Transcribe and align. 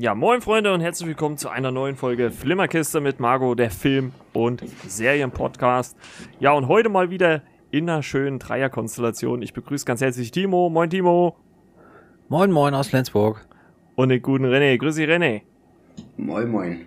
Ja, 0.00 0.14
moin 0.14 0.40
Freunde 0.40 0.72
und 0.72 0.80
herzlich 0.80 1.08
willkommen 1.08 1.38
zu 1.38 1.48
einer 1.48 1.72
neuen 1.72 1.96
Folge 1.96 2.30
Flimmerkiste 2.30 3.00
mit 3.00 3.18
Margot, 3.18 3.58
der 3.58 3.72
Film- 3.72 4.12
und 4.32 4.62
Serienpodcast. 4.86 5.96
Ja, 6.38 6.52
und 6.52 6.68
heute 6.68 6.88
mal 6.88 7.10
wieder 7.10 7.42
in 7.72 7.90
einer 7.90 8.04
schönen 8.04 8.38
Dreierkonstellation. 8.38 9.42
Ich 9.42 9.54
begrüße 9.54 9.84
ganz 9.84 10.00
herzlich 10.00 10.30
Timo. 10.30 10.70
Moin 10.70 10.88
Timo. 10.88 11.34
Moin 12.28 12.52
moin 12.52 12.74
aus 12.74 12.86
Flensburg. 12.86 13.48
Und 13.96 14.10
den 14.10 14.22
guten 14.22 14.44
René. 14.44 14.78
Grüß 14.78 14.94
dich 14.94 15.08
René. 15.08 15.42
Moin 16.16 16.48
moin. 16.48 16.86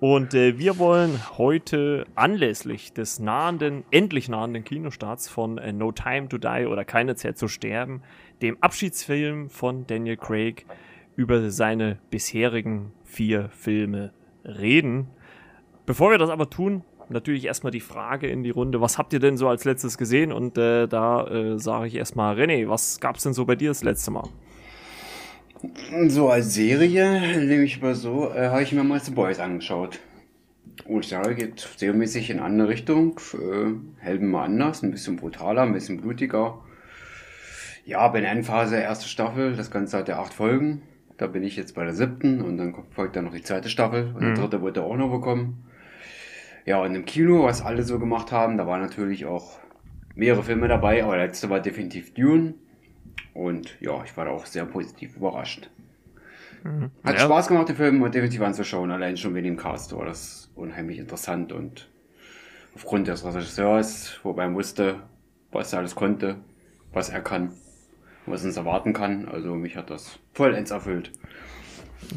Und 0.00 0.34
äh, 0.34 0.58
wir 0.58 0.80
wollen 0.80 1.20
heute 1.38 2.06
anlässlich 2.16 2.92
des 2.92 3.20
nahenden, 3.20 3.84
endlich 3.92 4.28
nahenden 4.28 4.64
Kinostarts 4.64 5.28
von 5.28 5.58
äh, 5.58 5.72
No 5.72 5.92
Time 5.92 6.28
to 6.28 6.38
Die 6.38 6.66
oder 6.66 6.84
Keine 6.84 7.14
Zeit 7.14 7.38
zu 7.38 7.46
sterben, 7.46 8.02
dem 8.42 8.60
Abschiedsfilm 8.60 9.48
von 9.48 9.86
Daniel 9.86 10.16
Craig, 10.16 10.66
über 11.16 11.50
seine 11.50 11.98
bisherigen 12.10 12.92
vier 13.04 13.48
Filme 13.50 14.12
reden. 14.44 15.08
Bevor 15.86 16.10
wir 16.10 16.18
das 16.18 16.30
aber 16.30 16.50
tun, 16.50 16.84
natürlich 17.08 17.46
erstmal 17.46 17.70
die 17.70 17.80
Frage 17.80 18.26
in 18.26 18.42
die 18.42 18.50
Runde, 18.50 18.80
was 18.80 18.98
habt 18.98 19.12
ihr 19.12 19.20
denn 19.20 19.36
so 19.36 19.48
als 19.48 19.64
letztes 19.64 19.98
gesehen? 19.98 20.32
Und 20.32 20.58
äh, 20.58 20.86
da 20.86 21.26
äh, 21.26 21.58
sage 21.58 21.86
ich 21.86 21.94
erstmal, 21.94 22.36
René, 22.36 22.68
was 22.68 23.00
gab 23.00 23.16
es 23.16 23.22
denn 23.22 23.32
so 23.32 23.44
bei 23.44 23.56
dir 23.56 23.70
das 23.70 23.82
letzte 23.82 24.10
Mal? 24.10 24.28
So 26.08 26.28
als 26.28 26.54
Serie, 26.54 27.38
nehme 27.38 27.64
ich 27.64 27.80
mal 27.80 27.94
so, 27.94 28.30
äh, 28.30 28.48
habe 28.48 28.62
ich 28.62 28.72
mir 28.72 28.84
mal 28.84 29.00
The 29.00 29.12
Boys 29.12 29.38
angeschaut. 29.38 30.00
Und 30.84 31.04
sage, 31.06 31.34
geht 31.34 31.66
serienmäßig 31.76 32.28
in 32.30 32.38
eine 32.38 32.46
andere 32.46 32.68
Richtung. 32.68 33.18
Äh, 33.32 34.02
Helden 34.04 34.30
mal 34.30 34.44
anders, 34.44 34.82
ein 34.82 34.90
bisschen 34.90 35.16
brutaler, 35.16 35.62
ein 35.62 35.72
bisschen 35.72 36.00
blutiger. 36.00 36.62
Ja, 37.86 38.08
bin 38.08 38.24
Endphase, 38.24 38.76
erste 38.76 39.08
Staffel, 39.08 39.56
das 39.56 39.70
Ganze 39.70 39.96
hat 39.96 40.08
ja 40.08 40.20
acht 40.20 40.34
Folgen. 40.34 40.82
Da 41.16 41.26
bin 41.26 41.42
ich 41.42 41.56
jetzt 41.56 41.74
bei 41.74 41.84
der 41.84 41.94
siebten 41.94 42.42
und 42.42 42.58
dann 42.58 42.74
folgt 42.90 43.16
dann 43.16 43.24
noch 43.24 43.34
die 43.34 43.42
zweite 43.42 43.68
Staffel 43.68 44.12
und 44.14 44.22
mhm. 44.22 44.34
die 44.34 44.40
dritte 44.40 44.62
wird 44.62 44.76
er 44.76 44.84
auch 44.84 44.96
noch 44.96 45.10
bekommen. 45.10 45.64
Ja, 46.66 46.82
und 46.82 46.94
im 46.94 47.04
Kino, 47.04 47.44
was 47.44 47.62
alle 47.62 47.84
so 47.84 47.98
gemacht 47.98 48.32
haben, 48.32 48.58
da 48.58 48.66
waren 48.66 48.80
natürlich 48.80 49.24
auch 49.24 49.58
mehrere 50.14 50.42
Filme 50.42 50.68
dabei, 50.68 51.04
aber 51.04 51.16
der 51.16 51.26
letzte 51.26 51.48
war 51.48 51.60
definitiv 51.60 52.12
Dune. 52.12 52.54
Und 53.34 53.80
ja, 53.80 54.02
ich 54.04 54.16
war 54.16 54.24
da 54.24 54.32
auch 54.32 54.46
sehr 54.46 54.64
positiv 54.64 55.16
überrascht. 55.16 55.70
Mhm. 56.64 56.90
Hat 57.04 57.14
ja. 57.14 57.20
Spaß 57.20 57.48
gemacht, 57.48 57.68
den 57.68 57.76
Film 57.76 58.02
definitiv 58.10 58.40
anzuschauen, 58.42 58.90
allein 58.90 59.16
schon 59.16 59.34
wegen 59.34 59.44
dem 59.44 59.56
Cast 59.56 59.94
war 59.96 60.04
das 60.04 60.50
unheimlich 60.54 60.98
interessant 60.98 61.52
und 61.52 61.88
aufgrund 62.74 63.08
des 63.08 63.24
Regisseurs, 63.24 64.18
wobei 64.22 64.46
man 64.46 64.56
wusste, 64.56 64.96
was 65.52 65.72
er 65.72 65.80
alles 65.80 65.94
konnte, 65.94 66.36
was 66.92 67.10
er 67.10 67.20
kann, 67.20 67.52
was 68.26 68.44
uns 68.44 68.56
erwarten 68.56 68.92
kann. 68.92 69.28
Also 69.28 69.54
mich 69.54 69.76
hat 69.76 69.90
das 69.90 70.18
vollends 70.32 70.70
erfüllt. 70.70 71.12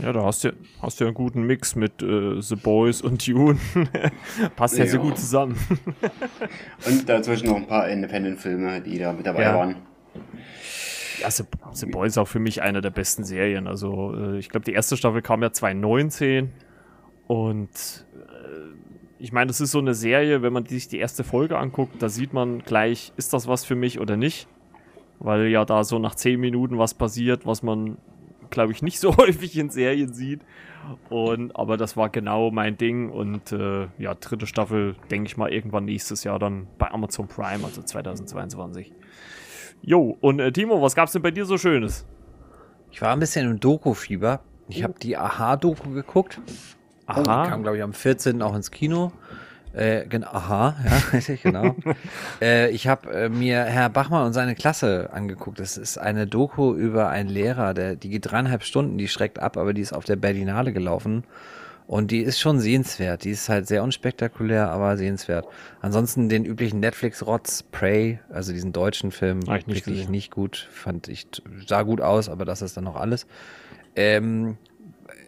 Ja, 0.03 0.13
da 0.13 0.23
hast 0.23 0.43
du, 0.43 0.53
hast 0.81 0.99
du 0.99 1.05
einen 1.05 1.13
guten 1.13 1.43
Mix 1.43 1.75
mit 1.75 2.01
äh, 2.01 2.41
The 2.41 2.55
Boys 2.55 3.01
und 3.01 3.25
Dune. 3.27 3.57
Passt 4.55 4.77
ja, 4.77 4.85
ja 4.85 4.91
so 4.91 4.99
gut 4.99 5.17
zusammen. 5.17 5.57
und 6.85 7.09
dazwischen 7.09 7.47
noch 7.47 7.55
ein 7.55 7.67
paar 7.67 7.89
Independent-Filme, 7.89 8.81
die 8.81 8.99
da 8.99 9.13
mit 9.13 9.25
dabei 9.25 9.43
ja. 9.43 9.55
waren. 9.55 9.75
Ja, 11.21 11.31
The, 11.31 11.43
The 11.73 11.85
Boys 11.87 12.13
ist 12.13 12.17
auch 12.17 12.27
für 12.27 12.39
mich 12.39 12.61
eine 12.61 12.81
der 12.81 12.91
besten 12.91 13.23
Serien. 13.23 13.67
Also, 13.67 14.15
äh, 14.15 14.37
ich 14.37 14.49
glaube, 14.49 14.65
die 14.65 14.73
erste 14.73 14.95
Staffel 14.95 15.21
kam 15.21 15.41
ja 15.41 15.51
2019. 15.51 16.51
Und 17.27 18.05
äh, 18.15 18.19
ich 19.17 19.31
meine, 19.31 19.47
das 19.47 19.59
ist 19.59 19.71
so 19.71 19.79
eine 19.79 19.93
Serie, 19.93 20.41
wenn 20.41 20.53
man 20.53 20.65
sich 20.65 20.87
die 20.87 20.99
erste 20.99 21.23
Folge 21.23 21.57
anguckt, 21.57 22.01
da 22.01 22.09
sieht 22.09 22.33
man 22.33 22.59
gleich, 22.59 23.11
ist 23.17 23.33
das 23.33 23.47
was 23.47 23.65
für 23.65 23.75
mich 23.75 23.99
oder 23.99 24.17
nicht. 24.17 24.47
Weil 25.19 25.47
ja 25.47 25.65
da 25.65 25.83
so 25.83 25.99
nach 25.99 26.15
10 26.15 26.39
Minuten 26.39 26.77
was 26.77 26.93
passiert, 26.93 27.45
was 27.45 27.61
man, 27.61 27.97
glaube 28.49 28.71
ich, 28.71 28.81
nicht 28.81 28.99
so 28.99 29.15
häufig 29.17 29.57
in 29.57 29.69
Serien 29.69 30.13
sieht. 30.13 30.41
Und, 31.09 31.55
aber 31.55 31.77
das 31.77 31.97
war 31.97 32.09
genau 32.09 32.51
mein 32.51 32.77
Ding. 32.77 33.09
Und 33.09 33.51
äh, 33.51 33.87
ja, 33.97 34.15
dritte 34.15 34.47
Staffel, 34.47 34.95
denke 35.11 35.27
ich 35.27 35.37
mal, 35.37 35.51
irgendwann 35.51 35.85
nächstes 35.85 36.23
Jahr 36.23 36.39
dann 36.39 36.67
bei 36.77 36.89
Amazon 36.91 37.27
Prime, 37.27 37.63
also 37.63 37.81
2022. 37.81 38.93
Jo, 39.81 40.17
und 40.21 40.39
äh, 40.39 40.51
Timo, 40.51 40.81
was 40.81 40.95
gab's 40.95 41.13
denn 41.13 41.21
bei 41.21 41.31
dir 41.31 41.45
so 41.45 41.57
Schönes? 41.57 42.05
Ich 42.91 43.01
war 43.01 43.13
ein 43.13 43.19
bisschen 43.19 43.49
im 43.49 43.59
Doku-Fieber. 43.59 44.41
Ich 44.67 44.83
habe 44.83 44.95
die 44.99 45.17
Aha-Doku 45.17 45.91
geguckt. 45.91 46.39
Aha. 47.05 47.43
Die 47.43 47.49
kam, 47.49 47.63
glaube 47.63 47.77
ich, 47.77 47.83
am 47.83 47.93
14. 47.93 48.41
auch 48.41 48.55
ins 48.55 48.71
Kino. 48.71 49.11
Äh, 49.73 50.07
genau, 50.07 50.27
aha, 50.27 50.75
ja, 50.83 50.97
richtig, 51.13 51.43
genau. 51.43 51.75
äh, 52.41 52.69
ich 52.71 52.87
habe 52.87 53.11
äh, 53.11 53.29
mir 53.29 53.63
Herr 53.63 53.89
Bachmann 53.89 54.25
und 54.25 54.33
seine 54.33 54.55
Klasse 54.55 55.09
angeguckt. 55.13 55.59
Das 55.59 55.77
ist 55.77 55.97
eine 55.97 56.25
Doku 56.25 56.73
über 56.73 57.09
einen 57.09 57.29
Lehrer, 57.29 57.73
der, 57.73 57.95
die 57.95 58.09
geht 58.09 58.31
dreieinhalb 58.31 58.63
Stunden, 58.63 58.97
die 58.97 59.07
schreckt 59.07 59.39
ab, 59.39 59.57
aber 59.57 59.73
die 59.73 59.81
ist 59.81 59.93
auf 59.93 60.05
der 60.05 60.15
Berlinale 60.15 60.73
gelaufen. 60.73 61.23
Und 61.85 62.11
die 62.11 62.19
ist 62.19 62.39
schon 62.39 62.59
sehenswert. 62.59 63.23
Die 63.23 63.31
ist 63.31 63.49
halt 63.49 63.67
sehr 63.67 63.81
unspektakulär, 63.81 64.69
aber 64.69 64.95
sehenswert. 64.95 65.47
Ansonsten 65.81 66.29
den 66.29 66.45
üblichen 66.45 66.79
Netflix-Rotz, 66.79 67.63
Prey, 67.63 68.19
also 68.29 68.53
diesen 68.53 68.73
deutschen 68.73 69.11
Film, 69.11 69.39
ich 69.39 69.65
nicht 69.65 69.87
wirklich 69.87 70.07
nicht 70.07 70.29
gut. 70.29 70.69
Fand 70.71 71.07
ich, 71.07 71.25
sah 71.65 71.81
gut 71.81 71.99
aus, 71.99 72.29
aber 72.29 72.45
das 72.45 72.61
ist 72.61 72.77
dann 72.77 72.83
noch 72.83 72.95
alles. 72.95 73.25
Ähm, 73.95 74.57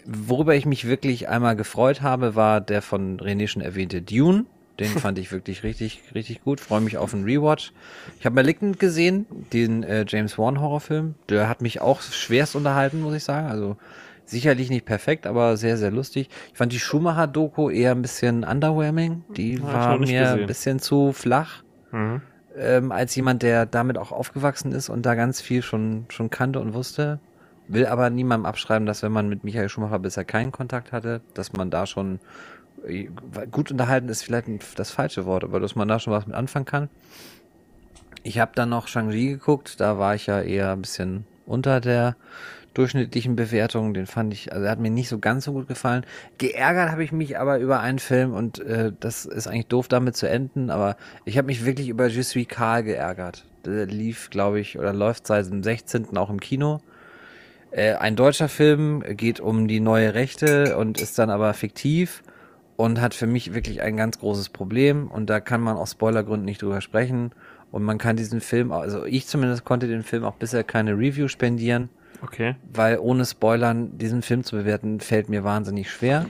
worüber 0.06 0.56
ich 0.56 0.66
mich 0.66 0.88
wirklich 0.88 1.30
einmal 1.30 1.56
gefreut 1.56 2.02
habe, 2.02 2.36
war 2.36 2.62
der 2.62 2.82
von 2.82 3.20
René 3.20 3.48
schon 3.48 3.62
erwähnte 3.62 4.02
Dune. 4.02 4.46
Den 4.80 4.88
fand 5.00 5.20
ich 5.20 5.32
wirklich 5.32 5.64
richtig, 5.64 6.02
richtig 6.16 6.44
gut. 6.44 6.60
Freue 6.60 6.82
mich 6.82 6.98
auf 6.98 7.14
einen 7.14 7.24
Rewatch. 7.24 7.72
Ich 8.20 8.26
habe 8.26 8.36
Malignant 8.36 8.80
gesehen, 8.80 9.26
den 9.54 9.84
äh, 9.84 10.06
James 10.08 10.38
Wan 10.38 10.60
Horrorfilm. 10.60 11.16
Der 11.30 11.48
hat 11.48 11.62
mich 11.62 11.82
auch 11.82 12.02
schwerst 12.02 12.56
unterhalten, 12.56 13.02
muss 13.02 13.14
ich 13.14 13.24
sagen. 13.24 13.48
Also 13.48 13.78
sicherlich 14.26 14.70
nicht 14.70 14.86
perfekt, 14.86 15.28
aber 15.28 15.58
sehr, 15.58 15.78
sehr 15.78 15.92
lustig. 15.92 16.30
Ich 16.52 16.58
fand 16.58 16.72
die 16.72 16.80
Schumacher-Doku 16.80 17.70
eher 17.70 17.92
ein 17.92 18.02
bisschen 18.02 18.44
underwhelming. 18.44 19.24
Die 19.36 19.56
ja, 19.56 19.64
war 19.64 20.00
mir 20.00 20.22
gesehen. 20.22 20.40
ein 20.40 20.48
bisschen 20.48 20.80
zu 20.80 21.14
flach. 21.14 21.64
Mhm. 21.92 22.22
Ähm, 22.58 22.92
als 22.92 23.16
jemand, 23.16 23.44
der 23.44 23.66
damit 23.66 23.98
auch 23.98 24.12
aufgewachsen 24.12 24.72
ist 24.72 24.90
und 24.90 25.06
da 25.06 25.16
ganz 25.16 25.42
viel 25.42 25.62
schon, 25.62 26.06
schon 26.10 26.30
kannte 26.30 26.60
und 26.60 26.74
wusste. 26.74 27.20
Will 27.74 27.86
aber 27.86 28.10
niemandem 28.10 28.46
abschreiben, 28.46 28.86
dass 28.86 29.02
wenn 29.02 29.12
man 29.12 29.30
mit 29.30 29.44
Michael 29.44 29.70
Schumacher 29.70 30.00
bisher 30.00 30.26
keinen 30.26 30.52
Kontakt 30.52 30.92
hatte, 30.92 31.22
dass 31.34 31.54
man 31.54 31.70
da 31.70 31.86
schon 31.86 32.20
äh, 32.86 33.08
gut 33.50 33.72
unterhalten 33.72 34.10
ist 34.10 34.24
vielleicht 34.24 34.48
das 34.78 34.92
falsche 34.92 35.26
Wort, 35.26 35.44
aber 35.44 35.60
dass 35.60 35.76
man 35.76 35.88
da 35.88 36.00
schon 36.00 36.14
was 36.14 36.28
mit 36.28 36.36
anfangen 36.36 36.66
kann. 36.66 36.90
Ich 38.24 38.40
habe 38.40 38.52
dann 38.56 38.70
noch 38.70 38.88
Shang-Chi 38.88 39.30
geguckt, 39.30 39.80
da 39.80 39.98
war 39.98 40.16
ich 40.16 40.28
ja 40.28 40.42
eher 40.42 40.72
ein 40.74 40.82
bisschen 40.82 41.26
unter 41.46 41.80
der 41.80 42.16
durchschnittlichen 42.74 43.36
Bewertung. 43.36 43.94
Den 43.94 44.06
fand 44.06 44.34
ich, 44.34 44.52
also 44.52 44.66
er 44.66 44.72
hat 44.72 44.80
mir 44.80 44.92
nicht 44.92 45.10
so 45.10 45.20
ganz 45.20 45.46
so 45.46 45.54
gut 45.54 45.68
gefallen. 45.68 46.06
Geärgert 46.38 46.92
habe 46.92 47.04
ich 47.04 47.12
mich 47.12 47.40
aber 47.40 47.60
über 47.60 47.80
einen 47.80 48.00
Film 48.00 48.34
und 48.34 48.60
äh, 48.60 48.92
das 49.00 49.26
ist 49.26 49.48
eigentlich 49.48 49.68
doof 49.68 49.88
damit 49.88 50.16
zu 50.16 50.28
enden, 50.28 50.70
aber 50.70 50.98
ich 51.26 51.38
habe 51.38 51.48
mich 51.48 51.66
wirklich 51.66 51.90
über 51.90 52.08
Je 52.08 52.22
suis 52.22 52.48
Karl 52.48 52.84
geärgert. 52.84 53.46
Der 53.66 53.86
lief, 53.86 54.30
glaube 54.30 54.60
ich, 54.60 54.78
oder 54.78 54.94
läuft 54.94 55.28
seit 55.28 55.48
dem 55.48 55.64
16. 55.64 56.18
auch 56.18 56.30
im 56.30 56.40
Kino. 56.40 56.82
Äh, 57.72 57.94
ein 57.96 58.16
deutscher 58.16 58.50
Film 58.50 59.04
geht 59.16 59.40
um 59.40 59.68
die 59.68 59.80
neue 59.80 60.14
Rechte 60.14 60.78
und 60.78 61.00
ist 61.00 61.18
dann 61.18 61.30
aber 61.30 61.54
fiktiv 61.54 62.22
und 62.76 63.00
hat 63.00 63.14
für 63.14 63.28
mich 63.28 63.54
wirklich 63.54 63.82
ein 63.82 63.96
ganz 63.96 64.20
großes 64.20 64.50
Problem 64.50 65.08
und 65.08 65.30
da 65.30 65.40
kann 65.40 65.62
man 65.62 65.78
aus 65.78 65.92
Spoilergründen 65.92 66.46
nicht 66.46 66.62
drüber 66.62 66.82
sprechen 66.82 67.32
und 67.72 67.84
man 67.84 67.98
kann 67.98 68.18
diesen 68.18 68.42
Film, 68.42 68.72
also 68.72 69.06
ich 69.06 69.28
zumindest 69.28 69.64
konnte 69.64 69.88
den 69.88 70.04
Film 70.04 70.26
auch 70.26 70.36
bisher 70.36 70.64
keine 70.64 70.94
Review 70.94 71.28
spendieren. 71.28 71.90
Okay. 72.22 72.56
Weil 72.72 73.00
ohne 73.00 73.26
Spoilern 73.26 73.98
diesen 73.98 74.22
Film 74.22 74.44
zu 74.44 74.58
bewerten, 74.58 75.00
fällt 75.00 75.30
mir 75.30 75.44
wahnsinnig 75.44 75.90
schwer. 75.90 76.28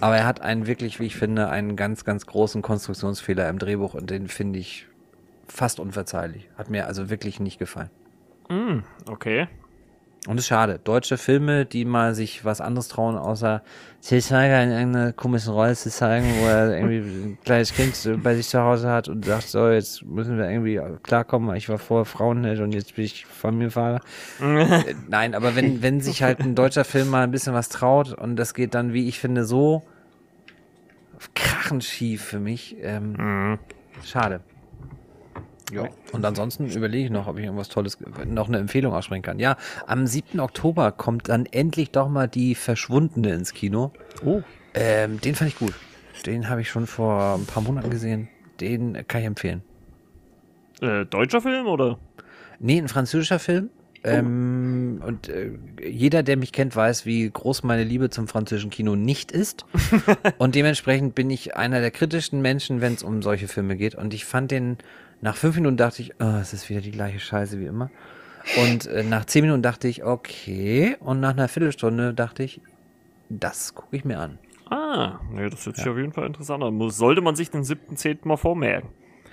Aber 0.00 0.16
er 0.16 0.26
hat 0.26 0.40
einen 0.40 0.66
wirklich, 0.66 0.98
wie 0.98 1.06
ich 1.06 1.16
finde, 1.16 1.50
einen 1.50 1.76
ganz, 1.76 2.04
ganz 2.04 2.26
großen 2.26 2.62
Konstruktionsfehler 2.62 3.48
im 3.48 3.58
Drehbuch 3.58 3.94
und 3.94 4.10
den 4.10 4.28
finde 4.28 4.58
ich 4.60 4.86
fast 5.46 5.78
unverzeihlich. 5.78 6.48
Hat 6.56 6.70
mir 6.70 6.86
also 6.86 7.10
wirklich 7.10 7.38
nicht 7.38 7.58
gefallen. 7.58 7.90
Mm, 8.48 8.78
okay. 9.08 9.48
Und 10.26 10.38
es 10.38 10.44
ist 10.44 10.48
schade. 10.48 10.80
Deutsche 10.82 11.18
Filme, 11.18 11.66
die 11.66 11.84
mal 11.84 12.14
sich 12.14 12.44
was 12.44 12.62
anderes 12.62 12.88
trauen, 12.88 13.16
außer 13.16 13.62
Til 14.00 14.20
Schweiger 14.20 14.62
in 14.62 14.70
irgendeiner 14.70 15.12
komischen 15.12 15.52
Rolle 15.54 15.74
zu 15.74 15.90
zeigen, 15.90 16.26
wo 16.40 16.46
er 16.46 16.76
irgendwie 16.76 16.98
ein 16.98 17.38
kleines 17.42 17.72
Kind 17.72 18.22
bei 18.22 18.34
sich 18.34 18.48
zu 18.48 18.60
Hause 18.60 18.90
hat 18.90 19.08
und 19.08 19.24
sagt, 19.24 19.48
so, 19.48 19.70
jetzt 19.70 20.02
müssen 20.04 20.36
wir 20.36 20.48
irgendwie 20.48 20.78
klarkommen. 21.02 21.56
Ich 21.56 21.70
war 21.70 21.78
vorher 21.78 22.04
Frauenheld 22.04 22.60
und 22.60 22.72
jetzt 22.72 22.96
bin 22.96 23.06
ich 23.06 23.24
Familienvater. 23.24 24.04
Nein, 25.08 25.34
aber 25.34 25.56
wenn, 25.56 25.82
wenn 25.82 26.02
sich 26.02 26.22
halt 26.22 26.40
ein 26.40 26.54
deutscher 26.54 26.84
Film 26.84 27.08
mal 27.08 27.24
ein 27.24 27.30
bisschen 27.30 27.54
was 27.54 27.70
traut 27.70 28.12
und 28.12 28.36
das 28.36 28.52
geht 28.52 28.74
dann, 28.74 28.92
wie 28.92 29.08
ich 29.08 29.18
finde, 29.18 29.44
so 29.44 29.82
krachend 31.34 31.84
schief 31.84 32.22
für 32.22 32.40
mich, 32.40 32.76
ähm, 32.82 33.12
mhm. 33.12 33.58
schade. 34.04 34.40
Ja. 35.72 35.88
Und 36.12 36.24
ansonsten 36.24 36.68
überlege 36.70 37.06
ich 37.06 37.10
noch, 37.10 37.26
ob 37.26 37.38
ich 37.38 37.44
irgendwas 37.44 37.68
Tolles, 37.68 37.98
noch 38.26 38.48
eine 38.48 38.58
Empfehlung 38.58 38.92
aussprechen 38.92 39.22
kann. 39.22 39.38
Ja, 39.38 39.56
am 39.86 40.06
7. 40.06 40.40
Oktober 40.40 40.92
kommt 40.92 41.28
dann 41.28 41.46
endlich 41.46 41.90
doch 41.90 42.08
mal 42.08 42.28
die 42.28 42.54
Verschwundene 42.54 43.32
ins 43.32 43.54
Kino. 43.54 43.92
Oh. 44.24 44.42
Ähm, 44.74 45.20
den 45.20 45.34
fand 45.34 45.50
ich 45.50 45.58
gut. 45.58 45.74
Den 46.26 46.48
habe 46.48 46.60
ich 46.60 46.70
schon 46.70 46.86
vor 46.86 47.34
ein 47.34 47.46
paar 47.46 47.62
Monaten 47.62 47.90
gesehen. 47.90 48.28
Den 48.60 49.06
kann 49.08 49.20
ich 49.20 49.26
empfehlen. 49.26 49.62
Äh, 50.80 51.06
deutscher 51.06 51.40
Film 51.40 51.66
oder? 51.66 51.98
Nee, 52.58 52.78
ein 52.78 52.88
französischer 52.88 53.38
Film. 53.38 53.70
Oh. 54.04 54.08
Ähm, 54.08 55.02
und 55.04 55.28
äh, 55.28 55.52
jeder, 55.82 56.22
der 56.22 56.36
mich 56.36 56.52
kennt, 56.52 56.76
weiß, 56.76 57.06
wie 57.06 57.28
groß 57.30 57.62
meine 57.62 57.84
Liebe 57.84 58.10
zum 58.10 58.28
französischen 58.28 58.70
Kino 58.70 58.96
nicht 58.96 59.32
ist. 59.32 59.64
und 60.38 60.54
dementsprechend 60.54 61.14
bin 61.14 61.30
ich 61.30 61.56
einer 61.56 61.80
der 61.80 61.90
kritischsten 61.90 62.42
Menschen, 62.42 62.80
wenn 62.80 62.94
es 62.94 63.02
um 63.02 63.22
solche 63.22 63.48
Filme 63.48 63.76
geht. 63.76 63.94
Und 63.94 64.12
ich 64.12 64.24
fand 64.24 64.50
den, 64.50 64.76
nach 65.20 65.36
fünf 65.36 65.56
Minuten 65.56 65.76
dachte 65.76 66.02
ich, 66.02 66.14
oh, 66.20 66.38
es 66.40 66.52
ist 66.52 66.68
wieder 66.68 66.80
die 66.80 66.90
gleiche 66.90 67.20
Scheiße 67.20 67.58
wie 67.60 67.66
immer. 67.66 67.90
Und 68.62 68.86
äh, 68.86 69.02
nach 69.02 69.24
zehn 69.24 69.42
Minuten 69.42 69.62
dachte 69.62 69.88
ich, 69.88 70.04
okay. 70.04 70.96
Und 71.00 71.20
nach 71.20 71.30
einer 71.30 71.48
Viertelstunde 71.48 72.12
dachte 72.12 72.42
ich, 72.42 72.60
das 73.30 73.74
gucke 73.74 73.96
ich 73.96 74.04
mir 74.04 74.18
an. 74.18 74.38
Ah, 74.70 75.20
nee, 75.30 75.48
das 75.48 75.64
hört 75.66 75.76
sich 75.76 75.84
ja. 75.84 75.92
auf 75.92 75.98
jeden 75.98 76.12
Fall 76.12 76.26
interessant 76.26 76.62
an. 76.62 76.90
Sollte 76.90 77.20
man 77.20 77.36
sich 77.36 77.50
den 77.50 77.62
7.10. 77.62 78.18
mal 78.24 78.36
vormerken. 78.36 78.90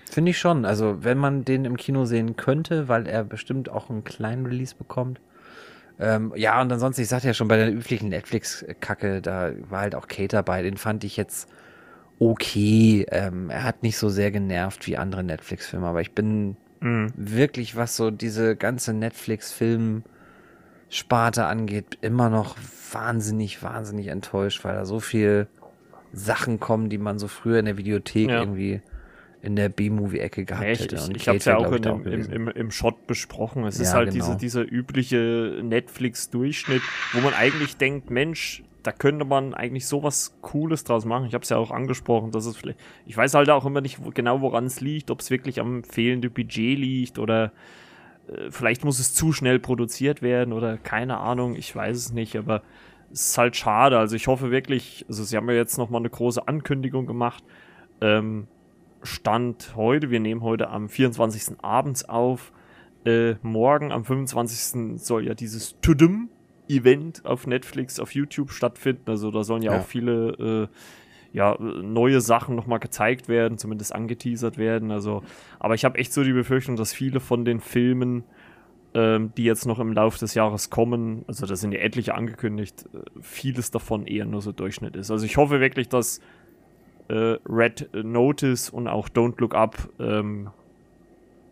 Finde 0.10 0.32
ich 0.32 0.40
schon. 0.40 0.66
Also, 0.66 1.04
wenn 1.04 1.18
man 1.18 1.46
den 1.46 1.66
im 1.66 1.78
Kino 1.78 2.06
sehen 2.06 2.36
könnte, 2.36 2.88
weil 2.88 3.08
er 3.08 3.24
bestimmt 3.24 3.70
auch 3.70 3.90
einen 3.90 4.04
kleinen 4.04 4.46
Release 4.46 4.76
bekommt. 4.76 5.22
Ähm, 6.00 6.34
ja, 6.36 6.62
und 6.62 6.72
ansonsten, 6.72 7.02
ich 7.02 7.08
sagte 7.08 7.28
ja 7.28 7.34
schon, 7.34 7.48
bei 7.48 7.58
der 7.58 7.72
üblichen 7.72 8.10
Netflix-Kacke, 8.10 9.22
da 9.22 9.52
war 9.70 9.82
halt 9.82 9.96
auch 9.96 10.08
Kate 10.08 10.36
dabei. 10.36 10.64
Den 10.64 10.78
fand 10.78 11.04
ich 11.04 11.16
jetzt 11.16 11.48
okay. 12.22 13.06
Ähm, 13.10 13.50
er 13.50 13.64
hat 13.64 13.82
nicht 13.84 13.98
so 13.98 14.08
sehr 14.10 14.32
genervt 14.32 14.88
wie 14.88 14.96
andere 14.96 15.24
Netflix-Filme, 15.24 15.88
aber 15.88 16.02
ich 16.02 16.14
bin 16.14 16.56
mhm. 16.80 17.12
wirklich, 17.16 17.76
was 17.76 17.96
so 17.96 18.12
diese 18.12 18.56
ganze 18.56 18.94
Netflix-Film-Sparte 18.94 21.46
angeht, 21.46 21.98
immer 22.02 22.30
noch 22.30 22.56
wahnsinnig, 22.92 23.64
wahnsinnig 23.64 24.08
enttäuscht, 24.08 24.64
weil 24.64 24.76
da 24.76 24.86
so 24.86 25.00
viel 25.00 25.48
Sachen 26.14 26.60
kommen, 26.60 26.90
die 26.90 27.00
man 27.00 27.18
so 27.18 27.28
früher 27.28 27.58
in 27.60 27.66
der 27.66 27.78
Videothek 27.78 28.30
ja. 28.30 28.40
irgendwie 28.40 28.82
in 29.42 29.56
der 29.56 29.70
B-Movie-Ecke 29.70 30.46
gehabt 30.46 30.66
Echt? 30.66 30.84
hätte. 30.84 31.04
Und 31.04 31.18
ich 31.18 31.28
habe 31.28 31.38
es 31.38 31.46
ja 31.46 31.58
auch 31.58 31.72
in 31.72 31.82
dem, 31.82 32.06
im, 32.06 32.32
im, 32.32 32.48
im 32.48 32.72
Shot 32.72 33.08
besprochen. 33.08 33.66
Es 33.66 33.78
ja, 33.78 33.84
ist 33.84 33.94
halt 33.94 34.12
genau. 34.12 34.26
diese, 34.26 34.38
dieser 34.38 34.72
übliche 34.72 35.60
Netflix-Durchschnitt, 35.64 36.82
wo 37.14 37.22
man 37.22 37.34
eigentlich 37.34 37.78
denkt, 37.78 38.10
Mensch, 38.10 38.64
da 38.84 38.92
könnte 38.92 39.26
man 39.26 39.54
eigentlich 39.54 39.88
sowas 39.88 40.38
Cooles 40.42 40.84
draus 40.84 41.06
machen. 41.06 41.26
Ich 41.26 41.34
habe 41.34 41.44
es 41.44 41.50
ja 41.50 41.58
auch 41.58 41.72
angesprochen, 41.72 42.32
dass 42.32 42.46
es 42.46 42.58
vielleicht. 42.58 42.80
Ich 43.06 43.18
weiß 43.18 43.34
halt 43.34 43.50
auch 43.50 43.66
immer 43.66 43.82
nicht 43.82 44.00
genau, 44.14 44.42
woran 44.42 44.66
es 44.66 44.82
liegt, 44.82 45.12
ob 45.12 45.22
es 45.22 45.30
wirklich 45.30 45.60
am 45.60 45.84
fehlenden 45.84 46.32
Budget 46.32 46.78
liegt 46.78 47.20
oder 47.20 47.52
äh, 48.28 48.50
vielleicht 48.50 48.84
muss 48.84 49.00
es 49.00 49.14
zu 49.14 49.34
schnell 49.34 49.60
produziert 49.60 50.22
werden 50.22 50.54
oder 50.54 50.78
keine 50.78 51.18
Ahnung, 51.18 51.56
ich 51.56 51.76
weiß 51.76 51.96
es 51.98 52.12
nicht, 52.12 52.36
aber 52.36 52.64
es 53.12 53.30
ist 53.30 53.38
halt 53.38 53.56
schade. 53.56 53.98
Also 53.98 54.16
ich 54.16 54.28
hoffe 54.28 54.52
wirklich, 54.52 55.06
also 55.08 55.24
sie 55.24 55.36
haben 55.36 55.50
ja 55.50 55.56
jetzt 55.56 55.78
nochmal 55.78 56.02
eine 56.02 56.10
große 56.10 56.48
Ankündigung 56.48 57.06
gemacht. 57.06 57.44
Ähm, 58.00 58.48
Stand 59.04 59.76
heute, 59.76 60.10
wir 60.10 60.20
nehmen 60.20 60.42
heute 60.42 60.70
am 60.70 60.90
24. 60.90 61.58
abends 61.62 62.08
auf. 62.08 62.52
Äh, 63.06 63.36
morgen 63.42 63.92
am 63.92 64.06
25. 64.06 65.02
soll 65.02 65.26
ja 65.26 65.34
dieses 65.34 65.80
Tudum 65.82 66.30
Event 66.68 67.26
auf 67.26 67.48
Netflix, 67.48 68.00
auf 68.00 68.14
YouTube 68.14 68.52
stattfinden. 68.52 69.10
Also 69.10 69.32
da 69.32 69.44
sollen 69.44 69.64
ja, 69.64 69.74
ja. 69.74 69.80
auch 69.80 69.86
viele 69.86 70.70
äh, 70.72 70.76
ja, 71.34 71.58
neue 71.60 72.22
Sachen 72.22 72.56
nochmal 72.56 72.80
gezeigt 72.80 73.28
werden, 73.28 73.58
zumindest 73.58 73.94
angeteasert 73.94 74.58
werden. 74.58 74.92
Also, 74.92 75.24
aber 75.60 75.76
ich 75.76 75.86
habe 75.86 75.98
echt 75.98 76.14
so 76.14 76.24
die 76.24 76.34
Befürchtung, 76.34 76.76
dass 76.76 76.94
viele 76.94 77.20
von 77.20 77.46
den 77.46 77.60
Filmen, 77.60 78.24
ähm, 78.94 79.32
die 79.38 79.46
jetzt 79.46 79.66
noch 79.66 79.80
im 79.80 79.94
Laufe 79.94 80.20
des 80.20 80.34
Jahres 80.34 80.70
kommen, 80.70 81.24
also 81.28 81.46
da 81.46 81.56
sind 81.56 81.72
ja 81.72 81.80
etliche 81.80 82.16
angekündigt, 82.16 82.86
äh, 82.94 83.00
vieles 83.22 83.72
davon 83.72 84.06
eher 84.06 84.26
nur 84.26 84.42
so 84.42 84.52
Durchschnitt 84.52 84.96
ist. 84.96 85.12
Also 85.12 85.26
ich 85.26 85.38
hoffe 85.38 85.60
wirklich, 85.62 85.88
dass 85.88 86.20
äh, 87.12 87.38
Red 87.46 87.90
Notice 87.94 88.70
und 88.70 88.88
auch 88.88 89.10
Don't 89.10 89.40
Look 89.40 89.54
Up 89.54 89.90
ähm, 90.00 90.50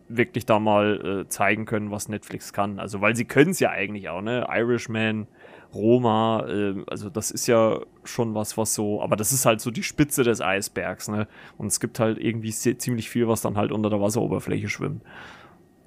wirklich 0.08 0.46
da 0.46 0.58
mal 0.58 1.24
äh, 1.24 1.30
zeigen 1.30 1.66
können, 1.66 1.92
was 1.92 2.08
Netflix 2.08 2.54
kann. 2.54 2.80
Also, 2.80 3.02
weil 3.02 3.16
sie 3.16 3.26
können 3.26 3.52
es 3.52 3.60
ja 3.60 3.70
eigentlich 3.70 4.10
auch, 4.10 4.22
ne? 4.22 4.48
Irishman, 4.50 5.28
Roma, 5.74 6.46
äh, 6.48 6.76
also 6.88 7.10
das 7.10 7.30
ist 7.30 7.46
ja 7.48 7.80
schon 8.04 8.34
was, 8.34 8.58
was 8.58 8.74
so, 8.74 9.02
aber 9.02 9.16
das 9.16 9.32
ist 9.32 9.46
halt 9.46 9.62
so 9.62 9.70
die 9.70 9.84
Spitze 9.84 10.24
des 10.24 10.42
Eisbergs, 10.42 11.10
ne? 11.10 11.28
Und 11.58 11.68
es 11.68 11.80
gibt 11.80 12.00
halt 12.00 12.18
irgendwie 12.18 12.52
ziemlich 12.52 13.10
viel, 13.10 13.28
was 13.28 13.42
dann 13.42 13.58
halt 13.58 13.72
unter 13.72 13.90
der 13.90 14.02
Wasseroberfläche 14.02 14.70
schwimmt. 14.70 15.04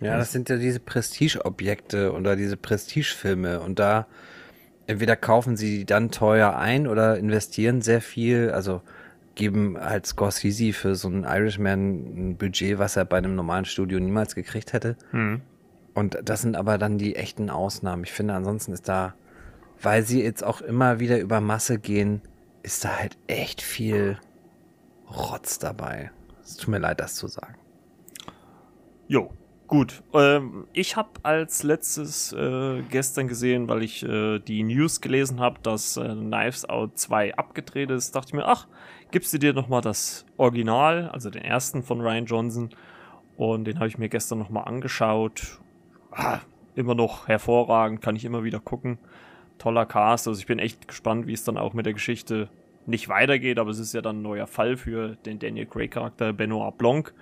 Ja, 0.00 0.18
das 0.18 0.32
sind 0.32 0.48
ja 0.48 0.56
diese 0.56 0.80
Prestigeobjekte 0.80 2.12
oder 2.12 2.34
diese 2.36 2.56
Prestigefilme 2.56 3.60
und 3.60 3.78
da 3.78 4.06
entweder 4.88 5.14
kaufen 5.14 5.56
sie 5.56 5.78
die 5.78 5.84
dann 5.86 6.10
teuer 6.10 6.56
ein 6.56 6.88
oder 6.88 7.16
investieren 7.16 7.82
sehr 7.82 8.00
viel, 8.00 8.50
also 8.50 8.82
geben 9.34 9.78
halt 9.78 10.06
Scorsese 10.06 10.72
für 10.72 10.94
so 10.94 11.08
einen 11.08 11.24
Irishman 11.24 12.30
ein 12.30 12.36
Budget, 12.36 12.78
was 12.78 12.96
er 12.96 13.04
bei 13.04 13.18
einem 13.18 13.34
normalen 13.34 13.64
Studio 13.64 13.98
niemals 13.98 14.34
gekriegt 14.34 14.72
hätte. 14.72 14.96
Mhm. 15.12 15.40
Und 15.94 16.18
das 16.24 16.42
sind 16.42 16.56
aber 16.56 16.78
dann 16.78 16.98
die 16.98 17.16
echten 17.16 17.50
Ausnahmen. 17.50 18.04
Ich 18.04 18.12
finde, 18.12 18.34
ansonsten 18.34 18.72
ist 18.72 18.88
da, 18.88 19.14
weil 19.80 20.02
sie 20.04 20.22
jetzt 20.22 20.44
auch 20.44 20.60
immer 20.60 21.00
wieder 21.00 21.18
über 21.18 21.40
Masse 21.40 21.78
gehen, 21.78 22.22
ist 22.62 22.84
da 22.84 22.98
halt 22.98 23.18
echt 23.26 23.60
viel 23.60 24.18
Rotz 25.10 25.58
dabei. 25.58 26.10
Es 26.42 26.56
tut 26.56 26.68
mir 26.68 26.78
leid, 26.78 27.00
das 27.00 27.14
zu 27.14 27.28
sagen. 27.28 27.56
Jo, 29.08 29.30
Gut, 29.72 30.02
ähm, 30.12 30.66
ich 30.74 30.96
habe 30.96 31.08
als 31.22 31.62
letztes 31.62 32.30
äh, 32.34 32.82
gestern 32.90 33.26
gesehen, 33.26 33.70
weil 33.70 33.82
ich 33.82 34.02
äh, 34.02 34.38
die 34.38 34.62
News 34.64 35.00
gelesen 35.00 35.40
habe, 35.40 35.60
dass 35.62 35.96
äh, 35.96 36.10
Knives 36.10 36.66
Out 36.68 36.98
2 36.98 37.36
abgedreht 37.36 37.90
ist, 37.90 38.14
dachte 38.14 38.28
ich 38.28 38.34
mir, 38.34 38.44
ach, 38.44 38.66
gibst 39.12 39.32
du 39.32 39.38
dir 39.38 39.52
nochmal 39.52 39.82
das 39.82 40.26
Original, 40.36 41.08
also 41.10 41.30
den 41.30 41.42
ersten 41.42 41.82
von 41.82 42.00
Ryan 42.00 42.26
Johnson. 42.26 42.70
Und 43.36 43.64
den 43.64 43.76
habe 43.76 43.88
ich 43.88 43.98
mir 43.98 44.08
gestern 44.08 44.38
nochmal 44.38 44.64
angeschaut. 44.64 45.60
Ah, 46.10 46.40
immer 46.74 46.94
noch 46.94 47.28
hervorragend, 47.28 48.00
kann 48.00 48.16
ich 48.16 48.24
immer 48.24 48.44
wieder 48.44 48.60
gucken. 48.60 48.98
Toller 49.58 49.86
Cast, 49.86 50.26
also 50.26 50.40
ich 50.40 50.46
bin 50.46 50.58
echt 50.58 50.88
gespannt, 50.88 51.26
wie 51.26 51.32
es 51.32 51.44
dann 51.44 51.56
auch 51.56 51.72
mit 51.72 51.86
der 51.86 51.92
Geschichte 51.92 52.48
nicht 52.86 53.08
weitergeht, 53.08 53.58
aber 53.58 53.70
es 53.70 53.78
ist 53.78 53.94
ja 53.94 54.00
dann 54.00 54.18
ein 54.18 54.22
neuer 54.22 54.46
Fall 54.46 54.76
für 54.76 55.16
den 55.24 55.38
Daniel 55.38 55.66
Craig 55.66 55.92
Charakter 55.92 56.32
Benoit 56.32 56.76
Blanc. 56.76 57.14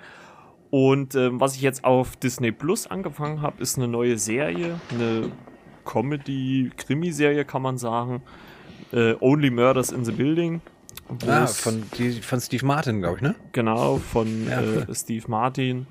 Und 0.71 1.15
ähm, 1.17 1.41
was 1.41 1.57
ich 1.57 1.63
jetzt 1.63 1.85
auf 1.85 2.17
Disney 2.17 2.53
Plus 2.53 2.87
angefangen 2.87 3.43
habe, 3.43 3.61
ist 3.61 3.77
eine 3.77 3.89
neue 3.89 4.17
Serie, 4.17 4.81
eine 4.91 5.31
Comedy-Krimiserie, 5.85 7.45
kann 7.45 7.63
man 7.63 7.77
sagen. 7.77 8.23
Äh, 8.93 9.15
Only 9.21 9.51
Murders 9.51 9.91
in 9.91 10.05
the 10.05 10.13
Building. 10.13 10.61
Ah, 11.27 11.47
von, 11.47 11.83
die, 11.99 12.13
von 12.13 12.41
Steve 12.41 12.65
Martin, 12.65 13.01
glaube 13.01 13.17
ich, 13.17 13.23
ne? 13.23 13.35
Genau, 13.53 13.97
von 13.99 14.47
ja. 14.47 14.61
äh, 14.61 14.95
Steve 14.95 15.25
Martin, 15.29 15.87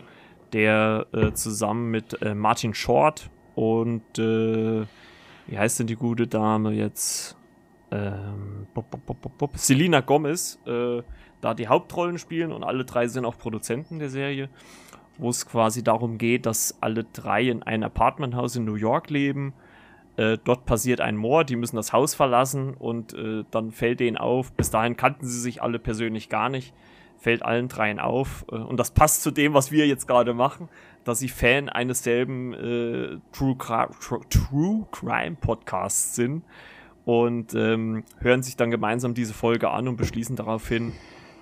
der 0.54 1.08
äh, 1.12 1.34
zusammen 1.34 1.92
mit 1.92 2.22
äh, 2.22 2.34
Martin 2.34 2.74
Short 2.74 3.30
und 3.56 4.18
äh, 4.18 4.86
wie 5.48 5.58
heißt 5.58 5.80
denn 5.80 5.88
die 5.88 5.96
gute 5.96 6.28
Dame 6.28 6.72
jetzt? 6.72 7.36
Ähm, 7.92 8.68
bop, 8.74 8.86
bop, 9.06 9.38
bop, 9.38 9.58
Selina 9.58 10.02
Gomez 10.02 10.60
äh, 10.68 11.02
da 11.42 11.54
die 11.54 11.68
Hauptrollen 11.68 12.18
spielen 12.20 12.52
und 12.52 12.64
alle 12.64 12.86
drei 12.86 13.08
sind 13.08 13.26
auch 13.26 13.38
Produzenten 13.38 14.00
der 14.00 14.10
Serie, 14.10 14.50
wo 15.18 15.30
es 15.30 15.46
quasi 15.46 15.84
darum 15.84 16.18
geht, 16.18 16.46
dass 16.46 16.78
alle 16.82 17.04
drei 17.04 17.50
in 17.50 17.64
einem 17.64 17.84
Apartmenthaus 17.84 18.56
in 18.56 18.66
New 18.66 18.76
York 18.76 19.10
leben. 19.10 19.54
Äh, 20.20 20.38
dort 20.44 20.66
passiert 20.66 21.00
ein 21.00 21.16
Mord, 21.16 21.50
die 21.50 21.56
müssen 21.56 21.78
das 21.78 21.94
Haus 21.94 22.14
verlassen 22.14 22.74
und 22.74 23.14
äh, 23.14 23.46
dann 23.52 23.72
fällt 23.72 24.02
denen 24.02 24.18
auf, 24.18 24.52
bis 24.52 24.70
dahin 24.70 24.98
kannten 24.98 25.26
sie 25.26 25.40
sich 25.40 25.62
alle 25.62 25.80
persönlich 25.80 26.28
gar 26.28 26.50
nicht, 26.50 26.74
fällt 27.18 27.42
allen 27.42 27.70
dreien 27.70 28.02
auf 28.02 28.44
äh, 28.52 28.56
und 28.56 28.78
das 28.78 28.92
passt 28.92 29.24
zu 29.24 29.32
dem, 29.32 29.54
was 29.54 29.72
wir 29.72 29.88
jetzt 29.88 30.10
gerade 30.10 30.34
machen, 30.34 30.68
dass 31.06 31.20
sie 31.20 31.30
Fan 31.30 31.70
eines 31.70 32.04
selben 32.04 32.54
äh, 32.54 33.18
True, 33.32 33.56
True 34.30 34.88
Crime 34.92 35.38
Podcasts 35.40 36.16
sind 36.16 36.44
und 37.06 37.54
ähm, 37.54 38.04
hören 38.20 38.44
sich 38.44 38.58
dann 38.58 38.72
gemeinsam 38.72 39.14
diese 39.14 39.34
Folge 39.34 39.70
an 39.70 39.88
und 39.88 39.96
beschließen 39.96 40.36
daraufhin, 40.36 40.92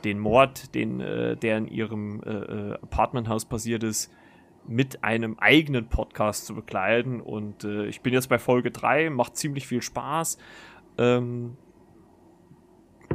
den 0.04 0.20
Mord, 0.20 0.76
den, 0.76 1.00
äh, 1.02 1.36
der 1.36 1.58
in 1.58 1.68
ihrem 1.68 2.22
äh, 2.22 2.74
Apartmenthaus 2.74 3.46
passiert 3.46 3.82
ist, 3.84 4.12
mit 4.68 5.04
einem 5.04 5.38
eigenen 5.40 5.88
Podcast 5.88 6.46
zu 6.46 6.56
begleiten. 6.56 7.22
Und 7.22 7.64
äh, 7.64 7.86
ich 7.86 8.02
bin 8.02 8.14
jetzt 8.14 8.28
bei 8.28 8.40
Folge 8.40 8.72
3, 8.72 9.10
macht 9.10 9.38
ziemlich 9.38 9.68
viel 9.68 9.82
Spaß. 9.82 10.38
Ähm, 10.98 11.58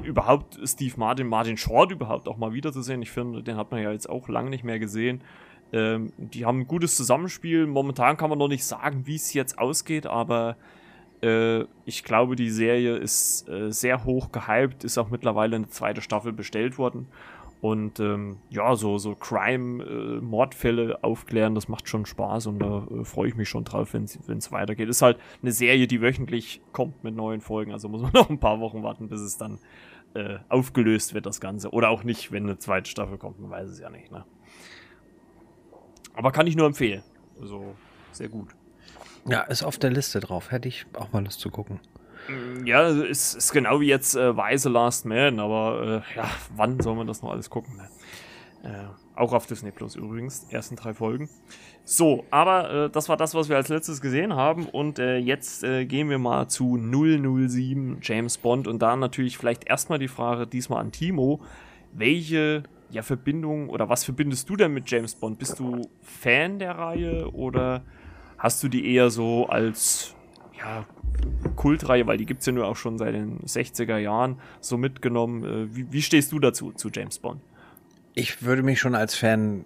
überhaupt 0.02 0.59
Steve 0.64 0.94
Martin, 0.97 1.26
Martin 1.26 1.56
Short 1.56 1.92
überhaupt 1.92 2.28
auch 2.28 2.37
mal 2.37 2.52
wiederzusehen. 2.52 3.02
Ich 3.02 3.11
finde, 3.11 3.42
den 3.42 3.56
hat 3.56 3.71
man 3.71 3.82
ja 3.82 3.92
jetzt 3.92 4.09
auch 4.09 4.28
lange 4.28 4.50
nicht 4.50 4.64
mehr 4.64 4.78
gesehen. 4.78 5.23
Ähm, 5.73 6.12
die 6.16 6.44
haben 6.44 6.61
ein 6.61 6.66
gutes 6.66 6.97
Zusammenspiel. 6.97 7.66
Momentan 7.66 8.16
kann 8.16 8.30
man 8.30 8.38
noch 8.38 8.49
nicht 8.49 8.64
sagen, 8.64 9.06
wie 9.06 9.16
es 9.16 9.32
jetzt 9.32 9.59
ausgeht, 9.59 10.06
aber 10.06 10.56
äh, 11.23 11.64
ich 11.85 12.04
glaube, 12.04 12.37
die 12.37 12.50
Serie 12.50 12.97
ist 12.97 13.49
äh, 13.49 13.71
sehr 13.71 14.04
hoch 14.04 14.32
gehypt, 14.32 14.85
ist 14.85 14.99
auch 14.99 15.11
mittlerweile 15.11 15.56
eine 15.56 15.68
zweite 15.68 16.02
Staffel 16.02 16.32
bestellt 16.32 16.78
worden. 16.78 17.06
Und 17.62 18.00
ähm, 18.00 18.38
ja, 18.50 18.75
so, 18.75 18.99
so 18.99 19.14
Crime-Mordfälle 19.14 20.95
äh, 20.95 20.97
aufklären, 21.00 21.54
das 21.54 21.69
macht 21.69 21.88
schon 21.88 22.07
Spaß 22.07 22.49
und 22.49 22.59
da 22.59 22.88
äh, 22.90 23.04
freue 23.04 23.28
ich 23.28 23.37
mich 23.37 23.49
schon 23.49 23.62
drauf, 23.62 23.95
wenn 23.95 24.02
es 24.04 24.50
weitergeht. 24.50 24.88
Ist 24.88 25.00
halt 25.00 25.16
eine 25.42 25.52
Serie, 25.52 25.87
die 25.87 26.00
wöchentlich 26.00 26.61
kommt 26.73 27.04
mit 27.04 27.14
neuen 27.14 27.40
Folgen, 27.40 27.71
also 27.71 27.88
muss 27.88 28.02
man 28.02 28.11
noch 28.14 28.31
ein 28.31 28.40
paar 28.40 28.59
Wochen 28.59 28.83
warten, 28.83 29.09
bis 29.09 29.21
es 29.21 29.38
dann 29.38 29.61
äh, 30.14 30.38
aufgelöst 30.49 31.14
wird, 31.14 31.25
das 31.25 31.40
Ganze. 31.40 31.71
Oder 31.71 31.90
auch 31.90 32.02
nicht, 32.02 32.33
wenn 32.33 32.42
eine 32.42 32.59
zweite 32.59 32.90
Staffel 32.90 33.16
kommt, 33.16 33.38
man 33.38 33.50
weiß 33.50 33.69
es 33.69 33.78
ja 33.78 33.90
nicht. 33.90 34.11
Ne? 34.11 34.25
Aber 36.14 36.33
kann 36.33 36.49
ich 36.49 36.57
nur 36.57 36.66
empfehlen. 36.66 37.04
Also 37.40 37.76
sehr 38.11 38.28
gut. 38.28 38.49
Ja, 39.25 39.42
ist 39.42 39.62
auf 39.62 39.78
der 39.78 39.90
Liste 39.90 40.19
drauf. 40.19 40.50
Hätte 40.50 40.66
ich 40.66 40.85
auch 40.95 41.12
mal 41.12 41.23
Lust 41.23 41.38
zu 41.38 41.49
gucken. 41.49 41.78
Mm, 42.29 42.67
ja, 42.67 42.88
ist, 42.88 43.35
ist 43.35 43.52
genau 43.52 43.81
wie 43.81 43.88
jetzt 43.88 44.14
äh, 44.14 44.37
Weise 44.37 44.69
Last 44.69 45.05
Man, 45.07 45.41
aber 45.41 46.05
äh, 46.12 46.17
ja, 46.17 46.31
wann 46.57 46.81
soll 46.81 46.95
man 46.95 47.07
das 47.07 47.23
noch 47.23 47.31
alles 47.31 47.50
gucken? 47.50 47.76
Ne? 47.76 47.88
Äh, 48.64 48.87
auch 49.14 49.33
auf 49.33 49.47
Disney 49.47 49.71
Plus 49.71 49.97
übrigens, 49.97 50.47
ersten 50.50 50.76
drei 50.76 50.95
Folgen. 50.95 51.29
So, 51.85 52.25
aber 52.31 52.71
äh, 52.71 52.91
das 52.91 53.09
war 53.09 53.17
das, 53.17 53.35
was 53.35 53.49
wir 53.49 53.57
als 53.57 53.69
letztes 53.69 54.00
gesehen 54.00 54.35
haben. 54.35 54.67
Und 54.67 54.99
äh, 54.99 55.17
jetzt 55.17 55.64
äh, 55.64 55.85
gehen 55.85 56.09
wir 56.09 56.19
mal 56.19 56.49
zu 56.49 56.79
007 56.79 57.99
James 58.00 58.38
Bond. 58.38 58.69
Und 58.69 58.81
da 58.81 58.97
natürlich 58.97 59.37
vielleicht 59.37 59.64
erstmal 59.69 59.99
die 59.99 60.09
Frage, 60.09 60.47
diesmal 60.47 60.81
an 60.81 60.93
Timo. 60.93 61.41
Welche 61.93 62.62
ja, 62.91 63.02
Verbindung 63.02 63.69
oder 63.69 63.88
was 63.88 64.05
verbindest 64.05 64.49
du 64.49 64.57
denn 64.57 64.73
mit 64.73 64.91
James 64.91 65.14
Bond? 65.14 65.38
Bist 65.38 65.59
du 65.59 65.91
Fan 66.02 66.59
der 66.59 66.79
Reihe 66.79 67.31
oder 67.33 67.83
hast 68.38 68.62
du 68.62 68.69
die 68.69 68.95
eher 68.95 69.11
so 69.11 69.47
als 69.47 70.14
ja, 70.59 70.87
Kultreihe, 71.57 72.07
weil 72.07 72.19
die 72.19 72.26
gibt 72.26 72.40
es 72.40 72.47
ja 72.47 72.52
nur 72.52 72.66
auch 72.66 72.76
schon 72.76 72.99
seit 72.99 73.14
den 73.14 73.40
60er 73.40 73.99
Jahren 73.99 74.40
so 74.61 74.76
mitgenommen. 74.76 75.45
Äh, 75.45 75.76
wie, 75.76 75.92
wie 75.92 76.02
stehst 76.02 76.33
du 76.33 76.38
dazu, 76.38 76.73
zu 76.73 76.90
James 76.92 77.19
Bond? 77.19 77.40
Ich 78.14 78.42
würde 78.42 78.62
mich 78.62 78.81
schon 78.81 78.95
als 78.95 79.14
Fan 79.14 79.64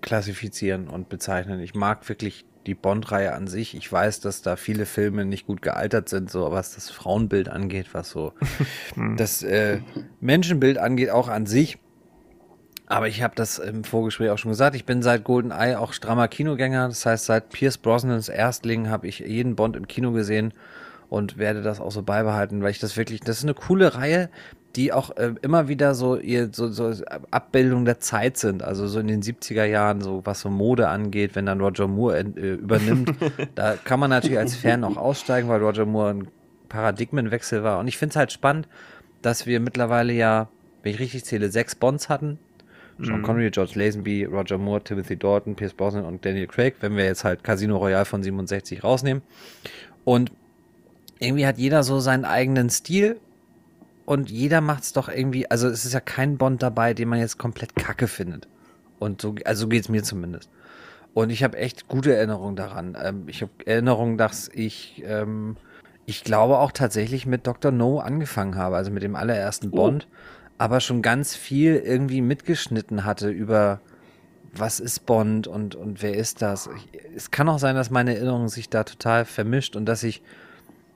klassifizieren 0.00 0.88
und 0.88 1.08
bezeichnen. 1.08 1.60
Ich 1.60 1.74
mag 1.74 2.08
wirklich 2.08 2.44
die 2.66 2.74
Bond-Reihe 2.74 3.32
an 3.32 3.46
sich. 3.46 3.76
Ich 3.76 3.90
weiß, 3.90 4.20
dass 4.20 4.42
da 4.42 4.56
viele 4.56 4.86
Filme 4.86 5.24
nicht 5.24 5.46
gut 5.46 5.62
gealtert 5.62 6.08
sind, 6.08 6.30
so 6.30 6.50
was 6.50 6.74
das 6.74 6.90
Frauenbild 6.90 7.48
angeht, 7.48 7.88
was 7.92 8.10
so 8.10 8.32
hm. 8.94 9.16
das 9.16 9.42
äh, 9.42 9.80
Menschenbild 10.20 10.78
angeht, 10.78 11.10
auch 11.10 11.28
an 11.28 11.46
sich. 11.46 11.78
Aber 12.86 13.08
ich 13.08 13.22
habe 13.22 13.34
das 13.34 13.58
im 13.58 13.82
Vorgespräch 13.82 14.30
auch 14.30 14.38
schon 14.38 14.52
gesagt. 14.52 14.76
Ich 14.76 14.84
bin 14.84 15.02
seit 15.02 15.24
GoldenEye 15.24 15.76
auch 15.76 15.92
strammer 15.92 16.28
Kinogänger. 16.28 16.88
Das 16.88 17.04
heißt, 17.04 17.26
seit 17.26 17.50
Pierce 17.50 17.78
Brosnans 17.78 18.28
Erstling 18.28 18.88
habe 18.88 19.08
ich 19.08 19.18
jeden 19.18 19.56
Bond 19.56 19.76
im 19.76 19.88
Kino 19.88 20.12
gesehen 20.12 20.52
und 21.08 21.36
werde 21.36 21.62
das 21.62 21.80
auch 21.80 21.90
so 21.90 22.02
beibehalten, 22.02 22.62
weil 22.62 22.70
ich 22.70 22.78
das 22.78 22.96
wirklich, 22.96 23.20
das 23.20 23.38
ist 23.38 23.44
eine 23.44 23.54
coole 23.54 23.94
Reihe, 23.94 24.30
die 24.76 24.92
auch 24.92 25.16
äh, 25.16 25.34
immer 25.42 25.68
wieder 25.68 25.94
so 25.94 26.16
ihr 26.16 26.50
so, 26.52 26.68
so 26.68 26.92
Abbildung 27.30 27.84
der 27.84 27.98
Zeit 27.98 28.36
sind. 28.36 28.62
Also 28.62 28.86
so 28.86 29.00
in 29.00 29.08
den 29.08 29.22
70er 29.22 29.64
Jahren, 29.64 30.00
so 30.00 30.20
was 30.24 30.40
so 30.40 30.50
Mode 30.50 30.88
angeht, 30.88 31.34
wenn 31.34 31.46
dann 31.46 31.60
Roger 31.60 31.88
Moore 31.88 32.18
äh, 32.18 32.52
übernimmt. 32.54 33.14
da 33.56 33.74
kann 33.82 33.98
man 33.98 34.10
natürlich 34.10 34.38
als 34.38 34.54
Fan 34.54 34.84
auch 34.84 34.96
aussteigen, 34.96 35.48
weil 35.48 35.60
Roger 35.60 35.86
Moore 35.86 36.10
ein 36.10 36.28
Paradigmenwechsel 36.68 37.64
war. 37.64 37.80
Und 37.80 37.88
ich 37.88 37.98
finde 37.98 38.12
es 38.12 38.16
halt 38.16 38.30
spannend, 38.30 38.68
dass 39.22 39.46
wir 39.46 39.58
mittlerweile 39.58 40.12
ja, 40.12 40.48
wenn 40.82 40.92
ich 40.92 41.00
richtig 41.00 41.24
zähle, 41.24 41.50
sechs 41.50 41.74
Bonds 41.74 42.08
hatten 42.08 42.38
Sean 42.98 43.18
mhm. 43.18 43.22
Connery, 43.22 43.50
George 43.50 43.72
Lazenby, 43.74 44.24
Roger 44.24 44.58
Moore, 44.58 44.82
Timothy 44.82 45.16
Dalton, 45.16 45.54
Pierce 45.54 45.74
Brosnan 45.74 46.04
und 46.04 46.24
Daniel 46.24 46.46
Craig, 46.46 46.76
wenn 46.80 46.96
wir 46.96 47.04
jetzt 47.04 47.24
halt 47.24 47.44
Casino 47.44 47.76
Royale 47.76 48.04
von 48.04 48.22
67 48.22 48.82
rausnehmen. 48.82 49.22
Und 50.04 50.32
irgendwie 51.18 51.46
hat 51.46 51.58
jeder 51.58 51.82
so 51.82 52.00
seinen 52.00 52.24
eigenen 52.24 52.70
Stil 52.70 53.18
und 54.06 54.30
jeder 54.30 54.60
macht 54.60 54.84
es 54.84 54.92
doch 54.92 55.08
irgendwie, 55.08 55.50
also 55.50 55.68
es 55.68 55.84
ist 55.84 55.92
ja 55.92 56.00
kein 56.00 56.38
Bond 56.38 56.62
dabei, 56.62 56.94
den 56.94 57.08
man 57.08 57.18
jetzt 57.18 57.38
komplett 57.38 57.74
kacke 57.74 58.06
findet. 58.06 58.48
Und 58.98 59.20
so, 59.20 59.34
also 59.44 59.62
so 59.62 59.68
geht's 59.68 59.88
mir 59.88 60.02
zumindest. 60.02 60.48
Und 61.12 61.30
ich 61.30 61.42
habe 61.42 61.58
echt 61.58 61.88
gute 61.88 62.14
Erinnerungen 62.14 62.56
daran. 62.56 62.96
Ähm, 63.02 63.24
ich 63.26 63.42
habe 63.42 63.50
Erinnerungen, 63.64 64.16
dass 64.16 64.48
ich, 64.48 65.02
ähm, 65.06 65.56
ich 66.04 66.24
glaube 66.24 66.58
auch 66.58 66.72
tatsächlich 66.72 67.26
mit 67.26 67.46
Dr. 67.46 67.72
No 67.72 67.98
angefangen 67.98 68.56
habe, 68.56 68.76
also 68.76 68.90
mit 68.90 69.02
dem 69.02 69.16
allerersten 69.16 69.70
oh. 69.70 69.76
Aber 70.58 70.80
schon 70.80 71.02
ganz 71.02 71.34
viel 71.34 71.76
irgendwie 71.76 72.22
mitgeschnitten 72.22 73.04
hatte 73.04 73.28
über 73.28 73.80
was 74.58 74.80
ist 74.80 75.06
Bond 75.06 75.46
und, 75.46 75.74
und 75.74 76.02
wer 76.02 76.14
ist 76.14 76.42
das. 76.42 76.68
Ich, 76.76 77.00
es 77.14 77.30
kann 77.30 77.48
auch 77.48 77.58
sein, 77.58 77.76
dass 77.76 77.90
meine 77.90 78.14
Erinnerung 78.14 78.48
sich 78.48 78.68
da 78.68 78.84
total 78.84 79.24
vermischt 79.24 79.76
und 79.76 79.86
dass 79.86 80.02
ich, 80.02 80.22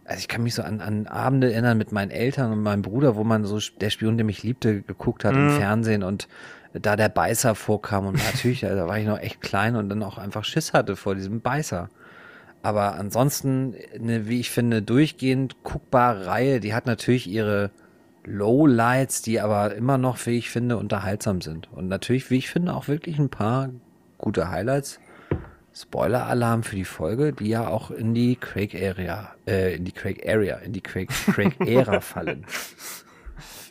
also 0.05 0.19
ich 0.19 0.29
kann 0.29 0.43
mich 0.43 0.55
so 0.55 0.63
an, 0.63 0.81
an 0.81 1.07
Abende 1.07 1.53
erinnern 1.53 1.79
mit 1.79 1.93
meinen 1.93 2.11
Eltern 2.11 2.53
und 2.53 2.63
meinem 2.63 2.83
Bruder, 2.83 3.17
wo 3.17 3.25
man 3.25 3.45
so 3.45 3.59
der 3.81 3.91
Spion, 3.91 4.17
der 4.17 4.27
mich 4.27 4.43
liebte, 4.43 4.83
geguckt 4.83 5.25
hat 5.25 5.35
mhm. 5.35 5.49
im 5.49 5.57
Fernsehen 5.57 6.03
und 6.03 6.29
da 6.73 6.97
der 6.97 7.09
Beißer 7.09 7.55
vorkam 7.55 8.07
und 8.07 8.17
natürlich, 8.25 8.61
da 8.61 8.87
war 8.87 8.99
ich 8.99 9.07
noch 9.07 9.19
echt 9.19 9.41
klein 9.41 9.77
und 9.77 9.89
dann 9.89 10.03
auch 10.03 10.19
einfach 10.19 10.45
Schiss 10.45 10.73
hatte 10.73 10.97
vor 10.97 11.15
diesem 11.15 11.41
Beißer. 11.41 11.89
Aber 12.63 12.97
ansonsten, 12.97 13.75
eine, 13.95 14.29
wie 14.29 14.41
ich 14.41 14.51
finde, 14.51 14.83
durchgehend 14.83 15.63
guckbare 15.63 16.27
Reihe, 16.27 16.61
die 16.61 16.75
hat 16.75 16.85
natürlich 16.85 17.27
ihre, 17.27 17.71
Lowlights, 18.25 19.23
die 19.23 19.41
aber 19.41 19.75
immer 19.75 19.99
noch, 19.99 20.25
wie 20.27 20.39
ich 20.39 20.51
finde, 20.51 20.77
unterhaltsam 20.77 21.41
sind. 21.41 21.69
Und 21.73 21.89
natürlich, 21.89 22.31
wie 22.31 22.39
ich 22.39 22.51
finde, 22.51 22.75
auch 22.75 22.89
wirklich 22.89 23.19
ein 23.19 23.31
paar 23.31 23.71
gute 24.19 24.51
Highlights. 24.51 25.01
Spoiler-Alarm 25.73 26.63
für 26.65 26.77
die 26.77 26.85
Folge, 26.85 27.33
die 27.33 27.49
ja 27.49 27.69
auch 27.69 27.91
in 27.91 28.13
die 28.13 28.37
Craig 28.37 28.75
Area, 28.75 29.31
äh, 29.47 29.77
in 29.77 29.85
die 29.85 29.93
Craig 29.93 30.29
Area, 30.29 30.57
in 30.57 30.73
die 30.73 30.81
Craig, 30.81 31.09
Craig 31.33 31.55
Ära 31.61 32.01
fallen. 32.01 32.45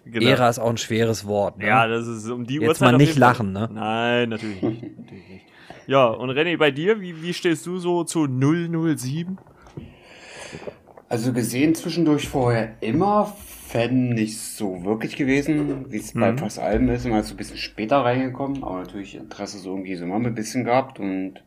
Genau. 0.05 0.29
Ära 0.29 0.49
ist 0.49 0.59
auch 0.59 0.69
ein 0.69 0.77
schweres 0.77 1.25
Wort. 1.27 1.57
Ne? 1.57 1.67
Ja, 1.67 1.87
das 1.87 2.07
ist 2.07 2.29
um 2.29 2.45
die 2.45 2.55
Jetzt 2.55 2.67
Uhrzeit. 2.67 2.91
mal 2.93 2.97
nicht 2.97 3.17
lachen, 3.17 3.51
ne? 3.51 3.69
Nein, 3.71 4.29
natürlich 4.29 4.61
nicht, 4.61 4.97
natürlich 4.97 5.29
nicht. 5.29 5.45
Ja, 5.87 6.05
und 6.05 6.29
René, 6.31 6.57
bei 6.57 6.71
dir, 6.71 7.01
wie, 7.01 7.21
wie 7.21 7.33
stehst 7.33 7.65
du 7.65 7.77
so 7.79 8.03
zu 8.03 8.27
007? 8.27 9.37
Also 11.09 11.33
gesehen 11.33 11.75
zwischendurch 11.75 12.27
vorher 12.27 12.75
immer 12.81 13.35
Fan 13.69 14.09
nicht 14.09 14.39
so 14.39 14.83
wirklich 14.83 15.15
gewesen, 15.15 15.91
wie 15.91 15.97
es 15.97 16.15
mhm. 16.15 16.21
bei 16.21 16.37
fast 16.37 16.57
allem 16.57 16.89
ist, 16.89 17.05
immer 17.05 17.21
so 17.21 17.35
ein 17.35 17.37
bisschen 17.37 17.57
später 17.57 17.97
reingekommen, 17.97 18.63
aber 18.63 18.79
natürlich 18.79 19.13
Interesse 19.13 19.59
so 19.59 19.69
irgendwie 19.69 19.95
so 19.95 20.07
mal 20.07 20.15
ein 20.15 20.33
bisschen 20.33 20.63
gehabt 20.63 20.99
und 20.99 21.43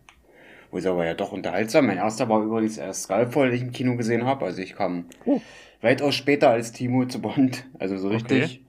wo 0.70 0.78
ist 0.78 0.86
aber 0.86 1.04
ja 1.04 1.14
doch 1.14 1.32
unterhaltsam. 1.32 1.88
Mein 1.88 1.96
erster 1.96 2.28
war 2.28 2.40
übrigens 2.40 2.78
erst 2.78 3.04
Skyfall, 3.04 3.48
den 3.48 3.56
ich 3.56 3.62
im 3.62 3.72
Kino 3.72 3.96
gesehen 3.96 4.24
habe, 4.24 4.44
also 4.44 4.62
ich 4.62 4.76
kam 4.76 5.06
oh. 5.24 5.40
weitaus 5.80 6.14
später 6.14 6.50
als 6.50 6.70
Timo 6.70 7.06
zu 7.06 7.20
Bond, 7.20 7.64
also 7.80 7.98
so 7.98 8.08
richtig. 8.08 8.44
Okay. 8.44 8.60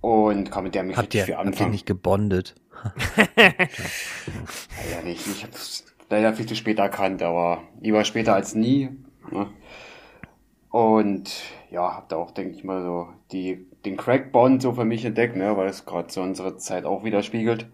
Und 0.00 0.50
kam 0.50 0.64
mit 0.64 0.74
der 0.74 0.84
mich 0.84 0.96
habt 0.96 1.08
richtig 1.08 1.20
ihr, 1.20 1.24
viel 1.26 1.34
anfangen. 1.34 1.52
Habt 1.52 1.60
ihr 1.60 1.72
nicht 1.72 1.86
gebondet? 1.86 2.54
ja, 3.36 5.02
nicht. 5.04 5.26
Ich 5.26 5.42
habe 5.42 5.52
leider 6.08 6.32
viel 6.32 6.46
zu 6.46 6.56
spät 6.56 6.78
erkannt, 6.78 7.22
aber 7.22 7.62
lieber 7.82 8.04
später 8.04 8.34
als 8.34 8.54
nie. 8.54 8.88
Ne? 9.30 9.48
Und 10.70 11.42
ja, 11.70 11.96
hab 11.96 12.08
da 12.08 12.16
auch, 12.16 12.30
denke 12.30 12.54
ich 12.54 12.64
mal, 12.64 12.82
so 12.82 13.08
die, 13.32 13.66
den 13.84 13.96
Crack-Bond 13.96 14.62
so 14.62 14.72
für 14.72 14.84
mich 14.84 15.04
entdeckt, 15.04 15.36
ne, 15.36 15.56
weil 15.56 15.68
es 15.68 15.84
gerade 15.84 16.12
so 16.12 16.22
unsere 16.22 16.56
Zeit 16.56 16.84
auch 16.84 17.04
widerspiegelt. 17.04 17.66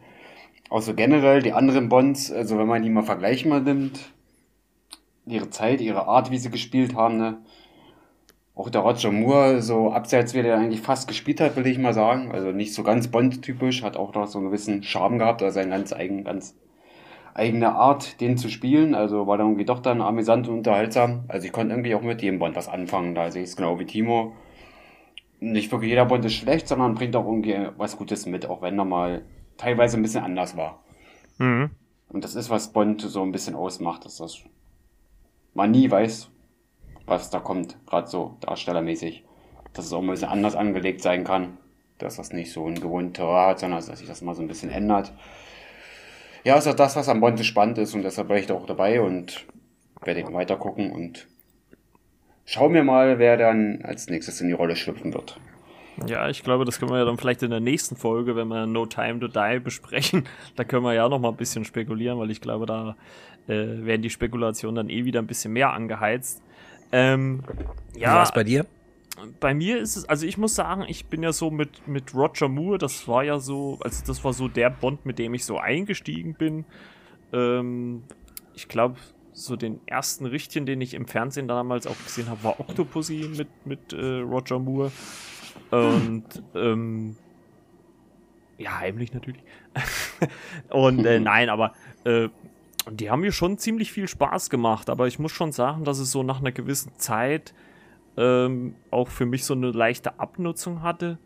Auch 0.70 0.80
so 0.80 0.94
generell 0.94 1.42
die 1.42 1.52
anderen 1.52 1.88
Bonds, 1.88 2.32
also 2.32 2.58
wenn 2.58 2.66
man 2.66 2.82
die 2.82 2.90
mal 2.90 3.02
vergleichen 3.02 3.50
mal 3.50 3.60
nimmt, 3.60 4.12
ihre 5.26 5.50
Zeit, 5.50 5.80
ihre 5.80 6.06
Art, 6.06 6.30
wie 6.30 6.38
sie 6.38 6.50
gespielt 6.50 6.94
haben, 6.94 7.18
ne. 7.18 7.38
Auch 8.54 8.70
der 8.70 8.80
Roger 8.80 9.12
Moore, 9.12 9.60
so 9.60 9.92
abseits 9.92 10.32
wie 10.32 10.42
der 10.42 10.56
eigentlich 10.56 10.80
fast 10.80 11.08
gespielt 11.08 11.42
hat, 11.42 11.56
will 11.56 11.66
ich 11.66 11.76
mal 11.76 11.92
sagen. 11.92 12.32
Also 12.32 12.52
nicht 12.52 12.72
so 12.72 12.82
ganz 12.82 13.08
Bond-typisch, 13.08 13.82
hat 13.82 13.98
auch 13.98 14.14
noch 14.14 14.26
so 14.26 14.38
einen 14.38 14.46
gewissen 14.46 14.82
Charme 14.82 15.18
gehabt, 15.18 15.42
also 15.42 15.56
seinen 15.56 15.70
ganz 15.70 15.92
eigen, 15.92 16.24
ganz 16.24 16.54
eigene 17.36 17.74
Art, 17.74 18.20
den 18.20 18.38
zu 18.38 18.48
spielen. 18.48 18.94
Also 18.94 19.26
war 19.26 19.36
dann 19.36 19.48
irgendwie 19.48 19.66
doch 19.66 19.80
dann 19.80 20.00
amüsant 20.00 20.48
und 20.48 20.58
unterhaltsam. 20.58 21.24
Also 21.28 21.46
ich 21.46 21.52
konnte 21.52 21.74
irgendwie 21.74 21.94
auch 21.94 22.02
mit 22.02 22.22
jedem 22.22 22.38
Bond 22.38 22.56
was 22.56 22.68
anfangen. 22.68 23.14
Da 23.14 23.30
sehe 23.30 23.42
ich 23.42 23.50
es 23.50 23.56
genau 23.56 23.78
wie 23.78 23.84
Timo. 23.84 24.34
Nicht 25.38 25.70
wirklich 25.70 25.90
jeder 25.90 26.06
Bond 26.06 26.24
ist 26.24 26.34
schlecht, 26.34 26.66
sondern 26.66 26.94
bringt 26.94 27.14
auch 27.14 27.26
irgendwie 27.26 27.68
was 27.76 27.98
Gutes 27.98 28.24
mit, 28.24 28.46
auch 28.46 28.62
wenn 28.62 28.78
er 28.78 28.86
mal 28.86 29.22
teilweise 29.58 29.98
ein 29.98 30.02
bisschen 30.02 30.24
anders 30.24 30.56
war. 30.56 30.82
Mhm. 31.36 31.70
Und 32.08 32.24
das 32.24 32.34
ist, 32.34 32.48
was 32.48 32.72
Bond 32.72 33.02
so 33.02 33.22
ein 33.22 33.32
bisschen 33.32 33.54
ausmacht, 33.54 34.06
dass 34.06 34.16
das 34.16 34.38
man 35.52 35.70
nie 35.70 35.90
weiß, 35.90 36.30
was 37.04 37.30
da 37.30 37.40
kommt, 37.40 37.76
gerade 37.86 38.06
so 38.06 38.36
darstellermäßig. 38.40 39.24
Dass 39.74 39.84
es 39.84 39.92
auch 39.92 40.00
ein 40.00 40.06
bisschen 40.06 40.28
anders 40.28 40.56
angelegt 40.56 41.02
sein 41.02 41.24
kann. 41.24 41.58
Dass 41.98 42.16
das 42.16 42.32
nicht 42.32 42.50
so 42.50 42.66
ein 42.66 42.80
gewohnter 42.80 43.46
hat, 43.48 43.60
sondern 43.60 43.84
dass 43.84 43.98
sich 43.98 44.08
das 44.08 44.22
mal 44.22 44.34
so 44.34 44.40
ein 44.40 44.48
bisschen 44.48 44.70
ändert 44.70 45.12
ja, 46.46 46.56
ist 46.56 46.68
auch 46.68 46.74
das, 46.74 46.94
was 46.94 47.08
am 47.08 47.18
Bond 47.18 47.44
spannend 47.44 47.76
ist 47.78 47.92
und 47.94 48.04
deshalb 48.04 48.28
bin 48.28 48.36
ich 48.36 48.46
da 48.46 48.54
auch 48.54 48.66
dabei 48.66 49.00
und 49.00 49.44
werde 50.04 50.20
ich 50.20 50.32
weiter 50.32 50.54
gucken 50.54 50.92
und 50.92 51.26
schauen 52.44 52.72
wir 52.72 52.84
mal, 52.84 53.18
wer 53.18 53.36
dann 53.36 53.80
als 53.82 54.08
nächstes 54.08 54.40
in 54.40 54.46
die 54.46 54.52
Rolle 54.52 54.76
schlüpfen 54.76 55.12
wird. 55.12 55.40
Ja, 56.06 56.28
ich 56.28 56.44
glaube, 56.44 56.64
das 56.64 56.78
können 56.78 56.92
wir 56.92 56.98
ja 56.98 57.04
dann 57.04 57.18
vielleicht 57.18 57.42
in 57.42 57.50
der 57.50 57.58
nächsten 57.58 57.96
Folge, 57.96 58.36
wenn 58.36 58.46
wir 58.46 58.64
No 58.66 58.86
Time 58.86 59.18
to 59.18 59.26
Die 59.26 59.58
besprechen, 59.58 60.28
da 60.54 60.62
können 60.62 60.84
wir 60.84 60.92
ja 60.92 61.08
noch 61.08 61.18
mal 61.18 61.30
ein 61.30 61.36
bisschen 61.36 61.64
spekulieren, 61.64 62.20
weil 62.20 62.30
ich 62.30 62.40
glaube, 62.40 62.64
da 62.64 62.94
äh, 63.48 63.84
werden 63.84 64.02
die 64.02 64.10
Spekulationen 64.10 64.76
dann 64.76 64.88
eh 64.88 65.04
wieder 65.04 65.18
ein 65.18 65.26
bisschen 65.26 65.52
mehr 65.52 65.72
angeheizt. 65.72 66.42
Ähm, 66.92 67.42
ja, 67.96 68.10
Wie 68.10 68.14
war 68.14 68.22
es 68.22 68.30
bei 68.30 68.44
dir? 68.44 68.66
Bei 69.40 69.54
mir 69.54 69.78
ist 69.78 69.96
es, 69.96 70.08
also 70.08 70.26
ich 70.26 70.38
muss 70.38 70.54
sagen, 70.54 70.84
ich 70.88 71.06
bin 71.06 71.22
ja 71.22 71.32
so 71.32 71.50
mit, 71.50 71.86
mit 71.88 72.14
Roger 72.14 72.48
Moore, 72.48 72.78
das 72.78 73.08
war 73.08 73.24
ja 73.24 73.38
so, 73.38 73.78
also 73.82 74.04
das 74.06 74.22
war 74.24 74.32
so 74.32 74.48
der 74.48 74.70
Bond, 74.70 75.06
mit 75.06 75.18
dem 75.18 75.34
ich 75.34 75.44
so 75.44 75.58
eingestiegen 75.58 76.34
bin. 76.34 76.64
Ähm, 77.32 78.04
ich 78.54 78.68
glaube, 78.68 78.96
so 79.32 79.56
den 79.56 79.80
ersten 79.86 80.26
Richtigen, 80.26 80.66
den 80.66 80.80
ich 80.80 80.94
im 80.94 81.06
Fernsehen 81.06 81.48
damals 81.48 81.86
auch 81.86 81.96
gesehen 82.04 82.28
habe, 82.28 82.42
war 82.44 82.60
Octopussy 82.60 83.30
mit, 83.36 83.48
mit 83.66 83.92
äh, 83.92 84.20
Roger 84.20 84.58
Moore. 84.58 84.90
Und 85.70 86.42
ähm, 86.54 87.16
ja, 88.58 88.78
heimlich 88.78 89.12
natürlich. 89.12 89.42
Und 90.70 91.04
äh, 91.04 91.20
nein, 91.20 91.48
aber 91.48 91.74
äh, 92.04 92.28
die 92.90 93.10
haben 93.10 93.20
mir 93.20 93.32
schon 93.32 93.58
ziemlich 93.58 93.92
viel 93.92 94.08
Spaß 94.08 94.48
gemacht, 94.48 94.88
aber 94.88 95.06
ich 95.06 95.18
muss 95.18 95.32
schon 95.32 95.52
sagen, 95.52 95.84
dass 95.84 95.98
es 95.98 96.10
so 96.10 96.22
nach 96.22 96.40
einer 96.40 96.52
gewissen 96.52 96.92
Zeit 96.96 97.52
ähm, 98.16 98.74
auch 98.90 99.08
für 99.08 99.26
mich 99.26 99.44
so 99.44 99.54
eine 99.54 99.70
leichte 99.70 100.18
Abnutzung 100.18 100.82
hatte. 100.82 101.18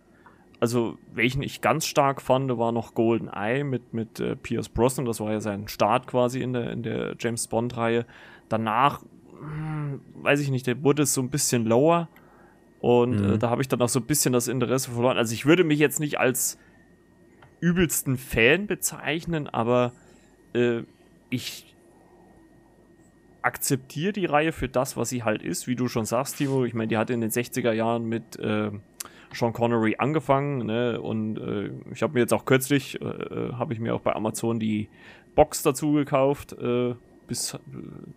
Also, 0.58 0.98
welchen 1.14 1.42
ich 1.42 1.62
ganz 1.62 1.86
stark 1.86 2.20
fand, 2.20 2.56
war 2.58 2.70
noch 2.72 2.94
Golden 2.94 3.28
Eye 3.28 3.64
mit, 3.64 3.94
mit 3.94 4.20
äh, 4.20 4.36
Pierce 4.36 4.68
Brosnan. 4.68 5.06
Das 5.06 5.20
war 5.20 5.32
ja 5.32 5.40
sein 5.40 5.68
Start 5.68 6.06
quasi 6.06 6.42
in 6.42 6.52
der, 6.52 6.70
in 6.70 6.82
der 6.82 7.14
James 7.18 7.46
Bond-Reihe. 7.46 8.04
Danach, 8.50 9.02
mh, 9.02 9.40
hm, 9.40 10.00
weiß 10.16 10.40
ich 10.40 10.50
nicht, 10.50 10.66
der 10.66 10.82
wurde 10.82 11.06
so 11.06 11.22
ein 11.22 11.30
bisschen 11.30 11.64
lower. 11.64 12.08
Und 12.80 13.14
äh, 13.14 13.20
mhm. 13.20 13.32
äh, 13.34 13.38
da 13.38 13.48
habe 13.48 13.62
ich 13.62 13.68
dann 13.68 13.80
auch 13.80 13.88
so 13.88 14.00
ein 14.00 14.06
bisschen 14.06 14.34
das 14.34 14.48
Interesse 14.48 14.90
verloren. 14.90 15.16
Also, 15.16 15.32
ich 15.32 15.46
würde 15.46 15.64
mich 15.64 15.78
jetzt 15.78 15.98
nicht 15.98 16.18
als 16.18 16.58
übelsten 17.60 18.18
Fan 18.18 18.66
bezeichnen, 18.66 19.46
aber 19.46 19.92
äh, 20.54 20.82
ich 21.30 21.69
akzeptiere 23.42 24.12
die 24.12 24.26
Reihe 24.26 24.52
für 24.52 24.68
das, 24.68 24.96
was 24.96 25.08
sie 25.08 25.22
halt 25.22 25.42
ist, 25.42 25.66
wie 25.66 25.76
du 25.76 25.88
schon 25.88 26.04
sagst, 26.04 26.38
Timo. 26.38 26.64
Ich 26.64 26.74
meine, 26.74 26.88
die 26.88 26.96
hat 26.96 27.10
in 27.10 27.20
den 27.20 27.30
60er 27.30 27.72
Jahren 27.72 28.04
mit 28.04 28.38
äh, 28.38 28.70
Sean 29.32 29.52
Connery 29.52 29.96
angefangen, 29.98 30.66
ne? 30.66 31.00
Und 31.00 31.38
äh, 31.38 31.70
ich 31.92 32.02
habe 32.02 32.14
mir 32.14 32.20
jetzt 32.20 32.32
auch 32.32 32.44
kürzlich, 32.44 33.00
äh, 33.00 33.04
äh 33.04 33.52
habe 33.54 33.72
ich 33.72 33.80
mir 33.80 33.94
auch 33.94 34.00
bei 34.00 34.14
Amazon 34.14 34.58
die 34.58 34.88
Box 35.34 35.62
dazu 35.62 35.92
gekauft, 35.92 36.52
äh, 36.54 36.94
bis 37.26 37.54
äh, 37.54 37.58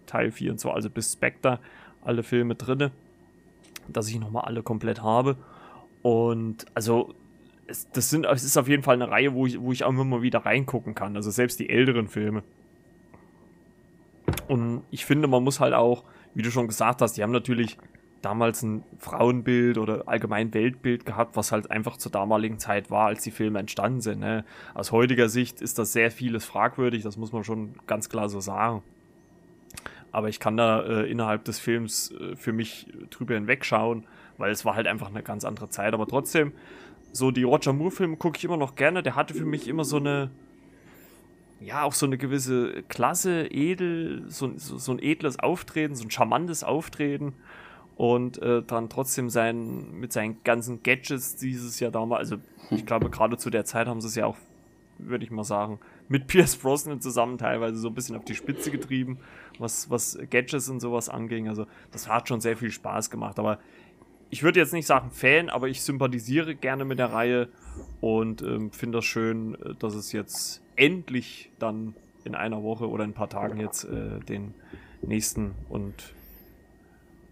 Teil 0.06 0.32
4 0.32 0.52
und 0.52 0.60
so, 0.60 0.72
also 0.72 0.90
bis 0.90 1.14
Spectre, 1.14 1.60
alle 2.04 2.24
Filme 2.24 2.56
drinne, 2.56 2.92
dass 3.88 4.10
ich 4.10 4.20
nochmal 4.20 4.46
alle 4.46 4.64
komplett 4.64 5.02
habe. 5.02 5.38
Und 6.02 6.66
also 6.74 7.14
es, 7.68 7.90
das 7.92 8.10
sind, 8.10 8.26
es 8.26 8.44
ist 8.44 8.58
auf 8.58 8.68
jeden 8.68 8.84
Fall 8.84 8.96
eine 8.96 9.10
Reihe, 9.10 9.34
wo 9.34 9.46
ich, 9.46 9.60
wo 9.60 9.72
ich 9.72 9.84
auch 9.84 9.90
immer 9.90 10.04
mal 10.04 10.22
wieder 10.22 10.40
reingucken 10.40 10.96
kann. 10.96 11.16
Also 11.16 11.32
selbst 11.32 11.60
die 11.60 11.70
älteren 11.70 12.08
Filme. 12.08 12.44
Und 14.48 14.84
ich 14.92 15.06
finde, 15.06 15.28
man 15.28 15.44
muss 15.44 15.60
halt 15.60 15.74
auch, 15.74 16.04
wie 16.34 16.42
du 16.42 16.52
schon 16.52 16.68
gesagt 16.68 17.02
hast, 17.02 17.14
die 17.14 17.24
haben 17.24 17.32
natürlich 17.32 17.78
damals 18.22 18.64
ein 18.64 18.84
Frauenbild 19.00 19.78
oder 19.78 20.08
allgemein 20.08 20.54
Weltbild 20.54 21.06
gehabt, 21.06 21.36
was 21.36 21.52
halt 21.52 21.70
einfach 21.70 21.98
zur 21.98 22.12
damaligen 22.12 22.58
Zeit 22.58 22.90
war, 22.90 23.08
als 23.08 23.24
die 23.24 23.32
Filme 23.32 23.60
entstanden 23.60 24.02
sind. 24.02 24.20
Ne? 24.20 24.46
Aus 24.74 24.92
heutiger 24.92 25.30
Sicht 25.30 25.62
ist 25.62 25.78
das 25.78 25.94
sehr 25.94 26.10
vieles 26.10 26.46
fragwürdig, 26.46 27.04
das 27.04 27.18
muss 27.18 27.34
man 27.34 27.44
schon 27.44 27.74
ganz 27.86 28.10
klar 28.10 28.30
so 28.30 28.40
sagen. 28.40 28.82
Aber 30.12 30.30
ich 30.30 30.40
kann 30.40 30.56
da 30.56 30.84
äh, 30.84 31.12
innerhalb 31.12 31.44
des 31.44 31.60
Films 31.60 32.12
äh, 32.12 32.36
für 32.36 32.54
mich 32.54 32.88
drüber 33.10 33.34
hinwegschauen, 33.34 34.06
weil 34.38 34.52
es 34.52 34.64
war 34.64 34.76
halt 34.76 34.88
einfach 34.88 35.10
eine 35.10 35.24
ganz 35.24 35.44
andere 35.44 35.70
Zeit. 35.70 35.94
Aber 35.94 36.08
trotzdem, 36.08 36.54
so 37.12 37.32
die 37.32 37.44
Roger 37.44 37.74
Moore-Filme 37.74 38.18
gucke 38.18 38.38
ich 38.38 38.46
immer 38.46 38.58
noch 38.58 38.76
gerne. 38.76 39.04
Der 39.04 39.16
hatte 39.16 39.34
für 39.34 39.46
mich 39.46 39.68
immer 39.68 39.84
so 39.84 39.98
eine, 39.98 40.30
ja, 41.64 41.84
auch 41.84 41.94
so 41.94 42.06
eine 42.06 42.18
gewisse 42.18 42.84
Klasse, 42.90 43.48
edel, 43.52 44.24
so, 44.28 44.52
so, 44.58 44.78
so 44.78 44.92
ein 44.92 45.00
edles 45.00 45.40
Auftreten, 45.40 45.96
so 45.96 46.04
ein 46.04 46.12
charmantes 46.12 46.64
Auftreten 46.64 47.34
und 47.96 48.42
äh, 48.42 48.62
dann 48.64 48.90
trotzdem 48.90 49.30
sein, 49.30 50.00
mit 50.00 50.12
seinen 50.12 50.44
ganzen 50.44 50.84
Gadgets 50.84 51.36
dieses 51.36 51.80
Jahr 51.80 51.92
damals, 51.92 52.32
also 52.32 52.44
ich 52.72 52.86
glaube 52.86 53.10
gerade 53.10 53.38
zu 53.38 53.50
der 53.50 53.66
Zeit 53.66 53.88
haben 53.88 54.02
sie 54.02 54.08
es 54.08 54.16
ja 54.16 54.26
auch, 54.26 54.38
würde 54.98 55.24
ich 55.24 55.32
mal 55.32 55.44
sagen, 55.44 55.80
mit 56.10 56.28
Pierce 56.28 56.58
Brosnan 56.58 57.02
zusammen 57.02 57.38
teilweise 57.38 57.78
so 57.78 57.88
ein 57.88 57.94
bisschen 57.96 58.16
auf 58.16 58.26
die 58.26 58.36
Spitze 58.36 58.70
getrieben, 58.70 59.20
was, 59.58 59.90
was 59.90 60.18
Gadgets 60.30 60.70
und 60.70 60.80
sowas 60.80 61.08
anging. 61.08 61.48
Also 61.48 61.66
das 61.92 62.10
hat 62.10 62.28
schon 62.28 62.42
sehr 62.42 62.58
viel 62.58 62.72
Spaß 62.72 63.10
gemacht, 63.10 63.40
aber 63.40 63.60
ich 64.34 64.42
würde 64.42 64.60
jetzt 64.60 64.74
nicht 64.74 64.88
sagen 64.88 65.12
Fan, 65.12 65.52
aber 65.52 65.68
ich 65.68 65.84
sympathisiere 65.84 66.56
gerne 66.56 66.86
mit 66.86 66.98
der 66.98 67.14
Reihe 67.14 67.50
und 68.02 68.42
ähm, 68.42 68.72
finde 68.72 68.98
das 68.98 69.06
schön, 69.06 69.54
äh, 69.62 69.76
dass 69.78 69.94
es 69.94 70.12
jetzt 70.12 70.64
endlich 70.76 71.52
dann 71.60 71.94
in 72.24 72.34
einer 72.34 72.64
Woche 72.64 72.90
oder 72.90 73.04
in 73.04 73.12
ein 73.12 73.14
paar 73.14 73.30
Tagen 73.30 73.60
jetzt 73.60 73.84
äh, 73.84 74.20
den 74.28 74.56
nächsten 75.04 75.54
und 75.70 75.94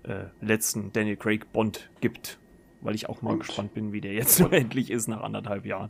äh, 0.03 0.25
letzten 0.41 0.93
Daniel 0.93 1.15
Craig 1.15 1.51
Bond 1.51 1.89
gibt. 2.01 2.37
Weil 2.81 2.93
ich 2.93 3.09
auch 3.09 3.23
mal 3.23 3.33
und 3.33 3.39
gespannt 3.39 3.73
bin, 3.73 3.93
wie 3.93 4.01
der 4.01 4.13
jetzt 4.13 4.35
so 4.35 4.47
endlich 4.51 4.91
ist 4.91 5.07
nach 5.07 5.23
anderthalb 5.23 5.65
Jahren. 5.65 5.89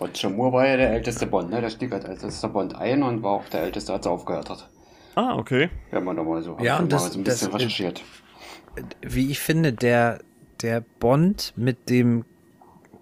Roger 0.00 0.30
Moore 0.30 0.52
war 0.54 0.66
ja 0.66 0.78
der 0.78 0.92
älteste 0.92 1.26
Bond, 1.26 1.50
ne? 1.50 1.60
Der 1.60 1.68
stieg 1.68 1.92
halt 1.92 2.06
als 2.06 2.22
ältester 2.22 2.48
Bond 2.48 2.74
ein 2.74 3.02
und 3.02 3.22
war 3.22 3.32
auch 3.32 3.48
der 3.50 3.64
älteste, 3.64 3.92
als 3.92 4.06
er 4.06 4.12
aufgehört 4.12 4.48
hat. 4.48 4.70
Ah, 5.14 5.36
okay. 5.36 5.68
Wenn 5.90 6.04
man 6.04 6.16
nochmal 6.16 6.42
so, 6.42 6.56
ja, 6.58 6.78
und 6.78 6.90
das, 6.90 7.12
so 7.12 7.18
ein 7.18 7.24
bisschen 7.24 7.50
das, 7.50 7.60
recherchiert. 7.60 8.02
Wie 9.02 9.30
ich 9.30 9.40
finde, 9.40 9.74
der 9.74 10.20
der 10.60 10.84
Bond 11.00 11.52
mit 11.56 11.88
dem, 11.88 12.24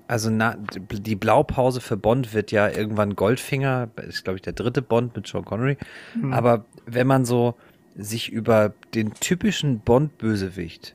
also 0.08 0.30
na, 0.30 0.56
die 0.90 1.16
Blaupause 1.16 1.80
für 1.80 1.96
Bond 1.96 2.34
wird 2.34 2.52
ja 2.52 2.68
irgendwann 2.68 3.16
Goldfinger, 3.16 3.88
ist 4.08 4.24
glaube 4.24 4.36
ich 4.36 4.42
der 4.42 4.52
dritte 4.52 4.82
Bond 4.82 5.16
mit 5.16 5.26
Sean 5.26 5.44
Connery. 5.44 5.76
Mhm. 6.14 6.32
Aber 6.32 6.64
wenn 6.86 7.06
man 7.06 7.24
so 7.24 7.54
sich 7.96 8.30
über 8.30 8.74
den 8.94 9.14
typischen 9.14 9.80
Bond-Bösewicht, 9.80 10.94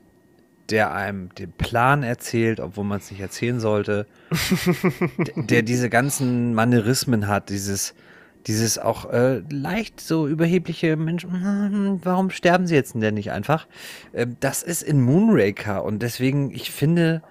der 0.70 0.94
einem 0.94 1.34
den 1.34 1.52
Plan 1.52 2.02
erzählt, 2.02 2.60
obwohl 2.60 2.84
man 2.84 2.98
es 2.98 3.10
nicht 3.10 3.20
erzählen 3.20 3.60
sollte, 3.60 4.06
der 5.36 5.62
diese 5.62 5.90
ganzen 5.90 6.54
Manierismen 6.54 7.26
hat, 7.26 7.48
dieses 7.48 7.94
dieses 8.46 8.78
auch 8.78 9.10
äh, 9.10 9.42
leicht 9.50 10.00
so 10.00 10.26
überhebliche 10.26 10.96
Menschen, 10.96 11.32
hm, 11.32 12.00
warum 12.02 12.30
sterben 12.30 12.66
sie 12.66 12.74
jetzt 12.74 12.94
denn 12.94 13.14
nicht 13.14 13.30
einfach? 13.30 13.66
Äh, 14.12 14.26
das 14.40 14.62
ist 14.62 14.82
in 14.82 15.00
Moonraker 15.00 15.84
und 15.84 16.02
deswegen, 16.02 16.50
ich 16.50 16.70
finde, 16.70 17.22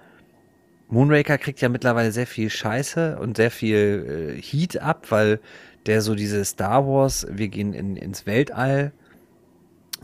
Moonraker 0.88 1.38
kriegt 1.38 1.60
ja 1.60 1.68
mittlerweile 1.68 2.12
sehr 2.12 2.26
viel 2.26 2.50
Scheiße 2.50 3.18
und 3.18 3.36
sehr 3.36 3.50
viel 3.50 4.36
äh, 4.36 4.40
Heat 4.40 4.78
ab, 4.78 5.06
weil 5.10 5.40
der 5.86 6.00
so 6.00 6.14
diese 6.14 6.44
Star 6.44 6.86
Wars, 6.86 7.26
wir 7.30 7.48
gehen 7.48 7.72
in, 7.72 7.96
ins 7.96 8.26
Weltall 8.26 8.92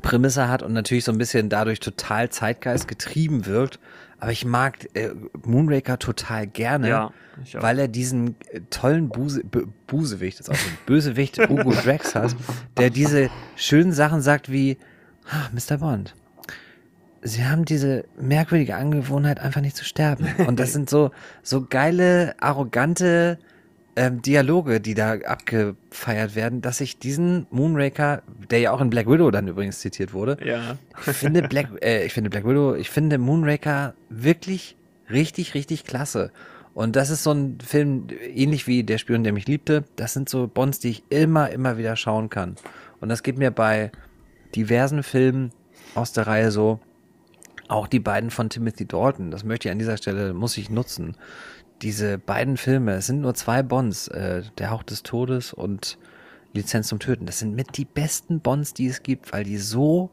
Prämisse 0.02 0.48
hat 0.48 0.62
und 0.62 0.72
natürlich 0.72 1.04
so 1.04 1.12
ein 1.12 1.18
bisschen 1.18 1.48
dadurch 1.48 1.80
total 1.80 2.30
Zeitgeist 2.30 2.88
getrieben 2.88 3.46
wirkt. 3.46 3.78
Aber 4.20 4.32
ich 4.32 4.44
mag 4.44 4.88
äh, 4.94 5.10
Moonraker 5.44 5.98
total 5.98 6.46
gerne, 6.46 6.88
ja, 6.88 7.10
weil 7.52 7.78
er 7.78 7.88
diesen 7.88 8.34
äh, 8.50 8.60
tollen 8.70 9.08
Buse, 9.08 9.44
B 9.44 9.62
Busewicht, 9.86 10.38
also 10.38 10.52
Bösewicht 10.86 11.38
Hugo 11.48 11.70
Drax 11.70 12.14
hat, 12.14 12.34
der 12.76 12.90
diese 12.90 13.30
schönen 13.56 13.92
Sachen 13.92 14.20
sagt 14.20 14.50
wie, 14.50 14.76
ah, 15.30 15.48
Mr. 15.52 15.78
Bond, 15.78 16.14
Sie 17.20 17.44
haben 17.44 17.64
diese 17.64 18.04
merkwürdige 18.20 18.76
Angewohnheit, 18.76 19.40
einfach 19.40 19.60
nicht 19.60 19.76
zu 19.76 19.84
sterben. 19.84 20.28
Und 20.46 20.60
das 20.60 20.72
sind 20.74 20.88
so, 20.88 21.10
so 21.42 21.66
geile, 21.68 22.34
arrogante 22.38 23.38
ähm, 23.98 24.22
Dialoge, 24.22 24.80
die 24.80 24.94
da 24.94 25.14
abgefeiert 25.14 26.36
werden, 26.36 26.60
dass 26.60 26.80
ich 26.80 27.00
diesen 27.00 27.48
Moonraker, 27.50 28.22
der 28.48 28.60
ja 28.60 28.70
auch 28.70 28.80
in 28.80 28.90
Black 28.90 29.08
Widow 29.10 29.32
dann 29.32 29.48
übrigens 29.48 29.80
zitiert 29.80 30.12
wurde, 30.12 30.38
ja. 30.44 30.78
ich 31.04 31.16
finde 31.16 31.42
Black, 31.42 31.68
äh, 31.82 32.06
ich 32.06 32.12
finde 32.12 32.30
Black 32.30 32.46
Widow, 32.46 32.76
ich 32.76 32.90
finde 32.90 33.18
Moonraker 33.18 33.94
wirklich 34.08 34.76
richtig, 35.10 35.54
richtig 35.54 35.84
klasse. 35.84 36.30
Und 36.74 36.94
das 36.94 37.10
ist 37.10 37.24
so 37.24 37.32
ein 37.32 37.58
Film, 37.60 38.06
ähnlich 38.22 38.68
wie 38.68 38.84
Der 38.84 38.98
Spion, 38.98 39.24
der 39.24 39.32
mich 39.32 39.48
liebte. 39.48 39.82
Das 39.96 40.12
sind 40.12 40.28
so 40.28 40.46
Bonds, 40.46 40.78
die 40.78 40.90
ich 40.90 41.02
immer, 41.08 41.50
immer 41.50 41.76
wieder 41.76 41.96
schauen 41.96 42.30
kann. 42.30 42.54
Und 43.00 43.08
das 43.08 43.24
geht 43.24 43.36
mir 43.36 43.50
bei 43.50 43.90
diversen 44.54 45.02
Filmen 45.02 45.50
aus 45.96 46.12
der 46.12 46.28
Reihe 46.28 46.52
so. 46.52 46.78
Auch 47.66 47.88
die 47.88 47.98
beiden 47.98 48.30
von 48.30 48.48
Timothy 48.48 48.86
Dalton, 48.86 49.32
das 49.32 49.44
möchte 49.44 49.68
ich 49.68 49.72
an 49.72 49.78
dieser 49.78 49.96
Stelle, 49.96 50.32
muss 50.32 50.56
ich 50.56 50.70
nutzen 50.70 51.16
diese 51.82 52.18
beiden 52.18 52.56
Filme, 52.56 52.94
es 52.94 53.06
sind 53.06 53.20
nur 53.20 53.34
zwei 53.34 53.62
Bonds, 53.62 54.08
äh, 54.08 54.42
Der 54.58 54.70
Hauch 54.70 54.82
des 54.82 55.02
Todes 55.02 55.52
und 55.52 55.98
Lizenz 56.52 56.88
zum 56.88 56.98
Töten. 56.98 57.26
Das 57.26 57.38
sind 57.38 57.54
mit 57.54 57.76
die 57.76 57.84
besten 57.84 58.40
Bonds, 58.40 58.74
die 58.74 58.86
es 58.86 59.02
gibt, 59.02 59.32
weil 59.32 59.44
die 59.44 59.58
so 59.58 60.10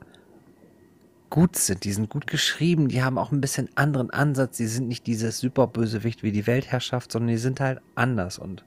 gut 1.30 1.56
sind. 1.56 1.84
Die 1.84 1.92
sind 1.92 2.10
gut 2.10 2.28
geschrieben, 2.28 2.88
die 2.88 3.04
haben 3.04 3.18
auch 3.18 3.32
ein 3.32 3.42
bisschen 3.42 3.70
anderen 3.76 4.10
Ansatz. 4.12 4.58
Die 4.58 4.68
sind 4.68 4.88
nicht 4.88 5.08
dieses 5.08 5.40
Superbösewicht 5.40 6.24
wie 6.24 6.32
die 6.32 6.48
Weltherrschaft, 6.48 7.12
sondern 7.12 7.30
die 7.30 7.38
sind 7.38 7.60
halt 7.60 7.82
anders. 7.96 8.38
Und 8.38 8.64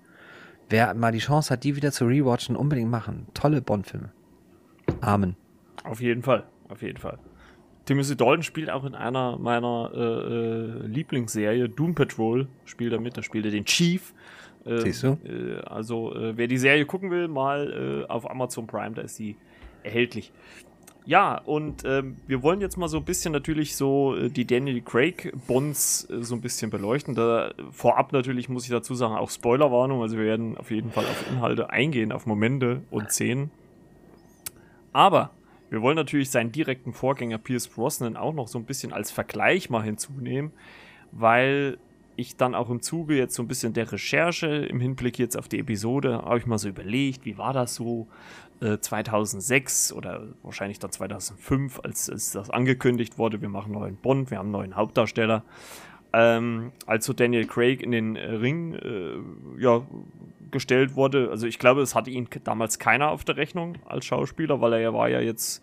wer 0.69 0.95
mal 0.95 1.13
die 1.13 1.19
Chance 1.19 1.51
hat, 1.51 1.65
die 1.65 1.77
wieder 1.77 1.93
zu 1.93 2.07
rewatchen, 2.07 2.57
unbedingt 2.57 2.91
machen. 2.91 3.27
Tolle 3.35 3.63
Bond-Filme. 3.63 4.11
Amen. 5.01 5.37
Auf 5.85 6.01
jeden 6.01 6.23
Fall, 6.23 6.45
auf 6.69 6.83
jeden 6.83 6.99
Fall. 6.99 7.19
Timothy 7.89 8.17
Dalton 8.17 8.43
spielt 8.43 8.69
auch 8.69 8.85
in 8.85 8.95
einer 8.95 9.39
meiner 9.39 9.91
äh, 9.95 9.99
äh, 9.99 10.87
Lieblingsserie, 10.87 11.71
Doom 11.71 11.95
Patrol, 11.95 12.47
spielt 12.67 12.93
er 12.93 13.01
mit, 13.01 13.17
da 13.17 13.23
spielt 13.23 13.47
er 13.47 13.51
den 13.51 13.65
Chief. 13.65 14.13
Äh, 14.67 14.81
Siehst 14.81 15.05
du? 15.05 15.17
Äh, 15.25 15.63
also, 15.65 16.15
äh, 16.15 16.37
wer 16.37 16.49
die 16.49 16.59
Serie 16.59 16.85
gucken 16.85 17.11
will, 17.11 17.29
mal 17.29 18.05
auf 18.11 18.31
Amazon 18.31 18.67
Prime, 18.67 18.95
da 18.95 19.01
ist 19.01 19.17
sie 19.17 19.37
erhältlich. 19.83 20.33
Ja, 21.07 21.39
und 21.39 21.85
ähm, 21.87 22.19
wir 22.27 22.43
wollen 22.43 22.61
jetzt 22.61 22.77
mal 22.77 22.89
so 22.89 22.99
ein 22.99 23.05
bisschen 23.07 23.33
natürlich 23.33 23.75
so 23.75 24.29
die 24.29 24.47
Daniel 24.47 24.83
Craig 24.83 25.33
Bonds 25.47 26.07
so 26.11 26.35
ein 26.35 26.43
bisschen 26.43 26.69
beleuchten. 26.69 27.15
Da, 27.15 27.55
vorab 27.71 28.13
natürlich 28.13 28.51
muss 28.51 28.65
ich 28.65 28.71
dazu 28.71 28.95
sagen, 28.95 29.15
auch 29.15 29.31
Spoilerwarnung. 29.31 30.03
Also 30.03 30.19
wir 30.19 30.27
werden 30.27 30.59
auf 30.59 30.71
jeden 30.71 30.91
Fall 30.91 31.05
auf 31.07 31.25
Inhalte 31.31 31.71
eingehen, 31.71 32.13
auf 32.13 32.27
Momente 32.27 32.83
und 32.91 33.11
Szenen. 33.11 33.51
Aber 34.93 35.31
wir 35.71 35.83
wollen 35.83 35.97
natürlich 35.97 36.31
seinen 36.31 36.53
direkten 36.53 36.93
Vorgänger 36.93 37.39
Pierce 37.39 37.69
Brosnan 37.69 38.17
auch 38.17 38.33
noch 38.35 38.49
so 38.49 38.59
ein 38.59 38.65
bisschen 38.65 38.93
als 38.93 39.11
Vergleich 39.11 39.71
mal 39.71 39.83
hinzunehmen, 39.83 40.53
weil 41.13 41.79
ich 42.17 42.37
dann 42.37 42.55
auch 42.55 42.69
im 42.69 42.83
Zuge 42.83 43.17
jetzt 43.17 43.35
so 43.35 43.43
ein 43.43 43.49
bisschen 43.49 43.75
der 43.75 43.93
Recherche 43.93 44.47
im 44.47 44.81
Hinblick 44.81 45.19
jetzt 45.19 45.39
auf 45.39 45.49
die 45.49 45.61
Episode, 45.61 46.23
habe 46.23 46.39
ich 46.39 46.47
mal 46.47 46.59
so 46.59 46.69
überlegt, 46.69 47.25
wie 47.25 47.39
war 47.39 47.53
das 47.53 47.77
so 47.77 48.09
äh, 48.61 48.79
2006 48.79 49.93
oder 49.93 50.27
wahrscheinlich 50.43 50.81
dann 50.81 50.91
2005, 50.91 51.81
als, 51.85 52.11
als 52.11 52.33
das 52.33 52.51
angekündigt 52.51 53.19
wurde, 53.19 53.41
wir 53.41 53.49
machen 53.49 53.73
neuen 53.73 53.97
Bond, 53.97 54.33
wir 54.33 54.39
haben 54.39 54.47
einen 54.47 54.53
neuen 54.53 54.77
Hauptdarsteller. 54.77 55.45
Ähm, 56.13 56.73
als 56.87 57.05
so 57.05 57.13
Daniel 57.13 57.47
Craig 57.47 57.83
in 57.83 57.91
den 57.91 58.17
äh, 58.17 58.31
Ring 58.31 58.75
äh, 58.75 59.63
ja, 59.63 59.83
gestellt 60.51 60.97
wurde, 60.97 61.29
also 61.31 61.47
ich 61.47 61.59
glaube, 61.59 61.83
es 61.83 61.95
hatte 61.95 62.11
ihn 62.11 62.29
damals 62.45 62.79
keiner 62.79 63.11
auf 63.11 63.25
der 63.25 63.37
Rechnung 63.37 63.77
als 63.85 64.07
Schauspieler, 64.07 64.61
weil 64.61 64.73
er 64.73 64.81
ja 64.81 64.95
war 64.95 65.11
ja 65.11 65.21
jetzt 65.21 65.63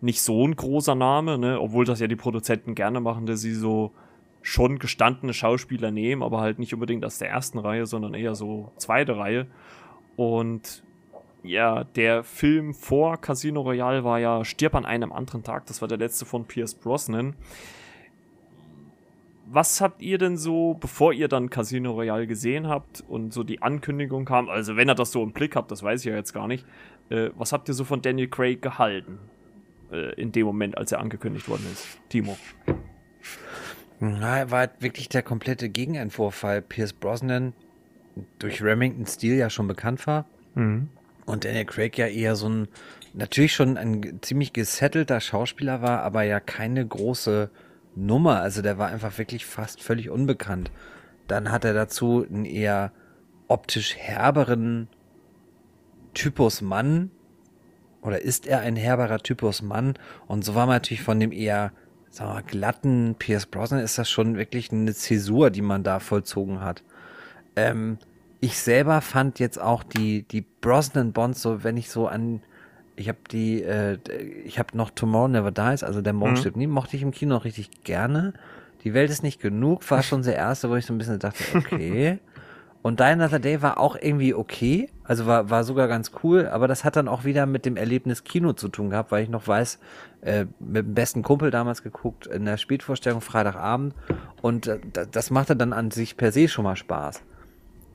nicht 0.00 0.22
so 0.22 0.46
ein 0.46 0.54
großer 0.54 0.94
Name, 0.94 1.38
ne? 1.38 1.60
obwohl 1.60 1.84
das 1.84 2.00
ja 2.00 2.06
die 2.06 2.16
Produzenten 2.16 2.74
gerne 2.74 3.00
machen, 3.00 3.26
dass 3.26 3.40
sie 3.40 3.54
so 3.54 3.92
schon 4.42 4.78
gestandene 4.78 5.34
Schauspieler 5.34 5.90
nehmen, 5.90 6.22
aber 6.22 6.40
halt 6.40 6.58
nicht 6.58 6.72
unbedingt 6.72 7.04
aus 7.04 7.18
der 7.18 7.28
ersten 7.28 7.58
Reihe, 7.58 7.86
sondern 7.86 8.14
eher 8.14 8.34
so 8.34 8.72
zweite 8.76 9.16
Reihe. 9.16 9.46
Und 10.16 10.82
ja, 11.42 11.84
der 11.84 12.22
Film 12.24 12.74
vor 12.74 13.18
Casino 13.18 13.60
Royale 13.62 14.04
war 14.04 14.18
ja 14.18 14.44
Stirb 14.44 14.74
an 14.74 14.86
einem 14.86 15.12
anderen 15.12 15.42
Tag. 15.42 15.66
Das 15.66 15.80
war 15.80 15.88
der 15.88 15.98
letzte 15.98 16.24
von 16.24 16.44
Pierce 16.44 16.74
Brosnan. 16.74 17.34
Was 19.52 19.80
habt 19.80 20.00
ihr 20.00 20.16
denn 20.16 20.36
so, 20.36 20.74
bevor 20.74 21.12
ihr 21.12 21.26
dann 21.26 21.50
Casino 21.50 21.90
Royale 21.90 22.28
gesehen 22.28 22.68
habt 22.68 23.02
und 23.08 23.32
so 23.32 23.42
die 23.42 23.62
Ankündigung 23.62 24.24
kam, 24.24 24.48
also 24.48 24.76
wenn 24.76 24.88
ihr 24.88 24.94
das 24.94 25.10
so 25.10 25.24
im 25.24 25.32
Blick 25.32 25.56
habt, 25.56 25.72
das 25.72 25.82
weiß 25.82 26.00
ich 26.00 26.06
ja 26.06 26.14
jetzt 26.14 26.32
gar 26.32 26.46
nicht, 26.46 26.64
äh, 27.08 27.30
was 27.34 27.52
habt 27.52 27.66
ihr 27.66 27.74
so 27.74 27.84
von 27.84 28.00
Daniel 28.00 28.28
Craig 28.28 28.62
gehalten? 28.62 29.18
Äh, 29.90 30.14
in 30.14 30.30
dem 30.30 30.46
Moment, 30.46 30.78
als 30.78 30.92
er 30.92 31.00
angekündigt 31.00 31.48
worden 31.48 31.66
ist? 31.72 31.98
Timo. 32.10 32.38
Na, 33.98 34.38
er 34.38 34.50
war 34.52 34.60
halt 34.60 34.70
wirklich 34.78 35.08
der 35.08 35.22
komplette 35.22 35.68
Gegenentwurf, 35.68 36.44
weil 36.44 36.62
Pierce 36.62 36.92
Brosnan 36.92 37.52
durch 38.38 38.62
Remington 38.62 39.04
Steel 39.04 39.34
ja 39.34 39.50
schon 39.50 39.66
bekannt 39.66 40.06
war. 40.06 40.26
Mhm. 40.54 40.90
Und 41.26 41.44
Daniel 41.44 41.64
Craig 41.64 41.98
ja 41.98 42.06
eher 42.06 42.36
so 42.36 42.48
ein, 42.48 42.68
natürlich 43.14 43.52
schon 43.52 43.76
ein 43.76 44.20
ziemlich 44.22 44.52
gesettelter 44.52 45.20
Schauspieler 45.20 45.82
war, 45.82 46.02
aber 46.02 46.22
ja 46.22 46.38
keine 46.38 46.86
große 46.86 47.50
Nummer. 47.94 48.40
Also 48.40 48.62
der 48.62 48.78
war 48.78 48.88
einfach 48.88 49.18
wirklich 49.18 49.46
fast 49.46 49.82
völlig 49.82 50.10
unbekannt. 50.10 50.70
Dann 51.26 51.50
hat 51.50 51.64
er 51.64 51.74
dazu 51.74 52.26
einen 52.28 52.44
eher 52.44 52.92
optisch 53.48 53.96
herberen 53.96 54.88
Typus 56.14 56.60
Mann. 56.60 57.10
Oder 58.02 58.22
ist 58.22 58.46
er 58.46 58.60
ein 58.60 58.76
herberer 58.76 59.18
Typus 59.18 59.62
Mann? 59.62 59.94
Und 60.26 60.44
so 60.44 60.54
war 60.54 60.66
man 60.66 60.76
natürlich 60.76 61.02
von 61.02 61.20
dem 61.20 61.32
eher, 61.32 61.72
sagen 62.10 62.30
wir 62.30 62.34
mal, 62.34 62.42
glatten 62.42 63.14
Pierce 63.18 63.46
Brosnan 63.46 63.80
ist 63.80 63.98
das 63.98 64.10
schon 64.10 64.36
wirklich 64.36 64.72
eine 64.72 64.94
Zäsur, 64.94 65.50
die 65.50 65.62
man 65.62 65.82
da 65.82 66.00
vollzogen 66.00 66.60
hat. 66.60 66.82
Ähm, 67.56 67.98
ich 68.40 68.58
selber 68.58 69.02
fand 69.02 69.38
jetzt 69.38 69.60
auch 69.60 69.82
die, 69.82 70.22
die 70.22 70.40
Brosnan 70.40 71.12
Bonds, 71.12 71.42
so 71.42 71.62
wenn 71.62 71.76
ich 71.76 71.90
so 71.90 72.06
an, 72.06 72.42
ich 73.00 73.08
habe 73.08 73.18
die, 73.30 73.62
äh, 73.62 73.96
ich 74.44 74.58
habe 74.58 74.76
noch 74.76 74.90
Tomorrow 74.90 75.28
Never 75.28 75.50
Dies, 75.50 75.82
also 75.82 76.02
der 76.02 76.12
Morgen 76.12 76.32
mhm. 76.32 76.36
stirbt 76.36 76.56
nie, 76.56 76.66
mochte 76.66 76.96
ich 76.96 77.02
im 77.02 77.12
Kino 77.12 77.38
richtig 77.38 77.82
gerne. 77.82 78.34
Die 78.84 78.94
Welt 78.94 79.10
ist 79.10 79.22
nicht 79.22 79.40
genug, 79.40 79.90
war 79.90 80.02
schon 80.02 80.22
der 80.22 80.36
erste, 80.36 80.68
wo 80.68 80.76
ich 80.76 80.86
so 80.86 80.92
ein 80.92 80.98
bisschen 80.98 81.18
dachte, 81.18 81.42
okay. 81.54 82.18
Und 82.82 82.98
Die 82.98 83.04
Another 83.04 83.38
Day 83.38 83.60
war 83.60 83.78
auch 83.78 83.94
irgendwie 84.00 84.32
okay, 84.32 84.88
also 85.04 85.26
war, 85.26 85.50
war 85.50 85.64
sogar 85.64 85.86
ganz 85.86 86.12
cool, 86.22 86.46
aber 86.46 86.66
das 86.66 86.82
hat 86.82 86.96
dann 86.96 87.08
auch 87.08 87.24
wieder 87.24 87.44
mit 87.44 87.66
dem 87.66 87.76
Erlebnis 87.76 88.24
Kino 88.24 88.54
zu 88.54 88.68
tun 88.68 88.88
gehabt, 88.88 89.12
weil 89.12 89.22
ich 89.22 89.28
noch 89.28 89.46
weiß, 89.46 89.78
äh, 90.22 90.46
mit 90.60 90.86
dem 90.86 90.94
besten 90.94 91.22
Kumpel 91.22 91.50
damals 91.50 91.82
geguckt 91.82 92.26
in 92.26 92.46
der 92.46 92.56
Spätvorstellung 92.56 93.20
Freitagabend 93.20 93.94
und 94.40 94.66
äh, 94.66 94.78
das 95.10 95.30
machte 95.30 95.56
dann 95.56 95.74
an 95.74 95.90
sich 95.90 96.16
per 96.16 96.32
se 96.32 96.48
schon 96.48 96.64
mal 96.64 96.76
Spaß. 96.76 97.22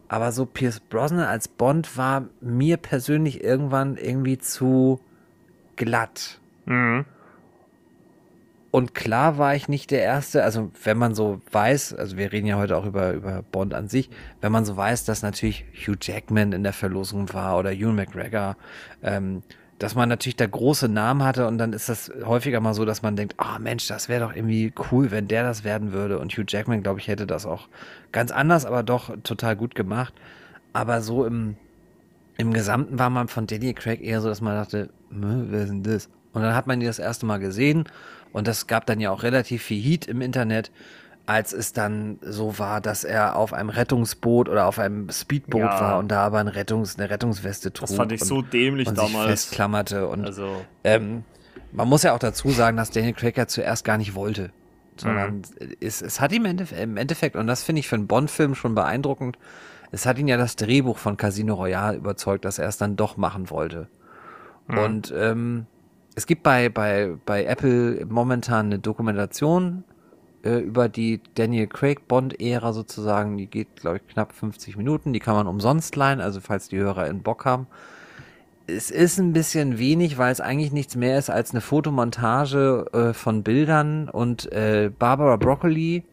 Aber 0.08 0.32
so 0.32 0.46
Pierce 0.46 0.80
Brosnan 0.80 1.26
als 1.26 1.48
Bond 1.48 1.98
war 1.98 2.26
mir 2.42 2.78
persönlich 2.78 3.44
irgendwann 3.44 3.98
irgendwie 3.98 4.38
zu 4.38 5.00
glatt. 5.76 6.40
Mhm. 6.66 7.06
Und 8.76 8.94
klar 8.94 9.38
war 9.38 9.56
ich 9.56 9.70
nicht 9.70 9.90
der 9.90 10.02
Erste, 10.02 10.44
also 10.44 10.70
wenn 10.84 10.98
man 10.98 11.16
so 11.16 11.40
weiß, 11.50 11.94
also 11.94 12.18
wir 12.18 12.34
reden 12.34 12.46
ja 12.46 12.58
heute 12.58 12.76
auch 12.76 12.86
über, 12.86 13.14
über 13.14 13.42
Bond 13.42 13.74
an 13.74 13.88
sich, 13.88 14.10
wenn 14.42 14.52
man 14.52 14.66
so 14.66 14.76
weiß, 14.76 15.06
dass 15.06 15.22
natürlich 15.22 15.64
Hugh 15.74 15.96
Jackman 16.02 16.52
in 16.52 16.64
der 16.64 16.74
Verlosung 16.74 17.34
war 17.34 17.58
oder 17.58 17.72
Ewan 17.72 17.96
McGregor, 17.96 18.58
ähm, 19.02 19.44
dass 19.80 19.94
man 19.94 20.08
natürlich 20.08 20.38
da 20.38 20.48
große 20.48 20.88
Namen 20.88 21.24
hatte 21.24 21.48
und 21.48 21.58
dann 21.58 21.74
ist 21.74 21.90
das 21.90 22.12
häufiger 22.24 22.62
mal 22.62 22.74
so, 22.74 22.86
dass 22.86 23.02
man 23.02 23.16
denkt, 23.16 23.36
ah 23.38 23.56
oh 23.56 23.60
Mensch, 23.60 23.88
das 23.88 24.08
wäre 24.08 24.26
doch 24.26 24.36
irgendwie 24.36 24.74
cool, 24.92 25.12
wenn 25.12 25.28
der 25.28 25.44
das 25.44 25.64
werden 25.64 25.92
würde. 25.92 26.20
Und 26.20 26.32
Hugh 26.34 26.46
Jackman, 26.48 26.82
glaube 26.82 27.00
ich, 27.00 27.08
hätte 27.08 27.28
das 27.28 27.46
auch 27.46 27.68
ganz 28.12 28.32
anders, 28.32 28.66
aber 28.66 28.84
doch 28.84 29.12
total 29.24 29.56
gut 29.56 29.76
gemacht. 29.76 30.14
Aber 30.72 31.02
so 31.02 31.26
im, 31.26 31.58
im 32.38 32.54
Gesamten 32.54 33.00
war 33.00 33.10
man 33.10 33.28
von 33.28 33.48
Daniel 33.48 33.74
Craig 33.74 34.02
eher 34.02 34.22
so, 34.22 34.30
dass 34.30 34.42
man 34.42 34.56
dachte, 34.56 34.90
wer 35.10 35.64
ist 35.64 35.70
denn 35.70 35.84
das? 35.84 36.10
Und 36.32 36.42
dann 36.42 36.56
hat 36.56 36.68
man 36.68 36.80
die 36.80 36.86
das 36.86 37.00
erste 37.00 37.26
Mal 37.26 37.40
gesehen 37.40 37.86
und 38.34 38.48
das 38.48 38.68
gab 38.68 38.86
dann 38.86 39.00
ja 39.00 39.12
auch 39.12 39.24
relativ 39.24 39.64
viel 39.64 39.82
Heat 39.82 40.08
im 40.08 40.22
Internet 40.22 40.72
als 41.26 41.54
es 41.54 41.74
dann 41.74 42.20
so 42.22 42.60
war, 42.60 42.82
dass 42.82 43.04
er 43.04 43.36
auf 43.36 43.54
einem 43.54 43.70
Rettungsboot 43.70 44.48
oder 44.48 44.68
auf 44.68 44.80
einem 44.80 45.10
Speedboot 45.10 45.62
ja. 45.62 45.82
war 45.82 46.00
und 46.00 46.10
da 46.10 46.24
aber 46.24 46.40
ein 46.40 46.48
Rettungs-, 46.48 46.98
eine 46.98 47.10
Rettungsweste 47.10 47.74
trug. 47.74 47.88
Das 47.88 47.96
fand 47.96 48.12
ich 48.12 48.22
und, 48.22 48.28
so 48.28 48.42
dämlich 48.42 48.88
und 48.88 48.98
damals. 48.98 49.14
Sich 49.14 49.26
festklammerte 49.26 50.08
und 50.08 50.26
also. 50.26 50.62
ähm, 50.84 51.24
man 51.72 51.90
muss 51.90 52.04
ja 52.04 52.14
auch 52.14 52.20
dazu 52.20 52.50
sagen, 52.52 52.78
dass 52.78 52.92
Daniel 52.92 53.14
Craig 53.14 53.38
ja 53.38 53.48
zuerst 53.48 53.84
gar 53.84 53.98
nicht 53.98 54.16
wollte. 54.16 54.52
Sondern 54.98 55.38
mhm. 55.38 55.76
es, 55.82 56.02
es 56.02 56.22
hat 56.22 56.32
ihm 56.32 56.46
im 56.46 56.98
Endeffekt, 56.98 57.36
und 57.36 57.48
das 57.48 57.64
finde 57.64 57.82
ich 57.82 57.88
für 57.88 57.96
einen 57.96 58.08
Bond-Film 58.08 58.56
schon 58.56 58.76
beeindruckend, 58.76 59.38
es 59.92 60.06
hat 60.06 60.18
ihn 60.18 60.28
ja 60.28 60.38
das 60.38 60.56
Drehbuch 60.56 60.98
von 60.98 61.18
Casino 61.18 61.56
Royale 61.56 61.98
überzeugt, 61.98 62.46
dass 62.46 62.60
er 62.60 62.68
es 62.68 62.78
dann 62.78 62.96
doch 62.96 63.18
machen 63.18 63.50
wollte. 63.50 63.88
Mhm. 64.68 64.78
Und 64.78 65.14
ähm, 65.16 65.66
es 66.16 66.28
gibt 66.28 66.44
bei, 66.44 66.70
bei, 66.70 67.14
bei 67.26 67.46
Apple 67.46 68.06
momentan 68.08 68.68
eine 68.68 68.80
Dokumentation 68.80 69.84
äh, 70.46 70.60
über 70.60 70.88
die 70.88 71.20
Daniel 71.34 71.68
Craig 71.68 72.08
Bond-Ära 72.08 72.72
sozusagen. 72.72 73.38
Die 73.38 73.48
geht, 73.48 73.76
glaube 73.76 73.98
ich, 73.98 74.08
knapp 74.14 74.34
50 74.34 74.78
Minuten. 74.78 75.12
Die 75.12 75.20
kann 75.20 75.36
man 75.36 75.48
umsonst 75.48 75.96
leihen, 75.96 76.22
also 76.22 76.40
falls 76.40 76.70
die 76.70 76.78
Hörer 76.78 77.08
in 77.08 77.24
Bock 77.24 77.46
haben. 77.46 77.68
Es 78.68 78.90
ist 78.92 79.20
ein 79.20 79.34
bisschen 79.34 79.78
wenig, 79.78 80.18
weil 80.18 80.32
es 80.32 80.42
eigentlich 80.42 80.72
nichts 80.72 80.96
mehr 80.96 81.18
ist 81.20 81.30
als 81.30 81.52
eine 81.52 81.62
Fotomontage 81.62 82.86
äh, 82.94 83.14
von 83.14 83.44
Bildern 83.44 84.10
und 84.10 84.52
äh, 84.52 84.92
Barbara 84.98 85.36
Broccoli, 85.36 86.04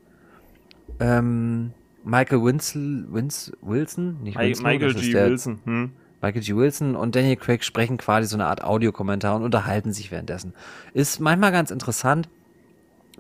ähm, 1.01 1.73
Michael 2.05 2.43
Winsl, 2.43 3.07
Wins, 3.11 3.53
Wilson, 3.63 4.23
nicht 4.23 4.39
Winslow, 4.39 4.69
Michael 4.69 4.95
G. 4.95 5.15
Wilson. 5.15 5.61
Hm. 5.65 5.93
Michael 6.21 6.43
G. 6.43 6.55
Wilson 6.55 6.95
und 6.95 7.17
Daniel 7.17 7.37
Craig 7.37 7.65
sprechen 7.65 7.97
quasi 7.97 8.29
so 8.29 8.37
eine 8.37 8.47
Art 8.47 8.63
Audiokommentar 8.63 9.37
und 9.37 9.43
unterhalten 9.43 9.93
sich 9.93 10.11
währenddessen. 10.11 10.53
Ist 10.93 11.21
manchmal 11.21 11.53
ganz 11.53 11.71
interessant 11.71 12.29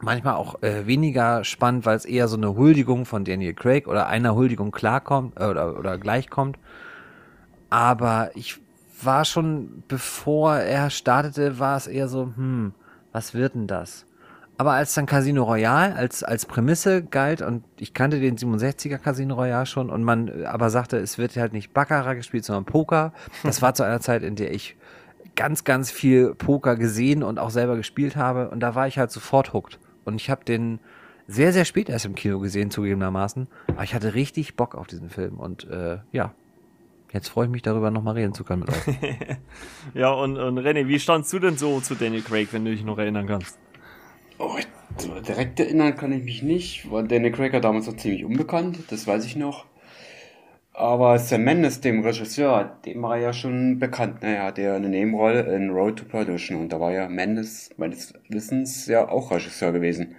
manchmal 0.02 0.34
auch 0.34 0.62
äh, 0.62 0.86
weniger 0.86 1.44
spannend, 1.44 1.86
weil 1.86 1.96
es 1.96 2.04
eher 2.04 2.28
so 2.28 2.36
eine 2.36 2.54
Huldigung 2.56 3.06
von 3.06 3.24
Daniel 3.24 3.54
Craig 3.54 3.86
oder 3.86 4.06
einer 4.08 4.34
Huldigung 4.34 4.70
klarkommt 4.70 5.38
äh, 5.38 5.44
oder, 5.44 5.78
oder 5.78 5.98
gleichkommt. 5.98 6.58
Aber 7.70 8.30
ich 8.34 8.60
war 9.02 9.24
schon, 9.24 9.82
bevor 9.88 10.56
er 10.56 10.90
startete, 10.90 11.58
war 11.58 11.76
es 11.76 11.86
eher 11.86 12.08
so, 12.08 12.32
hm, 12.36 12.74
was 13.12 13.34
wird 13.34 13.54
denn 13.54 13.66
das? 13.66 14.06
Aber 14.58 14.72
als 14.72 14.94
dann 14.94 15.06
Casino 15.06 15.44
Royale 15.44 15.96
als, 15.96 16.22
als 16.22 16.46
Prämisse 16.46 17.02
galt 17.02 17.42
und 17.42 17.64
ich 17.78 17.94
kannte 17.94 18.20
den 18.20 18.36
67er 18.36 18.98
Casino 18.98 19.34
Royale 19.34 19.66
schon 19.66 19.90
und 19.90 20.04
man 20.04 20.44
aber 20.44 20.70
sagte, 20.70 20.98
es 20.98 21.18
wird 21.18 21.36
halt 21.36 21.52
nicht 21.52 21.72
Baccarat 21.72 22.16
gespielt, 22.16 22.44
sondern 22.44 22.64
Poker. 22.64 23.12
Das 23.42 23.62
war 23.62 23.74
zu 23.74 23.82
einer 23.82 24.00
Zeit, 24.00 24.22
in 24.22 24.36
der 24.36 24.52
ich 24.52 24.76
ganz, 25.34 25.64
ganz 25.64 25.90
viel 25.90 26.34
Poker 26.34 26.76
gesehen 26.76 27.22
und 27.22 27.38
auch 27.38 27.50
selber 27.50 27.76
gespielt 27.76 28.16
habe 28.16 28.50
und 28.50 28.60
da 28.60 28.74
war 28.74 28.86
ich 28.86 28.98
halt 28.98 29.10
sofort 29.10 29.52
hooked. 29.52 29.78
Und 30.04 30.20
ich 30.20 30.30
habe 30.30 30.44
den 30.44 30.80
sehr, 31.26 31.52
sehr 31.52 31.64
spät 31.64 31.88
erst 31.88 32.04
im 32.04 32.14
Kino 32.14 32.40
gesehen, 32.40 32.70
zugegebenermaßen. 32.70 33.48
Aber 33.68 33.84
ich 33.84 33.94
hatte 33.94 34.14
richtig 34.14 34.56
Bock 34.56 34.74
auf 34.74 34.86
diesen 34.86 35.08
Film. 35.10 35.38
Und 35.38 35.68
äh, 35.68 35.98
ja, 36.12 36.34
jetzt 37.12 37.28
freue 37.28 37.46
ich 37.46 37.50
mich 37.50 37.62
darüber, 37.62 37.90
nochmal 37.90 38.14
reden 38.14 38.34
zu 38.34 38.44
können 38.44 38.60
mit 38.60 38.70
euch. 38.70 38.96
ja, 39.94 40.10
und, 40.10 40.36
und 40.36 40.58
René, 40.58 40.88
wie 40.88 40.98
standst 40.98 41.32
du 41.32 41.38
denn 41.38 41.56
so 41.56 41.80
zu 41.80 41.94
Daniel 41.94 42.22
Craig, 42.22 42.48
wenn 42.52 42.64
du 42.64 42.70
dich 42.70 42.84
noch 42.84 42.98
erinnern 42.98 43.26
kannst? 43.26 43.58
Oh, 44.38 44.56
direkt 45.26 45.60
erinnern 45.60 45.96
kann 45.96 46.12
ich 46.12 46.24
mich 46.24 46.42
nicht. 46.42 46.90
War 46.90 47.02
Daniel 47.02 47.32
Craig 47.32 47.60
damals 47.62 47.86
noch 47.86 47.96
ziemlich 47.96 48.24
unbekannt, 48.24 48.78
das 48.90 49.06
weiß 49.06 49.24
ich 49.24 49.36
noch. 49.36 49.66
Aber 50.74 51.18
Sam 51.18 51.44
Mendes, 51.44 51.80
dem 51.80 52.00
Regisseur, 52.00 52.78
dem 52.86 53.02
war 53.02 53.18
ja 53.18 53.32
schon 53.32 53.78
bekannt. 53.78 54.18
Er 54.22 54.44
hatte 54.44 54.62
ja 54.62 54.74
eine 54.74 54.88
Nebenrolle 54.88 55.54
in 55.54 55.70
Road 55.70 55.98
to 55.98 56.04
Perdition 56.06 56.60
und 56.60 56.72
da 56.72 56.80
war 56.80 56.92
ja 56.92 57.08
Mendes 57.08 57.70
meines 57.76 58.14
Wissens 58.28 58.86
ja 58.86 59.06
auch 59.08 59.30
Regisseur 59.30 59.72
gewesen. 59.72 60.14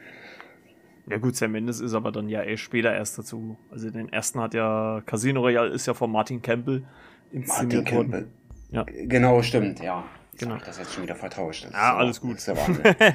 Ja 1.08 1.18
gut, 1.18 1.36
Sam 1.36 1.52
Mendes 1.54 1.80
ist 1.80 1.94
aber 1.96 2.12
dann 2.12 2.30
ja 2.30 2.44
eh 2.44 2.56
später 2.56 2.94
erst 2.94 3.18
dazu. 3.18 3.58
Also 3.72 3.90
den 3.90 4.14
ersten 4.14 4.40
hat 4.40 4.54
ja 4.54 5.02
Casino 5.06 5.42
Royale 5.42 5.70
ist 5.70 5.88
ja 5.88 5.94
von 5.94 6.12
Martin 6.12 6.42
Campbell 6.42 6.84
inszeniert 7.32 7.84
Martin 7.84 7.98
Campbell. 7.98 8.28
Ja. 8.72 8.86
Genau, 8.88 9.42
stimmt, 9.42 9.82
ja. 9.82 10.04
Genau. 10.38 10.58
Das 10.66 10.80
jetzt 10.80 10.94
schon 10.94 11.04
wieder 11.04 11.16
vertauscht. 11.16 11.66
Das 11.66 11.74
ja, 11.74 11.96
alles 11.96 12.20
gut. 12.20 12.46
Ja, 12.46 12.56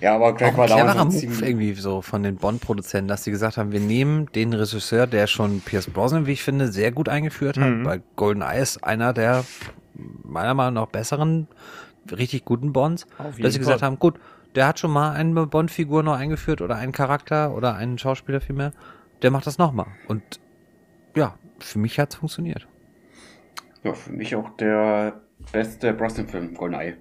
ja, 0.00 0.14
aber 0.14 0.34
Craig 0.34 0.56
war 0.56 0.66
damals 0.66 1.22
Move 1.22 1.46
irgendwie 1.46 1.72
so 1.74 2.02
von 2.02 2.22
den 2.22 2.36
Bond-Produzenten, 2.36 3.08
dass 3.08 3.24
sie 3.24 3.30
gesagt 3.30 3.56
haben, 3.56 3.72
wir 3.72 3.80
nehmen 3.80 4.26
den 4.32 4.52
Regisseur, 4.52 5.06
der 5.06 5.26
schon 5.26 5.60
Pierce 5.60 5.88
Brosnan, 5.88 6.26
wie 6.26 6.32
ich 6.32 6.42
finde, 6.42 6.72
sehr 6.72 6.90
gut 6.92 7.08
eingeführt 7.08 7.56
hat. 7.56 7.70
Mhm. 7.70 7.84
Bei 7.84 8.00
Golden 8.16 8.42
Eyes 8.42 8.82
einer 8.82 9.12
der 9.12 9.44
meiner 9.94 10.54
Meinung 10.54 10.74
nach 10.74 10.86
besseren, 10.86 11.46
richtig 12.10 12.44
guten 12.44 12.72
Bonds. 12.72 13.06
Dass 13.38 13.52
sie 13.52 13.58
gesagt 13.58 13.82
haben, 13.82 13.98
gut, 13.98 14.18
der 14.54 14.66
hat 14.66 14.78
schon 14.78 14.90
mal 14.90 15.12
eine 15.12 15.46
Bond-Figur 15.46 16.02
noch 16.02 16.16
eingeführt 16.16 16.60
oder 16.60 16.76
einen 16.76 16.92
Charakter 16.92 17.54
oder 17.54 17.76
einen 17.76 17.98
Schauspieler 17.98 18.40
vielmehr. 18.40 18.72
Der 19.22 19.30
macht 19.30 19.46
das 19.46 19.58
nochmal. 19.58 19.86
Und 20.08 20.22
ja, 21.14 21.36
für 21.58 21.78
mich 21.78 21.98
hat 21.98 22.10
es 22.10 22.16
funktioniert. 22.16 22.66
Ja, 23.84 23.94
für 23.94 24.12
mich 24.12 24.34
auch 24.34 24.50
der 24.56 25.20
beste 25.52 25.92
Brosnan-Film, 25.92 26.54
GoldenEye. 26.54 26.96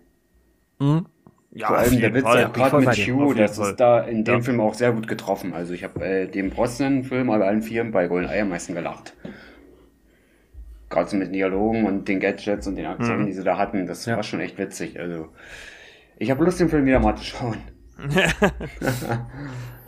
Mhm. 0.80 1.06
Ja, 1.52 1.67
Vor 1.67 1.78
allem 1.80 1.99
der 1.99 2.13
Witz, 2.13 2.23
gerade 2.23 2.78
mit 2.78 2.95
Hugh, 2.95 3.34
das 3.34 3.58
ist 3.58 3.78
da 3.78 4.02
in 4.02 4.23
dem 4.23 4.36
ja. 4.36 4.41
Film 4.41 4.62
auch 4.62 4.75
sehr 4.75 4.91
gut 4.91 5.08
getroffen. 5.08 5.54
Also 5.54 5.73
ich 5.73 5.84
habe 5.84 6.06
äh, 6.06 6.28
den 6.28 6.52
Brosnan-Film 6.52 7.30
alle 7.32 7.45
allen 7.45 7.63
vier 7.63 7.89
bei 7.91 8.08
GoldenEye 8.08 8.41
am 8.41 8.49
meisten 8.49 8.75
gelacht. 8.75 9.15
Gerade 10.89 11.10
so 11.10 11.17
mit 11.17 11.34
Dialogen 11.34 11.86
und 11.86 12.08
den 12.08 12.19
Gadgets 12.19 12.67
und 12.67 12.75
den 12.75 12.86
Aktionen, 12.86 13.21
mhm. 13.21 13.25
die 13.28 13.34
sie 13.34 13.43
da 13.43 13.58
hatten, 13.58 13.88
das 13.88 14.06
ja. 14.06 14.15
war 14.15 14.23
schon 14.23 14.41
echt 14.41 14.60
witzig. 14.60 14.99
Also 14.99 15.30
ich 16.17 16.30
habe 16.30 16.43
Lust, 16.43 16.60
den 16.60 16.69
Film 16.69 16.86
wieder 16.86 16.99
mal 16.99 17.15
zu 17.15 17.23
schauen. 17.23 17.58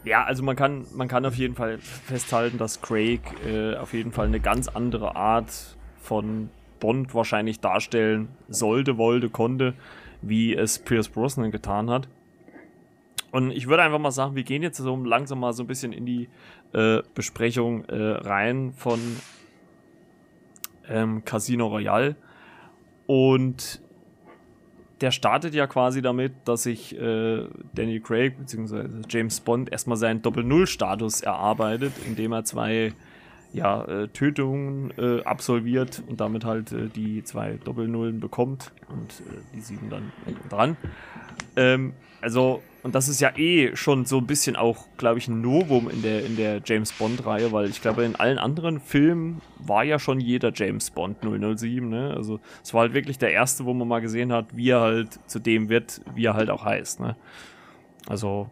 ja, 0.04 0.24
also 0.24 0.44
man 0.44 0.56
kann, 0.56 0.86
man 0.96 1.08
kann 1.08 1.26
auf 1.26 1.36
jeden 1.36 1.56
Fall 1.56 1.78
festhalten, 1.78 2.58
dass 2.58 2.82
Craig 2.82 3.22
äh, 3.46 3.76
auf 3.76 3.94
jeden 3.94 4.12
Fall 4.12 4.28
eine 4.28 4.40
ganz 4.40 4.68
andere 4.68 5.16
Art 5.16 5.52
von 6.02 6.50
Bond 6.82 7.16
wahrscheinlich 7.16 7.62
darstellen 7.62 8.28
sollte, 8.50 8.98
wollte, 8.98 9.30
konnte, 9.30 9.74
wie 10.22 10.54
es 10.54 10.80
Pierce 10.80 11.08
Brosnan 11.08 11.52
getan 11.52 11.90
hat. 11.90 12.10
Und 13.32 13.52
ich 13.52 13.68
würde 13.68 13.84
einfach 13.84 14.00
mal 14.00 14.12
sagen, 14.12 14.36
wir 14.36 14.44
gehen 14.44 14.62
jetzt 14.62 14.78
so 14.78 14.96
langsam 14.98 15.40
mal 15.40 15.54
so 15.54 15.64
ein 15.64 15.68
bisschen 15.68 15.94
in 15.94 16.06
die 16.06 16.28
äh, 16.74 17.02
Besprechung 17.16 17.86
äh, 17.86 17.96
rein 17.96 18.74
von 18.74 19.00
ähm, 20.90 21.24
Casino 21.24 21.68
Royale. 21.68 22.18
Und 23.08 23.82
der 25.00 25.12
startet 25.12 25.54
ja 25.54 25.66
quasi 25.66 26.02
damit, 26.02 26.34
dass 26.46 26.64
sich 26.64 26.96
äh, 27.00 27.46
Daniel 27.74 28.02
Craig 28.02 28.38
bzw. 28.38 28.88
James 29.10 29.40
Bond 29.40 29.72
erstmal 29.72 29.98
seinen 29.98 30.22
Doppel-Null-Status 30.22 31.22
erarbeitet, 31.22 31.94
indem 32.06 32.34
er 32.34 32.44
zwei 32.44 32.94
ja, 33.54 33.84
äh, 33.86 34.08
Tötungen 34.08 34.94
äh, 34.98 35.24
absolviert 35.24 36.02
und 36.08 36.22
damit 36.22 36.46
halt 36.46 36.72
äh, 36.72 36.88
die 36.88 37.24
zwei 37.24 37.60
Doppelnullen 37.64 38.20
bekommt 38.20 38.72
und 38.90 39.22
äh, 39.28 39.42
die 39.54 39.62
sieben 39.62 39.90
dann 39.90 40.12
dran. 40.50 40.78
Ähm, 41.56 41.94
also, 42.22 42.62
und 42.84 42.96
das 42.96 43.10
ist 43.10 43.20
ja 43.20 43.36
eh 43.36 43.76
schon 43.76 44.06
so 44.06 44.20
ein 44.20 44.28
bisschen 44.28 44.56
auch, 44.56 44.86
glaube 44.98 45.18
ich, 45.18 45.28
ein 45.28 45.42
Novum 45.42 45.90
in 45.90 46.02
der, 46.02 46.24
in 46.24 46.38
der 46.38 46.62
James 46.64 46.94
Bond-Reihe, 46.94 47.52
weil 47.52 47.70
ich 47.70 47.82
glaube, 47.82 48.04
in 48.04 48.16
allen 48.16 48.38
anderen 48.38 48.80
Filmen 48.80 49.42
war 49.58 49.84
ja 49.84 50.00
schon 50.00 50.20
jeder 50.20 50.52
James 50.54 50.92
Bond 50.92 51.18
007, 51.22 51.90
ne? 51.90 52.14
Also, 52.16 52.40
es 52.64 52.74
war 52.74 52.82
halt 52.82 52.94
wirklich 52.94 53.18
der 53.18 53.32
erste, 53.32 53.66
wo 53.66 53.74
man 53.74 53.88
mal 53.88 54.02
gesehen 54.02 54.32
hat, 54.32 54.56
wie 54.56 54.70
er 54.70 54.82
halt 54.82 55.20
zu 55.28 55.40
dem 55.40 55.70
wird, 55.70 56.02
wie 56.16 56.26
er 56.26 56.36
halt 56.36 56.50
auch 56.50 56.64
heißt, 56.64 57.00
ne? 57.00 57.16
Also, 58.08 58.50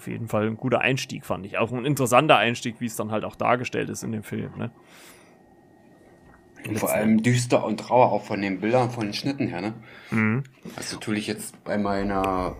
auf 0.00 0.06
jeden 0.06 0.28
Fall 0.28 0.46
ein 0.46 0.56
guter 0.56 0.80
Einstieg, 0.80 1.26
fand 1.26 1.44
ich. 1.44 1.58
Auch 1.58 1.70
ein 1.72 1.84
interessanter 1.84 2.38
Einstieg, 2.38 2.76
wie 2.80 2.86
es 2.86 2.96
dann 2.96 3.10
halt 3.10 3.22
auch 3.24 3.36
dargestellt 3.36 3.90
ist 3.90 4.02
in 4.02 4.12
dem 4.12 4.22
Film. 4.22 4.50
Ne? 4.56 4.70
Vor 6.76 6.90
allem 6.90 7.22
düster 7.22 7.62
und 7.66 7.90
rauer, 7.90 8.10
auch 8.10 8.24
von 8.24 8.40
den 8.40 8.60
Bildern, 8.60 8.90
von 8.90 9.04
den 9.04 9.12
Schnitten 9.12 9.48
her. 9.48 9.60
Ne? 9.60 9.74
Mhm. 10.10 10.44
Was 10.74 10.90
natürlich 10.90 11.26
jetzt 11.26 11.62
bei 11.64 11.76
meiner 11.76 12.56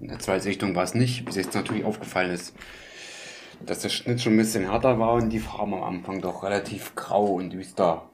in 0.00 0.06
der 0.06 0.20
Zweitsichtung 0.20 0.76
war 0.76 0.84
es 0.84 0.94
nicht, 0.94 1.24
bis 1.24 1.34
jetzt 1.34 1.54
natürlich 1.54 1.84
aufgefallen 1.84 2.30
ist, 2.30 2.54
dass 3.66 3.80
der 3.80 3.88
Schnitt 3.88 4.20
schon 4.20 4.34
ein 4.34 4.36
bisschen 4.36 4.70
härter 4.70 5.00
war 5.00 5.14
und 5.14 5.30
die 5.30 5.40
Farben 5.40 5.74
am 5.74 5.82
Anfang 5.82 6.20
doch 6.20 6.44
relativ 6.44 6.94
grau 6.94 7.26
und 7.26 7.50
düster. 7.50 8.08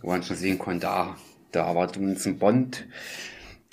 Wo 0.00 0.08
man 0.08 0.22
schon 0.22 0.36
sehen 0.36 0.58
konnte, 0.58 0.88
ah, 0.88 1.16
da 1.52 1.74
war 1.74 1.92
zumindest 1.92 2.26
ein 2.26 2.38
Bond 2.38 2.86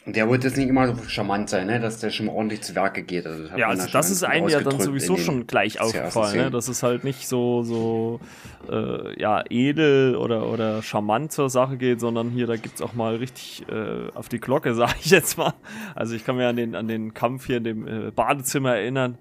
der 0.06 0.28
wird 0.28 0.44
jetzt 0.44 0.58
nicht 0.58 0.68
immer 0.68 0.96
so 0.96 1.04
charmant 1.04 1.48
sein, 1.50 1.68
ne? 1.68 1.80
dass 1.80 2.00
der 2.00 2.10
schon 2.10 2.28
ordentlich 2.28 2.62
zu 2.62 2.74
Werke 2.74 3.04
geht. 3.04 3.28
Also 3.28 3.56
ja, 3.56 3.68
also 3.68 3.88
das 3.88 4.10
ist 4.10 4.24
einem 4.24 4.48
ja 4.50 4.62
dann 4.62 4.80
sowieso 4.80 5.16
schon 5.16 5.46
gleich 5.46 5.80
aufgefallen, 5.80 6.38
ne? 6.38 6.52
dass 6.52 6.70
es 6.70 6.82
halt 6.82 7.04
nicht 7.04 7.28
so, 7.28 7.62
so 7.62 8.20
äh, 8.68 9.20
ja, 9.22 9.44
edel 9.48 10.16
oder, 10.16 10.50
oder 10.50 10.82
charmant 10.82 11.32
zur 11.32 11.52
Sache 11.52 11.78
geht, 11.78 12.00
sondern 12.00 12.32
hier, 12.32 12.48
da 12.48 12.56
gibt 12.56 12.76
es 12.76 12.82
auch 12.82 12.94
mal 12.94 13.18
richtig 13.18 13.64
äh, 13.70 14.10
auf 14.16 14.28
die 14.28 14.40
Glocke, 14.40 14.74
sage 14.76 14.96
ich 15.04 15.12
jetzt 15.12 15.38
mal. 15.38 15.54
Also 15.94 16.16
ich 16.16 16.26
kann 16.26 16.36
mir 16.36 16.48
an 16.48 16.56
den, 16.56 16.74
an 16.76 16.88
den 16.88 17.14
Kampf 17.14 17.46
hier 17.46 17.58
in 17.58 17.64
dem 17.64 17.88
äh, 17.88 18.10
Badezimmer 18.10 18.76
erinnern. 18.76 19.20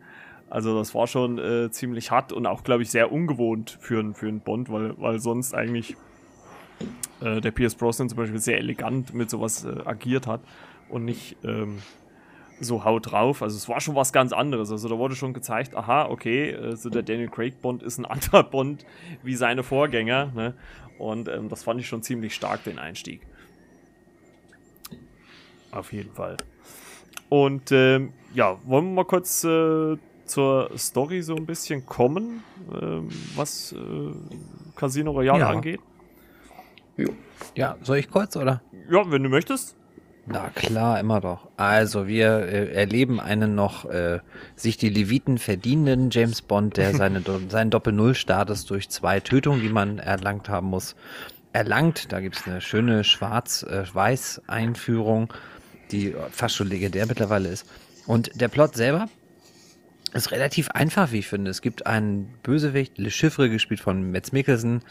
Also 0.49 0.79
das 0.79 0.95
war 0.95 1.07
schon 1.07 1.39
äh, 1.39 1.71
ziemlich 1.71 2.11
hart 2.11 2.33
und 2.33 2.47
auch, 2.47 2.65
glaube 2.65 2.83
ich, 2.83 2.91
sehr 2.91 3.13
ungewohnt 3.13 3.77
für, 3.81 4.15
für 4.15 4.29
einen 4.29 4.41
Bond, 4.41 4.73
weil, 4.73 4.95
weil 4.97 5.21
sonst 5.21 5.55
eigentlich 5.55 5.95
äh, 7.21 7.43
der 7.43 7.51
Pierce 7.51 7.75
Brosnan 7.75 8.09
zum 8.09 8.17
Beispiel 8.17 8.41
sehr 8.41 8.57
elegant 8.57 9.13
mit 9.13 9.29
sowas 9.29 9.67
äh, 9.67 9.83
agiert 9.85 10.27
hat 10.27 10.41
und 10.91 11.05
nicht 11.05 11.37
ähm, 11.45 11.79
so 12.61 12.85
haut 12.85 13.11
drauf. 13.11 13.43
Also 13.43 13.57
es 13.57 13.69
war 13.69 13.81
schon 13.81 13.95
was 13.95 14.13
ganz 14.13 14.33
anderes. 14.33 14.71
Also 14.71 14.89
da 14.89 14.99
wurde 14.99 15.17
schon 15.17 15.33
gezeigt, 15.33 15.75
aha, 15.75 16.07
okay, 16.07 16.55
also 16.55 16.91
der 16.91 17.03
Daniel 17.03 17.29
Craig 17.29 17.61
Bond 17.63 17.83
ist 17.83 17.99
ein 17.99 18.05
anderer 18.07 18.43
Bond 18.43 18.85
wie 19.23 19.35
seine 19.35 19.63
Vorgänger. 19.63 20.33
Ne? 20.35 20.55
Und 20.99 21.29
ähm, 21.29 21.49
das 21.49 21.63
fand 21.63 21.81
ich 21.81 21.89
schon 21.89 22.03
ziemlich 22.03 22.35
stark, 22.35 22.65
den 22.65 22.79
Einstieg. 22.79 23.23
Auf 25.73 25.93
jeden 25.93 26.13
Fall. 26.13 26.37
Und 27.29 27.71
ähm, 27.73 28.13
ja, 28.35 28.59
wollen 28.65 28.87
wir 28.87 28.95
mal 28.97 29.05
kurz 29.05 29.45
äh, 29.45 29.97
zur 30.27 30.71
Story 30.77 31.23
so 31.23 31.35
ein 31.37 31.47
bisschen 31.47 31.87
kommen, 31.87 32.43
ähm, 32.81 33.09
was 33.37 33.73
äh, 33.73 33.77
Casino 34.77 35.13
Royale 35.13 35.41
ja. 35.41 35.51
angeht? 35.51 35.81
Ja, 37.55 37.77
soll 37.83 37.99
ich 37.99 38.11
kurz, 38.11 38.37
oder? 38.37 38.63
Ja, 38.91 39.11
wenn 39.11 39.23
du 39.23 39.29
möchtest. 39.29 39.77
Na 40.27 40.51
klar, 40.51 41.01
immer 41.01 41.21
doch. 41.21 41.49
Also 41.57 42.07
wir 42.07 42.47
äh, 42.47 42.73
erleben 42.73 43.21
einen 43.21 43.55
noch 43.55 43.87
äh, 43.87 44.21
sich 44.55 44.77
die 44.77 44.89
Leviten 44.89 45.39
verdienenden 45.39 46.11
James 46.11 46.43
Bond, 46.43 46.77
der 46.77 46.95
seine, 46.95 47.23
seinen 47.49 47.71
Doppel-Null-Status 47.71 48.67
durch 48.67 48.91
zwei 48.91 49.21
Tötungen, 49.21 49.63
die 49.63 49.71
man 49.71 49.99
erlangt 49.99 50.49
haben 50.49 50.69
muss, 50.69 50.95
erlangt. 51.53 52.13
Da 52.13 52.21
gibt 52.21 52.37
es 52.37 52.47
eine 52.47 52.61
schöne 52.61 53.03
Schwarz-Weiß-Einführung, 53.03 55.33
die 55.91 56.15
fast 56.31 56.55
schon 56.57 56.69
legendär 56.69 57.07
mittlerweile 57.07 57.49
ist. 57.49 57.67
Und 58.07 58.41
der 58.41 58.47
Plot 58.49 58.77
selber 58.77 59.09
ist 60.13 60.33
relativ 60.33 60.69
einfach, 60.71 61.13
wie 61.13 61.21
ich 61.21 61.29
finde. 61.29 61.51
Es 61.51 61.63
gibt 61.63 61.87
einen 61.87 62.35
Bösewicht, 62.43 62.99
Le 62.99 63.11
Chiffre, 63.11 63.49
gespielt 63.49 63.81
von 63.81 64.11
Metz 64.11 64.33
Mikkelsen, 64.33 64.83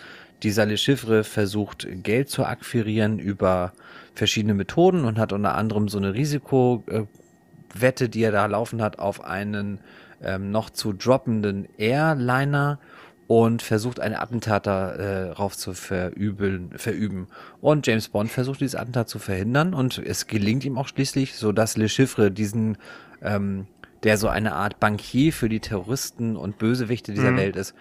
dieser 0.43 0.65
Le 0.65 0.77
Chiffre 0.77 1.23
versucht 1.23 1.87
Geld 2.03 2.29
zu 2.29 2.45
akquirieren 2.45 3.19
über 3.19 3.73
verschiedene 4.15 4.53
Methoden 4.53 5.05
und 5.05 5.17
hat 5.17 5.33
unter 5.33 5.55
anderem 5.55 5.87
so 5.89 5.97
eine 5.97 6.13
Risikowette, 6.13 8.09
die 8.09 8.21
er 8.21 8.31
da 8.31 8.45
laufen 8.45 8.81
hat, 8.81 8.99
auf 8.99 9.23
einen 9.23 9.79
ähm, 10.21 10.51
noch 10.51 10.69
zu 10.69 10.93
droppenden 10.93 11.67
Airliner 11.77 12.79
und 13.27 13.61
versucht 13.61 13.99
eine 13.99 14.21
Attentat 14.21 14.65
darauf 14.65 15.53
äh, 15.53 15.57
zu 15.57 15.73
verübeln, 15.73 16.71
verüben. 16.75 17.27
Und 17.61 17.85
James 17.85 18.09
Bond 18.09 18.31
versucht 18.31 18.59
dieses 18.59 18.75
Attentat 18.75 19.07
zu 19.07 19.19
verhindern 19.19 19.73
und 19.73 19.99
es 19.99 20.25
gelingt 20.25 20.65
ihm 20.65 20.77
auch 20.77 20.87
schließlich, 20.87 21.35
so 21.35 21.51
dass 21.51 21.77
Le 21.77 21.89
Chiffre 21.89 22.31
diesen, 22.31 22.77
ähm, 23.21 23.67
der 24.01 24.17
so 24.17 24.29
eine 24.29 24.53
Art 24.53 24.79
Bankier 24.79 25.31
für 25.31 25.47
die 25.47 25.59
Terroristen 25.59 26.35
und 26.35 26.57
Bösewichte 26.57 27.13
dieser 27.13 27.31
mhm. 27.31 27.37
Welt 27.37 27.55
ist, 27.55 27.75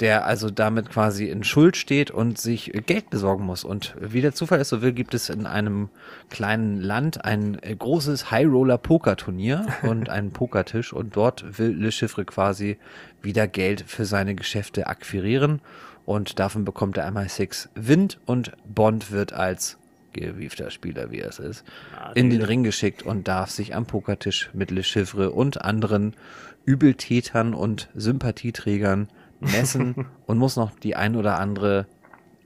der 0.00 0.24
also 0.24 0.50
damit 0.50 0.90
quasi 0.90 1.26
in 1.26 1.44
Schuld 1.44 1.76
steht 1.76 2.10
und 2.10 2.38
sich 2.38 2.72
Geld 2.86 3.10
besorgen 3.10 3.44
muss. 3.44 3.64
Und 3.64 3.94
wie 4.00 4.22
der 4.22 4.32
Zufall 4.32 4.60
es 4.60 4.70
so 4.70 4.80
will, 4.80 4.92
gibt 4.92 5.12
es 5.12 5.28
in 5.28 5.46
einem 5.46 5.90
kleinen 6.30 6.80
Land 6.80 7.24
ein 7.24 7.60
großes 7.60 8.30
High-Roller-Poker-Turnier 8.30 9.66
und 9.82 10.08
einen 10.08 10.32
Pokertisch. 10.32 10.92
Und 10.92 11.16
dort 11.16 11.58
will 11.58 11.72
Le 11.72 11.92
Chiffre 11.92 12.24
quasi 12.24 12.78
wieder 13.20 13.46
Geld 13.46 13.84
für 13.86 14.06
seine 14.06 14.34
Geschäfte 14.34 14.86
akquirieren. 14.86 15.60
Und 16.06 16.38
davon 16.38 16.64
bekommt 16.64 16.96
er 16.96 17.06
einmal 17.06 17.28
Six 17.28 17.68
Wind 17.74 18.18
und 18.24 18.52
Bond 18.64 19.12
wird 19.12 19.34
als 19.34 19.76
gewiefter 20.12 20.70
Spieler, 20.70 21.10
wie 21.10 21.20
er 21.20 21.28
es 21.28 21.38
ist, 21.38 21.64
ah, 21.96 22.10
in 22.14 22.30
den 22.30 22.42
Ring 22.42 22.64
geschickt 22.64 23.04
und 23.04 23.28
darf 23.28 23.50
sich 23.50 23.76
am 23.76 23.86
Pokertisch 23.86 24.50
mit 24.52 24.72
Le 24.72 24.82
Chiffre 24.82 25.30
und 25.30 25.62
anderen 25.62 26.16
Übeltätern 26.64 27.54
und 27.54 27.90
Sympathieträgern 27.94 29.08
messen 29.40 30.06
und 30.26 30.38
muss 30.38 30.56
noch 30.56 30.70
die 30.78 30.96
ein 30.96 31.16
oder 31.16 31.38
andere, 31.38 31.86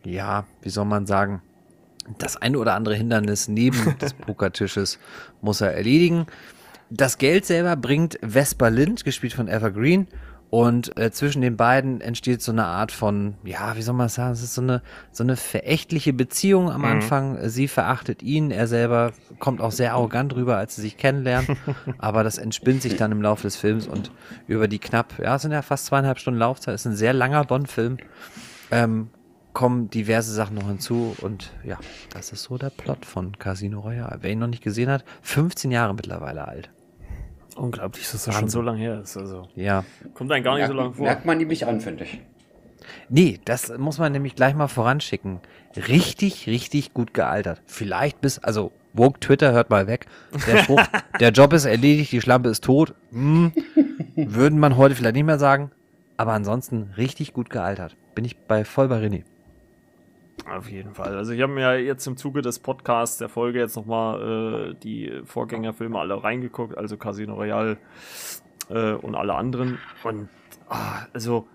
ja, 0.05 0.47
wie 0.63 0.71
soll 0.71 0.85
man 0.85 1.07
sagen, 1.07 1.43
das 2.19 2.37
ein 2.37 2.57
oder 2.57 2.75
andere 2.75 2.95
Hindernis 2.95 3.49
neben 3.49 3.99
des 4.01 4.15
Pokertisches 4.15 4.99
muss 5.41 5.61
er 5.61 5.73
erledigen. 5.75 6.27
Das 6.91 7.19
Geld 7.19 7.47
selber 7.47 7.77
bringt 7.77 8.19
Vesper 8.23 8.71
Lind, 8.71 9.05
gespielt 9.05 9.33
von 9.33 9.49
Evergreen. 9.49 10.07
Und 10.55 10.97
äh, 10.97 11.11
zwischen 11.11 11.43
den 11.43 11.57
beiden 11.57 12.01
entsteht 12.01 12.41
so 12.41 12.53
eine 12.53 12.65
Art 12.67 12.93
von, 12.93 13.35
ja, 13.43 13.77
wie 13.77 13.83
soll 13.83 13.97
man 13.97 14.09
sagen, 14.09 14.35
es 14.35 14.41
ist 14.45 14.55
so 14.55 14.61
eine, 14.63 14.83
so 15.11 15.25
eine 15.25 15.35
verächtliche 15.35 16.13
Beziehung 16.13 16.71
am 16.71 16.83
Mhm. 16.83 16.87
Anfang. 16.87 17.49
Sie 17.49 17.67
verachtet 17.67 18.23
ihn, 18.23 18.53
er 18.53 18.69
selber 18.69 19.11
kommt 19.41 19.61
auch 19.61 19.73
sehr 19.73 19.95
arrogant 19.95 20.33
rüber, 20.37 20.57
als 20.57 20.77
sie 20.77 20.83
sich 20.83 20.97
kennenlernen. 20.97 21.57
Aber 21.99 22.23
das 22.23 22.39
entspinnt 22.39 22.83
sich 22.83 22.95
dann 22.95 23.11
im 23.11 23.21
Laufe 23.21 23.43
des 23.43 23.57
Films 23.57 23.89
und 23.89 24.13
über 24.47 24.69
die 24.69 24.79
knapp, 24.79 25.19
ja, 25.19 25.35
es 25.35 25.43
sind 25.43 25.51
ja 25.51 25.61
fast 25.61 25.87
zweieinhalb 25.87 26.21
Stunden 26.21 26.39
Laufzeit, 26.39 26.77
ist 26.77 26.87
ein 26.87 26.95
sehr 26.95 27.15
langer 27.15 27.43
Bond-Film, 27.43 27.97
ähm, 28.71 29.09
kommen 29.55 29.91
diverse 29.91 30.33
Sachen 30.33 30.55
noch 30.55 30.69
hinzu 30.69 31.17
und 31.21 31.51
ja, 31.65 31.79
das 32.13 32.31
ist 32.31 32.45
so 32.45 32.59
der 32.59 32.71
Plot 32.71 33.05
von 33.05 33.37
Casino 33.41 33.81
Royale. 33.81 34.19
Wer 34.21 34.31
ihn 34.31 34.39
noch 34.39 34.47
nicht 34.47 34.63
gesehen 34.63 34.89
hat, 34.89 35.05
15 35.23 35.73
Jahre 35.73 35.95
mittlerweile 35.97 36.47
alt. 36.47 36.71
Unglaublich, 37.57 38.11
dass 38.11 38.25
das 38.25 38.35
schon 38.35 38.49
so 38.49 38.61
lange 38.61 38.79
her 38.79 39.01
ist. 39.03 39.17
Also 39.17 39.49
Ja. 39.55 39.85
kommt 40.15 40.31
einem 40.33 40.45
gar 40.45 40.57
nicht 40.57 40.67
so 40.67 40.73
lange 40.73 40.89
Merkt, 40.89 40.97
vor. 40.97 41.07
merkt 41.07 41.25
man 41.25 41.39
nämlich 41.39 41.67
an, 41.67 41.81
finde 41.81 42.05
ich. 42.05 42.21
Nee, 43.09 43.41
das 43.45 43.73
muss 43.79 43.99
man 43.99 44.13
nämlich 44.13 44.35
gleich 44.37 44.55
mal 44.55 44.69
voranschicken. 44.69 45.41
Richtig, 45.89 46.47
richtig 46.47 46.93
gut 46.93 47.15
gealtert. 47.15 47.63
Vielleicht 47.67 48.21
bis, 48.21 48.39
also, 48.39 48.73
Woke 48.93 49.19
Twitter 49.21 49.53
hört 49.53 49.71
mal 49.71 49.87
weg. 49.87 50.07
Der 50.47 50.59
Spruch, 50.59 50.83
der 51.21 51.31
Job 51.31 51.53
ist 51.53 51.65
erledigt, 51.65 52.13
die 52.13 52.21
Schlampe 52.21 52.49
ist 52.51 52.63
tot. 52.63 52.95
Hm, 53.11 53.53
würden 54.15 54.59
man 54.59 54.77
heute 54.77 54.95
vielleicht 54.95 55.15
nicht 55.17 55.25
mehr 55.25 55.39
sagen. 55.39 55.71
Aber 56.17 56.33
ansonsten 56.33 56.93
richtig 56.97 57.33
gut 57.33 57.51
gealtert. 57.51 57.97
Bin 58.15 58.25
ich 58.25 58.37
bei 58.37 58.65
voll 58.65 58.87
bei 58.89 58.99
René. 58.99 59.25
Auf 60.49 60.69
jeden 60.69 60.95
Fall. 60.95 61.17
Also 61.17 61.33
ich 61.33 61.41
habe 61.41 61.53
mir 61.53 61.79
jetzt 61.81 62.07
im 62.07 62.17
Zuge 62.17 62.43
des 62.43 62.59
Podcasts 62.59 63.19
der 63.19 63.29
Folge 63.29 63.61
jetzt 63.61 63.77
nochmal 63.77 64.73
äh, 64.73 64.75
die 64.83 65.21
Vorgängerfilme 65.25 65.99
alle 65.99 66.23
reingeguckt, 66.23 66.77
also 66.77 66.97
Casino 66.97 67.35
Royale 67.35 67.79
äh, 68.69 68.93
und 68.93 69.15
alle 69.15 69.35
anderen. 69.35 69.79
Und 70.03 70.29
ah, 70.69 71.07
also 71.13 71.49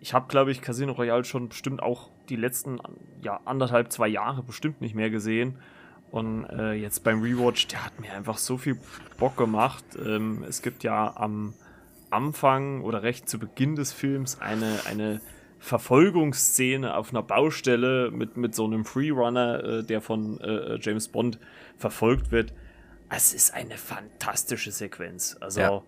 ich 0.00 0.14
habe, 0.14 0.28
glaube 0.28 0.50
ich, 0.50 0.62
Casino 0.62 0.92
Royale 0.92 1.24
schon 1.24 1.48
bestimmt 1.48 1.82
auch 1.82 2.10
die 2.28 2.36
letzten 2.36 2.78
ja, 3.22 3.40
anderthalb, 3.44 3.92
zwei 3.92 4.08
Jahre 4.08 4.42
bestimmt 4.42 4.80
nicht 4.80 4.94
mehr 4.94 5.10
gesehen. 5.10 5.58
Und 6.10 6.44
äh, 6.46 6.72
jetzt 6.72 7.04
beim 7.04 7.22
Rewatch, 7.22 7.68
der 7.68 7.84
hat 7.84 8.00
mir 8.00 8.12
einfach 8.12 8.38
so 8.38 8.58
viel 8.58 8.78
Bock 9.18 9.36
gemacht. 9.36 9.84
Ähm, 10.04 10.44
es 10.48 10.60
gibt 10.62 10.84
ja 10.84 11.16
am 11.16 11.54
Anfang 12.10 12.82
oder 12.82 13.02
recht 13.02 13.28
zu 13.28 13.38
Beginn 13.38 13.76
des 13.76 13.92
Films 13.92 14.40
eine, 14.40 14.80
eine 14.86 15.20
Verfolgungsszene 15.62 16.96
auf 16.96 17.10
einer 17.10 17.22
Baustelle 17.22 18.10
mit, 18.10 18.36
mit 18.36 18.54
so 18.54 18.64
einem 18.64 18.84
Freerunner, 18.84 19.62
äh, 19.64 19.82
der 19.84 20.00
von 20.00 20.40
äh, 20.40 20.78
James 20.80 21.06
Bond 21.08 21.38
verfolgt 21.78 22.32
wird. 22.32 22.52
Es 23.08 23.32
ist 23.32 23.54
eine 23.54 23.76
fantastische 23.76 24.72
Sequenz. 24.72 25.36
Also 25.40 25.60
Ja. 25.60 25.82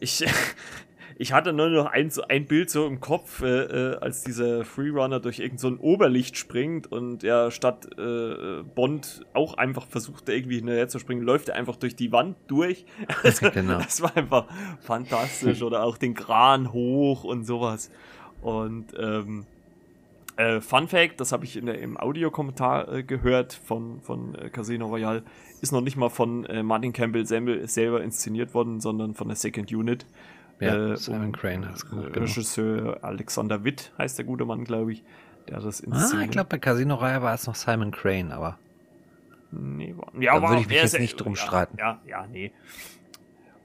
ich, 0.00 0.24
ich 1.18 1.32
hatte 1.34 1.52
nur 1.52 1.68
noch 1.68 1.86
ein, 1.86 2.08
so 2.10 2.22
ein 2.22 2.46
Bild 2.46 2.70
so 2.70 2.86
im 2.86 3.00
Kopf, 3.00 3.42
äh, 3.42 3.64
äh, 3.64 3.96
als 3.98 4.22
dieser 4.24 4.64
Freerunner 4.64 5.20
durch 5.20 5.40
irgend 5.40 5.60
so 5.60 5.68
ein 5.68 5.76
Oberlicht 5.76 6.38
springt 6.38 6.90
und 6.90 7.22
er 7.22 7.50
statt 7.50 7.86
äh, 7.98 8.62
Bond 8.74 9.26
auch 9.34 9.54
einfach 9.58 9.86
versucht, 9.88 10.28
irgendwie 10.30 10.56
hinterher 10.56 10.88
zu 10.88 10.98
springen, 10.98 11.20
läuft 11.22 11.50
er 11.50 11.56
einfach 11.56 11.76
durch 11.76 11.96
die 11.96 12.12
Wand 12.12 12.36
durch. 12.46 12.86
Also, 13.22 13.50
Genau. 13.50 13.78
Das 13.78 14.00
war 14.00 14.16
einfach 14.16 14.46
fantastisch. 14.80 15.60
Oder 15.60 15.82
auch 15.84 15.98
den 15.98 16.14
Kran 16.14 16.72
hoch 16.72 17.24
und 17.24 17.44
sowas. 17.44 17.90
Und 18.42 18.86
ähm, 18.98 19.46
äh, 20.36 20.60
Fun 20.60 20.86
Fact, 20.88 21.20
das 21.20 21.32
habe 21.32 21.44
ich 21.44 21.56
in 21.56 21.66
der, 21.66 21.78
im 21.80 21.96
Audiokommentar 21.96 22.88
äh, 22.92 23.02
gehört 23.02 23.52
von, 23.52 24.00
von 24.00 24.34
äh, 24.36 24.48
Casino 24.50 24.86
Royale, 24.86 25.22
ist 25.60 25.72
noch 25.72 25.80
nicht 25.80 25.96
mal 25.96 26.08
von 26.08 26.44
äh, 26.46 26.62
Martin 26.62 26.92
Campbell 26.92 27.26
selber, 27.26 27.66
selber 27.66 28.02
inszeniert 28.02 28.54
worden, 28.54 28.80
sondern 28.80 29.14
von 29.14 29.28
der 29.28 29.36
Second 29.36 29.72
Unit. 29.72 30.06
Ja, 30.60 30.92
Äh, 30.92 30.96
Simon 30.96 31.32
Crane 31.32 31.66
hat 31.68 31.76
es 31.76 31.84
äh, 31.84 31.88
gemacht. 31.88 32.12
Genau. 32.12 32.26
Regisseur 32.26 32.98
Alexander 33.02 33.64
Witt 33.64 33.92
heißt 33.98 34.18
der 34.18 34.24
gute 34.24 34.44
Mann, 34.44 34.64
glaube 34.64 34.92
ich. 34.92 35.02
Der 35.48 35.56
hat 35.56 35.64
das 35.64 35.82
Ah, 35.82 35.86
inszeniert. 35.86 36.24
ich 36.26 36.30
glaube, 36.32 36.48
bei 36.50 36.58
Casino 36.58 36.94
Royale 36.96 37.22
war 37.22 37.34
es 37.34 37.46
noch 37.46 37.54
Simon 37.54 37.90
Crane, 37.90 38.32
aber 38.32 38.58
Nee, 39.50 39.94
war, 39.96 40.12
ja, 40.20 40.38
Da 40.38 40.46
würde 40.48 40.60
ich 40.60 40.68
mich 40.68 40.76
jetzt 40.76 40.98
nicht 41.00 41.16
drum 41.16 41.32
ja, 41.34 41.40
streiten. 41.40 41.78
Ja, 41.78 42.00
ja, 42.06 42.26
nee. 42.26 42.52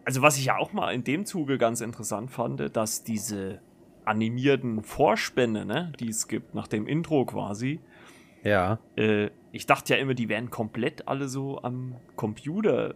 Also 0.05 0.21
was 0.21 0.37
ich 0.37 0.45
ja 0.45 0.57
auch 0.57 0.71
mal 0.73 0.91
in 0.93 1.03
dem 1.03 1.25
Zuge 1.25 1.57
ganz 1.57 1.81
interessant 1.81 2.31
fand, 2.31 2.75
dass 2.75 3.03
diese 3.03 3.59
animierten 4.05 4.83
Vorspänne, 4.83 5.65
ne, 5.65 5.93
die 5.99 6.09
es 6.09 6.27
gibt, 6.27 6.53
nach 6.55 6.67
dem 6.67 6.87
Intro 6.87 7.25
quasi, 7.25 7.79
ja. 8.43 8.79
äh, 8.95 9.29
ich 9.51 9.65
dachte 9.65 9.93
ja 9.93 9.99
immer, 9.99 10.13
die 10.13 10.29
wären 10.29 10.49
komplett 10.49 11.07
alle 11.07 11.27
so 11.27 11.61
am 11.61 11.95
Computer 12.15 12.91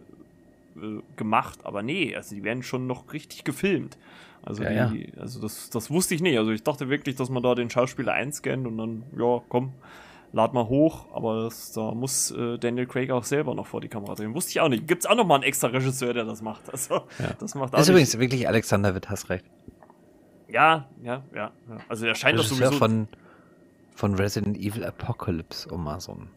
äh, 0.76 1.00
gemacht, 1.16 1.60
aber 1.64 1.82
nee, 1.82 2.14
also 2.14 2.34
die 2.34 2.44
werden 2.44 2.62
schon 2.62 2.86
noch 2.86 3.12
richtig 3.12 3.44
gefilmt. 3.44 3.96
Also, 4.42 4.62
Ja, 4.62 4.86
die, 4.86 5.12
also 5.18 5.40
das, 5.40 5.68
das 5.70 5.90
wusste 5.90 6.14
ich 6.14 6.22
nicht. 6.22 6.38
Also 6.38 6.52
ich 6.52 6.62
dachte 6.62 6.88
wirklich, 6.88 7.16
dass 7.16 7.28
man 7.28 7.42
da 7.42 7.54
den 7.54 7.70
Schauspieler 7.70 8.12
einscannt 8.12 8.66
und 8.66 8.78
dann, 8.78 9.02
ja, 9.18 9.42
komm, 9.48 9.72
lad 10.32 10.54
mal 10.54 10.68
hoch, 10.68 11.06
aber 11.12 11.44
das, 11.44 11.72
da 11.72 11.92
muss 11.92 12.30
äh, 12.30 12.58
Daniel 12.58 12.86
Craig 12.86 13.10
auch 13.10 13.24
selber 13.24 13.54
noch 13.54 13.66
vor 13.66 13.80
die 13.80 13.88
Kamera 13.88 14.14
drehen. 14.14 14.34
Wusste 14.34 14.50
ich 14.50 14.60
auch 14.60 14.68
nicht. 14.68 14.86
Gibt 14.86 15.02
es 15.02 15.10
auch 15.10 15.16
noch 15.16 15.26
mal 15.26 15.36
einen 15.36 15.44
extra 15.44 15.68
Regisseur, 15.68 16.14
der 16.14 16.24
das 16.24 16.42
macht. 16.42 16.70
Also 16.72 17.02
das 17.38 17.54
macht 17.54 17.74
auch 17.74 17.78
Ist 17.78 17.88
übrigens 17.88 18.18
wirklich 18.18 18.48
Alexander 18.48 18.94
Witt, 18.94 19.10
hast 19.10 19.28
recht. 19.30 19.44
Ja, 20.48 20.86
ja, 21.02 21.22
ja, 21.34 21.50
ja. 21.68 21.76
Also 21.88 22.06
er 22.06 22.14
scheint 22.14 22.38
das 22.38 22.48
sowieso. 22.48 22.72
von, 22.72 23.08
von 23.94 24.14
Resident 24.14 24.56
Evil 24.56 24.84
Apocalypse, 24.84 25.68
um 25.68 25.84
mal 25.84 26.00
so 26.00 26.12
einen 26.12 26.30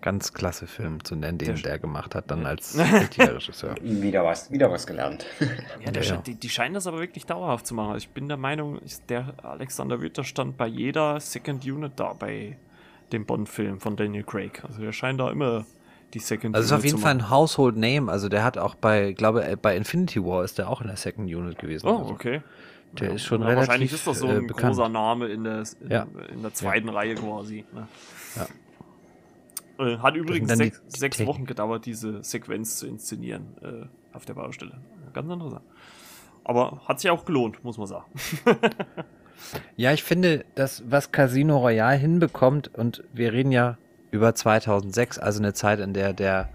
ganz 0.00 0.32
klasse 0.32 0.66
Film 0.66 1.02
zu 1.04 1.16
nennen, 1.16 1.38
den 1.38 1.54
Der- 1.56 1.62
der, 1.62 1.78
gemacht 1.80 2.14
hat, 2.14 2.30
dann 2.30 2.46
als 2.46 2.78
Regisseur. 3.16 3.74
Wieder 3.82 4.24
was, 4.24 4.50
wieder 4.50 4.70
was 4.70 4.86
gelernt. 4.86 5.26
Ja, 5.84 5.90
der 5.90 6.02
Ja, 6.04 6.14
ja. 6.14 6.22
Die, 6.22 6.34
die 6.34 6.48
scheinen 6.48 6.74
das 6.74 6.86
aber 6.86 7.00
wirklich 7.00 7.26
dauerhaft 7.26 7.66
zu 7.66 7.74
machen. 7.74 7.88
Also 7.92 7.98
Ich 8.04 8.10
bin 8.10 8.28
der 8.28 8.36
Meinung, 8.36 8.78
der 9.08 9.34
Alexander 9.42 10.00
Witter 10.00 10.24
stand 10.24 10.56
bei 10.56 10.66
jeder 10.68 11.18
Second 11.20 11.64
Unit 11.66 11.92
da 11.96 12.12
bei 12.12 12.56
dem 13.12 13.26
Bond-Film 13.26 13.80
von 13.80 13.96
Daniel 13.96 14.22
Craig. 14.22 14.62
Also 14.66 14.80
der 14.82 14.92
scheint 14.92 15.18
da 15.18 15.30
immer 15.30 15.64
die 16.14 16.20
Second 16.20 16.54
Also 16.54 16.64
es 16.64 16.70
ist 16.70 16.72
auf 16.72 16.80
Unit 16.80 16.90
jeden 16.92 17.02
Fall 17.02 17.14
ein 17.14 17.30
Household 17.30 17.76
Name. 17.76 18.10
Also 18.12 18.28
der 18.28 18.44
hat 18.44 18.56
auch 18.56 18.76
bei, 18.76 19.12
glaube 19.12 19.44
äh, 19.44 19.56
bei 19.56 19.76
Infinity 19.76 20.24
War 20.24 20.44
ist 20.44 20.58
der 20.58 20.70
auch 20.70 20.80
in 20.80 20.86
der 20.86 20.96
Second 20.96 21.28
Unit 21.34 21.58
gewesen. 21.58 21.88
Oh, 21.88 21.98
Also 21.98 22.10
okay. 22.12 22.40
Der 22.92 23.12
ist 23.12 23.24
schon 23.24 23.40
Ja, 23.42 23.48
relativ 23.48 23.68
Wahrscheinlich 23.68 23.92
ist 23.92 24.06
das 24.06 24.18
so 24.18 24.28
äh, 24.28 24.36
ein 24.36 24.46
bekannt. 24.46 24.74
großer 24.74 24.88
Name 24.88 25.26
in 25.28 25.44
der, 25.44 25.62
in, 25.80 25.90
Ja. 25.90 26.06
in 26.32 26.42
der 26.42 26.54
zweiten 26.54 26.88
Reihe 26.88 27.14
quasi. 27.14 27.64
Ne? 27.74 27.86
Ja. 28.36 29.84
Äh, 29.86 29.98
Hat 29.98 30.16
übrigens 30.16 30.48
dann 30.48 30.58
die- 30.58 30.64
sechs, 30.66 30.82
die 30.94 30.98
sechs. 31.00 31.26
Wochen 31.26 31.44
gedauert, 31.44 31.86
diese 31.86 32.22
Sequenz 32.24 32.76
zu 32.78 32.86
inszenieren 32.86 33.46
äh, 33.62 33.86
auf 34.16 34.24
der 34.24 34.34
Baustelle. 34.34 34.78
Ganz 35.12 35.30
interessant. 35.30 35.62
Aber 36.44 36.80
hat 36.86 36.98
sich 37.00 37.10
auch 37.10 37.24
gelohnt, 37.24 37.62
muss 37.64 37.78
man 37.78 37.86
sagen. 37.86 38.06
Ja, 39.76 39.92
ich 39.92 40.02
finde, 40.02 40.44
das, 40.56 40.82
was 40.90 41.12
Casino 41.12 41.58
Royale 41.58 41.96
hinbekommt, 41.96 42.74
und 42.74 43.04
wir 43.12 43.32
reden 43.32 43.52
ja 43.52 43.78
über 44.10 44.34
2006, 44.34 45.18
also 45.20 45.38
eine 45.38 45.52
Zeit, 45.52 45.78
in 45.78 45.94
der 45.94 46.12
der 46.12 46.48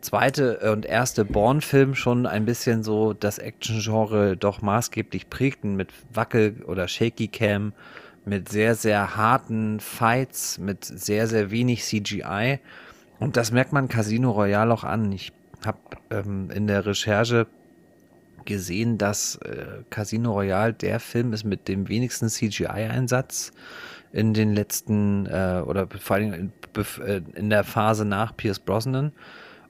zweite 0.00 0.72
und 0.72 0.86
erste 0.86 1.24
Bourne-Film 1.24 1.94
schon 1.94 2.26
ein 2.26 2.44
bisschen 2.44 2.82
so 2.82 3.12
das 3.12 3.38
Action-Genre 3.38 4.36
doch 4.36 4.62
maßgeblich 4.62 5.30
prägten 5.30 5.76
mit 5.76 5.90
Wackel- 6.12 6.62
oder 6.66 6.88
Shaky-Cam, 6.88 7.72
mit 8.24 8.48
sehr, 8.48 8.74
sehr 8.74 9.16
harten 9.16 9.80
Fights, 9.80 10.58
mit 10.58 10.84
sehr, 10.84 11.26
sehr 11.26 11.50
wenig 11.50 11.84
CGI. 11.84 12.58
Und 13.18 13.36
das 13.36 13.52
merkt 13.52 13.72
man 13.72 13.88
Casino 13.88 14.32
Royale 14.32 14.72
auch 14.72 14.84
an. 14.84 15.12
Ich 15.12 15.32
habe 15.64 15.78
ähm, 16.10 16.50
in 16.50 16.66
der 16.66 16.84
Recherche 16.86 17.46
gesehen, 18.44 18.98
dass 18.98 19.36
äh, 19.36 19.82
Casino 19.90 20.32
Royale 20.32 20.72
der 20.72 21.00
Film 21.00 21.32
ist 21.32 21.44
mit 21.44 21.68
dem 21.68 21.88
wenigsten 21.88 22.28
CGI-Einsatz 22.28 23.52
in 24.12 24.34
den 24.34 24.54
letzten 24.54 25.26
äh, 25.26 25.62
oder 25.66 25.88
vor 25.88 26.16
allem 26.16 26.32
in, 26.32 26.52
äh, 27.04 27.20
in 27.34 27.50
der 27.50 27.64
Phase 27.64 28.04
nach 28.04 28.36
Pierce 28.36 28.60
Brosnan. 28.60 29.12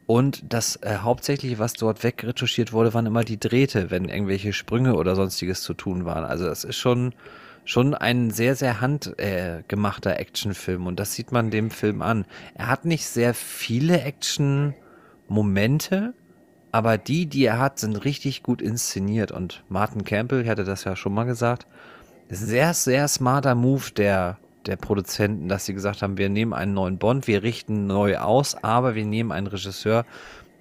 Und 0.06 0.52
das 0.52 0.76
äh, 0.76 0.98
hauptsächlich, 0.98 1.58
was 1.58 1.72
dort 1.72 2.04
wegretuschiert 2.04 2.72
wurde, 2.72 2.94
waren 2.94 3.06
immer 3.06 3.24
die 3.24 3.40
Drähte, 3.40 3.90
wenn 3.90 4.08
irgendwelche 4.08 4.52
Sprünge 4.52 4.94
oder 4.94 5.16
sonstiges 5.16 5.62
zu 5.62 5.74
tun 5.74 6.04
waren. 6.04 6.24
Also 6.24 6.44
das 6.44 6.62
ist 6.62 6.76
schon, 6.76 7.12
schon 7.64 7.92
ein 7.94 8.30
sehr, 8.30 8.54
sehr 8.54 8.80
handgemachter 8.80 10.12
äh, 10.12 10.20
Actionfilm 10.20 10.86
und 10.86 11.00
das 11.00 11.14
sieht 11.14 11.32
man 11.32 11.50
dem 11.50 11.72
Film 11.72 12.02
an. 12.02 12.24
Er 12.54 12.68
hat 12.68 12.84
nicht 12.84 13.04
sehr 13.06 13.34
viele 13.34 14.00
Action-Momente, 14.00 16.14
aber 16.70 16.98
die, 16.98 17.26
die 17.26 17.44
er 17.44 17.58
hat, 17.58 17.80
sind 17.80 18.04
richtig 18.04 18.44
gut 18.44 18.62
inszeniert. 18.62 19.32
Und 19.32 19.64
Martin 19.68 20.04
Campbell, 20.04 20.42
ich 20.42 20.48
hatte 20.48 20.62
das 20.62 20.84
ja 20.84 20.94
schon 20.94 21.14
mal 21.14 21.24
gesagt, 21.24 21.66
sehr, 22.28 22.74
sehr 22.74 23.08
smarter 23.08 23.56
Move 23.56 23.90
der, 23.96 24.38
der 24.66 24.76
Produzenten, 24.76 25.48
dass 25.48 25.66
sie 25.66 25.74
gesagt 25.74 26.02
haben, 26.02 26.18
wir 26.18 26.28
nehmen 26.28 26.52
einen 26.52 26.74
neuen 26.74 26.98
Bond, 26.98 27.26
wir 27.26 27.42
richten 27.42 27.86
neu 27.86 28.18
aus, 28.18 28.62
aber 28.62 28.94
wir 28.94 29.04
nehmen 29.04 29.32
einen 29.32 29.46
Regisseur, 29.46 30.04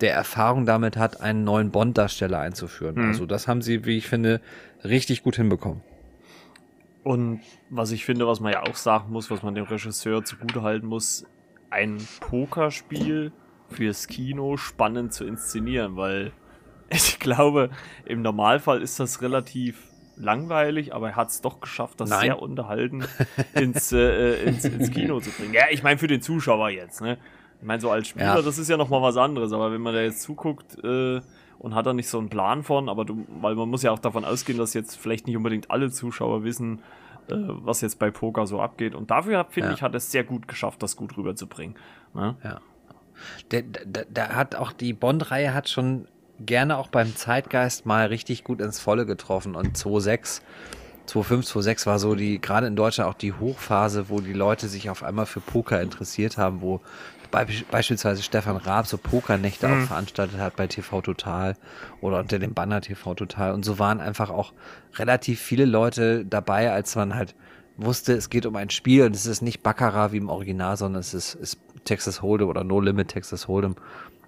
der 0.02 0.14
Erfahrung 0.14 0.66
damit 0.66 0.98
hat, 0.98 1.22
einen 1.22 1.44
neuen 1.44 1.72
Bond-Darsteller 1.72 2.40
einzuführen. 2.40 2.96
Mhm. 2.96 3.08
Also 3.08 3.26
das 3.26 3.48
haben 3.48 3.62
sie, 3.62 3.86
wie 3.86 3.98
ich 3.98 4.08
finde, 4.08 4.42
richtig 4.84 5.24
gut 5.24 5.38
hinbekommen. 5.38 5.82
Und 7.04 7.42
was 7.70 7.92
ich 7.92 8.04
finde, 8.04 8.28
was 8.28 8.40
man 8.40 8.52
ja 8.52 8.64
auch 8.64 8.76
sagen 8.76 9.12
muss, 9.12 9.30
was 9.30 9.44
man 9.44 9.56
dem 9.56 9.66
Regisseur 9.66 10.24
zugutehalten 10.24 10.90
muss, 10.90 11.26
ein 11.70 11.98
Pokerspiel 12.20 13.32
fürs 13.70 14.08
Kino 14.08 14.58
spannend 14.58 15.14
zu 15.14 15.26
inszenieren, 15.26 15.96
weil 15.98 16.32
ich 16.90 17.20
glaube, 17.20 17.70
im 18.06 18.22
Normalfall 18.22 18.82
ist 18.82 19.00
das 19.00 19.22
relativ 19.22 19.84
langweilig, 20.18 20.94
aber 20.94 21.10
er 21.10 21.16
hat 21.16 21.30
es 21.30 21.42
doch 21.42 21.60
geschafft, 21.60 22.00
das 22.02 22.10
Nein. 22.10 22.22
sehr 22.22 22.42
unterhalten 22.42 23.06
ins, 23.54 23.92
äh, 23.92 24.44
ins, 24.44 24.66
ins, 24.66 24.92
Kino 24.92 25.20
zu 25.20 25.32
bringen. 25.32 25.54
Ja, 25.54 25.66
ich 25.72 25.84
meine 25.84 25.98
für 25.98 26.08
den 26.08 26.22
Zuschauer 26.22 26.70
jetzt, 26.70 27.02
ne? 27.02 27.18
Ich 27.62 27.68
meine, 27.68 27.82
so 27.82 27.90
als 27.90 28.08
Spieler, 28.08 28.36
ja. 28.36 28.42
das 28.42 28.58
ist 28.58 28.70
ja 28.70 28.78
nochmal 28.78 29.02
was 29.02 29.18
anderes, 29.18 29.54
aber 29.54 29.72
wenn 29.72 29.82
man 29.82 29.94
da 29.94 30.02
jetzt 30.02 30.22
zuguckt 30.22 30.78
äh, 30.84 31.22
und 31.58 31.74
hat 31.74 31.86
da 31.86 31.94
nicht 31.94 32.10
so 32.10 32.20
einen 32.20 32.30
Plan 32.30 32.64
von, 32.64 32.90
aber 32.90 33.06
du, 33.06 33.26
weil 33.42 33.56
man 33.56 33.70
muss 33.70 33.82
ja 33.82 33.92
auch 33.92 34.00
davon 34.00 34.26
ausgehen, 34.26 34.58
dass 34.58 34.74
jetzt 34.74 34.96
vielleicht 34.96 35.26
nicht 35.26 35.38
unbedingt 35.38 35.72
alle 35.72 35.90
Zuschauer 35.90 36.44
wissen, 36.44 36.80
äh, 37.28 37.34
was 37.38 37.82
jetzt 37.82 37.98
bei 37.98 38.12
Poker 38.12 38.46
so 38.46 38.62
abgeht. 38.62 38.94
Und 38.94 39.10
dafür, 39.10 39.46
finde 39.50 39.70
ja. 39.70 39.76
ich, 39.76 39.82
hat 39.82 39.96
es 39.96 40.12
sehr 40.12 40.24
gut 40.24 40.48
geschafft, 40.48 40.84
das 40.84 40.96
gut 40.96 41.18
rüberzubringen. 41.18 41.76
Ne? 42.14 42.36
Ja. 42.44 42.62
Der, 43.52 43.62
der, 43.62 44.06
der 44.06 44.36
hat 44.36 44.56
auch 44.56 44.74
die 44.74 44.94
Bond-Reihe 44.94 45.54
hat 45.54 45.70
schon 45.70 46.08
gerne 46.40 46.78
auch 46.78 46.88
beim 46.88 47.16
Zeitgeist 47.16 47.86
mal 47.86 48.08
richtig 48.08 48.44
gut 48.44 48.62
ins 48.62 48.80
Volle 48.80 49.06
getroffen 49.06 49.56
und 49.56 49.78
2.6 49.78 50.42
2.5, 51.08 51.52
2.6 51.52 51.86
war 51.86 52.00
so 52.00 52.16
die, 52.16 52.42
gerade 52.42 52.66
in 52.66 52.76
Deutschland 52.76 53.10
auch 53.10 53.18
die 53.18 53.34
Hochphase, 53.34 54.10
wo 54.10 54.22
die 54.22 54.34
Leute 54.34 54.68
sich 54.68 54.90
auf 54.90 55.04
einmal 55.04 55.28
für 55.28 55.40
Poker 55.40 55.80
interessiert 55.80 56.38
haben, 56.38 56.62
wo 56.62 56.82
be 57.32 57.46
beispielsweise 57.70 58.24
Stefan 58.24 58.58
Raab 58.58 58.88
so 58.88 58.98
Pokernächte 58.98 59.68
mhm. 59.68 59.74
auch 59.84 59.88
veranstaltet 59.88 60.40
hat 60.40 60.56
bei 60.56 60.68
TV 60.68 61.02
Total 61.02 61.56
oder 62.02 62.20
unter 62.20 62.40
dem 62.40 62.54
Banner 62.54 62.82
TV 62.82 63.14
Total. 63.14 63.54
Und 63.54 63.66
so 63.66 63.80
waren 63.80 64.00
einfach 64.00 64.30
auch 64.30 64.54
relativ 64.96 65.42
viele 65.42 65.66
Leute 65.66 66.26
dabei, 66.26 66.72
als 66.72 66.96
man 66.96 67.16
halt 67.16 67.36
wusste, 67.78 68.14
es 68.14 68.30
geht 68.30 68.46
um 68.46 68.56
ein 68.56 68.70
Spiel 68.70 69.04
und 69.04 69.16
es 69.16 69.26
ist 69.26 69.42
nicht 69.42 69.62
Baccarat 69.64 70.14
wie 70.14 70.18
im 70.18 70.30
Original, 70.30 70.78
sondern 70.78 71.02
es 71.02 71.14
ist, 71.14 71.36
ist 71.36 71.60
Texas 71.84 72.22
Hold'em 72.22 72.46
oder 72.46 72.64
No 72.64 72.80
Limit 72.80 73.10
Texas 73.10 73.48
Hold'em. 73.48 73.76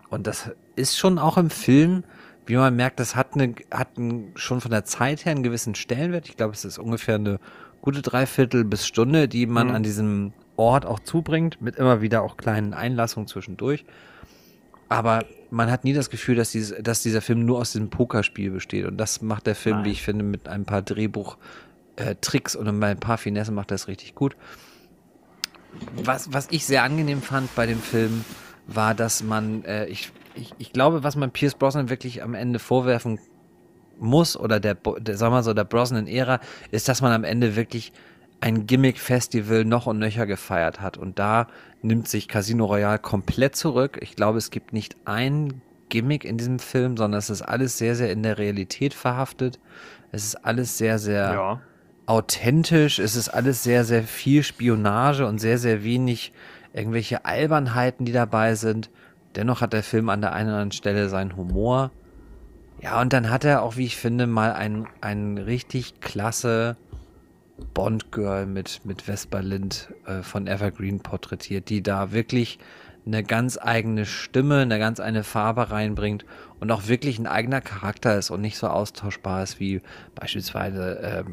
Und 0.10 0.28
das 0.28 0.52
ist 0.76 0.98
schon 0.98 1.20
auch 1.20 1.38
im 1.38 1.50
Film, 1.50 2.04
wie 2.46 2.56
man 2.56 2.76
merkt, 2.76 3.00
das 3.00 3.16
hat, 3.16 3.34
eine, 3.34 3.56
hat 3.72 3.98
einen, 3.98 4.32
schon 4.36 4.62
von 4.62 4.72
der 4.72 4.86
Zeit 4.86 5.26
her 5.26 5.34
einen 5.34 5.44
gewissen 5.44 5.76
Stellenwert. 5.76 6.30
Ich 6.30 6.38
glaube, 6.38 6.54
es 6.54 6.64
ist 6.64 6.80
ungefähr 6.80 7.16
eine 7.16 7.40
gute 7.82 8.02
Dreiviertel 8.02 8.64
bis 8.64 8.88
Stunde, 8.88 9.28
die 9.28 9.46
man 9.46 9.68
mhm. 9.68 9.76
an 9.76 9.84
diesem 9.84 10.34
Ort 10.56 10.86
auch 10.86 11.00
zubringt, 11.00 11.62
mit 11.62 11.76
immer 11.76 12.02
wieder 12.02 12.24
auch 12.24 12.38
kleinen 12.38 12.74
Einlassungen 12.74 13.28
zwischendurch. 13.28 13.86
Aber 14.90 15.26
man 15.50 15.70
hat 15.70 15.84
nie 15.84 15.94
das 15.94 16.10
Gefühl, 16.10 16.36
dass, 16.36 16.52
dieses, 16.52 16.82
dass 16.82 17.04
dieser 17.04 17.22
Film 17.22 17.46
nur 17.46 17.60
aus 17.60 17.74
diesem 17.74 17.90
Pokerspiel 17.90 18.52
besteht. 18.52 18.86
Und 18.86 18.98
das 18.98 19.22
macht 19.22 19.46
der 19.48 19.56
Film, 19.56 19.78
Nein. 19.78 19.86
wie 19.86 19.92
ich 19.92 20.02
finde, 20.02 20.24
mit 20.24 20.48
ein 20.48 20.66
paar 20.66 20.82
Drehbuch-Tricks 20.82 22.56
äh, 22.56 22.58
und 22.58 22.84
ein 22.84 23.00
paar 23.00 23.18
Finessen 23.18 23.54
macht 23.54 23.72
das 23.72 23.90
richtig 23.90 24.16
gut. 24.16 24.38
Was, 26.04 26.34
was 26.34 26.48
ich 26.50 26.66
sehr 26.66 26.84
angenehm 26.84 27.22
fand 27.22 27.54
bei 27.56 27.66
dem 27.66 27.80
Film, 27.80 28.24
war, 28.68 28.94
dass 28.94 29.24
man, 29.24 29.64
äh, 29.64 29.86
ich, 29.86 30.12
ich, 30.36 30.54
ich 30.58 30.74
glaube, 30.74 31.04
was 31.04 31.16
man 31.16 31.32
Pierce 31.32 31.56
Brosnan 31.56 31.90
wirklich 31.90 32.22
am 32.22 32.34
Ende 32.34 32.60
vorwerfen 32.60 33.20
muss, 34.00 34.38
oder 34.38 34.60
der, 34.60 34.76
der 34.76 35.18
sagen 35.18 35.34
wir 35.34 35.44
so, 35.44 35.54
der 35.54 35.64
Brosnan-Ära, 35.64 36.40
ist, 36.72 36.88
dass 36.88 37.02
man 37.02 37.12
am 37.12 37.24
Ende 37.24 37.56
wirklich 37.56 37.92
ein 38.40 38.68
Gimmick-Festival 38.68 39.66
noch 39.66 39.88
und 39.88 39.98
nöcher 39.98 40.28
gefeiert 40.28 40.80
hat. 40.80 40.98
Und 40.98 41.18
da 41.18 41.48
nimmt 41.82 42.08
sich 42.08 42.28
Casino 42.28 42.66
Royale 42.66 43.00
komplett 43.00 43.56
zurück. 43.56 43.98
Ich 44.02 44.16
glaube, 44.16 44.38
es 44.38 44.52
gibt 44.52 44.74
nicht 44.74 44.96
ein 45.06 45.62
Gimmick 45.90 46.26
in 46.26 46.38
diesem 46.38 46.60
Film, 46.60 46.98
sondern 46.98 47.18
es 47.18 47.30
ist 47.30 47.42
alles 47.42 47.78
sehr, 47.78 47.96
sehr 47.96 48.12
in 48.12 48.24
der 48.24 48.38
Realität 48.38 48.94
verhaftet. 48.94 49.60
Es 50.12 50.24
ist 50.24 50.36
alles 50.36 50.78
sehr, 50.78 51.00
sehr 51.00 51.34
ja. 51.34 51.62
authentisch. 52.06 53.00
Es 53.00 53.16
ist 53.16 53.30
alles 53.30 53.64
sehr, 53.64 53.84
sehr 53.84 54.04
viel 54.04 54.44
Spionage 54.44 55.26
und 55.26 55.40
sehr, 55.40 55.58
sehr 55.58 55.84
wenig 55.84 56.32
irgendwelche 56.78 57.26
Albernheiten, 57.26 58.06
die 58.06 58.12
dabei 58.12 58.56
sind. 58.56 58.90
Dennoch 59.36 59.62
hat 59.62 59.74
der 59.74 59.84
Film 59.84 60.10
an 60.10 60.22
der 60.22 60.34
einen 60.34 60.50
oder 60.50 60.58
anderen 60.58 60.72
Stelle 60.72 61.10
seinen 61.10 61.36
Humor. 61.36 61.92
Ja, 62.82 63.02
und 63.02 63.12
dann 63.14 63.30
hat 63.30 63.44
er 63.44 63.64
auch, 63.64 63.76
wie 63.76 63.86
ich 63.86 63.98
finde, 63.98 64.28
mal 64.28 64.54
ein, 64.54 64.88
ein 65.02 65.38
richtig 65.38 66.00
klasse 66.00 66.78
Bond-Girl 67.74 68.46
mit, 68.46 68.82
mit 68.86 69.04
Vespa 69.04 69.40
Lind 69.40 69.92
äh, 70.06 70.22
von 70.22 70.46
Evergreen 70.46 71.00
porträtiert, 71.00 71.70
die 71.70 71.82
da 71.82 72.12
wirklich 72.12 72.60
eine 73.08 73.24
ganz 73.24 73.58
eigene 73.60 74.06
Stimme, 74.06 74.60
eine 74.60 74.80
ganz 74.80 75.00
eigene 75.00 75.24
Farbe 75.24 75.72
reinbringt 75.72 76.26
und 76.60 76.72
auch 76.72 76.88
wirklich 76.88 77.18
ein 77.18 77.28
eigener 77.28 77.62
Charakter 77.62 78.18
ist 78.18 78.30
und 78.30 78.42
nicht 78.42 78.58
so 78.58 78.68
austauschbar 78.68 79.44
ist 79.44 79.60
wie 79.60 79.82
beispielsweise 80.16 81.00
äh, 81.00 81.24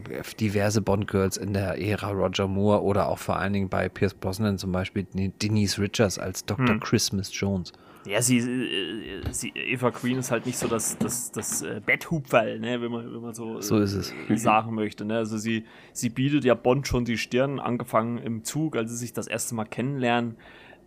diverse 0.41 0.81
Bond-Girls 0.81 1.37
in 1.37 1.53
der 1.53 1.81
Ära 1.81 2.11
Roger 2.11 2.47
Moore 2.47 2.83
oder 2.83 3.09
auch 3.09 3.19
vor 3.19 3.37
allen 3.37 3.53
Dingen 3.53 3.69
bei 3.69 3.89
Pierce 3.89 4.15
Brosnan 4.15 4.59
zum 4.59 4.73
Beispiel 4.73 5.07
Denise 5.13 5.79
Richards 5.79 6.19
als 6.19 6.45
Dr. 6.47 6.69
Hm. 6.69 6.81
Christmas 6.81 7.31
Jones. 7.33 7.73
Ja, 8.07 8.21
sie, 8.21 8.39
äh, 8.39 9.23
sie, 9.31 9.51
Eva 9.55 9.91
Queen 9.91 10.19
ist 10.19 10.31
halt 10.31 10.45
nicht 10.45 10.59
so 10.59 10.69
das, 10.69 10.99
das, 10.99 11.33
das 11.33 11.63
äh, 11.63 11.81
ne, 11.81 12.81
wenn 12.83 12.93
man, 12.93 13.13
wenn 13.13 13.23
man 13.23 13.35
so, 13.35 13.61
so 13.63 13.79
ist 13.79 13.95
es. 13.95 14.13
Äh, 14.29 14.37
sagen 14.37 14.75
möchte. 14.75 15.07
Ne? 15.07 15.17
Also 15.17 15.39
sie, 15.39 15.65
sie 15.93 16.11
bietet 16.11 16.45
ja 16.45 16.55
Bond 16.55 16.87
schon 16.87 17.07
die 17.07 17.17
Stirn, 17.17 17.59
angefangen 17.59 18.19
im 18.19 18.45
Zug, 18.45 18.77
als 18.77 18.91
sie 18.91 18.99
sich 18.99 19.15
das 19.15 19.27
erste 19.27 19.55
Mal 19.55 19.65
kennenlernen. 19.65 20.37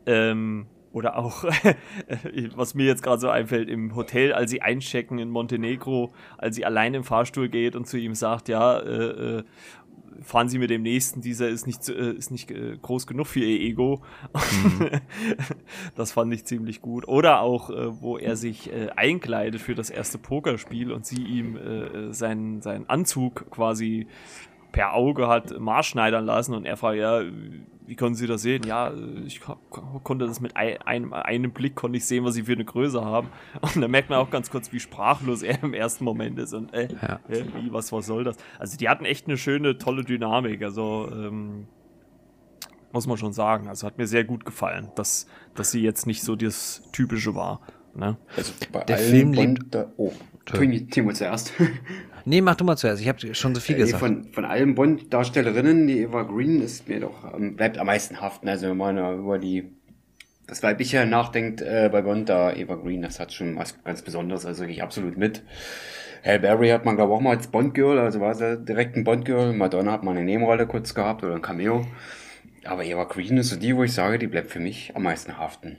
Ähm, 0.06 0.68
oder 0.98 1.16
auch, 1.18 1.44
was 2.56 2.74
mir 2.74 2.88
jetzt 2.88 3.04
gerade 3.04 3.22
so 3.22 3.30
einfällt, 3.30 3.70
im 3.70 3.96
Hotel, 3.96 4.34
als 4.34 4.50
sie 4.50 4.62
einchecken 4.62 5.20
in 5.20 5.30
Montenegro, 5.30 6.12
als 6.38 6.56
sie 6.56 6.66
allein 6.66 6.96
im 6.96 7.04
Fahrstuhl 7.04 7.50
geht 7.50 7.76
und 7.76 7.88
zu 7.88 7.98
ihm 7.98 8.16
sagt, 8.16 8.50
ja, 8.50 8.80
äh, 8.80 9.38
äh, 9.38 9.44
fahren 10.24 10.50
Sie 10.50 10.58
mit 10.58 10.72
dem 10.72 10.82
nächsten, 10.82 11.22
dieser 11.22 11.48
ist 11.48 11.68
nicht, 11.68 11.88
äh, 11.90 12.14
ist 12.14 12.32
nicht 12.32 12.50
äh, 12.50 12.78
groß 12.82 13.06
genug 13.06 13.28
für 13.28 13.40
Ihr 13.42 13.62
Ego. 13.62 14.02
Mhm. 14.34 14.90
das 15.96 16.12
fand 16.12 16.34
ich 16.34 16.46
ziemlich 16.46 16.82
gut. 16.82 17.08
Oder 17.08 17.42
auch, 17.42 17.70
äh, 17.70 18.02
wo 18.02 18.18
er 18.18 18.36
sich 18.36 18.74
äh, 18.74 18.90
einkleidet 18.96 19.62
für 19.62 19.76
das 19.76 19.92
erste 19.92 20.18
Pokerspiel 20.18 20.92
und 20.92 21.06
sie 21.06 21.22
ihm 21.22 21.58
äh, 21.58 22.14
seinen, 22.14 22.62
seinen 22.62 22.90
Anzug 22.90 23.50
quasi 23.52 24.08
per 24.72 24.94
Auge 24.94 25.28
hat 25.28 25.60
maßschneidern 25.60 26.26
lassen 26.26 26.54
und 26.54 26.66
er 26.66 26.78
fragt, 26.78 26.98
ja, 26.98 27.22
wie 27.88 27.96
können 27.96 28.16
Sie 28.16 28.28
das 28.28 28.42
sehen? 28.42 28.64
Ja, 28.64 28.92
ich 29.26 29.40
konnte 30.04 30.28
das 30.28 30.42
mit 30.42 30.58
einem, 30.58 31.14
einem 31.14 31.52
Blick 31.52 31.76
konnte 31.76 31.98
ich 31.98 32.06
sehen, 32.06 32.26
was 32.26 32.36
Sie 32.36 32.44
für 32.44 32.52
eine 32.52 32.66
Größe 32.66 33.04
haben. 33.04 33.30
Und 33.62 33.82
da 33.82 33.88
merkt 33.88 34.10
man 34.10 34.20
auch 34.20 34.30
ganz 34.30 34.52
kurz, 34.52 34.74
wie 34.74 34.80
sprachlos 34.82 35.42
er 35.42 35.64
im 35.64 35.74
ersten 35.74 36.04
Moment 36.04 36.38
ist 36.38 36.54
und 36.54 36.74
äh, 36.74 36.90
ja. 37.02 37.20
äh, 37.30 37.46
wie, 37.56 37.72
was, 37.72 37.92
was 37.94 38.06
soll 38.06 38.26
das? 38.26 38.36
Also 38.60 38.78
die 38.78 38.90
hatten 38.90 39.06
echt 39.06 39.28
eine 39.28 39.38
schöne, 39.38 39.78
tolle 39.78 40.04
Dynamik. 40.04 40.62
Also 40.64 41.10
ähm, 41.14 41.68
muss 42.92 43.08
man 43.08 43.18
schon 43.18 43.32
sagen. 43.32 43.70
Also 43.70 43.88
hat 43.88 43.98
mir 43.98 44.08
sehr 44.08 44.26
gut 44.26 44.44
gefallen, 44.44 44.92
dass, 44.96 45.28
dass 45.56 45.72
sie 45.72 45.82
jetzt 45.82 46.08
nicht 46.08 46.24
so 46.24 46.36
das 46.36 46.84
Typische 46.92 47.36
war. 47.36 47.62
Ne? 47.96 48.18
Also 48.36 48.52
bei 48.72 48.84
der 48.84 48.98
Film 48.98 49.34
lebt. 49.34 49.78
Oh, 49.96 50.12
Timo 50.46 51.14
zuerst. 51.14 51.54
Nee, 52.28 52.42
mach 52.42 52.56
du 52.56 52.66
mal 52.66 52.76
zuerst. 52.76 53.02
Ich 53.02 53.08
habe 53.08 53.34
schon 53.34 53.56
so 53.56 53.62
viel 53.62 53.78
äh, 53.78 53.80
gesagt. 53.80 54.02
Von, 54.02 54.26
von 54.34 54.44
allen 54.44 54.76
Bond-Darstellerinnen, 54.76 55.88
die 55.88 56.02
Eva 56.02 56.24
Green 56.24 56.62
ist 56.62 56.90
mir 56.90 57.00
doch, 57.00 57.34
ähm, 57.34 57.56
bleibt 57.56 57.78
am 57.78 57.88
meisten 57.88 58.20
haften. 58.20 58.50
Also 58.50 58.68
wenn 58.68 58.76
man 58.76 58.98
über 58.98 59.40
die, 59.40 59.72
das 60.46 60.62
Weibliche 60.62 61.06
nachdenkt 61.06 61.62
äh, 61.62 61.88
bei 61.90 62.02
Bond, 62.02 62.28
da 62.28 62.52
Eva 62.52 62.76
Green, 62.76 63.02
das 63.02 63.22
hat 63.22 63.32
schon 63.32 63.56
was 63.56 63.82
ganz 63.82 64.02
Besonderes, 64.02 64.46
also 64.46 64.66
gehe 64.66 64.74
ich 64.74 64.84
absolut 64.84 65.16
mit. 65.16 65.42
Halle 66.22 66.40
Berry 66.40 66.68
hat 66.68 66.84
man, 66.84 66.98
glaube 66.98 67.14
ich, 67.14 67.18
auch 67.18 67.22
mal 67.22 67.38
als 67.38 67.48
Bond-Girl, 67.48 67.98
also 67.98 68.20
war 68.20 68.36
sie 68.36 68.58
direkt 68.58 68.98
ein 68.98 69.06
Bond-Girl. 69.06 69.54
Madonna 69.54 69.94
hat 69.94 70.04
mal 70.04 70.12
eine 70.12 70.26
Nebenrolle 70.26 70.68
kurz 70.68 70.94
gehabt 70.94 71.24
oder 71.24 71.34
ein 71.34 71.42
Cameo. 71.42 71.88
Aber 72.66 72.84
Eva 72.84 73.06
Green 73.06 73.38
ist 73.38 73.52
so 73.52 73.56
die, 73.56 73.74
wo 73.74 73.86
ich 73.86 73.94
sage, 73.94 74.20
die 74.20 74.28
bleibt 74.28 74.52
für 74.52 74.60
mich 74.60 74.92
am 74.96 75.04
meisten 75.04 75.38
haften. 75.38 75.78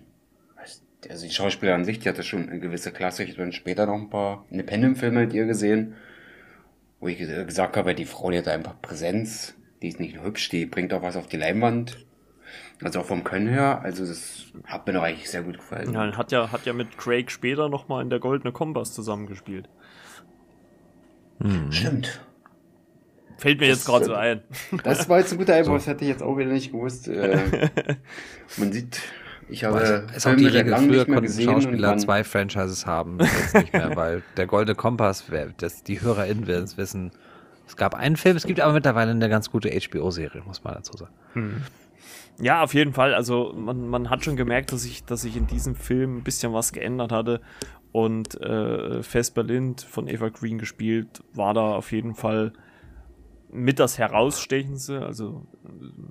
Also 1.11 1.27
die 1.27 1.33
Schauspieler 1.33 1.75
an 1.75 1.85
sich, 1.85 1.99
die 1.99 2.09
hatte 2.09 2.23
schon 2.23 2.49
eine 2.49 2.59
gewisse 2.59 2.91
Klasse. 2.91 3.23
Ich 3.23 3.33
habe 3.33 3.43
dann 3.43 3.53
später 3.53 3.85
noch 3.85 3.95
ein 3.95 4.09
paar 4.09 4.47
Independent-Filme 4.51 5.21
mit 5.21 5.35
ihr 5.35 5.45
gesehen 5.45 5.95
wo 7.01 7.09
ich 7.09 7.19
gesagt 7.19 7.77
habe, 7.77 7.95
die 7.95 8.05
Frau, 8.05 8.31
die 8.31 8.39
hat 8.39 8.49
einfach 8.49 8.81
Präsenz, 8.81 9.55
die 9.83 9.89
ist 9.89 10.01
nicht 10.01 10.15
nur 10.15 10.25
hübsch, 10.25 10.49
die 10.49 10.67
bringt 10.67 10.93
auch 10.93 11.03
was 11.03 11.17
auf 11.17 11.27
die 11.27 11.37
Leinwand. 11.37 12.05
Also 12.83 13.01
auch 13.01 13.05
vom 13.05 13.25
Können 13.25 13.49
her, 13.49 13.81
also 13.83 14.07
das 14.07 14.47
hat 14.65 14.87
mir 14.87 14.93
doch 14.93 15.03
eigentlich 15.03 15.29
sehr 15.29 15.43
gut 15.43 15.59
gefallen. 15.59 15.93
Ja, 15.93 16.17
hat 16.17 16.33
ja, 16.33 16.53
hat 16.53 16.65
ja 16.65 16.73
mit 16.73 16.97
Craig 16.97 17.31
später 17.31 17.69
nochmal 17.69 18.03
in 18.03 18.11
der 18.11 18.21
Goldene 18.21 18.53
Kompass 18.53 18.95
zusammengespielt. 18.95 19.69
Hm. 21.41 21.73
Stimmt. 21.73 22.21
Fällt 23.37 23.61
mir 23.61 23.69
das, 23.69 23.79
jetzt 23.79 23.87
gerade 23.87 24.05
so 24.05 24.15
ein. 24.15 24.43
Das 24.83 25.09
war 25.09 25.19
jetzt 25.19 25.33
ein 25.33 25.39
guter 25.39 25.55
Einwurf, 25.55 25.67
so. 25.67 25.73
das 25.75 25.87
hätte 25.87 26.05
ich 26.05 26.11
jetzt 26.11 26.23
auch 26.23 26.37
wieder 26.37 26.51
nicht 26.51 26.73
gewusst. 26.73 27.09
Äh, 27.09 27.69
man 28.57 28.73
sieht, 28.73 29.01
ich 29.49 29.65
habe 29.65 29.79
also, 29.79 29.95
ist 30.15 30.27
auch 30.27 30.37
die 30.37 30.47
Regel. 30.47 30.77
Früher 30.77 31.05
konnten 31.07 31.43
Schauspieler 31.43 31.97
zwei 31.99 32.25
Franchises 32.25 32.87
haben, 32.87 33.19
jetzt 33.21 33.55
nicht 33.55 33.73
mehr, 33.73 33.93
weil 33.97 34.23
der 34.37 34.47
Goldene 34.47 34.75
Kompass, 34.75 35.25
das, 35.59 35.83
die 35.83 36.01
HörerInnen 36.01 36.47
werden 36.47 36.65
es 36.65 36.77
wissen. 36.77 37.11
Es 37.67 37.77
gab 37.77 37.95
einen 37.95 38.17
Film, 38.17 38.37
es 38.37 38.47
gibt 38.47 38.61
aber 38.61 38.73
mittlerweile 38.73 39.11
eine 39.11 39.29
ganz 39.29 39.51
gute 39.51 39.71
HBO-Serie, 39.71 40.43
muss 40.47 40.65
man 40.65 40.75
dazu 40.75 40.97
sagen. 40.97 41.13
Hm. 41.35 41.63
Ja, 42.41 42.63
auf 42.63 42.73
jeden 42.73 42.93
Fall. 42.93 43.15
Also 43.15 43.53
man, 43.57 43.89
man 43.89 44.11
hat 44.11 44.25
schon 44.25 44.37
gemerkt, 44.37 44.73
dass 44.73 44.85
ich, 44.85 45.05
dass 45.05 45.25
ich 45.25 45.37
in 45.37 45.47
diesem 45.47 45.75
Film 45.75 46.19
ein 46.19 46.23
bisschen 46.23 46.53
was 46.53 46.73
geändert 46.73 47.13
hatte. 47.13 47.41
Und 47.91 48.41
äh, 48.41 49.03
Vesper 49.03 49.43
Lind 49.43 49.83
von 49.83 50.09
Eva 50.09 50.29
Green 50.29 50.59
gespielt, 50.59 51.09
war 51.33 51.55
da 51.55 51.75
auf 51.75 51.91
jeden 51.91 52.15
Fall 52.15 52.53
mit 53.51 53.79
das 53.79 53.99
Herausstechendste. 53.99 55.05
Also 55.05 55.47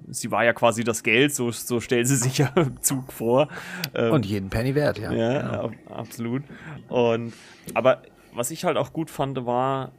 sie 0.08 0.32
war 0.32 0.44
ja 0.44 0.54
quasi 0.54 0.84
das 0.84 1.04
Geld, 1.04 1.34
so, 1.34 1.52
so 1.52 1.80
stellt 1.80 2.08
sie 2.08 2.16
sich 2.16 2.38
ja 2.40 2.52
im 2.56 2.82
Zug 2.82 3.14
vor. 3.14 3.48
Ähm, 3.94 4.14
Und 4.14 4.26
jeden 4.26 4.50
Penny 4.50 4.76
wert, 4.76 5.00
ja. 5.00 5.12
Ja, 5.12 5.42
genau. 5.42 5.72
absolut. 5.90 6.44
Und 6.90 7.34
aber 7.74 8.02
was 8.34 8.52
ich 8.52 8.66
halt 8.66 8.78
auch 8.78 8.94
gut 8.94 9.10
fand, 9.10 9.46
war, 9.46 9.92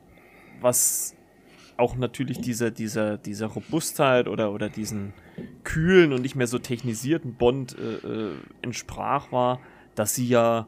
was 0.61 1.15
auch 1.77 1.95
natürlich 1.97 2.41
dieser, 2.41 2.71
dieser, 2.71 3.19
dieser 3.19 3.47
Robustheit 3.47 4.27
oder, 4.27 4.53
oder 4.53 4.69
diesen 4.69 5.13
kühlen 5.63 6.13
und 6.13 6.23
nicht 6.23 6.35
mehr 6.35 6.49
so 6.49 6.59
technisierten 6.59 7.35
Bond 7.35 7.77
äh, 7.79 8.07
äh, 8.07 8.35
entsprach, 8.63 9.31
war, 9.31 9.61
dass 9.95 10.15
sie 10.15 10.27
ja 10.27 10.67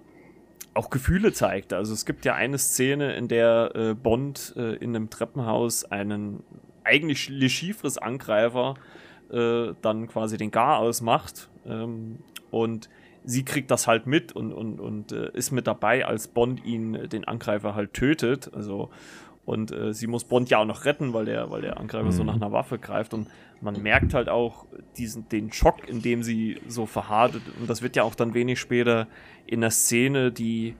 auch 0.74 0.90
Gefühle 0.90 1.32
zeigte. 1.32 1.76
Also 1.76 1.92
es 1.92 2.06
gibt 2.06 2.24
ja 2.24 2.34
eine 2.34 2.58
Szene, 2.58 3.14
in 3.14 3.28
der 3.28 3.72
äh, 3.74 3.94
Bond 3.94 4.54
äh, 4.56 4.74
in 4.76 4.94
einem 4.94 5.10
Treppenhaus 5.10 5.84
einen 5.84 6.42
eigentlich 6.84 7.28
Le 7.28 7.48
Chiffres 7.48 7.98
Angreifer 7.98 8.74
äh, 9.30 9.72
dann 9.82 10.08
quasi 10.08 10.36
den 10.36 10.50
Gar 10.50 10.78
ausmacht 10.78 11.48
ähm, 11.66 12.18
und 12.50 12.88
sie 13.24 13.44
kriegt 13.44 13.70
das 13.70 13.86
halt 13.86 14.06
mit 14.06 14.32
und, 14.32 14.52
und, 14.52 14.80
und 14.80 15.12
äh, 15.12 15.30
ist 15.32 15.50
mit 15.50 15.66
dabei, 15.66 16.06
als 16.06 16.28
Bond 16.28 16.64
ihn, 16.64 16.94
äh, 16.94 17.08
den 17.08 17.24
Angreifer 17.24 17.74
halt 17.74 17.92
tötet. 17.92 18.52
Also 18.54 18.90
und 19.44 19.72
äh, 19.72 19.92
sie 19.92 20.06
muss 20.06 20.24
Bond 20.24 20.48
ja 20.50 20.58
auch 20.58 20.64
noch 20.64 20.84
retten, 20.84 21.12
weil 21.12 21.24
der, 21.24 21.50
weil 21.50 21.62
der 21.62 21.78
Angreifer 21.78 22.06
mhm. 22.06 22.12
so 22.12 22.24
nach 22.24 22.36
einer 22.36 22.52
Waffe 22.52 22.78
greift. 22.78 23.14
Und 23.14 23.28
man 23.60 23.82
merkt 23.82 24.14
halt 24.14 24.28
auch 24.28 24.66
diesen, 24.96 25.28
den 25.28 25.52
Schock, 25.52 25.88
in 25.88 26.02
dem 26.02 26.22
sie 26.22 26.60
so 26.66 26.86
verharrt. 26.86 27.34
Und 27.58 27.68
das 27.68 27.82
wird 27.82 27.96
ja 27.96 28.02
auch 28.02 28.14
dann 28.14 28.34
wenig 28.34 28.58
später 28.58 29.06
in 29.46 29.60
der 29.60 29.70
Szene, 29.70 30.32
die 30.32 30.76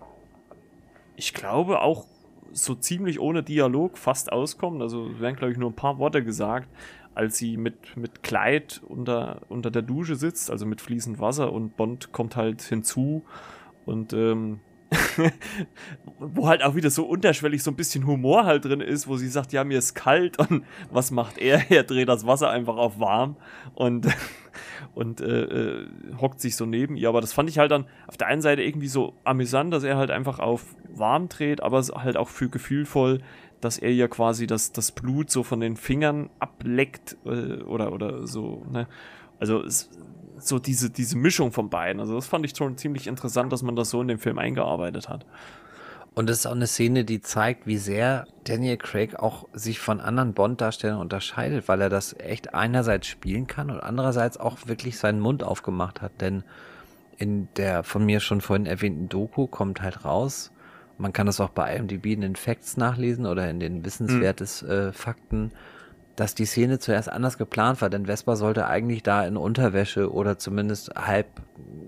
ich 1.16 1.34
glaube 1.34 1.82
auch 1.82 2.06
so 2.52 2.74
ziemlich 2.74 3.20
ohne 3.20 3.42
Dialog 3.42 3.98
fast 3.98 4.32
auskommt. 4.32 4.80
Also 4.82 5.20
werden, 5.20 5.36
glaube 5.36 5.52
ich, 5.52 5.58
nur 5.58 5.70
ein 5.70 5.76
paar 5.76 5.98
Worte 5.98 6.24
gesagt, 6.24 6.68
als 7.14 7.36
sie 7.36 7.56
mit, 7.56 7.96
mit 7.96 8.22
Kleid 8.22 8.80
unter, 8.88 9.42
unter 9.48 9.70
der 9.70 9.82
Dusche 9.82 10.16
sitzt, 10.16 10.50
also 10.50 10.64
mit 10.66 10.80
fließend 10.80 11.18
Wasser 11.18 11.52
und 11.52 11.76
Bond 11.76 12.12
kommt 12.12 12.36
halt 12.36 12.62
hinzu 12.62 13.24
und 13.84 14.12
ähm, 14.12 14.60
wo 16.18 16.48
halt 16.48 16.62
auch 16.62 16.74
wieder 16.74 16.90
so 16.90 17.04
unterschwellig 17.04 17.62
so 17.62 17.70
ein 17.70 17.76
bisschen 17.76 18.06
Humor 18.06 18.44
halt 18.44 18.64
drin 18.64 18.80
ist, 18.80 19.08
wo 19.08 19.16
sie 19.16 19.28
sagt, 19.28 19.52
ja, 19.52 19.64
mir 19.64 19.78
ist 19.78 19.94
kalt 19.94 20.38
und 20.38 20.64
was 20.90 21.10
macht 21.10 21.38
er? 21.38 21.60
Er 21.70 21.84
dreht 21.84 22.08
das 22.08 22.26
Wasser 22.26 22.50
einfach 22.50 22.76
auf 22.76 22.98
warm 22.98 23.36
und, 23.74 24.08
und 24.94 25.20
äh, 25.20 25.42
äh, 25.42 25.86
hockt 26.20 26.40
sich 26.40 26.56
so 26.56 26.66
neben 26.66 26.96
ihr. 26.96 27.08
Aber 27.08 27.20
das 27.20 27.32
fand 27.32 27.48
ich 27.48 27.58
halt 27.58 27.70
dann 27.70 27.86
auf 28.06 28.16
der 28.16 28.26
einen 28.26 28.42
Seite 28.42 28.62
irgendwie 28.62 28.88
so 28.88 29.14
amüsant, 29.24 29.72
dass 29.72 29.84
er 29.84 29.96
halt 29.96 30.10
einfach 30.10 30.38
auf 30.40 30.64
warm 30.92 31.28
dreht, 31.28 31.62
aber 31.62 31.80
halt 31.80 32.16
auch 32.16 32.28
für 32.28 32.48
gefühlvoll, 32.48 33.20
dass 33.60 33.78
er 33.78 33.92
ja 33.92 34.08
quasi 34.08 34.46
das, 34.46 34.72
das 34.72 34.92
Blut 34.92 35.30
so 35.30 35.42
von 35.42 35.60
den 35.60 35.76
Fingern 35.76 36.30
ableckt 36.38 37.16
äh, 37.24 37.62
oder, 37.62 37.92
oder 37.92 38.26
so, 38.26 38.64
ne? 38.70 38.88
Also 39.38 39.62
es, 39.62 39.88
so 40.48 40.58
diese, 40.58 40.90
diese 40.90 41.16
Mischung 41.16 41.52
von 41.52 41.70
beiden. 41.70 42.00
Also 42.00 42.14
das 42.14 42.26
fand 42.26 42.44
ich 42.44 42.56
schon 42.56 42.76
ziemlich 42.76 43.06
interessant, 43.06 43.52
dass 43.52 43.62
man 43.62 43.76
das 43.76 43.90
so 43.90 44.00
in 44.00 44.08
den 44.08 44.18
Film 44.18 44.38
eingearbeitet 44.38 45.08
hat. 45.08 45.26
Und 46.14 46.28
es 46.28 46.40
ist 46.40 46.46
auch 46.46 46.52
eine 46.52 46.66
Szene, 46.66 47.04
die 47.04 47.20
zeigt, 47.20 47.66
wie 47.66 47.78
sehr 47.78 48.26
Daniel 48.44 48.76
Craig 48.76 49.18
auch 49.18 49.46
sich 49.52 49.78
von 49.78 50.00
anderen 50.00 50.34
Bond-Darstellern 50.34 50.98
unterscheidet, 50.98 51.68
weil 51.68 51.80
er 51.80 51.88
das 51.88 52.18
echt 52.18 52.52
einerseits 52.52 53.06
spielen 53.06 53.46
kann 53.46 53.70
und 53.70 53.80
andererseits 53.80 54.36
auch 54.36 54.58
wirklich 54.66 54.98
seinen 54.98 55.20
Mund 55.20 55.44
aufgemacht 55.44 56.02
hat. 56.02 56.20
Denn 56.20 56.42
in 57.16 57.48
der 57.56 57.84
von 57.84 58.04
mir 58.04 58.18
schon 58.20 58.40
vorhin 58.40 58.66
erwähnten 58.66 59.08
Doku 59.08 59.46
kommt 59.46 59.82
halt 59.82 60.04
raus, 60.04 60.50
man 60.98 61.12
kann 61.12 61.26
das 61.26 61.40
auch 61.40 61.50
bei 61.50 61.74
IMDb 61.74 62.06
in 62.06 62.20
den 62.20 62.36
Facts 62.36 62.76
nachlesen 62.76 63.24
oder 63.24 63.48
in 63.48 63.58
den 63.58 63.84
Wissenswertes 63.84 64.62
äh, 64.62 64.92
Fakten, 64.92 65.52
dass 66.16 66.34
die 66.34 66.44
Szene 66.44 66.78
zuerst 66.78 67.10
anders 67.10 67.38
geplant 67.38 67.80
war, 67.80 67.88
denn 67.88 68.06
Vespa 68.06 68.36
sollte 68.36 68.66
eigentlich 68.66 69.02
da 69.02 69.24
in 69.24 69.36
Unterwäsche 69.36 70.12
oder 70.12 70.38
zumindest 70.38 70.94
halb 70.94 71.26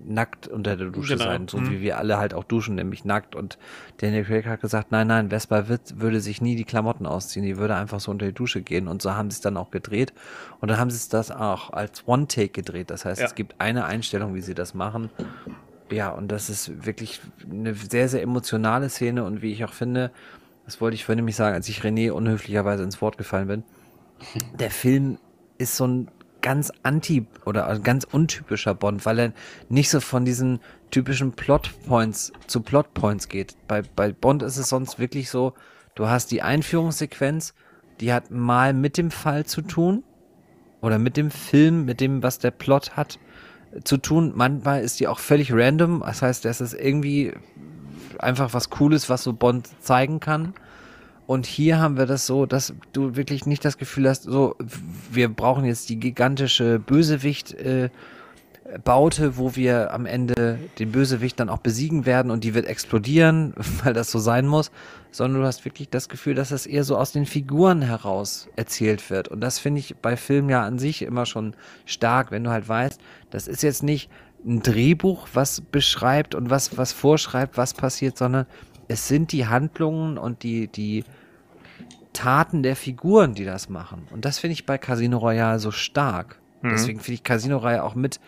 nackt 0.06 0.48
unter 0.48 0.76
der 0.76 0.88
Dusche 0.88 1.14
genau. 1.14 1.24
sein, 1.24 1.48
so 1.48 1.58
mhm. 1.58 1.70
wie 1.70 1.80
wir 1.80 1.98
alle 1.98 2.18
halt 2.18 2.34
auch 2.34 2.44
duschen, 2.44 2.74
nämlich 2.74 3.04
nackt. 3.04 3.34
Und 3.34 3.58
Daniel 3.98 4.24
Craig 4.24 4.46
hat 4.46 4.60
gesagt, 4.60 4.90
nein, 4.90 5.06
nein, 5.06 5.30
Vespa 5.30 5.68
wird, 5.68 6.00
würde 6.00 6.20
sich 6.20 6.40
nie 6.40 6.56
die 6.56 6.64
Klamotten 6.64 7.06
ausziehen, 7.06 7.44
die 7.44 7.56
würde 7.56 7.74
einfach 7.74 8.00
so 8.00 8.10
unter 8.10 8.26
die 8.26 8.32
Dusche 8.32 8.62
gehen. 8.62 8.88
Und 8.88 9.02
so 9.02 9.14
haben 9.14 9.30
sie 9.30 9.36
es 9.36 9.40
dann 9.40 9.56
auch 9.56 9.70
gedreht. 9.70 10.12
Und 10.60 10.70
dann 10.70 10.78
haben 10.78 10.90
sie 10.90 10.96
es 10.96 11.08
das 11.08 11.30
auch 11.30 11.70
als 11.70 12.06
One-Take 12.06 12.50
gedreht. 12.50 12.90
Das 12.90 13.04
heißt, 13.04 13.20
ja. 13.20 13.26
es 13.26 13.34
gibt 13.34 13.60
eine 13.60 13.84
Einstellung, 13.84 14.34
wie 14.34 14.40
sie 14.40 14.54
das 14.54 14.74
machen. 14.74 15.10
Ja, 15.90 16.10
und 16.10 16.32
das 16.32 16.48
ist 16.48 16.86
wirklich 16.86 17.20
eine 17.50 17.74
sehr, 17.74 18.08
sehr 18.08 18.22
emotionale 18.22 18.88
Szene 18.88 19.24
und 19.24 19.42
wie 19.42 19.52
ich 19.52 19.64
auch 19.64 19.72
finde, 19.72 20.10
das 20.64 20.80
wollte 20.80 20.94
ich 20.94 21.04
vorhin 21.04 21.18
nämlich 21.18 21.36
sagen, 21.36 21.54
als 21.54 21.68
ich 21.68 21.80
René 21.80 22.12
unhöflicherweise 22.12 22.82
ins 22.82 23.02
Wort 23.02 23.18
gefallen 23.18 23.48
bin, 23.48 23.64
der 24.58 24.70
Film 24.70 25.18
ist 25.58 25.76
so 25.76 25.86
ein 25.86 26.10
ganz 26.42 26.72
anti 26.82 27.26
oder 27.46 27.78
ganz 27.78 28.04
untypischer 28.04 28.74
Bond, 28.74 29.06
weil 29.06 29.18
er 29.18 29.32
nicht 29.68 29.90
so 29.90 30.00
von 30.00 30.24
diesen 30.24 30.60
typischen 30.90 31.32
Plotpoints 31.32 32.32
zu 32.46 32.60
Plotpoints 32.60 33.28
geht. 33.28 33.56
Bei, 33.68 33.82
bei 33.82 34.12
Bond 34.12 34.42
ist 34.42 34.58
es 34.58 34.68
sonst 34.68 34.98
wirklich 34.98 35.30
so, 35.30 35.54
du 35.94 36.08
hast 36.08 36.30
die 36.30 36.42
Einführungssequenz, 36.42 37.54
die 38.00 38.12
hat 38.12 38.30
mal 38.30 38.74
mit 38.74 38.98
dem 38.98 39.10
Fall 39.10 39.46
zu 39.46 39.62
tun 39.62 40.02
oder 40.80 40.98
mit 40.98 41.16
dem 41.16 41.30
Film, 41.30 41.84
mit 41.84 42.00
dem, 42.00 42.22
was 42.22 42.38
der 42.38 42.50
Plot 42.50 42.96
hat 42.96 43.18
zu 43.84 43.96
tun. 43.96 44.32
Manchmal 44.34 44.82
ist 44.82 45.00
die 45.00 45.08
auch 45.08 45.20
völlig 45.20 45.52
random, 45.52 46.00
das 46.00 46.20
heißt, 46.20 46.44
das 46.44 46.60
ist 46.60 46.74
irgendwie 46.74 47.32
einfach 48.18 48.52
was 48.52 48.68
Cooles, 48.68 49.08
was 49.08 49.22
so 49.22 49.32
Bond 49.32 49.68
zeigen 49.80 50.20
kann. 50.20 50.54
Und 51.26 51.46
hier 51.46 51.78
haben 51.78 51.96
wir 51.96 52.06
das 52.06 52.26
so, 52.26 52.46
dass 52.46 52.74
du 52.92 53.16
wirklich 53.16 53.46
nicht 53.46 53.64
das 53.64 53.78
Gefühl 53.78 54.08
hast, 54.08 54.24
so, 54.24 54.56
wir 55.10 55.28
brauchen 55.28 55.64
jetzt 55.64 55.88
die 55.88 55.98
gigantische 55.98 56.78
Bösewicht, 56.78 57.54
äh, 57.54 57.90
Baute, 58.84 59.36
wo 59.36 59.54
wir 59.54 59.92
am 59.92 60.06
Ende 60.06 60.58
den 60.78 60.92
Bösewicht 60.92 61.38
dann 61.38 61.48
auch 61.48 61.58
besiegen 61.58 62.06
werden 62.06 62.30
und 62.30 62.44
die 62.44 62.54
wird 62.54 62.66
explodieren, 62.66 63.54
weil 63.84 63.92
das 63.92 64.10
so 64.10 64.18
sein 64.18 64.46
muss, 64.46 64.70
sondern 65.10 65.42
du 65.42 65.46
hast 65.46 65.64
wirklich 65.64 65.90
das 65.90 66.08
Gefühl, 66.08 66.34
dass 66.34 66.50
das 66.50 66.66
eher 66.66 66.84
so 66.84 66.96
aus 66.96 67.12
den 67.12 67.26
Figuren 67.26 67.82
heraus 67.82 68.48
erzählt 68.56 69.10
wird. 69.10 69.28
Und 69.28 69.40
das 69.40 69.58
finde 69.58 69.80
ich 69.80 69.96
bei 69.96 70.16
Filmen 70.16 70.48
ja 70.48 70.62
an 70.62 70.78
sich 70.78 71.02
immer 71.02 71.26
schon 71.26 71.54
stark, 71.84 72.30
wenn 72.30 72.44
du 72.44 72.50
halt 72.50 72.68
weißt, 72.68 73.00
das 73.30 73.48
ist 73.48 73.62
jetzt 73.62 73.82
nicht 73.82 74.10
ein 74.44 74.62
Drehbuch, 74.62 75.28
was 75.34 75.60
beschreibt 75.60 76.34
und 76.34 76.50
was, 76.50 76.76
was 76.76 76.92
vorschreibt, 76.92 77.56
was 77.56 77.74
passiert, 77.74 78.16
sondern 78.16 78.46
es 78.92 79.08
sind 79.08 79.32
die 79.32 79.46
Handlungen 79.46 80.18
und 80.18 80.42
die, 80.42 80.68
die 80.68 81.04
Taten 82.12 82.62
der 82.62 82.76
Figuren, 82.76 83.34
die 83.34 83.44
das 83.44 83.68
machen. 83.68 84.06
Und 84.10 84.24
das 84.24 84.38
finde 84.38 84.52
ich 84.52 84.66
bei 84.66 84.78
Casino 84.78 85.18
Royale 85.18 85.58
so 85.58 85.70
stark. 85.70 86.38
Mhm. 86.60 86.70
Deswegen 86.70 87.00
finde 87.00 87.14
ich 87.14 87.22
Casino 87.24 87.56
Royale 87.56 87.82
auch 87.82 87.94
mit. 87.94 88.20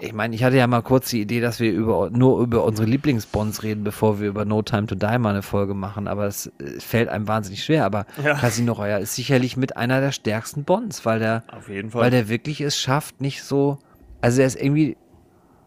Ich 0.00 0.12
meine, 0.12 0.34
ich 0.34 0.42
hatte 0.42 0.56
ja 0.56 0.66
mal 0.66 0.82
kurz 0.82 1.10
die 1.10 1.20
Idee, 1.20 1.40
dass 1.40 1.60
wir 1.60 1.72
über, 1.72 2.10
nur 2.10 2.40
über 2.40 2.64
unsere 2.64 2.86
Lieblingsbonds 2.86 3.62
reden, 3.62 3.84
bevor 3.84 4.20
wir 4.20 4.28
über 4.28 4.44
No 4.44 4.60
Time 4.62 4.86
to 4.86 4.96
Die 4.96 5.18
mal 5.18 5.30
eine 5.30 5.42
Folge 5.42 5.74
machen, 5.74 6.08
aber 6.08 6.26
es 6.26 6.48
äh, 6.58 6.80
fällt 6.80 7.08
einem 7.08 7.28
wahnsinnig 7.28 7.64
schwer. 7.64 7.84
Aber 7.84 8.06
ja. 8.22 8.34
Casino 8.34 8.72
Royale 8.72 9.02
ist 9.02 9.14
sicherlich 9.14 9.56
mit 9.56 9.76
einer 9.76 10.00
der 10.00 10.12
stärksten 10.12 10.64
Bonds, 10.64 11.04
weil 11.04 11.20
der, 11.20 11.44
weil 11.92 12.10
der 12.10 12.28
wirklich 12.28 12.60
es 12.60 12.78
schafft, 12.78 13.20
nicht 13.20 13.42
so, 13.42 13.78
also 14.20 14.40
er 14.40 14.46
ist 14.46 14.60
irgendwie 14.60 14.96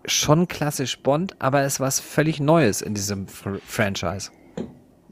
schon 0.08 0.48
klassisch 0.48 1.00
Bond, 1.00 1.36
aber 1.40 1.62
es 1.62 1.76
ist 1.76 1.80
was 1.80 2.00
völlig 2.00 2.40
Neues 2.40 2.82
in 2.82 2.94
diesem 2.94 3.28
Fr 3.28 3.60
Franchise. 3.66 4.32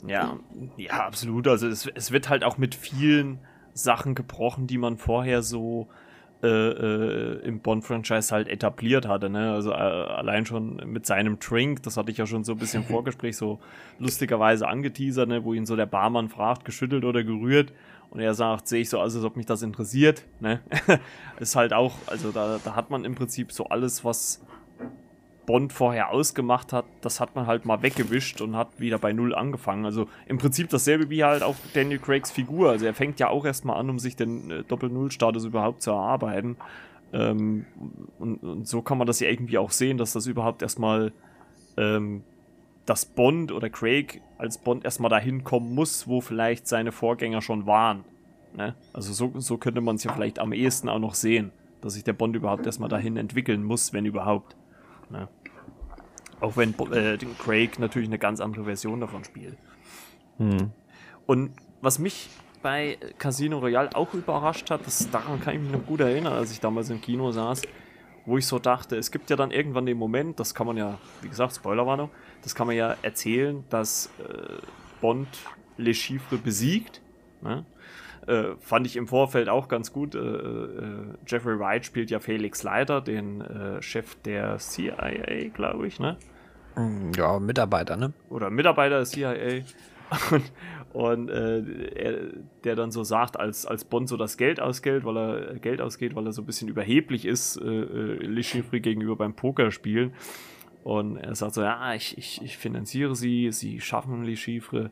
Ja, 0.07 0.37
ja, 0.77 1.05
absolut. 1.05 1.47
Also 1.47 1.67
es, 1.67 1.87
es 1.87 2.11
wird 2.11 2.29
halt 2.29 2.43
auch 2.43 2.57
mit 2.57 2.75
vielen 2.75 3.39
Sachen 3.73 4.15
gebrochen, 4.15 4.67
die 4.67 4.77
man 4.77 4.97
vorher 4.97 5.41
so 5.41 5.89
äh, 6.43 6.47
äh, 6.47 7.39
im 7.45 7.59
Bond-Franchise 7.59 8.33
halt 8.33 8.47
etabliert 8.47 9.07
hatte. 9.07 9.29
Ne? 9.29 9.51
Also 9.51 9.71
äh, 9.71 9.73
allein 9.73 10.45
schon 10.45 10.75
mit 10.85 11.05
seinem 11.05 11.39
Drink, 11.39 11.81
das 11.83 11.97
hatte 11.97 12.11
ich 12.11 12.17
ja 12.17 12.27
schon 12.27 12.43
so 12.43 12.51
ein 12.51 12.57
bisschen 12.59 12.83
im 12.83 12.87
Vorgespräch 12.91 13.35
so 13.35 13.59
lustigerweise 13.99 14.67
angeteasert, 14.67 15.27
ne? 15.27 15.43
wo 15.43 15.53
ihn 15.53 15.65
so 15.65 15.75
der 15.75 15.87
Barmann 15.87 16.29
fragt, 16.29 16.65
geschüttelt 16.65 17.03
oder 17.03 17.23
gerührt. 17.23 17.73
Und 18.11 18.19
er 18.19 18.33
sagt, 18.33 18.67
sehe 18.67 18.81
ich 18.81 18.89
so 18.89 18.99
aus, 18.99 19.15
als 19.15 19.23
ob 19.25 19.35
mich 19.35 19.45
das 19.45 19.61
interessiert. 19.61 20.23
Ne? 20.39 20.61
ist 21.39 21.55
halt 21.55 21.73
auch, 21.73 21.93
also 22.05 22.31
da, 22.31 22.59
da 22.63 22.75
hat 22.75 22.91
man 22.91 23.05
im 23.05 23.15
Prinzip 23.15 23.51
so 23.51 23.65
alles, 23.65 24.05
was 24.05 24.41
Bond 25.45 25.73
vorher 25.73 26.11
ausgemacht 26.11 26.73
hat, 26.73 26.85
das 27.01 27.19
hat 27.19 27.35
man 27.35 27.47
halt 27.47 27.65
mal 27.65 27.81
weggewischt 27.81 28.41
und 28.41 28.55
hat 28.55 28.79
wieder 28.79 28.97
bei 28.97 29.13
Null 29.13 29.35
angefangen. 29.35 29.85
Also 29.85 30.07
im 30.27 30.37
Prinzip 30.37 30.69
dasselbe 30.69 31.09
wie 31.09 31.23
halt 31.23 31.43
auch 31.43 31.55
Daniel 31.73 31.99
Craigs 31.99 32.31
Figur. 32.31 32.71
Also 32.71 32.85
er 32.85 32.93
fängt 32.93 33.19
ja 33.19 33.29
auch 33.29 33.45
erstmal 33.45 33.77
an, 33.77 33.89
um 33.89 33.99
sich 33.99 34.15
den 34.15 34.49
äh, 34.49 34.63
Doppel-Null-Status 34.63 35.45
überhaupt 35.45 35.81
zu 35.81 35.91
erarbeiten. 35.91 36.57
Ähm, 37.13 37.65
und, 38.19 38.43
und, 38.43 38.67
so 38.67 38.81
kann 38.81 38.97
man 38.97 39.07
das 39.07 39.19
ja 39.19 39.29
irgendwie 39.29 39.57
auch 39.57 39.71
sehen, 39.71 39.97
dass 39.97 40.13
das 40.13 40.25
überhaupt 40.25 40.61
erstmal 40.61 41.11
ähm, 41.77 42.23
dass 42.85 43.05
Bond 43.05 43.51
oder 43.51 43.69
Craig 43.69 44.21
als 44.37 44.57
Bond 44.57 44.85
erstmal 44.85 45.09
dahin 45.09 45.43
kommen 45.43 45.73
muss, 45.73 46.07
wo 46.07 46.21
vielleicht 46.21 46.67
seine 46.67 46.91
Vorgänger 46.91 47.41
schon 47.41 47.65
waren. 47.65 48.03
Ne? 48.55 48.75
Also 48.93 49.13
so, 49.13 49.39
so 49.39 49.57
könnte 49.57 49.81
man 49.81 49.95
es 49.95 50.03
ja 50.03 50.13
vielleicht 50.13 50.39
am 50.39 50.53
ehesten 50.53 50.89
auch 50.89 50.99
noch 50.99 51.15
sehen, 51.15 51.51
dass 51.81 51.93
sich 51.93 52.03
der 52.03 52.13
Bond 52.13 52.35
überhaupt 52.35 52.65
erstmal 52.65 52.89
dahin 52.89 53.17
entwickeln 53.17 53.63
muss, 53.63 53.91
wenn 53.93 54.05
überhaupt. 54.05 54.55
Ne? 55.09 55.27
Auch 56.39 56.57
wenn 56.57 56.73
äh, 56.91 57.17
Craig 57.39 57.79
natürlich 57.79 58.09
eine 58.09 58.19
ganz 58.19 58.39
andere 58.39 58.65
Version 58.65 58.99
davon 58.99 59.23
spielt. 59.23 59.57
Hm. 60.37 60.71
Und 61.25 61.51
was 61.81 61.99
mich 61.99 62.29
bei 62.61 62.97
Casino 63.17 63.59
Royale 63.59 63.89
auch 63.95 64.13
überrascht 64.13 64.69
hat, 64.71 64.85
das, 64.85 65.09
daran 65.11 65.39
kann 65.39 65.55
ich 65.55 65.61
mich 65.61 65.71
noch 65.71 65.85
gut 65.85 65.99
erinnern, 65.99 66.33
als 66.33 66.51
ich 66.51 66.59
damals 66.59 66.89
im 66.89 66.99
Kino 66.99 67.31
saß, 67.31 67.61
wo 68.25 68.37
ich 68.37 68.47
so 68.47 68.59
dachte, 68.59 68.97
es 68.97 69.11
gibt 69.11 69.29
ja 69.29 69.35
dann 69.35 69.51
irgendwann 69.51 69.85
den 69.85 69.97
Moment, 69.97 70.39
das 70.39 70.55
kann 70.55 70.65
man 70.65 70.77
ja, 70.77 70.97
wie 71.21 71.29
gesagt, 71.29 71.55
Spoilerwarnung, 71.55 72.09
das 72.41 72.55
kann 72.55 72.67
man 72.67 72.75
ja 72.75 72.95
erzählen, 73.01 73.63
dass 73.69 74.09
äh, 74.19 74.57
Bond 74.99 75.27
Le 75.77 75.93
Chiffre 75.93 76.37
besiegt. 76.37 77.01
Ne? 77.41 77.65
Äh, 78.27 78.55
fand 78.59 78.87
ich 78.87 78.95
im 78.95 79.07
Vorfeld 79.07 79.49
auch 79.49 79.67
ganz 79.67 79.93
gut. 79.93 80.15
Äh, 80.15 80.19
äh, 80.19 81.03
Jeffrey 81.27 81.59
Wright 81.59 81.85
spielt 81.85 82.09
ja 82.09 82.19
Felix 82.19 82.63
Leiter, 82.63 83.01
den 83.01 83.41
äh, 83.41 83.81
Chef 83.81 84.15
der 84.25 84.57
CIA, 84.57 85.49
glaube 85.53 85.87
ich, 85.87 85.99
ne? 85.99 86.17
Mm, 86.75 87.11
ja, 87.15 87.39
Mitarbeiter, 87.39 87.97
ne? 87.97 88.13
Oder 88.29 88.49
Mitarbeiter 88.49 88.97
der 88.97 89.05
CIA. 89.05 89.63
Und, 90.31 90.51
und 90.93 91.29
äh, 91.29 91.61
er, 91.95 92.19
der 92.63 92.75
dann 92.75 92.91
so 92.91 93.03
sagt, 93.03 93.37
als, 93.37 93.65
als 93.65 93.83
Bond 93.83 94.07
so 94.07 94.17
das 94.17 94.37
Geld 94.37 94.61
ausgeht, 94.61 95.03
weil 95.03 95.17
er 95.17 95.55
Geld 95.55 95.81
ausgeht, 95.81 96.15
weil 96.15 96.25
er 96.27 96.31
so 96.31 96.43
ein 96.43 96.45
bisschen 96.45 96.69
überheblich 96.69 97.25
ist, 97.25 97.57
äh, 97.57 97.65
Le 97.65 98.43
Chiffre 98.43 98.79
gegenüber 98.79 99.15
beim 99.15 99.33
Pokerspielen. 99.33 100.13
Und 100.83 101.17
er 101.17 101.33
sagt 101.33 101.55
so, 101.55 101.63
ja, 101.63 101.95
ich, 101.95 102.17
ich, 102.17 102.41
ich 102.43 102.57
finanziere 102.57 103.15
sie, 103.15 103.51
sie 103.51 103.81
schaffen 103.81 104.23
Le 104.23 104.37
Chiffre. 104.37 104.91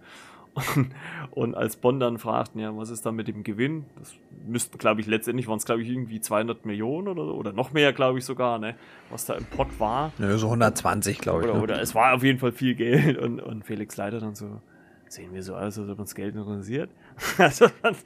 Und, 1.32 1.56
als 1.56 1.78
Bond 1.78 2.02
dann 2.02 2.20
fragt, 2.20 2.56
ja, 2.56 2.76
was 2.78 2.90
ist 2.90 3.06
da 3.06 3.12
mit 3.12 3.28
dem 3.28 3.44
Gewinn? 3.44 3.86
Das 3.98 4.14
müssten, 4.46 4.78
glaube 4.78 5.02
ich, 5.02 5.08
letztendlich 5.08 5.48
waren 5.48 5.58
es, 5.58 5.66
glaube 5.66 5.82
ich, 5.82 5.90
irgendwie 5.90 6.22
200 6.22 6.66
Millionen 6.66 7.08
oder, 7.08 7.34
oder 7.34 7.54
noch 7.54 7.74
mehr, 7.74 7.92
glaube 7.92 8.20
ich 8.20 8.26
sogar, 8.26 8.60
ne? 8.60 8.76
was 9.10 9.26
da 9.26 9.34
im 9.34 9.46
Pot 9.46 9.80
war. 9.80 10.12
Nö, 10.18 10.38
so 10.38 10.48
120, 10.48 11.18
glaube 11.20 11.42
ich. 11.42 11.48
Oder, 11.48 11.58
ne? 11.58 11.64
oder 11.64 11.82
es 11.82 11.96
war 11.96 12.14
auf 12.14 12.24
jeden 12.24 12.40
Fall 12.40 12.52
viel 12.52 12.76
Geld. 12.76 13.18
Und, 13.18 13.40
und 13.40 13.66
Felix 13.66 13.98
Leiter 13.98 14.20
dann 14.20 14.36
so, 14.36 14.62
sehen 15.08 15.34
wir 15.34 15.42
so 15.42 15.56
aus, 15.56 15.78
als 15.80 15.90
ob 15.90 16.00
uns 16.00 16.14
Geld 16.14 16.36
interessiert. 16.36 16.92
also 17.38 17.68
fand, 17.68 17.98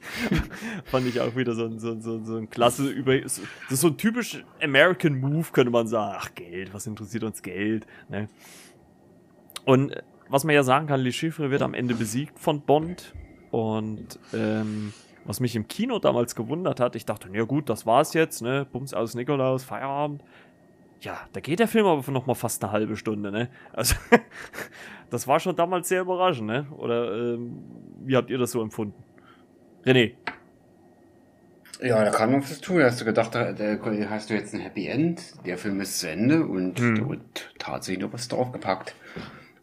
fand, 0.84 1.06
ich 1.06 1.20
auch 1.20 1.36
wieder 1.36 1.54
so 1.54 1.66
ein, 1.66 1.78
so, 1.78 1.98
so, 2.00 2.24
so 2.24 2.36
ein 2.36 2.48
klasse, 2.48 2.88
über, 2.88 3.18
das 3.18 3.40
ist 3.70 3.80
so 3.80 3.88
ein 3.88 3.96
typisch 3.98 4.42
American 4.62 5.18
Move, 5.20 5.48
könnte 5.52 5.70
man 5.70 5.86
sagen. 5.86 6.16
Ach, 6.18 6.34
Geld, 6.34 6.72
was 6.72 6.86
interessiert 6.86 7.24
uns 7.24 7.42
Geld? 7.42 7.86
Ne? 8.08 8.28
Und 9.64 9.94
was 10.28 10.44
man 10.44 10.54
ja 10.54 10.62
sagen 10.62 10.86
kann, 10.86 11.00
Le 11.00 11.12
Chiffre 11.12 11.50
wird 11.50 11.62
am 11.62 11.74
Ende 11.74 11.94
besiegt 11.94 12.38
von 12.38 12.60
Bond. 12.60 13.14
Und 13.50 14.18
ähm, 14.34 14.92
was 15.24 15.40
mich 15.40 15.56
im 15.56 15.68
Kino 15.68 15.98
damals 15.98 16.34
gewundert 16.34 16.80
hat, 16.80 16.96
ich 16.96 17.06
dachte, 17.06 17.28
ja 17.32 17.44
gut, 17.44 17.68
das 17.68 17.86
war's 17.86 18.14
jetzt, 18.14 18.42
ne? 18.42 18.66
Bums 18.70 18.94
aus 18.94 19.14
Nikolaus, 19.14 19.64
Feierabend. 19.64 20.22
Ja, 21.00 21.20
da 21.32 21.40
geht 21.40 21.60
der 21.60 21.68
Film 21.68 21.86
aber 21.86 22.10
noch 22.10 22.26
mal 22.26 22.34
fast 22.34 22.62
eine 22.62 22.72
halbe 22.72 22.96
Stunde, 22.96 23.30
ne? 23.30 23.48
Also, 23.72 23.94
das 25.10 25.28
war 25.28 25.38
schon 25.38 25.54
damals 25.54 25.88
sehr 25.88 26.02
überraschend, 26.02 26.48
ne? 26.48 26.66
Oder 26.76 27.34
ähm, 27.34 27.62
wie 28.04 28.16
habt 28.16 28.30
ihr 28.30 28.38
das 28.38 28.50
so 28.50 28.62
empfunden? 28.62 29.02
René. 29.84 30.14
Ja, 31.80 32.04
da 32.04 32.10
kam 32.10 32.32
noch 32.32 32.42
was 32.42 32.60
tun. 32.60 32.82
Hast 32.82 33.00
du 33.00 33.04
gedacht, 33.04 33.34
da, 33.34 33.54
hast 34.10 34.30
du 34.30 34.34
jetzt 34.34 34.52
ein 34.52 34.60
Happy 34.60 34.88
End? 34.88 35.34
Der 35.46 35.56
Film 35.58 35.80
ist 35.80 36.00
zu 36.00 36.10
Ende 36.10 36.44
und 36.44 36.78
hm. 36.80 36.94
da 36.96 37.08
wird 37.08 37.54
tatsächlich 37.58 38.04
noch 38.04 38.12
was 38.12 38.26
draufgepackt. 38.28 38.96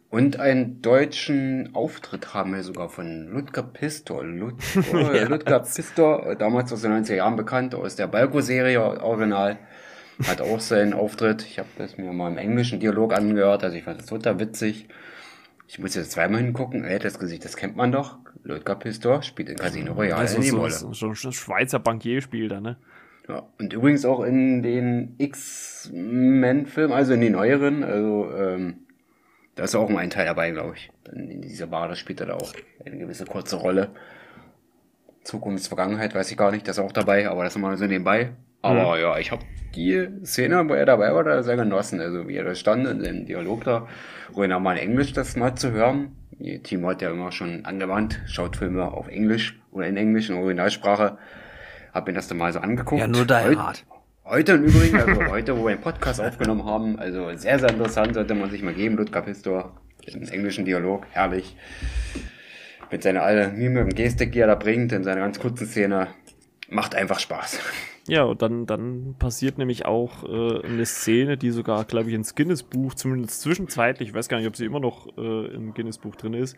Und 0.08 0.38
einen 0.38 0.82
deutschen 0.82 1.74
Auftritt 1.74 2.32
haben 2.32 2.54
wir 2.54 2.62
sogar 2.62 2.88
von 2.88 3.28
Ludger 3.28 3.64
Pistor. 3.64 4.24
Lud 4.24 4.54
ja. 4.92 5.24
Ludger 5.24 5.60
Pistor, 5.60 6.36
damals 6.36 6.72
aus 6.72 6.82
den 6.82 6.92
90er 6.92 7.16
Jahren 7.16 7.36
bekannt, 7.36 7.74
aus 7.74 7.96
der 7.96 8.06
Balko-Serie 8.06 8.80
original. 9.02 9.58
Hat 10.26 10.40
auch 10.40 10.60
seinen 10.60 10.94
Auftritt. 10.94 11.44
Ich 11.44 11.58
habe 11.58 11.68
das 11.76 11.98
mir 11.98 12.12
mal 12.12 12.30
im 12.30 12.38
englischen 12.38 12.80
Dialog 12.80 13.12
angehört, 13.12 13.64
also 13.64 13.76
ich 13.76 13.84
fand 13.84 14.00
das 14.00 14.06
total 14.06 14.38
witzig. 14.40 14.88
Ich 15.68 15.78
muss 15.78 15.94
jetzt 15.94 16.12
zweimal 16.12 16.40
hingucken. 16.40 16.84
Ey, 16.84 16.98
das 16.98 17.18
Gesicht, 17.18 17.44
das 17.44 17.56
kennt 17.56 17.76
man 17.76 17.90
doch. 17.90 18.18
Ludger 18.44 18.76
Pistor 18.76 19.22
spielt 19.22 19.48
in 19.48 19.56
Casino 19.56 19.92
Royale 19.92 20.20
also 20.20 20.36
eine 20.36 20.46
so, 20.46 20.56
Rolle. 20.56 20.70
So, 20.70 20.92
so 20.92 21.28
ein 21.28 21.32
Schweizer 21.32 21.80
Bankier 21.80 22.22
spielt 22.22 22.52
er, 22.52 22.60
ne? 22.60 22.76
Ja, 23.28 23.42
und 23.58 23.72
übrigens 23.72 24.04
auch 24.04 24.22
in 24.22 24.62
den 24.62 25.16
X-Men-Filmen, 25.18 26.92
also 26.92 27.14
in 27.14 27.20
den 27.20 27.32
neueren, 27.32 27.82
also 27.82 28.30
ähm, 28.32 28.85
da 29.56 29.64
ist 29.64 29.74
auch 29.74 29.90
ein 29.90 30.10
Teil 30.10 30.26
dabei, 30.26 30.50
glaube 30.50 30.74
ich. 30.76 30.90
In 31.12 31.40
dieser 31.40 31.66
Bar, 31.66 31.94
spielt 31.96 32.20
er 32.20 32.26
da 32.26 32.34
auch 32.34 32.52
eine 32.84 32.98
gewisse 32.98 33.24
kurze 33.24 33.56
Rolle. 33.56 33.90
Zukunft, 35.24 35.66
Vergangenheit, 35.66 36.14
weiß 36.14 36.30
ich 36.30 36.36
gar 36.36 36.52
nicht, 36.52 36.68
das 36.68 36.78
ist 36.78 36.84
auch 36.84 36.92
dabei, 36.92 37.28
aber 37.28 37.42
das 37.42 37.56
ist 37.56 37.60
mal 37.60 37.76
so 37.76 37.86
nebenbei. 37.86 38.32
Aber 38.62 38.96
mhm. 38.96 39.02
ja, 39.02 39.18
ich 39.18 39.32
habe 39.32 39.42
die 39.74 40.08
Szene, 40.24 40.68
wo 40.68 40.74
er 40.74 40.86
dabei 40.86 41.12
war, 41.14 41.24
da 41.24 41.42
sehr 41.42 41.56
genossen. 41.56 42.00
Also 42.00 42.28
wie 42.28 42.36
er 42.36 42.44
da 42.44 42.54
stand 42.54 42.86
in 42.86 43.00
dem 43.00 43.26
Dialog 43.26 43.64
da, 43.64 43.88
ruhig 44.34 44.50
mal 44.50 44.76
in 44.76 44.90
Englisch 44.90 45.12
das 45.12 45.36
mal 45.36 45.54
zu 45.54 45.72
hören. 45.72 46.16
Die 46.38 46.62
Team 46.62 46.86
hat 46.86 47.00
ja 47.00 47.10
immer 47.10 47.32
schon 47.32 47.64
angewandt, 47.64 48.20
schaut 48.26 48.56
Filme 48.56 48.92
auf 48.92 49.08
Englisch 49.08 49.58
oder 49.72 49.86
in 49.86 49.96
Englisch, 49.96 50.28
in 50.28 50.36
Originalsprache. 50.36 51.16
Hab 51.94 52.06
mir 52.06 52.12
das 52.12 52.28
dann 52.28 52.36
mal 52.36 52.52
so 52.52 52.58
angeguckt. 52.58 53.00
Ja, 53.00 53.08
nur 53.08 53.24
Die 53.24 53.32
Hard. 53.32 53.86
Heute 54.28 54.54
im 54.54 54.64
Übrigen, 54.64 54.96
also 54.96 55.24
heute, 55.30 55.56
wo 55.56 55.62
wir 55.66 55.70
einen 55.70 55.80
Podcast 55.80 56.20
aufgenommen 56.20 56.64
haben, 56.64 56.98
also 56.98 57.32
sehr, 57.36 57.60
sehr 57.60 57.70
interessant, 57.70 58.14
sollte 58.14 58.34
man 58.34 58.50
sich 58.50 58.60
mal 58.60 58.74
geben, 58.74 58.96
Ludger 58.96 59.22
Pistor, 59.22 59.80
im 60.04 60.20
englischen 60.22 60.64
Dialog, 60.64 61.06
herrlich. 61.12 61.54
Mit 62.90 63.04
seiner 63.04 63.22
alten 63.22 63.56
Mime 63.56 63.84
und 63.84 63.94
Gestik, 63.94 64.32
die 64.32 64.40
er 64.40 64.48
da 64.48 64.56
bringt, 64.56 64.90
in 64.90 65.04
seiner 65.04 65.20
ganz 65.20 65.38
kurzen 65.38 65.68
Szene, 65.68 66.08
macht 66.68 66.96
einfach 66.96 67.20
Spaß. 67.20 67.60
Ja, 68.08 68.24
und 68.24 68.42
dann, 68.42 68.66
dann 68.66 69.14
passiert 69.16 69.58
nämlich 69.58 69.86
auch 69.86 70.24
äh, 70.24 70.66
eine 70.66 70.86
Szene, 70.86 71.36
die 71.36 71.52
sogar, 71.52 71.84
glaube 71.84 72.08
ich, 72.08 72.16
ins 72.16 72.34
Guinness-Buch, 72.34 72.94
zumindest 72.94 73.42
zwischenzeitlich, 73.42 74.08
ich 74.08 74.14
weiß 74.14 74.28
gar 74.28 74.38
nicht, 74.38 74.48
ob 74.48 74.56
sie 74.56 74.64
immer 74.64 74.80
noch 74.80 75.06
äh, 75.16 75.54
im 75.54 75.72
Guinness-Buch 75.72 76.16
drin 76.16 76.34
ist, 76.34 76.56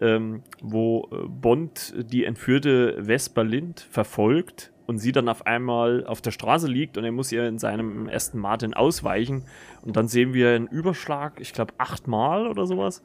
ähm, 0.00 0.44
wo 0.62 1.08
äh, 1.10 1.26
Bond 1.26 1.92
die 1.96 2.24
entführte 2.24 3.02
Vespa 3.02 3.42
Lind 3.42 3.80
verfolgt 3.80 4.70
und 4.90 4.98
sie 4.98 5.12
dann 5.12 5.28
auf 5.28 5.46
einmal 5.46 6.04
auf 6.04 6.20
der 6.20 6.32
Straße 6.32 6.66
liegt 6.66 6.98
und 6.98 7.04
er 7.04 7.12
muss 7.12 7.30
ihr 7.30 7.46
in 7.46 7.60
seinem 7.60 8.08
ersten 8.08 8.40
Martin 8.40 8.74
ausweichen. 8.74 9.44
Und 9.82 9.94
dann 9.94 10.08
sehen 10.08 10.34
wir 10.34 10.50
einen 10.50 10.66
Überschlag, 10.66 11.40
ich 11.40 11.52
glaube 11.52 11.72
achtmal 11.78 12.48
oder 12.48 12.66
sowas. 12.66 13.00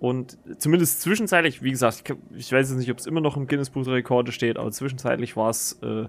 Und 0.00 0.36
zumindest 0.58 1.02
zwischenzeitlich, 1.02 1.62
wie 1.62 1.70
gesagt, 1.70 2.02
ich 2.34 2.50
weiß 2.50 2.68
jetzt 2.68 2.78
nicht, 2.80 2.90
ob 2.90 2.98
es 2.98 3.06
immer 3.06 3.20
noch 3.20 3.36
im 3.36 3.46
Guinness-Buch 3.46 3.84
der 3.84 3.94
Rekorde 3.94 4.32
steht, 4.32 4.58
aber 4.58 4.72
zwischenzeitlich 4.72 5.36
war 5.36 5.50
es 5.50 5.78
äh, 5.84 6.06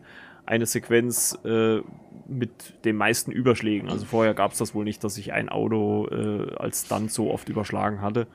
eine 0.47 0.66
Sequenz 0.66 1.38
äh, 1.45 1.82
mit 2.28 2.84
den 2.84 2.95
meisten 2.95 3.32
Überschlägen. 3.32 3.89
Also 3.89 4.08
vorher 4.08 4.34
gab 4.34 4.53
es 4.53 4.58
das 4.58 4.74
wohl 4.74 4.86
nicht, 4.86 5.03
dass 5.03 5.14
sich 5.14 5.34
ein 5.34 5.49
Auto 5.49 6.08
äh, 6.08 6.56
als 6.56 6.88
dann 6.88 7.10
so 7.10 7.30
oft 7.30 7.47
überschlagen 7.47 8.01
hatte. 8.01 8.26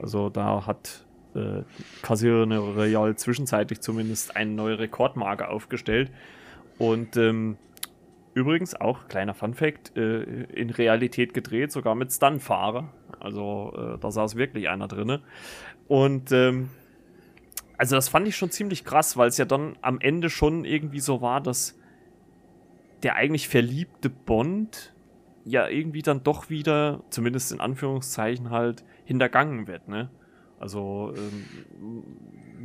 Also 0.00 0.28
da 0.28 0.66
hat 0.66 1.05
äh, 1.36 1.62
Casino 2.02 2.72
Royale 2.72 3.16
zwischenzeitlich 3.16 3.80
zumindest 3.80 4.36
eine 4.36 4.50
neue 4.50 4.78
Rekordmarke 4.78 5.48
aufgestellt. 5.48 6.10
Und 6.78 7.16
ähm, 7.16 7.56
übrigens 8.34 8.74
auch, 8.74 9.08
kleiner 9.08 9.34
Fun-Fact, 9.34 9.96
äh, 9.96 10.22
in 10.44 10.70
Realität 10.70 11.34
gedreht, 11.34 11.72
sogar 11.72 11.94
mit 11.94 12.12
Stuntfahrer. 12.12 12.92
Also 13.20 13.72
äh, 13.76 13.98
da 13.98 14.10
saß 14.10 14.36
wirklich 14.36 14.68
einer 14.68 14.88
drin. 14.88 15.20
Und 15.88 16.32
ähm, 16.32 16.70
also 17.78 17.96
das 17.96 18.08
fand 18.08 18.26
ich 18.26 18.36
schon 18.36 18.50
ziemlich 18.50 18.84
krass, 18.84 19.16
weil 19.16 19.28
es 19.28 19.38
ja 19.38 19.44
dann 19.44 19.76
am 19.82 20.00
Ende 20.00 20.30
schon 20.30 20.64
irgendwie 20.64 21.00
so 21.00 21.20
war, 21.20 21.40
dass 21.40 21.78
der 23.02 23.16
eigentlich 23.16 23.48
verliebte 23.48 24.10
Bond 24.10 24.94
ja 25.44 25.68
irgendwie 25.68 26.02
dann 26.02 26.22
doch 26.22 26.50
wieder, 26.50 27.04
zumindest 27.10 27.52
in 27.52 27.60
Anführungszeichen 27.60 28.50
halt, 28.50 28.84
hintergangen 29.04 29.66
wird, 29.66 29.88
ne? 29.88 30.10
Also 30.58 31.12
ähm, 31.16 32.04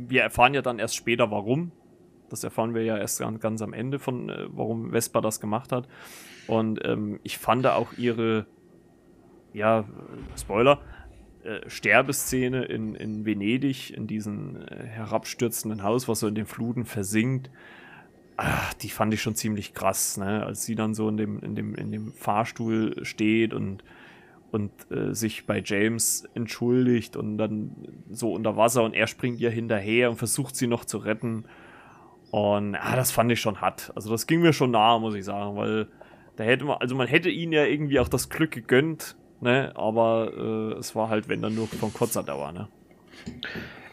wir 0.08 0.22
erfahren 0.22 0.54
ja 0.54 0.62
dann 0.62 0.78
erst 0.78 0.96
später, 0.96 1.30
warum. 1.30 1.72
Das 2.30 2.44
erfahren 2.44 2.74
wir 2.74 2.82
ja 2.82 2.96
erst 2.96 3.22
ganz, 3.40 3.60
am 3.60 3.74
Ende 3.74 3.98
von, 3.98 4.30
äh, 4.30 4.46
warum 4.50 4.90
Vespa 4.92 5.20
das 5.20 5.40
gemacht 5.40 5.72
hat. 5.72 5.86
Und 6.46 6.80
ähm, 6.84 7.20
ich 7.22 7.38
fand 7.38 7.66
auch 7.66 7.92
ihre, 7.98 8.46
ja, 9.52 9.84
Spoiler, 10.36 10.80
äh, 11.44 11.68
Sterbeszene 11.68 12.64
in, 12.64 12.94
in 12.94 13.26
Venedig, 13.26 13.90
in 13.90 14.06
diesem 14.06 14.56
äh, 14.62 14.84
herabstürzenden 14.84 15.82
Haus, 15.82 16.08
was 16.08 16.20
so 16.20 16.28
in 16.28 16.34
den 16.34 16.46
Fluten 16.46 16.84
versinkt. 16.84 17.50
Ach, 18.36 18.72
die 18.74 18.88
fand 18.88 19.12
ich 19.12 19.20
schon 19.20 19.34
ziemlich 19.34 19.74
krass, 19.74 20.16
ne? 20.16 20.46
Als 20.46 20.64
sie 20.64 20.74
dann 20.74 20.94
so 20.94 21.08
in 21.08 21.18
dem, 21.18 21.40
in 21.40 21.54
dem, 21.54 21.74
in 21.74 21.92
dem 21.92 22.12
Fahrstuhl 22.12 23.04
steht 23.04 23.52
und 23.52 23.84
und 24.52 24.70
äh, 24.90 25.14
sich 25.14 25.46
bei 25.46 25.62
James 25.64 26.28
entschuldigt 26.34 27.16
und 27.16 27.38
dann 27.38 27.72
so 28.10 28.32
unter 28.32 28.56
Wasser 28.56 28.84
und 28.84 28.94
er 28.94 29.06
springt 29.06 29.40
ihr 29.40 29.50
hinterher 29.50 30.10
und 30.10 30.16
versucht 30.16 30.54
sie 30.54 30.66
noch 30.66 30.84
zu 30.84 30.98
retten. 30.98 31.44
Und 32.30 32.74
ah, 32.76 32.94
das 32.94 33.10
fand 33.10 33.32
ich 33.32 33.40
schon 33.40 33.60
hart. 33.60 33.92
Also 33.94 34.10
das 34.10 34.26
ging 34.26 34.40
mir 34.40 34.52
schon 34.52 34.70
nahe, 34.70 35.00
muss 35.00 35.14
ich 35.14 35.24
sagen, 35.24 35.56
weil 35.56 35.88
da 36.36 36.44
hätte 36.44 36.64
man, 36.64 36.76
also 36.78 36.94
man 36.94 37.08
hätte 37.08 37.30
ihnen 37.30 37.52
ja 37.52 37.64
irgendwie 37.64 37.98
auch 37.98 38.08
das 38.08 38.28
Glück 38.28 38.52
gegönnt, 38.52 39.16
ne? 39.40 39.72
Aber 39.74 40.32
äh, 40.36 40.78
es 40.78 40.94
war 40.94 41.08
halt, 41.08 41.28
wenn 41.28 41.42
dann 41.42 41.54
nur 41.54 41.66
von 41.66 41.92
kurzer 41.92 42.22
Dauer, 42.22 42.52
ne? 42.52 42.68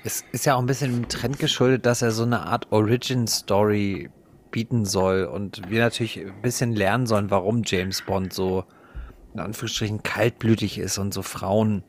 Es 0.03 0.24
ist 0.32 0.45
ja 0.45 0.55
auch 0.55 0.60
ein 0.60 0.66
bisschen 0.66 0.93
im 0.93 1.10
Trend 1.10 1.39
geschuldet, 1.39 1.86
dass 1.86 2.01
er 2.01 2.12
so 2.12 2.24
eine 2.24 2.41
Art 2.41 2.72
Origin-Story 2.72 4.10
bieten 4.51 4.86
soll 4.86 5.26
und 5.26 5.70
wir 5.70 5.82
natürlich 5.82 6.20
ein 6.20 6.41
bisschen 6.41 6.74
lernen 6.74 7.05
sollen, 7.05 7.30
warum 7.32 7.62
James 7.66 8.01
Bond 8.01 8.34
so 8.34 8.66
in 9.34 9.40
Anführungsstrichen 9.40 10.04
kaltblütig 10.04 10.78
ist 10.78 10.98
und 10.98 11.14
so 11.14 11.22
Frauen 11.22 11.84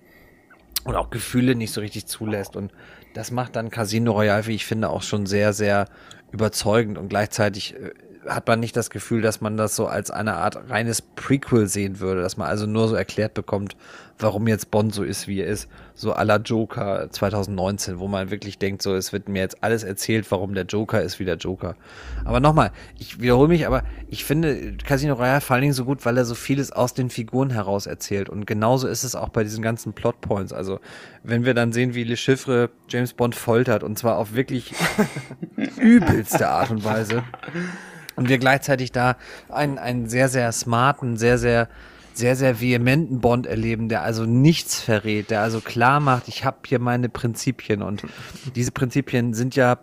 und 0.85 0.95
auch 0.95 1.11
Gefühle 1.11 1.55
nicht 1.55 1.73
so 1.73 1.81
richtig 1.81 2.07
zulässt. 2.07 2.57
Und 2.57 2.73
das 3.15 3.31
macht 3.31 3.57
dann 3.57 3.71
Casino 3.71 4.13
Royale, 4.13 4.47
wie 4.47 4.55
ich 4.55 4.67
finde, 4.67 4.91
auch 4.91 5.03
schon 5.03 5.27
sehr, 5.27 5.53
sehr 5.53 5.87
überzeugend 6.33 6.99
und 6.99 7.09
gleichzeitig 7.09 7.75
äh, 7.75 7.93
hat 8.29 8.47
man 8.47 8.61
nicht 8.61 8.77
das 8.77 8.91
Gefühl, 8.91 9.23
dass 9.23 9.41
man 9.41 9.57
das 9.57 9.77
so 9.77 9.87
als 9.87 10.11
eine 10.11 10.35
Art 10.35 10.71
reines 10.71 11.01
Prequel 11.01 11.67
sehen 11.67 12.01
würde, 12.01 12.23
dass 12.23 12.37
man 12.37 12.49
also 12.49 12.67
nur 12.67 12.89
so 12.89 12.95
erklärt 12.95 13.35
bekommt, 13.35 13.77
warum 14.19 14.47
jetzt 14.47 14.71
Bond 14.71 14.95
so 14.95 15.03
ist, 15.03 15.27
wie 15.27 15.41
er 15.41 15.47
ist, 15.47 15.69
so 15.95 16.15
à 16.15 16.25
la 16.25 16.37
Joker 16.37 17.09
2019, 17.11 17.99
wo 17.99 18.09
man 18.09 18.31
wirklich 18.31 18.59
denkt, 18.59 18.83
so 18.83 18.95
es 18.95 19.13
wird 19.13 19.29
mir 19.29 19.41
jetzt 19.41 19.63
alles 19.63 19.85
erzählt, 19.85 20.31
warum 20.31 20.55
der 20.55 20.65
Joker 20.65 21.01
ist 21.03 21.19
wie 21.19 21.25
der 21.25 21.37
Joker. 21.37 21.77
Aber 22.25 22.41
nochmal, 22.41 22.73
ich 22.99 23.21
wiederhole 23.21 23.49
mich, 23.49 23.67
aber 23.67 23.83
ich 24.09 24.25
finde 24.25 24.77
Casino 24.85 25.15
Royale 25.15 25.41
vor 25.41 25.55
allen 25.55 25.63
Dingen 25.63 25.75
so 25.75 25.85
gut, 25.85 26.05
weil 26.05 26.17
er 26.19 26.25
so 26.25 26.35
vieles 26.35 26.73
aus 26.73 26.93
den 26.93 27.09
Figuren 27.09 27.51
heraus 27.51 27.87
erzählt 27.87 28.29
und 28.29 28.47
genauso 28.47 28.89
ist 28.89 29.05
es 29.05 29.15
auch 29.15 29.31
bei 29.31 29.43
diesen 29.45 29.63
ganzen 29.63 29.95
Plotpoints. 29.95 30.53
Also 30.53 30.81
wenn 31.23 31.45
wir 31.45 31.55
dann 31.55 31.73
sehen, 31.73 31.95
wie 31.95 32.05
Le 32.05 32.17
Chiffre 32.17 32.71
James 32.89 33.15
Bond 33.15 33.35
foltert 33.35 33.83
und 33.83 33.99
zwar 33.99 34.19
auf 34.19 34.35
wirklich 34.35 34.75
übelste 35.79 36.49
Art 36.49 36.71
und 36.71 36.85
Weise 36.85 37.23
und 38.21 38.29
wir 38.29 38.37
gleichzeitig 38.37 38.93
da 38.93 39.17
einen, 39.49 39.79
einen 39.79 40.07
sehr, 40.07 40.29
sehr 40.29 40.53
smarten, 40.53 41.17
sehr, 41.17 41.39
sehr, 41.39 41.69
sehr, 42.13 42.37
sehr 42.37 42.61
vehementen 42.61 43.21
Bond 43.23 43.47
erleben, 43.47 43.89
der 43.89 44.03
also 44.03 44.27
nichts 44.27 44.79
verrät, 44.79 45.31
der 45.31 45.41
also 45.41 45.61
klar 45.63 46.01
macht, 46.01 46.29
ich 46.29 46.45
habe 46.45 46.59
hier 46.67 46.81
meine 46.81 47.09
Prinzipien. 47.09 47.81
Und 47.81 48.03
diese 48.55 48.73
Prinzipien 48.73 49.33
sind 49.33 49.57
ja 49.57 49.79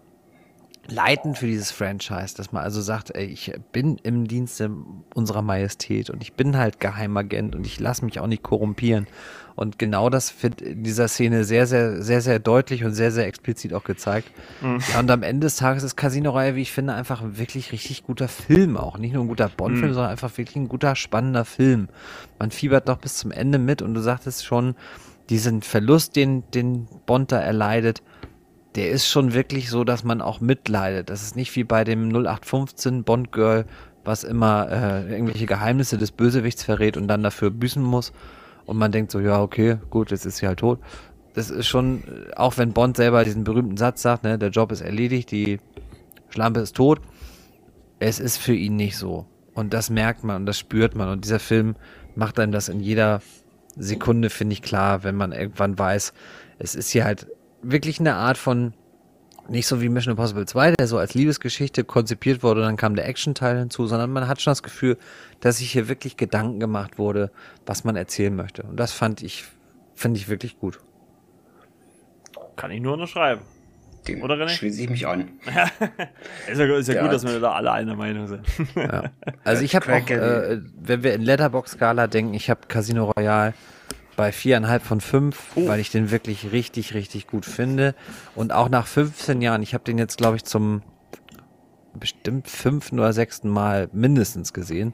leitend 0.90 1.38
für 1.38 1.48
dieses 1.48 1.72
Franchise, 1.72 2.36
dass 2.36 2.52
man 2.52 2.64
also 2.64 2.82
sagt, 2.82 3.16
ey, 3.16 3.26
ich 3.26 3.54
bin 3.72 3.98
im 4.04 4.28
Dienste 4.28 4.72
unserer 5.14 5.42
Majestät 5.42 6.10
und 6.10 6.22
ich 6.22 6.34
bin 6.34 6.58
halt 6.58 6.80
Geheimagent 6.80 7.56
und 7.56 7.66
ich 7.66 7.80
lasse 7.80 8.06
mich 8.06 8.20
auch 8.20 8.28
nicht 8.28 8.44
korrumpieren. 8.44 9.08
Und 9.56 9.80
genau 9.80 10.10
das 10.10 10.44
wird 10.44 10.62
in 10.62 10.84
dieser 10.84 11.08
Szene 11.08 11.44
sehr, 11.44 11.66
sehr, 11.66 12.02
sehr, 12.04 12.22
sehr 12.22 12.38
deutlich 12.38 12.84
und 12.84 12.94
sehr, 12.94 13.12
sehr 13.12 13.26
explizit 13.26 13.74
auch 13.74 13.84
gezeigt. 13.84 14.32
Mhm. 14.62 14.80
Ja, 14.94 15.00
und 15.00 15.10
am 15.10 15.24
Ende 15.24 15.48
des 15.48 15.56
Tages 15.56 15.84
ist 15.84 15.96
Casino-Reihe, 15.96 16.56
wie 16.56 16.62
ich 16.62 16.72
finde, 16.72 16.94
einfach 16.94 17.22
ein 17.22 17.40
wirklich 17.40 17.72
richtig 17.72 18.04
guter 18.04 18.28
Film 18.28 18.78
auch. 18.78 19.00
Nicht 19.00 19.14
nur 19.14 19.24
ein 19.24 19.28
guter 19.28 19.50
Bond-Film, 19.50 19.90
mhm. 19.90 19.94
sondern 19.96 20.12
einfach 20.12 20.38
wirklich 20.38 20.58
ein 20.58 20.70
guter, 20.70 20.96
spannender 20.96 21.44
Film. 21.44 21.90
Man 22.38 22.52
fiebert 22.52 22.86
noch 22.86 23.00
bis 23.00 23.16
zum 23.16 23.32
Ende 23.32 23.58
mit 23.58 23.82
und 23.82 23.96
du 23.96 24.00
sagtest 24.00 24.46
schon, 24.46 24.76
diesen 25.30 25.62
Verlust, 25.62 26.16
den, 26.16 26.44
den 26.52 26.88
Bond 27.06 27.32
da 27.32 27.40
erleidet, 27.40 28.02
der 28.76 28.90
ist 28.90 29.08
schon 29.08 29.34
wirklich 29.34 29.70
so, 29.70 29.84
dass 29.84 30.04
man 30.04 30.22
auch 30.22 30.40
mitleidet. 30.42 31.10
Das 31.10 31.24
ist 31.24 31.36
nicht 31.36 31.56
wie 31.56 31.64
bei 31.64 31.84
dem 31.84 32.10
0815 32.10 33.04
Bond 33.04 33.32
Girl, 33.32 33.66
was 34.04 34.24
immer 34.24 34.70
äh, 34.70 35.12
irgendwelche 35.12 35.46
Geheimnisse 35.46 35.98
des 35.98 36.12
Bösewichts 36.12 36.64
verrät 36.64 36.98
und 36.98 37.08
dann 37.08 37.24
dafür 37.24 37.50
büßen 37.52 37.84
muss. 37.84 38.14
Und 38.66 38.78
man 38.78 38.92
denkt 38.92 39.12
so, 39.12 39.20
ja, 39.20 39.42
okay, 39.42 39.78
gut, 39.90 40.12
jetzt 40.12 40.26
ist 40.26 40.38
sie 40.38 40.48
halt 40.48 40.60
tot. 40.60 40.80
Das 41.34 41.50
ist 41.50 41.68
schon, 41.68 42.04
auch 42.36 42.58
wenn 42.58 42.74
Bond 42.74 42.98
selber 42.98 43.24
diesen 43.24 43.44
berühmten 43.44 43.78
Satz 43.78 44.02
sagt, 44.02 44.24
ne, 44.24 44.38
der 44.38 44.50
Job 44.50 44.72
ist 44.72 44.82
erledigt, 44.82 45.32
die 45.32 45.60
Schlampe 46.30 46.62
ist 46.62 46.76
tot. 46.76 47.00
Es 48.00 48.20
ist 48.20 48.38
für 48.38 48.54
ihn 48.54 48.76
nicht 48.76 48.98
so. 48.98 49.26
Und 49.54 49.74
das 49.74 49.90
merkt 49.90 50.24
man 50.24 50.38
und 50.38 50.46
das 50.46 50.60
spürt 50.60 50.96
man. 50.96 51.10
Und 51.10 51.26
dieser 51.26 51.40
Film 51.40 51.76
macht 52.16 52.40
einem 52.40 52.52
das 52.52 52.70
in 52.70 52.80
jeder 52.80 53.22
Sekunde, 53.76 54.30
finde 54.30 54.54
ich, 54.54 54.62
klar, 54.62 55.04
wenn 55.04 55.16
man 55.16 55.32
irgendwann 55.32 55.78
weiß, 55.78 56.14
es 56.60 56.76
ist 56.76 56.90
hier 56.90 57.06
halt 57.06 57.28
wirklich 57.62 58.00
eine 58.00 58.16
Art 58.16 58.38
von, 58.38 58.74
nicht 59.50 59.68
so 59.68 59.82
wie 59.82 59.90
Mission 59.90 60.12
Impossible 60.12 60.46
2, 60.46 60.74
der 60.74 60.88
so 60.88 60.98
als 60.98 61.14
Liebesgeschichte 61.14 61.84
konzipiert 61.84 62.44
wurde 62.44 62.62
und 62.62 62.68
dann 62.68 62.78
kam 62.78 62.96
der 62.96 63.08
Action-Teil 63.08 63.58
hinzu, 63.58 63.88
sondern 63.88 64.12
man 64.12 64.28
hat 64.28 64.42
schon 64.42 64.52
das 64.52 64.64
Gefühl, 64.64 64.98
dass 65.40 65.58
sich 65.58 65.72
hier 65.72 65.88
wirklich 65.88 66.18
Gedanken 66.18 66.60
gemacht 66.60 66.98
wurde, 66.98 67.32
was 67.66 67.84
man 67.84 67.96
erzählen 67.96 68.36
möchte. 68.36 68.64
Und 68.64 68.78
das 68.78 68.92
fand 68.92 69.22
ich, 69.24 69.46
finde 69.96 70.20
ich 70.20 70.30
wirklich 70.30 70.60
gut. 70.60 70.80
Kann 72.56 72.72
ich 72.72 72.82
nur 72.82 72.94
unterschreiben. 72.94 73.42
Dem 74.08 74.22
Oder 74.24 74.36
René? 74.36 74.50
Schließe 74.50 74.82
ich 74.82 74.90
mich 74.90 75.06
an. 75.06 75.30
ist 76.50 76.58
ja, 76.58 76.66
ist 76.78 76.88
ja 76.88 77.02
gut, 77.02 77.12
dass 77.12 77.26
wir 77.26 77.40
da 77.40 77.52
alle 77.52 77.72
einer 77.72 77.96
Meinung 77.96 78.28
sind. 78.28 78.46
ja. 78.76 79.12
Also 79.44 79.64
ich 79.64 79.76
habe 79.76 79.94
auch, 79.94 80.10
äh, 80.10 80.62
wenn 80.80 81.04
wir 81.04 81.14
in 81.14 81.22
Letterbox-Skala 81.22 82.08
denken, 82.08 82.34
ich 82.34 82.50
habe 82.50 82.62
Casino 82.68 83.12
Royale 83.12 83.54
bei 84.18 84.34
viereinhalb 84.34 84.84
von 84.84 85.00
fünf, 85.00 85.52
oh. 85.56 85.68
weil 85.68 85.80
ich 85.80 85.92
den 85.92 86.12
wirklich 86.12 86.52
richtig, 86.52 86.94
richtig 86.94 87.28
gut 87.28 87.46
finde. 87.46 87.96
Und 88.36 88.52
auch 88.52 88.68
nach 88.68 88.88
15 88.88 89.42
Jahren, 89.42 89.64
ich 89.64 89.74
habe 89.74 89.86
den 89.86 89.98
jetzt, 89.98 90.18
glaube 90.18 90.36
ich, 90.36 90.44
zum 90.44 90.82
bestimmt 91.94 92.50
fünften 92.50 93.00
oder 93.00 93.14
sechsten 93.14 93.48
Mal 93.48 93.90
mindestens 93.94 94.52
gesehen. 94.54 94.94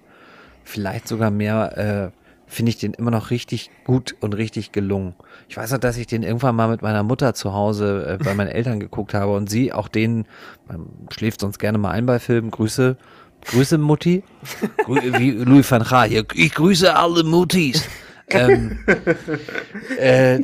Vielleicht 0.63 1.07
sogar 1.07 1.31
mehr, 1.31 2.11
äh, 2.13 2.19
finde 2.45 2.69
ich 2.69 2.77
den 2.77 2.93
immer 2.93 3.11
noch 3.11 3.29
richtig 3.31 3.71
gut 3.85 4.15
und 4.19 4.33
richtig 4.35 4.71
gelungen. 4.71 5.15
Ich 5.49 5.57
weiß 5.57 5.71
noch, 5.71 5.79
dass 5.79 5.97
ich 5.97 6.07
den 6.07 6.21
irgendwann 6.23 6.55
mal 6.55 6.69
mit 6.69 6.81
meiner 6.81 7.03
Mutter 7.03 7.33
zu 7.33 7.53
Hause 7.53 8.19
äh, 8.19 8.23
bei 8.23 8.35
meinen 8.35 8.49
Eltern 8.49 8.79
geguckt 8.79 9.13
habe 9.13 9.33
und 9.33 9.49
sie 9.49 9.73
auch 9.73 9.87
den, 9.87 10.25
man 10.67 10.85
schläft 11.09 11.41
sonst 11.41 11.59
gerne 11.59 11.77
mal 11.77 11.91
ein 11.91 12.05
bei 12.05 12.19
Filmen, 12.19 12.51
Grüße, 12.51 12.97
Grüße 13.45 13.77
Mutti, 13.77 14.23
Grü 14.85 14.99
wie 15.17 15.31
Louis 15.31 15.69
van 15.69 15.83
Gaal, 15.83 16.11
ich 16.11 16.53
grüße 16.53 16.95
alle 16.95 17.23
Muttis 17.23 17.89
ähm, 18.33 18.79
äh, 19.97 20.39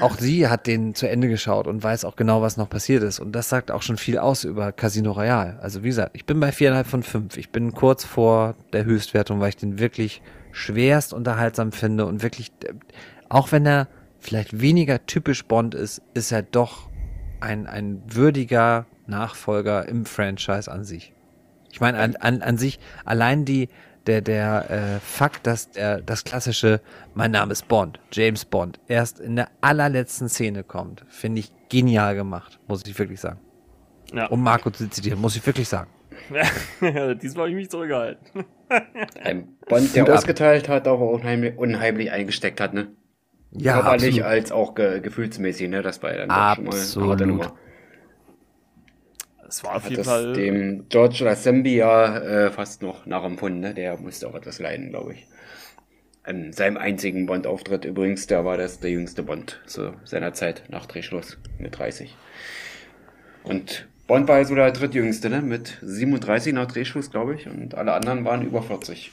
auch 0.00 0.18
sie 0.18 0.48
hat 0.48 0.66
den 0.66 0.94
zu 0.94 1.08
Ende 1.08 1.28
geschaut 1.28 1.66
und 1.66 1.82
weiß 1.82 2.04
auch 2.04 2.16
genau, 2.16 2.42
was 2.42 2.56
noch 2.56 2.68
passiert 2.68 3.02
ist. 3.02 3.20
Und 3.20 3.32
das 3.32 3.48
sagt 3.48 3.70
auch 3.70 3.82
schon 3.82 3.96
viel 3.96 4.18
aus 4.18 4.44
über 4.44 4.72
Casino 4.72 5.12
Royale. 5.12 5.58
Also 5.60 5.82
wie 5.82 5.88
gesagt, 5.88 6.12
ich 6.14 6.26
bin 6.26 6.40
bei 6.40 6.52
viereinhalb 6.52 6.86
von 6.86 7.02
fünf. 7.02 7.36
Ich 7.36 7.50
bin 7.50 7.72
kurz 7.72 8.04
vor 8.04 8.54
der 8.72 8.84
Höchstwertung, 8.84 9.40
weil 9.40 9.50
ich 9.50 9.56
den 9.56 9.78
wirklich 9.78 10.22
schwerst 10.52 11.12
unterhaltsam 11.12 11.72
finde 11.72 12.06
und 12.06 12.22
wirklich, 12.22 12.52
auch 13.28 13.52
wenn 13.52 13.66
er 13.66 13.88
vielleicht 14.20 14.60
weniger 14.60 15.06
typisch 15.06 15.44
Bond 15.44 15.74
ist, 15.74 16.02
ist 16.14 16.30
er 16.30 16.42
doch 16.42 16.88
ein, 17.40 17.66
ein 17.66 18.02
würdiger 18.06 18.86
Nachfolger 19.06 19.88
im 19.88 20.06
Franchise 20.06 20.70
an 20.70 20.84
sich. 20.84 21.12
Ich 21.72 21.80
meine, 21.80 21.98
an, 21.98 22.16
an, 22.16 22.42
an 22.42 22.58
sich, 22.58 22.78
allein 23.04 23.44
die, 23.44 23.68
der, 24.06 24.20
der 24.20 24.70
äh, 24.70 25.00
Fakt, 25.00 25.46
dass 25.46 25.70
der, 25.70 26.00
das 26.00 26.24
klassische, 26.24 26.80
mein 27.14 27.30
Name 27.30 27.52
ist 27.52 27.68
Bond, 27.68 28.00
James 28.12 28.44
Bond, 28.44 28.80
erst 28.88 29.20
in 29.20 29.36
der 29.36 29.48
allerletzten 29.60 30.28
Szene 30.28 30.64
kommt, 30.64 31.04
finde 31.08 31.40
ich 31.40 31.52
genial 31.68 32.14
gemacht, 32.14 32.58
muss 32.68 32.84
ich 32.86 32.98
wirklich 32.98 33.20
sagen. 33.20 33.40
Ja. 34.12 34.26
Um 34.26 34.42
Marco 34.42 34.70
zu 34.70 34.88
zitieren, 34.88 35.20
muss 35.20 35.36
ich 35.36 35.46
wirklich 35.46 35.68
sagen. 35.68 35.90
Diesmal 36.80 37.44
habe 37.44 37.50
ich 37.50 37.56
mich 37.56 37.70
zurückgehalten. 37.70 38.44
Ein 39.22 39.56
Bond, 39.66 39.94
der 39.94 40.12
ausgeteilt 40.12 40.68
hat, 40.68 40.86
aber 40.86 41.10
unheimlich, 41.10 41.56
unheimlich 41.56 42.10
eingesteckt 42.10 42.60
hat, 42.60 42.74
ne? 42.74 42.88
Ja, 43.50 43.80
Körperlich 43.80 44.24
als 44.24 44.50
auch 44.50 44.74
ge 44.74 45.00
gefühlsmäßig, 45.00 45.68
ne? 45.68 45.82
Das 45.82 46.02
war 46.02 46.12
ja 46.12 46.26
dann 46.26 46.30
absolut. 46.30 47.18
schon 47.18 47.36
mal 47.36 47.52
es 49.52 49.62
war 49.64 49.76
auf 49.76 49.90
jeden 49.90 50.02
Fall. 50.02 50.32
dem 50.32 50.88
George 50.88 51.24
Lazenby 51.24 51.76
ja 51.76 52.16
äh, 52.16 52.50
fast 52.50 52.80
noch 52.80 53.04
nachempfunden, 53.04 53.60
ne? 53.60 53.74
Der 53.74 53.98
musste 53.98 54.26
auch 54.26 54.34
etwas 54.34 54.58
leiden, 54.58 54.88
glaube 54.88 55.12
ich. 55.12 55.26
An 56.22 56.54
seinem 56.54 56.78
einzigen 56.78 57.26
Bond-Auftritt 57.26 57.84
übrigens, 57.84 58.26
da 58.26 58.46
war 58.46 58.56
das 58.56 58.80
der 58.80 58.92
jüngste 58.92 59.22
Bond 59.22 59.60
zu 59.66 59.92
seiner 60.04 60.32
Zeit 60.32 60.62
nach 60.70 60.86
Drehschluss 60.86 61.36
mit 61.58 61.78
30. 61.78 62.16
Und 63.44 63.86
Bond 64.06 64.26
war 64.26 64.38
ja 64.38 64.46
so 64.46 64.54
der 64.54 64.70
drittjüngste, 64.70 65.28
ne? 65.28 65.42
Mit 65.42 65.76
37 65.82 66.54
nach 66.54 66.66
Drehschluss, 66.66 67.10
glaube 67.10 67.34
ich. 67.34 67.46
Und 67.46 67.74
alle 67.74 67.92
anderen 67.92 68.24
waren 68.24 68.40
über 68.40 68.62
40. 68.62 69.12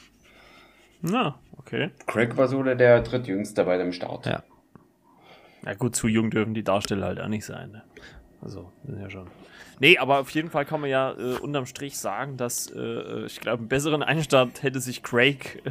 Na, 1.01 1.37
okay. 1.57 1.91
Craig 2.07 2.37
war 2.37 2.47
so 2.47 2.63
der, 2.63 2.75
der 2.75 3.01
drittjüngste 3.01 3.65
bei 3.65 3.77
dem 3.77 3.91
Start. 3.91 4.25
Ja. 4.25 4.43
Na 5.63 5.73
gut, 5.73 5.97
zu 5.97 6.07
jung 6.07 6.29
dürfen 6.29 6.53
die 6.53 6.63
Darsteller 6.63 7.07
halt 7.07 7.19
auch 7.19 7.27
nicht 7.27 7.43
sein. 7.43 7.71
Ne? 7.71 7.83
Also, 8.41 8.71
sind 8.85 9.01
ja 9.01 9.09
schon. 9.09 9.27
Nee, 9.79 9.97
aber 9.97 10.19
auf 10.19 10.29
jeden 10.31 10.49
Fall 10.49 10.65
kann 10.65 10.81
man 10.81 10.89
ja 10.89 11.13
äh, 11.13 11.37
unterm 11.37 11.65
Strich 11.65 11.97
sagen, 11.97 12.35
dass 12.35 12.69
äh, 12.69 13.25
ich 13.25 13.39
glaube, 13.39 13.59
einen 13.59 13.69
besseren 13.69 14.03
Einstand 14.03 14.61
hätte 14.61 14.81
sich 14.81 15.03
Craig 15.03 15.63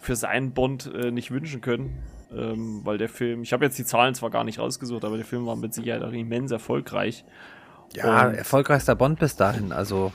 für 0.00 0.16
seinen 0.16 0.52
Bond 0.52 0.92
äh, 0.92 1.10
nicht 1.12 1.30
wünschen 1.30 1.60
können. 1.60 1.98
Ähm, 2.30 2.80
weil 2.84 2.98
der 2.98 3.08
Film, 3.08 3.42
ich 3.42 3.54
habe 3.54 3.64
jetzt 3.64 3.78
die 3.78 3.84
Zahlen 3.84 4.14
zwar 4.14 4.28
gar 4.30 4.44
nicht 4.44 4.58
rausgesucht, 4.58 5.04
aber 5.04 5.16
der 5.16 5.24
Film 5.24 5.46
war 5.46 5.56
mit 5.56 5.72
Sicherheit 5.72 6.02
auch 6.02 6.12
immens 6.12 6.50
erfolgreich. 6.50 7.24
Ja, 7.94 8.26
Und 8.26 8.34
erfolgreichster 8.34 8.94
Bond 8.94 9.18
bis 9.18 9.36
dahin. 9.36 9.72
Also 9.72 10.12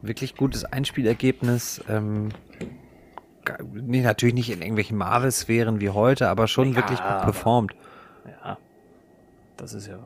wirklich 0.00 0.36
gutes 0.36 0.64
Einspielergebnis. 0.64 1.82
Ähm, 1.88 2.28
nee, 3.72 4.02
natürlich 4.02 4.34
nicht 4.34 4.50
in 4.50 4.60
irgendwelchen 4.60 4.96
Marvel-Sphären 4.96 5.80
wie 5.80 5.90
heute, 5.90 6.28
aber 6.28 6.46
schon 6.46 6.70
ja, 6.70 6.76
wirklich 6.76 7.00
gut 7.00 7.22
performt. 7.22 7.74
Ja, 8.26 8.58
das 9.56 9.74
ist 9.74 9.88
ja 9.88 9.98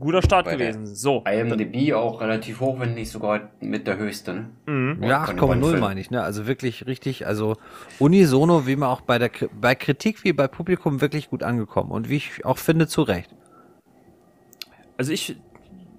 Guter 0.00 0.22
Start 0.22 0.46
Bei 0.46 0.56
gewesen. 0.56 0.86
So. 0.86 1.22
IMDb 1.26 1.92
auch 1.92 2.20
relativ 2.20 2.60
hoch, 2.60 2.80
wenn 2.80 2.94
nicht 2.94 3.10
sogar 3.10 3.50
mit 3.60 3.86
der 3.86 3.98
höchste. 3.98 4.34
Ne? 4.34 4.50
Mhm. 4.66 5.02
Ja, 5.02 5.24
8,0 5.24 5.78
meine 5.78 6.00
ich. 6.00 6.10
Ne? 6.10 6.22
Also 6.22 6.46
wirklich 6.46 6.86
richtig, 6.86 7.26
also 7.26 7.56
unisono, 7.98 8.66
wie 8.66 8.76
man 8.76 8.88
auch 8.88 9.02
bei 9.02 9.18
der 9.18 9.30
bei 9.60 9.74
Kritik 9.74 10.24
wie 10.24 10.32
bei 10.32 10.48
Publikum 10.48 11.00
wirklich 11.00 11.30
gut 11.30 11.42
angekommen 11.42 11.90
und 11.90 12.08
wie 12.08 12.16
ich 12.16 12.44
auch 12.44 12.58
finde, 12.58 12.88
zu 12.88 13.02
Recht. 13.02 13.30
Also 14.96 15.12
ich, 15.12 15.36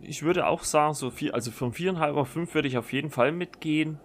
ich 0.01 0.23
würde 0.23 0.47
auch 0.47 0.63
sagen, 0.63 0.93
so 0.93 1.09
viel, 1.09 1.31
also 1.31 1.51
von 1.51 1.71
4,5 1.71 2.11
auf 2.13 2.27
5 2.29 2.53
würde 2.53 2.67
ich 2.67 2.77
auf 2.77 2.91
jeden 2.91 3.09
Fall 3.09 3.31
mitgehen. 3.31 3.99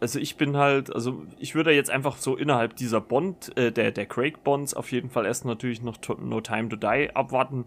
Also 0.00 0.18
ich 0.18 0.36
bin 0.36 0.56
halt, 0.56 0.92
also 0.92 1.22
ich 1.38 1.54
würde 1.54 1.72
jetzt 1.72 1.90
einfach 1.90 2.16
so 2.16 2.36
innerhalb 2.36 2.76
dieser 2.76 3.00
Bond, 3.00 3.56
äh, 3.56 3.70
der, 3.70 3.92
der 3.92 4.06
Craig 4.06 4.42
Bonds 4.42 4.74
auf 4.74 4.90
jeden 4.90 5.10
Fall 5.10 5.26
erst 5.26 5.44
natürlich 5.44 5.80
noch 5.80 5.96
No 6.18 6.40
Time 6.40 6.68
to 6.68 6.76
Die 6.76 7.10
abwarten 7.14 7.64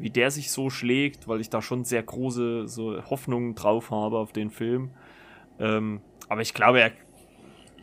wie 0.00 0.10
der 0.10 0.30
sich 0.30 0.50
so 0.50 0.70
schlägt, 0.70 1.28
weil 1.28 1.40
ich 1.40 1.50
da 1.50 1.60
schon 1.62 1.84
sehr 1.84 2.02
große 2.02 2.66
so 2.68 3.02
Hoffnungen 3.10 3.54
drauf 3.54 3.90
habe 3.90 4.18
auf 4.18 4.32
den 4.32 4.50
Film. 4.50 4.90
Ähm, 5.58 6.00
aber 6.28 6.40
ich 6.40 6.54
glaube, 6.54 6.80
er, 6.80 6.90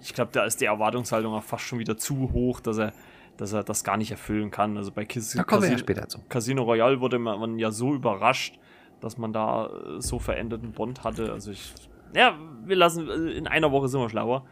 ich 0.02 0.14
glaube, 0.14 0.32
da 0.34 0.44
ist 0.44 0.60
die 0.60 0.66
Erwartungshaltung 0.66 1.34
auch 1.34 1.44
fast 1.44 1.64
schon 1.66 1.80
wieder 1.80 1.96
zu 1.98 2.32
hoch, 2.34 2.60
dass 2.60 2.78
er, 2.80 2.92
dass 3.38 3.54
er 3.54 3.64
das 3.64 3.84
gar 3.84 3.98
nicht 3.98 4.10
erfüllen 4.12 4.50
kann. 4.50 4.78
Also 4.78 4.92
bei 4.92 5.06
Kiss 5.06 5.34
Da 5.34 5.44
kommen 5.44 5.62
wir 5.62 5.70
ja 5.70 5.76
Casino, 5.76 5.86
später 5.86 6.08
zu. 6.10 6.20
Casino 6.28 6.64
Royale 6.64 7.00
wurde 7.00 7.20
man, 7.20 7.60
ja 7.60 7.70
so 7.72 7.94
überrascht, 7.94 8.58
dass 9.00 9.18
man 9.20 9.32
da 9.32 9.68
äh, 9.68 10.02
so 10.02 10.18
veränderten 10.18 10.72
Bond 10.72 11.04
hatte. 11.04 11.32
Also 11.32 11.52
ich, 11.52 11.72
ja, 12.16 12.36
wir 12.66 12.76
lassen, 12.76 13.08
äh, 13.08 13.32
in 13.38 13.46
einer 13.48 13.72
Woche 13.72 13.90
sind 13.90 14.02
wir 14.02 14.10
schlauer. 14.10 14.44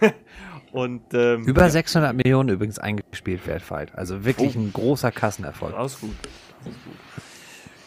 Und 0.72 1.02
ähm, 1.14 1.44
Über 1.46 1.68
600 1.68 2.14
Millionen 2.14 2.50
übrigens 2.50 2.78
eingespielt 2.78 3.46
weltweit. 3.48 3.92
Also 3.96 4.24
wirklich 4.24 4.56
Oh. 4.56 4.60
ein 4.60 4.72
großer 4.72 5.10
Kassenerfolg. 5.10 5.74
Das 5.74 5.94
ist 5.94 6.00
gut. 6.02 6.14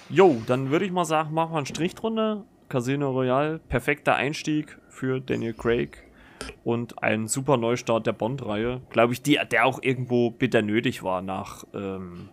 Jo, 0.09 0.41
dann 0.47 0.69
würde 0.69 0.85
ich 0.85 0.91
mal 0.91 1.05
sagen, 1.05 1.33
machen 1.33 1.53
wir 1.53 1.57
einen 1.57 1.65
Strich 1.65 1.95
drunter. 1.95 2.45
Casino 2.69 3.11
Royale, 3.11 3.59
perfekter 3.59 4.15
Einstieg 4.15 4.79
für 4.89 5.19
Daniel 5.19 5.53
Craig 5.53 6.03
und 6.63 7.01
ein 7.03 7.27
super 7.27 7.57
Neustart 7.57 8.07
der 8.07 8.13
Bond-Reihe. 8.13 8.81
Glaube 8.89 9.13
ich, 9.13 9.21
die, 9.21 9.39
der 9.51 9.65
auch 9.65 9.81
irgendwo 9.81 10.31
bitter 10.31 10.61
nötig 10.61 11.03
war 11.03 11.21
nach 11.21 11.65
ähm, 11.73 12.29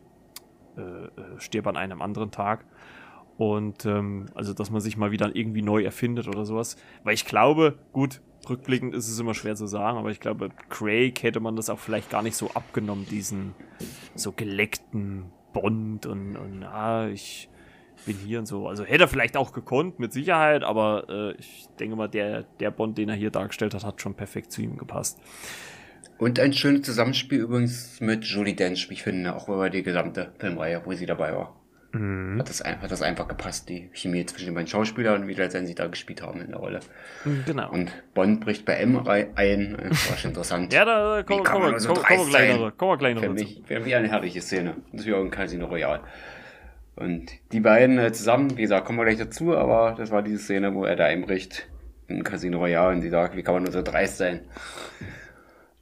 äh, 0.77 0.81
äh, 0.81 1.09
Stirb 1.39 1.67
an 1.67 1.77
einem 1.77 2.03
anderen 2.03 2.31
Tag. 2.31 2.65
Und 3.37 3.87
ähm, 3.87 4.27
also, 4.35 4.53
dass 4.53 4.71
man 4.71 4.81
sich 4.81 4.97
mal 4.97 5.11
wieder 5.11 5.35
irgendwie 5.35 5.63
neu 5.63 5.83
erfindet 5.83 6.29
oder 6.29 6.45
sowas. 6.45 6.77
Weil 7.05 7.15
ich 7.15 7.25
glaube, 7.25 7.79
gut, 7.93 8.21
rückblickend 8.49 8.95
ist 8.95 9.09
es 9.09 9.19
immer 9.19 9.35
schwer 9.35 9.57
zu 9.57 9.67
sagen, 9.67 9.99
aber 9.99 10.11
ich 10.11 10.21
glaube, 10.21 10.51
Craig 10.69 11.23
hätte 11.23 11.41
man 11.41 11.57
das 11.57 11.71
auch 11.71 11.79
vielleicht 11.79 12.11
gar 12.11 12.23
nicht 12.23 12.37
so 12.37 12.51
abgenommen, 12.51 13.07
diesen 13.07 13.55
so 14.15 14.33
geleckten 14.33 15.33
Bond 15.53 16.07
und, 16.07 16.37
und 16.37 16.65
ah, 16.65 17.09
ich 17.09 17.49
bin 18.07 18.17
hier 18.17 18.39
und 18.39 18.47
so. 18.47 18.69
Also 18.69 18.85
hätte 18.85 19.05
er 19.05 19.09
vielleicht 19.09 19.37
auch 19.37 19.53
gekonnt, 19.53 19.99
mit 19.99 20.13
Sicherheit, 20.13 20.63
aber 20.63 21.07
äh, 21.09 21.33
ich 21.39 21.69
denke 21.79 21.97
mal, 21.97 22.09
der, 22.09 22.45
der 22.61 22.71
Bond, 22.71 22.99
den 22.99 23.09
er 23.09 23.15
hier 23.15 23.31
dargestellt 23.31 23.75
hat, 23.75 23.85
hat 23.85 24.01
schon 24.01 24.15
perfekt 24.15 24.53
zu 24.53 24.63
ihm 24.63 24.77
gepasst. 24.77 25.19
Und 26.19 26.39
ein 26.39 26.53
schönes 26.53 26.83
Zusammenspiel 26.83 27.41
übrigens 27.41 28.01
mit 28.01 28.25
Julie 28.25 28.55
Dench, 28.55 28.89
ich 28.91 29.03
finde, 29.03 29.35
auch 29.35 29.49
über 29.49 29.71
die 29.71 29.83
gesamte 29.83 30.33
Filmreihe, 30.39 30.83
wo 30.85 30.93
sie 30.93 31.07
dabei 31.07 31.35
war. 31.35 31.60
Hat, 31.93 32.49
das, 32.49 32.63
hat 32.63 32.91
das 32.91 33.03
einfach 33.03 33.27
gepasst, 33.27 33.69
die 33.69 33.91
Chemie 33.93 34.25
zwischen 34.25 34.47
den 34.47 34.55
beiden 34.55 34.69
Schauspielern, 34.69 35.27
wie 35.27 35.35
letztendlich 35.35 35.75
da 35.75 35.89
gespielt 35.89 36.23
haben 36.23 36.41
in 36.41 36.49
der 36.49 36.59
Rolle. 36.59 36.81
Genau. 37.47 37.71
Und 37.73 37.91
Bond 38.15 38.41
bricht 38.41 38.65
bei 38.65 38.75
M 38.75 38.97
ein, 39.09 39.75
äh, 39.79 39.91
war 39.91 40.17
schon 40.17 40.31
interessant. 40.31 40.73
ja, 40.73 40.85
da 40.85 41.23
kommen 41.25 41.41
Wie 41.41 41.45
komm, 41.45 41.63
komm, 41.63 41.79
so 41.81 41.89
komm, 41.95 41.97
komm, 41.97 42.17
dreist 42.17 42.31
gleich 42.31 42.51
sein? 42.51 42.61
noch- 42.61 42.77
kommen 42.77 42.93
wir 42.93 42.97
gleich 42.99 43.15
noch 43.17 43.23
Für 43.23 43.31
mich, 43.31 43.63
für 43.67 43.81
mich 43.81 43.95
eine 43.95 44.09
herrliche 44.09 44.41
Szene. 44.41 44.77
Das 44.93 45.01
ist 45.01 45.07
wie 45.09 45.15
auch 45.15 45.21
ein 45.21 45.31
Casino 45.33 45.67
Royale. 45.67 46.01
Und 46.95 47.31
die 47.51 47.61
beiden 47.61 47.99
äh, 47.99 48.13
zusammen, 48.13 48.57
wie 48.57 48.63
gesagt, 48.63 48.87
kommen 48.87 48.99
wir 48.99 49.05
gleich 49.07 49.19
dazu, 49.19 49.57
aber 49.57 49.95
das 49.99 50.13
war 50.13 50.23
diese 50.23 50.39
Szene, 50.39 50.75
wo 50.75 50.85
er 50.85 50.95
da 50.97 51.07
einbricht 51.07 51.69
in 52.07 52.23
Casino 52.23 52.59
Royale 52.59 52.95
und 52.95 53.03
sie 53.03 53.11
sagt, 53.11 53.37
wie 53.37 53.43
kann 53.43 53.55
man 53.55 53.63
nur 53.65 53.73
so 53.73 53.83
dreist 53.83 54.19
sein? 54.19 54.41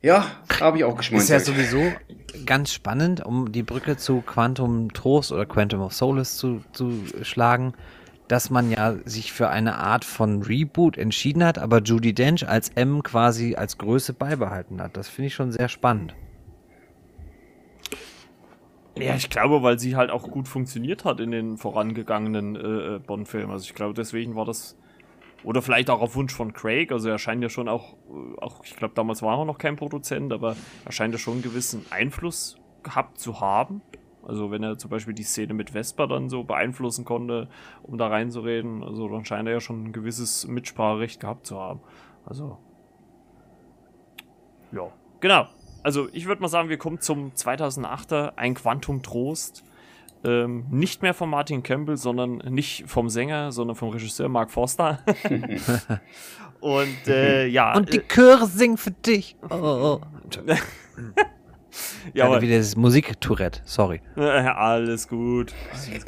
Ja, 0.01 0.27
habe 0.61 0.79
ich 0.79 0.85
auch 0.85 1.01
Ist 1.01 1.29
ja 1.29 1.41
sowieso 1.41 1.83
ganz 2.47 2.73
spannend, 2.73 3.25
um 3.25 3.51
die 3.51 3.65
Brücke 3.65 3.97
zu 3.97 4.21
Quantum 4.21 4.93
Trost 4.93 5.33
oder 5.33 5.45
Quantum 5.45 5.81
of 5.81 5.93
Solace 5.93 6.37
zu, 6.37 6.63
zu 6.73 7.03
schlagen, 7.23 7.73
dass 8.29 8.51
man 8.51 8.71
ja 8.71 8.95
sich 9.05 9.33
für 9.33 9.49
eine 9.49 9.77
Art 9.77 10.05
von 10.05 10.43
Reboot 10.43 10.99
entschieden 10.99 11.43
hat, 11.43 11.59
aber 11.59 11.83
Judy 11.83 12.13
Dench 12.13 12.47
als 12.49 12.69
M 12.71 13.03
quasi 13.03 13.57
als 13.57 13.79
Größe 13.79 14.13
beibehalten 14.13 14.81
hat. 14.81 14.97
Das 14.97 15.09
finde 15.09 15.29
ich 15.29 15.35
schon 15.35 15.51
sehr 15.51 15.69
spannend. 15.69 16.15
Ja, 18.97 19.15
ich 19.15 19.31
glaube, 19.31 19.63
weil 19.63 19.79
sie 19.79 19.97
halt 19.97 20.11
auch 20.11 20.29
gut 20.31 20.49
funktioniert 20.49 21.05
hat 21.05 21.21
in 21.21 21.31
den 21.31 21.57
vorangegangenen 21.57 22.57
äh, 22.57 22.97
äh, 22.97 22.99
Bond-Filmen. 22.99 23.51
Also 23.51 23.65
ich 23.65 23.75
glaube, 23.75 23.95
deswegen 23.95 24.35
war 24.35 24.45
das. 24.45 24.77
Oder 25.45 25.63
vielleicht 25.63 25.89
auch 25.91 26.01
auf 26.01 26.17
Wunsch 26.17 26.35
von 26.35 26.53
Craig. 26.53 26.91
Also 26.93 27.09
er 27.09 27.19
scheint 27.19 27.43
ja 27.43 27.49
schon 27.49 27.69
auch, 27.69 27.95
äh, 27.95 28.41
auch 28.41 28.65
ich 28.65 28.77
glaube, 28.77 28.95
damals 28.95 29.23
war 29.23 29.39
er 29.39 29.45
noch 29.45 29.59
kein 29.59 29.77
Produzent, 29.77 30.33
aber 30.33 30.57
er 30.85 30.93
scheint 30.93 31.15
ja 31.15 31.19
schon 31.19 31.35
einen 31.35 31.43
gewissen 31.43 31.87
Einfluss 31.91 32.59
gehabt 32.83 33.19
zu 33.19 33.41
haben. 33.41 33.83
Also 34.23 34.51
wenn 34.51 34.63
er 34.63 34.77
zum 34.77 34.91
Beispiel 34.91 35.15
die 35.15 35.23
Szene 35.23 35.55
mit 35.55 35.71
Vesper 35.71 36.07
dann 36.07 36.29
so 36.29 36.45
beeinflussen 36.45 37.05
konnte, 37.05 37.49
um 37.83 37.97
da 37.97 38.09
reinzureden, 38.09 38.83
also 38.83 39.09
dann 39.09 39.25
scheint 39.25 39.49
er 39.49 39.55
ja 39.55 39.61
schon 39.61 39.85
ein 39.85 39.93
gewisses 39.93 40.47
Mitspracherecht 40.47 41.21
gehabt 41.21 41.47
zu 41.47 41.59
haben. 41.59 41.81
Also. 42.27 42.59
Ja, 44.71 44.93
genau. 45.21 45.47
Also 45.83 46.09
ich 46.13 46.27
würde 46.27 46.43
mal 46.43 46.49
sagen, 46.49 46.69
wir 46.69 46.77
kommen 46.77 47.01
zum 47.01 47.31
2008er, 47.31 48.35
ein 48.37 48.55
Quantum 48.55 49.03
Trost. 49.03 49.65
Ähm, 50.25 50.67
nicht 50.71 51.03
mehr 51.03 51.15
von 51.15 51.31
Martin 51.31 51.63
Campbell, 51.63 51.97
sondern 51.97 52.39
nicht 52.51 52.85
vom 52.89 53.09
Sänger, 53.09 53.53
sondern 53.53 53.77
vom 53.77 53.91
Regisseur 53.91 54.29
Mark 54.29 54.51
Forster. 54.51 54.99
Und 56.61 57.07
äh, 57.07 57.47
ja, 57.47 57.77
Und 57.77 57.93
die 57.93 57.99
äh, 57.99 58.09
Chöre 58.09 58.47
singen 58.47 58.79
für 58.79 58.91
dich. 58.91 59.37
Oh, 59.49 59.55
oh. 59.55 60.01
ja, 60.47 60.55
Ja, 62.15 62.27
aber, 62.27 62.41
wieder 62.41 62.57
das 62.57 62.77
Musiktourette, 62.77 63.61
sorry. 63.65 64.01
alles 64.17 65.09
gut. 65.09 65.55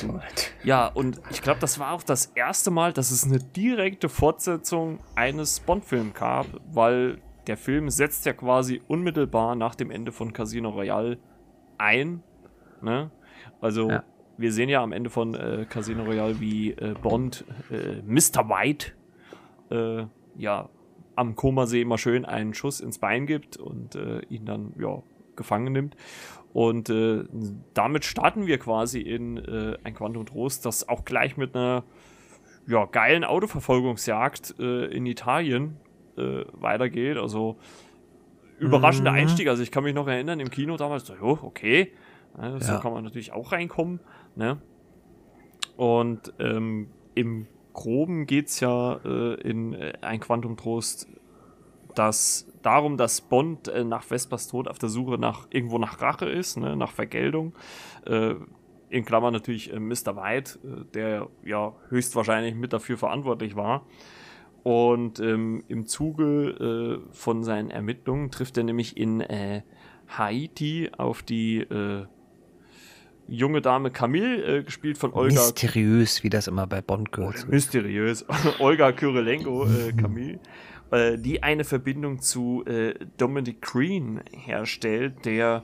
Gut. 0.00 0.22
Ja, 0.64 0.86
und 0.86 1.20
ich 1.30 1.42
glaube, 1.42 1.60
das 1.60 1.78
war 1.78 1.92
auch 1.92 2.02
das 2.02 2.26
erste 2.34 2.70
Mal, 2.70 2.92
dass 2.92 3.10
es 3.10 3.24
eine 3.24 3.38
direkte 3.38 4.08
Fortsetzung 4.08 4.98
eines 5.14 5.60
Bond-Films 5.60 6.14
gab, 6.14 6.46
weil 6.72 7.18
der 7.46 7.56
Film 7.56 7.90
setzt 7.90 8.26
ja 8.26 8.32
quasi 8.32 8.82
unmittelbar 8.88 9.54
nach 9.54 9.74
dem 9.74 9.90
Ende 9.90 10.12
von 10.12 10.32
Casino 10.32 10.70
Royale 10.70 11.18
ein. 11.78 12.22
Ne? 12.82 13.10
Also, 13.60 13.90
Ja. 13.90 14.04
wir 14.38 14.52
sehen 14.52 14.68
ja 14.68 14.82
am 14.82 14.92
Ende 14.92 15.10
von 15.10 15.34
äh, 15.34 15.66
Casino 15.68 16.04
Royale, 16.04 16.40
wie 16.40 16.72
äh, 16.72 16.94
Bond 17.00 17.44
äh, 17.70 18.00
Mr. 18.06 18.48
White 18.48 18.92
äh, 19.70 20.04
ja 20.36 20.68
am 21.16 21.36
Komasee 21.36 21.82
immer 21.82 21.98
schön 21.98 22.24
einen 22.24 22.54
Schuss 22.54 22.80
ins 22.80 22.98
Bein 22.98 23.26
gibt 23.26 23.56
und 23.58 23.94
äh, 23.94 24.20
ihn 24.30 24.46
dann 24.46 24.72
ja 24.78 25.02
gefangen 25.36 25.72
nimmt. 25.72 25.96
Und 26.52 26.88
äh, 26.90 27.24
damit 27.74 28.04
starten 28.04 28.46
wir 28.46 28.58
quasi 28.58 29.00
in 29.00 29.38
ein 29.84 29.94
Quantum 29.94 30.26
Trost, 30.26 30.66
das 30.66 30.88
auch 30.88 31.04
gleich 31.04 31.36
mit 31.36 31.54
einer 31.54 31.84
ja, 32.66 32.86
geilen 32.86 33.22
Autoverfolgungsjagd 33.24 34.50
in 34.58 35.06
Italien 35.06 35.76
weitergeht. 36.16 37.16
Also 37.18 37.56
überraschender 38.58 39.12
Mhm. 39.12 39.16
Einstieg. 39.18 39.48
Also 39.48 39.62
ich 39.62 39.70
kann 39.70 39.84
mich 39.84 39.94
noch 39.94 40.08
erinnern, 40.08 40.40
im 40.40 40.50
Kino 40.50 40.76
damals, 40.76 41.06
so, 41.06 41.14
jo, 41.14 41.38
okay, 41.42 41.92
ja, 42.38 42.60
so 42.60 42.72
Ja. 42.72 42.78
kann 42.78 42.92
man 42.92 43.04
natürlich 43.04 43.32
auch 43.32 43.52
reinkommen. 43.52 44.00
Ne? 44.36 44.60
Und 45.76 46.32
ähm, 46.38 46.90
im 47.14 47.46
Groben 47.72 48.26
geht 48.26 48.48
es 48.48 48.60
ja 48.60 49.00
äh, 49.04 49.34
in 49.40 49.74
äh, 49.74 49.92
ein 50.00 50.20
Quantum 50.20 50.56
Trost 50.56 51.08
dass 51.94 52.46
darum, 52.62 52.96
dass 52.96 53.20
Bond 53.20 53.68
äh, 53.68 53.84
nach 53.84 54.02
Vespers 54.02 54.48
Tod 54.48 54.68
auf 54.68 54.78
der 54.78 54.88
Suche 54.88 55.18
nach 55.18 55.46
irgendwo 55.50 55.78
nach 55.78 56.00
Rache 56.00 56.26
ist, 56.28 56.56
ne, 56.56 56.76
nach 56.76 56.92
Vergeltung. 56.92 57.54
Äh, 58.06 58.34
in 58.90 59.04
Klammern 59.04 59.32
natürlich 59.32 59.72
äh, 59.72 59.78
Mr. 59.78 60.16
White, 60.16 60.58
äh, 60.64 60.84
der 60.94 61.28
ja 61.44 61.74
höchstwahrscheinlich 61.88 62.54
mit 62.54 62.72
dafür 62.72 62.98
verantwortlich 62.98 63.56
war. 63.56 63.86
Und 64.62 65.20
ähm, 65.20 65.64
im 65.68 65.86
Zuge 65.86 67.00
von 67.12 67.42
seinen 67.44 67.70
Ermittlungen 67.70 68.30
trifft 68.30 68.58
er 68.58 68.64
nämlich 68.64 68.94
in 68.98 69.24
Haiti 70.06 70.90
auf 70.98 71.22
die 71.22 71.66
junge 73.30 73.62
Dame 73.62 73.90
Camille, 73.90 74.58
äh, 74.58 74.62
gespielt 74.62 74.98
von 74.98 75.12
Olga 75.12 75.34
Mysteriös, 75.34 76.22
wie 76.22 76.30
das 76.30 76.48
immer 76.48 76.66
bei 76.66 76.82
Bond 76.82 77.12
gehört. 77.12 77.48
Mysteriös. 77.48 78.26
Olga 78.58 78.92
Kyrilenko, 78.92 79.66
äh, 79.66 79.92
Camille, 79.92 80.40
äh, 80.90 81.16
die 81.16 81.42
eine 81.42 81.64
Verbindung 81.64 82.20
zu 82.20 82.64
äh, 82.66 82.94
Dominic 83.16 83.62
Green 83.62 84.20
herstellt, 84.32 85.24
der 85.24 85.62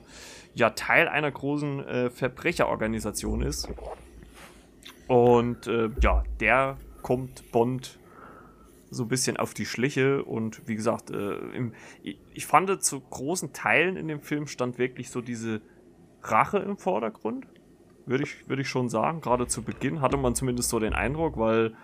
ja 0.55 0.69
Teil 0.71 1.07
einer 1.07 1.29
großen 1.29 1.85
äh, 1.85 2.09
Verbrecherorganisation 2.09 3.41
ist. 3.41 3.69
Und 5.07 5.67
äh, 5.67 5.89
ja, 6.01 6.23
der 6.39 6.77
kommt 7.01 7.51
Bond 7.51 7.99
so 8.89 9.03
ein 9.03 9.09
bisschen 9.09 9.35
auf 9.35 9.53
die 9.53 9.65
Schliche 9.65 10.23
und 10.23 10.65
wie 10.67 10.75
gesagt, 10.75 11.09
im, 11.09 11.73
ich, 12.03 12.17
ich 12.33 12.45
fand 12.45 12.81
zu 12.81 13.01
großen 13.01 13.51
Teilen 13.51 13.97
in 13.97 14.07
dem 14.07 14.21
Film 14.21 14.47
stand 14.47 14.77
wirklich 14.77 15.09
so 15.09 15.19
diese 15.19 15.59
Rache 16.23 16.59
im 16.59 16.77
Vordergrund. 16.77 17.45
Würde 18.07 18.23
ich, 18.23 18.47
würde 18.47 18.61
ich 18.61 18.69
schon 18.69 18.89
sagen. 18.89 19.21
Gerade 19.21 19.47
zu 19.47 19.63
Beginn 19.63 20.01
hatte 20.01 20.17
man 20.17 20.33
zumindest 20.33 20.69
so 20.69 20.79
den 20.79 20.93
Eindruck, 20.93 21.37
weil 21.37 21.75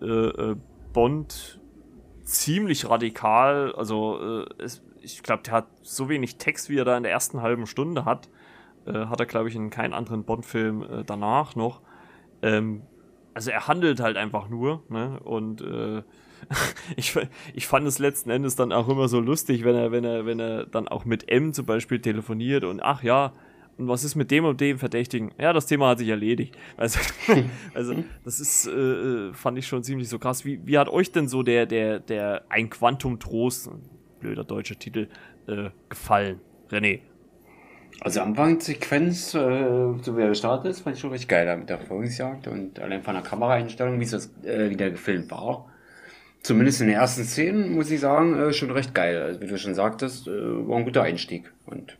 äh, 0.00 0.06
äh, 0.06 0.56
Bond 0.92 1.60
ziemlich 2.24 2.88
radikal, 2.88 3.74
also 3.74 4.44
äh, 4.44 4.62
es, 4.62 4.82
ich 5.02 5.22
glaube, 5.22 5.42
der 5.42 5.52
hat 5.52 5.66
so 5.82 6.08
wenig 6.08 6.38
Text, 6.38 6.70
wie 6.70 6.78
er 6.78 6.84
da 6.84 6.96
in 6.96 7.02
der 7.02 7.12
ersten 7.12 7.42
halben 7.42 7.66
Stunde 7.66 8.04
hat, 8.04 8.28
äh, 8.86 9.06
hat 9.06 9.20
er, 9.20 9.26
glaube 9.26 9.48
ich, 9.48 9.54
in 9.54 9.70
keinem 9.70 9.92
anderen 9.92 10.24
Bond-Film 10.24 10.82
äh, 10.82 11.04
danach 11.04 11.54
noch. 11.54 11.82
Ähm, 12.40 12.82
also 13.34 13.50
er 13.50 13.68
handelt 13.68 14.00
halt 14.00 14.16
einfach 14.16 14.48
nur, 14.48 14.82
ne? 14.88 15.20
Und 15.20 15.60
äh, 15.60 16.02
ich, 16.96 17.14
ich 17.54 17.66
fand 17.66 17.86
es 17.86 17.98
letzten 17.98 18.30
Endes 18.30 18.56
dann 18.56 18.72
auch 18.72 18.88
immer 18.88 19.08
so 19.08 19.20
lustig, 19.20 19.64
wenn 19.64 19.76
er, 19.76 19.92
wenn 19.92 20.04
er, 20.04 20.26
wenn 20.26 20.40
er 20.40 20.66
dann 20.66 20.88
auch 20.88 21.04
mit 21.04 21.30
M 21.30 21.52
zum 21.52 21.66
Beispiel 21.66 22.00
telefoniert 22.00 22.64
und 22.64 22.82
ach 22.82 23.02
ja, 23.02 23.32
und 23.78 23.88
was 23.88 24.04
ist 24.04 24.14
mit 24.14 24.30
dem 24.30 24.44
und 24.44 24.60
dem 24.60 24.78
Verdächtigen? 24.78 25.32
Ja, 25.38 25.52
das 25.52 25.66
Thema 25.66 25.88
hat 25.88 25.98
sich 25.98 26.08
erledigt. 26.08 26.56
Also, 26.76 26.98
also 27.74 27.94
das 28.24 28.40
ist, 28.40 28.66
äh, 28.66 28.70
äh, 28.70 29.32
fand 29.32 29.58
ich 29.58 29.66
schon 29.66 29.82
ziemlich 29.82 30.08
so 30.08 30.18
krass. 30.18 30.44
Wie, 30.44 30.60
wie 30.64 30.78
hat 30.78 30.88
euch 30.88 31.12
denn 31.12 31.28
so 31.28 31.42
der, 31.42 31.66
der, 31.66 32.00
der 32.00 32.42
Ein 32.48 32.70
Quantum 32.70 33.18
Trost, 33.18 33.70
blöder 34.20 34.44
deutscher 34.44 34.78
Titel, 34.78 35.08
äh, 35.46 35.70
gefallen? 35.88 36.40
René. 36.70 37.00
Also 38.00 38.20
Anfangssequenz, 38.20 39.34
äh, 39.34 39.94
so 40.02 40.16
wie 40.16 40.22
er 40.22 40.28
gestartet 40.28 40.70
ist, 40.70 40.80
fand 40.80 40.96
ich 40.96 41.00
schon 41.00 41.10
richtig 41.10 41.28
geil 41.28 41.56
mit 41.56 41.68
der 41.68 41.78
Verfolgungsjagd 41.78 42.48
und 42.48 42.80
allein 42.80 43.02
von 43.02 43.14
der 43.14 43.22
Kameraeinstellung, 43.22 44.00
wie 44.00 44.04
es 44.04 44.32
äh, 44.44 44.70
wieder 44.70 44.90
gefilmt 44.90 45.30
war. 45.30 45.68
Zumindest 46.42 46.80
in 46.80 46.88
den 46.88 46.96
ersten 46.96 47.22
Szenen, 47.22 47.72
muss 47.72 47.90
ich 47.90 48.00
sagen, 48.00 48.36
äh, 48.36 48.52
schon 48.52 48.72
recht 48.72 48.94
geil. 48.94 49.22
Also 49.22 49.40
wie 49.40 49.46
du 49.46 49.56
schon 49.56 49.74
sagtest, 49.74 50.26
äh, 50.26 50.30
war 50.30 50.78
ein 50.78 50.84
guter 50.84 51.02
Einstieg. 51.02 51.52
Und 51.66 51.96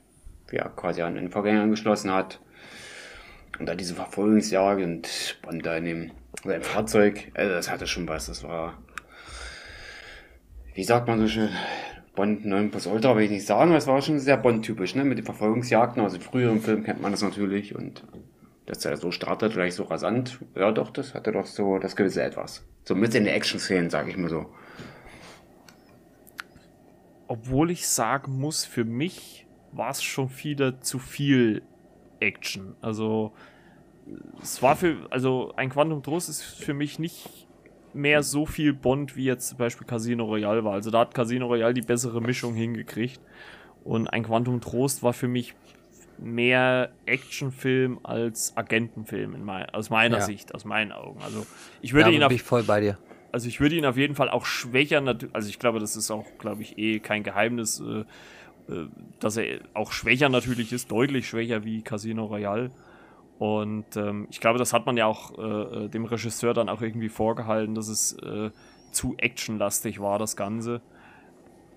ja, 0.53 0.69
quasi 0.69 1.03
an 1.03 1.15
den 1.15 1.31
Vorgänger 1.31 1.63
angeschlossen 1.63 2.13
hat. 2.13 2.41
Und 3.59 3.67
dann 3.67 3.77
diese 3.77 3.95
Verfolgungsjagd 3.95 4.83
und 4.83 5.39
Bond 5.43 5.67
da 5.67 5.77
in 5.77 5.85
dem 5.85 6.11
seinem 6.45 6.63
Fahrzeug, 6.63 7.31
also 7.35 7.53
das 7.53 7.71
hatte 7.71 7.87
schon 7.87 8.09
was. 8.09 8.27
Das 8.27 8.43
war, 8.43 8.79
wie 10.75 10.85
sagt 10.85 11.07
man 11.07 11.21
so 11.21 11.29
schön, 11.29 11.51
Bond 12.15 12.45
9 12.45 12.71
plus 12.71 12.87
Ultra 12.87 13.17
will 13.17 13.25
ich 13.25 13.31
nicht 13.31 13.47
sagen, 13.47 13.71
aber 13.71 13.79
es 13.79 13.87
war 13.87 14.03
schon 14.03 14.19
sehr 14.19 14.37
Bond-typisch, 14.37 14.95
ne? 14.95 15.05
Mit 15.05 15.19
den 15.19 15.25
Verfolgungsjagden. 15.25 16.03
Also 16.03 16.19
früher 16.21 16.51
im 16.51 16.61
Film 16.61 16.85
kennt 16.85 17.01
man 17.01 17.13
das 17.13 17.23
natürlich 17.23 17.75
und 17.75 18.05
dass 18.67 18.85
er 18.85 18.97
so 18.97 19.11
startet, 19.11 19.55
vielleicht 19.55 19.77
so 19.77 19.85
rasant. 19.85 20.39
Ja, 20.55 20.73
doch, 20.73 20.91
das 20.91 21.15
hatte 21.15 21.33
doch 21.33 21.47
so 21.47 21.79
das 21.79 21.97
gewisse 21.97 22.23
Etwas. 22.23 22.65
So 22.85 22.95
mit 22.95 23.15
in 23.15 23.25
der 23.25 23.35
Action-Szenen, 23.35 23.91
sag 23.91 24.09
ich 24.09 24.17
mal 24.17 24.29
so. 24.29 24.47
Obwohl 27.29 27.71
ich 27.71 27.89
sagen 27.89 28.39
muss, 28.39 28.65
für 28.65 28.85
mich 28.85 29.42
war 29.73 29.91
es 29.91 30.03
schon 30.03 30.31
wieder 30.43 30.81
zu 30.81 30.99
viel 30.99 31.63
Action. 32.21 32.75
Also 32.81 33.33
es 34.43 34.63
war 34.63 34.77
für, 34.77 34.97
also 35.11 35.53
ein 35.57 35.71
Quantum 35.71 36.03
Trost 36.03 36.29
ist 36.29 36.43
für 36.43 36.75
mich 36.75 36.99
nicht 36.99 37.49
mehr 37.95 38.23
so 38.23 38.47
viel 38.47 38.73
Bond 38.73 39.17
wie 39.17 39.25
jetzt 39.25 39.49
zum 39.49 39.59
Beispiel 39.59 39.87
Casino 39.87 40.25
Royale 40.25 40.65
war. 40.65 40.75
Also 40.75 40.91
da 40.91 41.01
hat 41.01 41.15
Casino 41.15 41.47
Royale 41.47 41.75
die 41.75 41.83
bessere 41.83 42.21
Mischung 42.21 42.55
hingekriegt. 42.55 43.21
Und 43.85 44.09
ein 44.09 44.23
Quantum 44.23 44.61
Trost 44.61 45.03
war 45.03 45.13
für 45.13 45.29
mich 45.29 45.55
mehr 46.19 46.93
Actionfilm 47.07 48.01
als 48.03 48.57
Agentenfilm 48.57 49.45
mein, 49.45 49.69
aus 49.71 49.91
meiner 49.91 50.19
ja. 50.19 50.23
Sicht, 50.23 50.55
aus 50.55 50.65
meinen 50.65 50.93
Augen. 50.93 51.21
Also 51.23 51.47
ich 51.81 51.93
würde 51.95 52.11
ja, 52.11 52.17
ihn 52.17 52.23
auf, 52.23 52.33
ich 52.33 52.43
voll 52.43 52.63
bei 52.63 52.81
dir. 52.81 52.99
Also 53.33 53.49
ich 53.49 53.61
würde 53.61 53.75
ihn 53.75 53.87
auf 53.87 53.97
jeden 53.97 54.15
Fall 54.15 54.29
auch 54.29 54.45
schwächer, 54.45 55.03
also 55.33 55.49
ich 55.49 55.59
glaube, 55.59 55.81
das 55.81 55.97
ist 55.97 56.11
auch, 56.11 56.27
glaube 56.39 56.63
ich, 56.63 56.79
eh 56.79 57.01
kein 57.01 57.23
Geheimnis, 57.23 57.81
äh, 57.81 58.05
dass 59.21 59.37
er 59.37 59.61
auch 59.75 59.93
schwächer 59.93 60.29
natürlich 60.29 60.73
ist, 60.73 60.91
deutlich 60.91 61.29
schwächer 61.29 61.65
wie 61.65 61.83
Casino 61.83 62.27
Royale. 62.27 62.71
Und 63.39 63.97
ähm, 63.97 64.29
ich 64.31 64.41
glaube, 64.41 64.59
das 64.59 64.73
hat 64.73 64.87
man 64.87 64.97
ja 64.97 65.07
auch 65.07 65.37
äh, 65.37 65.43
äh, 65.85 65.89
dem 65.89 66.05
Regisseur 66.05 66.55
dann 66.55 66.69
auch 66.69 66.81
irgendwie 66.81 67.09
vorgehalten, 67.09 67.75
dass 67.75 67.89
es 67.89 68.13
äh, 68.19 68.51
zu 68.93 69.17
actionlastig 69.19 70.01
war, 70.01 70.19
das 70.19 70.37
Ganze. 70.37 70.81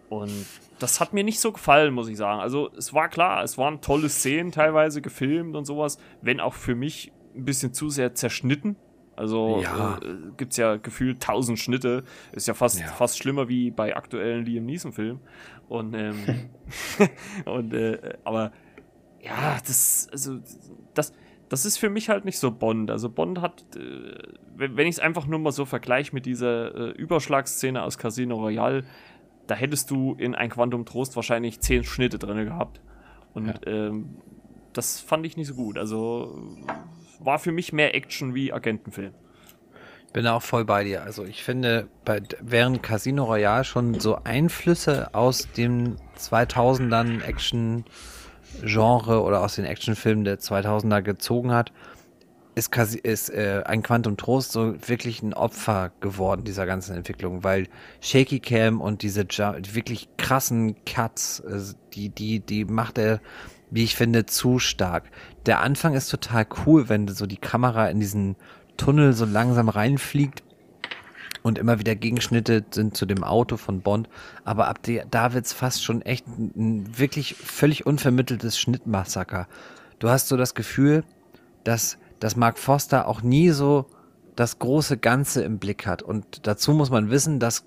Und 0.09 0.45
das 0.79 0.99
hat 0.99 1.13
mir 1.13 1.23
nicht 1.23 1.39
so 1.39 1.51
gefallen, 1.51 1.93
muss 1.93 2.07
ich 2.07 2.17
sagen. 2.17 2.39
Also 2.39 2.69
es 2.77 2.93
war 2.93 3.09
klar, 3.09 3.43
es 3.43 3.57
waren 3.57 3.81
tolle 3.81 4.09
Szenen 4.09 4.51
teilweise 4.51 5.01
gefilmt 5.01 5.55
und 5.55 5.65
sowas, 5.65 5.97
wenn 6.21 6.39
auch 6.39 6.53
für 6.53 6.75
mich 6.75 7.11
ein 7.35 7.45
bisschen 7.45 7.73
zu 7.73 7.89
sehr 7.89 8.13
zerschnitten. 8.13 8.75
Also 9.15 9.61
ja. 9.63 9.97
äh, 9.97 10.15
gibt 10.37 10.51
es 10.51 10.57
ja 10.57 10.75
gefühlt 10.75 11.21
tausend 11.21 11.57
Schnitte. 11.57 12.03
Ist 12.33 12.47
ja 12.47 12.53
fast, 12.53 12.79
ja. 12.79 12.87
fast 12.87 13.17
schlimmer 13.17 13.47
wie 13.47 13.71
bei 13.71 13.95
aktuellen 13.95 14.45
Liam 14.45 14.65
Neeson-Filmen. 14.65 15.21
Und, 15.67 15.93
ähm, 15.93 16.15
und 17.45 17.73
äh, 17.73 18.17
aber 18.23 18.51
ja, 19.21 19.57
das, 19.65 20.07
also, 20.11 20.39
das, 20.93 21.13
das 21.49 21.65
ist 21.65 21.77
für 21.77 21.89
mich 21.89 22.09
halt 22.09 22.25
nicht 22.25 22.37
so 22.37 22.51
Bond. 22.51 22.91
Also 22.91 23.09
Bond 23.09 23.41
hat, 23.41 23.63
äh, 23.75 24.17
wenn 24.55 24.87
ich 24.87 24.95
es 24.95 24.99
einfach 24.99 25.25
nur 25.27 25.39
mal 25.39 25.51
so 25.51 25.65
vergleiche 25.65 26.13
mit 26.13 26.25
dieser 26.25 26.75
äh, 26.75 26.89
Überschlagsszene 26.91 27.81
aus 27.81 27.97
Casino 27.97 28.35
Royale, 28.35 28.83
da 29.47 29.55
hättest 29.55 29.91
du 29.91 30.15
in 30.15 30.35
ein 30.35 30.49
Quantum 30.49 30.85
Trost 30.85 31.15
wahrscheinlich 31.15 31.59
zehn 31.59 31.83
Schnitte 31.83 32.17
drin 32.17 32.45
gehabt. 32.45 32.81
Und 33.33 33.47
ja. 33.47 33.53
ähm, 33.65 34.17
das 34.73 34.99
fand 34.99 35.25
ich 35.25 35.37
nicht 35.37 35.47
so 35.47 35.55
gut. 35.55 35.77
Also 35.77 36.55
war 37.19 37.39
für 37.39 37.51
mich 37.51 37.73
mehr 37.73 37.95
Action 37.95 38.33
wie 38.35 38.53
Agentenfilm. 38.53 39.13
Bin 40.15 40.27
auch 40.27 40.43
voll 40.43 40.63
bei 40.63 40.85
dir. 40.85 41.03
Also 41.03 41.25
ich 41.25 41.43
finde, 41.43 41.89
bei, 42.05 42.21
während 42.39 42.81
Casino 42.81 43.25
Royale 43.25 43.65
schon 43.65 43.99
so 43.99 44.17
Einflüsse 44.23 45.13
aus 45.13 45.49
dem 45.57 45.97
2000ern 46.17 47.21
Action 47.21 47.83
Genre 48.63 49.21
oder 49.21 49.41
aus 49.41 49.55
den 49.55 49.65
Actionfilmen 49.65 50.23
der 50.23 50.39
2000er 50.39 51.01
gezogen 51.01 51.51
hat, 51.51 51.73
ist, 52.55 52.73
ist 53.03 53.29
äh, 53.29 53.63
ein 53.65 53.83
Quantum 53.83 54.15
Trost 54.15 54.53
so 54.53 54.75
wirklich 54.87 55.21
ein 55.21 55.33
Opfer 55.33 55.91
geworden 55.99 56.45
dieser 56.45 56.65
ganzen 56.65 56.95
Entwicklung, 56.95 57.43
weil 57.43 57.67
Shaky 57.99 58.39
Cam 58.39 58.79
und 58.79 59.01
diese 59.01 59.25
wirklich 59.25 60.07
krassen 60.15 60.77
Cuts, 60.85 61.41
äh, 61.41 61.59
die, 61.91 62.07
die, 62.07 62.39
die 62.39 62.63
macht 62.63 62.99
er, 62.99 63.19
wie 63.69 63.83
ich 63.83 63.97
finde, 63.97 64.25
zu 64.25 64.59
stark. 64.59 65.11
Der 65.45 65.59
Anfang 65.59 65.93
ist 65.93 66.07
total 66.07 66.47
cool, 66.65 66.87
wenn 66.87 67.09
so 67.09 67.25
die 67.25 67.35
Kamera 67.35 67.89
in 67.89 67.99
diesen 67.99 68.37
Tunnel 68.77 69.13
so 69.13 69.25
langsam 69.25 69.69
reinfliegt 69.69 70.43
und 71.43 71.59
immer 71.59 71.79
wieder 71.79 71.95
Gegenschnitte 71.95 72.65
sind 72.71 72.97
zu 72.97 73.05
dem 73.05 73.23
Auto 73.23 73.57
von 73.57 73.81
Bond. 73.81 74.09
Aber 74.43 74.67
ab 74.67 74.81
der, 74.83 75.05
da 75.05 75.33
wird's 75.33 75.53
fast 75.53 75.83
schon 75.83 76.01
echt 76.01 76.25
ein, 76.27 76.51
ein 76.55 76.97
wirklich 76.97 77.35
völlig 77.35 77.85
unvermitteltes 77.85 78.57
Schnittmassaker. 78.57 79.47
Du 79.99 80.09
hast 80.09 80.27
so 80.27 80.37
das 80.37 80.55
Gefühl, 80.55 81.03
dass, 81.63 81.97
dass 82.19 82.35
Mark 82.35 82.57
Foster 82.57 83.07
auch 83.07 83.21
nie 83.21 83.51
so 83.51 83.85
das 84.35 84.59
große 84.59 84.97
Ganze 84.97 85.43
im 85.43 85.59
Blick 85.59 85.85
hat. 85.85 86.01
Und 86.01 86.47
dazu 86.47 86.73
muss 86.73 86.89
man 86.89 87.09
wissen, 87.09 87.39
dass 87.39 87.65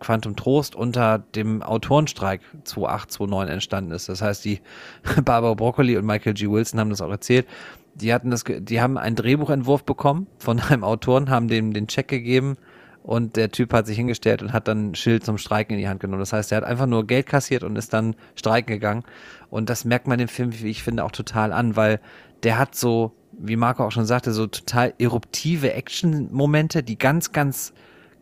Quantum 0.00 0.34
Trost 0.34 0.74
unter 0.74 1.18
dem 1.18 1.62
Autorenstreik 1.62 2.40
2829 2.64 3.52
entstanden 3.52 3.92
ist. 3.92 4.08
Das 4.08 4.22
heißt, 4.22 4.44
die 4.44 4.60
Barbara 5.24 5.54
Broccoli 5.54 5.96
und 5.96 6.06
Michael 6.06 6.34
G. 6.34 6.50
Wilson 6.50 6.80
haben 6.80 6.90
das 6.90 7.00
auch 7.00 7.10
erzählt. 7.10 7.46
Die 7.94 8.14
hatten 8.14 8.30
das, 8.30 8.44
die 8.44 8.80
haben 8.80 8.96
einen 8.96 9.16
Drehbuchentwurf 9.16 9.84
bekommen 9.84 10.26
von 10.38 10.60
einem 10.68 10.84
Autoren, 10.84 11.30
haben 11.30 11.48
dem 11.48 11.72
den 11.72 11.86
Check 11.86 12.08
gegeben 12.08 12.56
und 13.02 13.36
der 13.36 13.50
Typ 13.50 13.72
hat 13.72 13.86
sich 13.86 13.96
hingestellt 13.96 14.42
und 14.42 14.52
hat 14.52 14.68
dann 14.68 14.90
ein 14.90 14.94
Schild 14.94 15.24
zum 15.24 15.38
Streiken 15.38 15.74
in 15.74 15.80
die 15.80 15.88
Hand 15.88 16.00
genommen. 16.00 16.20
Das 16.20 16.32
heißt, 16.32 16.52
er 16.52 16.58
hat 16.58 16.64
einfach 16.64 16.86
nur 16.86 17.06
Geld 17.06 17.26
kassiert 17.26 17.64
und 17.64 17.76
ist 17.76 17.92
dann 17.92 18.14
streiken 18.34 18.72
gegangen. 18.72 19.04
Und 19.48 19.70
das 19.70 19.84
merkt 19.84 20.06
man 20.06 20.18
dem 20.18 20.28
Film, 20.28 20.52
wie 20.52 20.68
ich 20.68 20.82
finde, 20.82 21.04
auch 21.04 21.10
total 21.10 21.52
an, 21.52 21.76
weil 21.76 22.00
der 22.42 22.58
hat 22.58 22.74
so, 22.74 23.12
wie 23.32 23.56
Marco 23.56 23.84
auch 23.84 23.92
schon 23.92 24.04
sagte, 24.04 24.32
so 24.32 24.46
total 24.46 24.92
eruptive 24.98 25.72
Action-Momente, 25.72 26.82
die 26.82 26.98
ganz, 26.98 27.32
ganz 27.32 27.72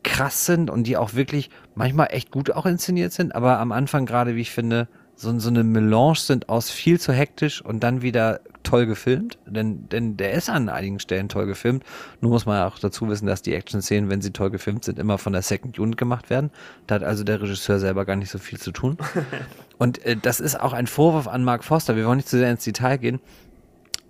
krass 0.05 0.47
sind 0.47 0.71
und 0.71 0.85
die 0.85 0.97
auch 0.97 1.15
wirklich 1.15 1.51
manchmal 1.75 2.09
echt 2.11 2.31
gut 2.31 2.51
auch 2.53 2.67
inszeniert 2.67 3.13
sind, 3.13 3.35
aber 3.35 3.59
am 3.59 3.73
Anfang 3.73 4.07
gerade, 4.07 4.37
wie 4.37 4.41
ich 4.41 4.53
finde, 4.53 4.89
so, 5.17 5.37
so 5.41 5.49
eine 5.49 5.65
Melange 5.65 6.15
sind 6.17 6.49
aus 6.49 6.71
viel 6.71 7.01
zu 7.01 7.13
hektisch 7.13 7.61
und 7.61 7.83
dann 7.83 8.03
wieder 8.03 8.41
toll 8.63 8.87
gefilmt, 8.87 9.39
denn, 9.47 9.89
denn 9.89 10.17
der 10.17 10.33
ist 10.33 10.51
an 10.51 10.69
einigen 10.69 10.99
Stellen 11.01 11.29
toll 11.29 11.47
gefilmt. 11.47 11.85
Nur 12.21 12.31
muss 12.31 12.47
man 12.47 12.63
auch 12.63 12.79
dazu 12.79 13.09
wissen, 13.09 13.27
dass 13.27 13.43
die 13.43 13.55
Action-Szenen, 13.55 14.11
wenn 14.11 14.21
sie 14.21 14.33
toll 14.33 14.51
gefilmt 14.51 14.85
sind, 14.85 14.99
immer 14.99 15.19
von 15.19 15.33
der 15.33 15.43
Second 15.43 15.79
Unit 15.79 15.97
gemacht 15.97 16.31
werden. 16.31 16.51
Da 16.87 16.97
hat 16.97 17.05
also 17.05 17.25
der 17.25 17.41
Regisseur 17.41 17.79
selber 17.79 18.05
gar 18.05 18.17
nicht 18.17 18.31
so 18.31 18.39
viel 18.39 18.59
zu 18.59 18.73
tun. 18.73 18.99
Und 19.79 20.05
äh, 20.05 20.17
das 20.17 20.41
ist 20.41 20.61
auch 20.61 20.73
ein 20.73 20.87
Vorwurf 20.87 21.29
an 21.29 21.45
Mark 21.45 21.65
Foster. 21.65 21.97
Wir 21.97 22.07
wollen 22.07 22.19
nicht 22.19 22.29
zu 22.29 22.39
sehr 22.39 22.51
ins 22.51 22.65
Detail 22.65 22.99
gehen 22.99 23.21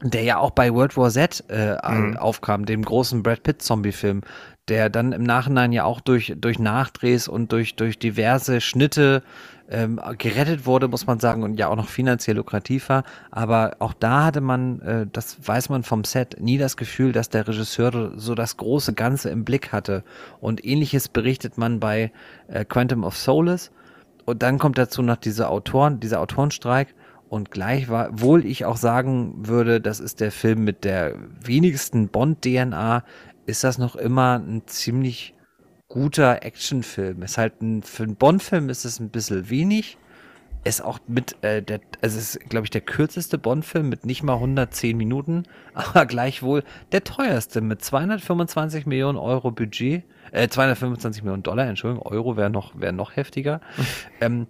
der 0.03 0.23
ja 0.23 0.39
auch 0.39 0.51
bei 0.51 0.73
World 0.73 0.97
War 0.97 1.11
Z 1.11 1.45
äh, 1.49 1.77
mhm. 1.91 2.17
aufkam, 2.17 2.67
dem 2.67 2.85
großen 2.85 3.23
Brad 3.23 3.43
Pitt 3.43 3.63
Zombie-Film, 3.63 4.21
der 4.69 4.91
dann 4.91 5.13
im 5.13 5.25
Nachhinein 5.25 5.73
ja 5.73 5.85
auch 5.85 6.01
durch, 6.01 6.35
durch 6.37 6.59
Nachdrehs 6.59 7.27
und 7.27 7.53
durch, 7.53 7.75
durch 7.75 7.99
diverse 7.99 8.61
Schnitte 8.61 9.23
ähm, 9.71 10.01
gerettet 10.19 10.67
wurde, 10.67 10.89
muss 10.89 11.07
man 11.07 11.21
sagen, 11.21 11.43
und 11.43 11.59
ja 11.59 11.69
auch 11.69 11.77
noch 11.77 11.89
finanziell 11.89 12.37
lukrativ 12.37 12.89
war. 12.89 13.05
Aber 13.31 13.77
auch 13.79 13.93
da 13.93 14.25
hatte 14.25 14.41
man, 14.41 14.81
äh, 14.81 15.07
das 15.13 15.37
weiß 15.47 15.69
man 15.69 15.83
vom 15.83 16.05
Set, 16.05 16.41
nie 16.41 16.59
das 16.59 16.77
Gefühl, 16.77 17.13
dass 17.13 17.29
der 17.29 17.47
Regisseur 17.47 18.13
so 18.17 18.35
das 18.35 18.57
große 18.57 18.95
Ganze 18.95 19.31
im 19.31 19.45
Blick 19.45 19.73
hatte. 19.73 20.05
Und 20.41 20.65
ähnliches 20.65 21.09
berichtet 21.09 21.59
man 21.59 21.81
bei 21.81 22.13
äh, 22.49 22.65
Quantum 22.65 23.05
of 23.05 23.17
Solace. 23.17 23.71
Und 24.25 24.43
dann 24.43 24.59
kommt 24.59 24.79
dazu 24.79 25.03
noch 25.03 25.17
diese 25.17 25.49
Autoren, 25.49 26.01
dieser 26.01 26.21
Autorenstreik. 26.21 26.95
Und 27.29 27.51
gleich 27.51 27.91
war, 27.91 28.09
wohl 28.21 28.47
ich 28.47 28.65
auch 28.65 28.79
sagen 28.79 29.35
würde, 29.47 29.83
das 29.83 30.01
ist 30.01 30.21
der 30.21 30.33
Film 30.33 30.65
mit 30.65 30.85
der 30.85 31.15
wenigsten 31.45 32.09
Bond-DNA, 32.09 33.05
ist 33.45 33.65
das 33.65 33.77
noch 33.77 33.97
immer 33.97 34.39
ein 34.39 34.63
ziemlich 34.67 35.35
guter 35.89 36.43
Actionfilm. 36.43 37.23
Ist 37.23 37.39
halt 37.39 37.63
ein, 37.63 37.83
für 37.83 38.05
einen 38.05 38.17
Bond-Film 38.17 38.69
ist 38.69 38.85
es 38.85 39.01
ein 39.01 39.11
bisschen 39.11 39.51
wenig, 39.51 39.99
ist 40.65 40.85
auch 40.85 40.99
mit, 41.07 41.43
äh, 41.43 41.63
der, 41.63 41.81
also 42.03 42.19
es 42.19 42.37
ist, 42.37 42.51
glaube 42.51 42.67
ich, 42.67 42.71
der 42.71 42.81
kürzeste 42.83 43.39
Bond-Film 43.39 43.89
mit 43.89 44.05
nicht 44.05 44.23
mal 44.23 44.35
110 44.35 44.97
Minuten, 44.97 45.45
aber 45.75 46.05
gleichwohl 46.07 46.63
der 46.93 47.05
teuerste 47.05 47.61
mit 47.61 47.83
225 47.83 48.85
Millionen 48.87 49.17
Euro 49.19 49.51
Budget, 49.51 50.05
äh, 50.31 50.49
225 50.49 51.23
Millionen 51.23 51.43
Dollar, 51.43 51.67
Entschuldigung, 51.67 52.07
Euro 52.07 52.37
wäre 52.37 52.51
noch, 52.51 52.79
wäre 52.79 52.93
noch 52.93 53.17
heftiger, 53.17 53.61
ähm, 54.21 54.47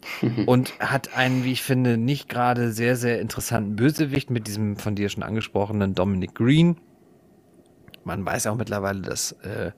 und 0.47 0.78
hat 0.80 1.16
einen, 1.16 1.45
wie 1.45 1.53
ich 1.53 1.62
finde, 1.62 1.99
nicht 1.99 2.28
gerade 2.28 2.72
sehr, 2.72 2.97
sehr 2.97 3.20
interessanten 3.20 3.76
Bösewicht 3.76 4.30
mit 4.30 4.49
diesem 4.49 4.76
von 4.76 4.97
dir 4.97 5.09
schon 5.09 5.22
angesprochenen 5.22 5.95
Dominic 5.95 6.34
Green. 6.34 6.76
Man 8.03 8.24
weiß 8.24 8.47
auch 8.47 8.57
mittlerweile, 8.57 9.03
dass, 9.03 9.32
äh, 9.32 9.72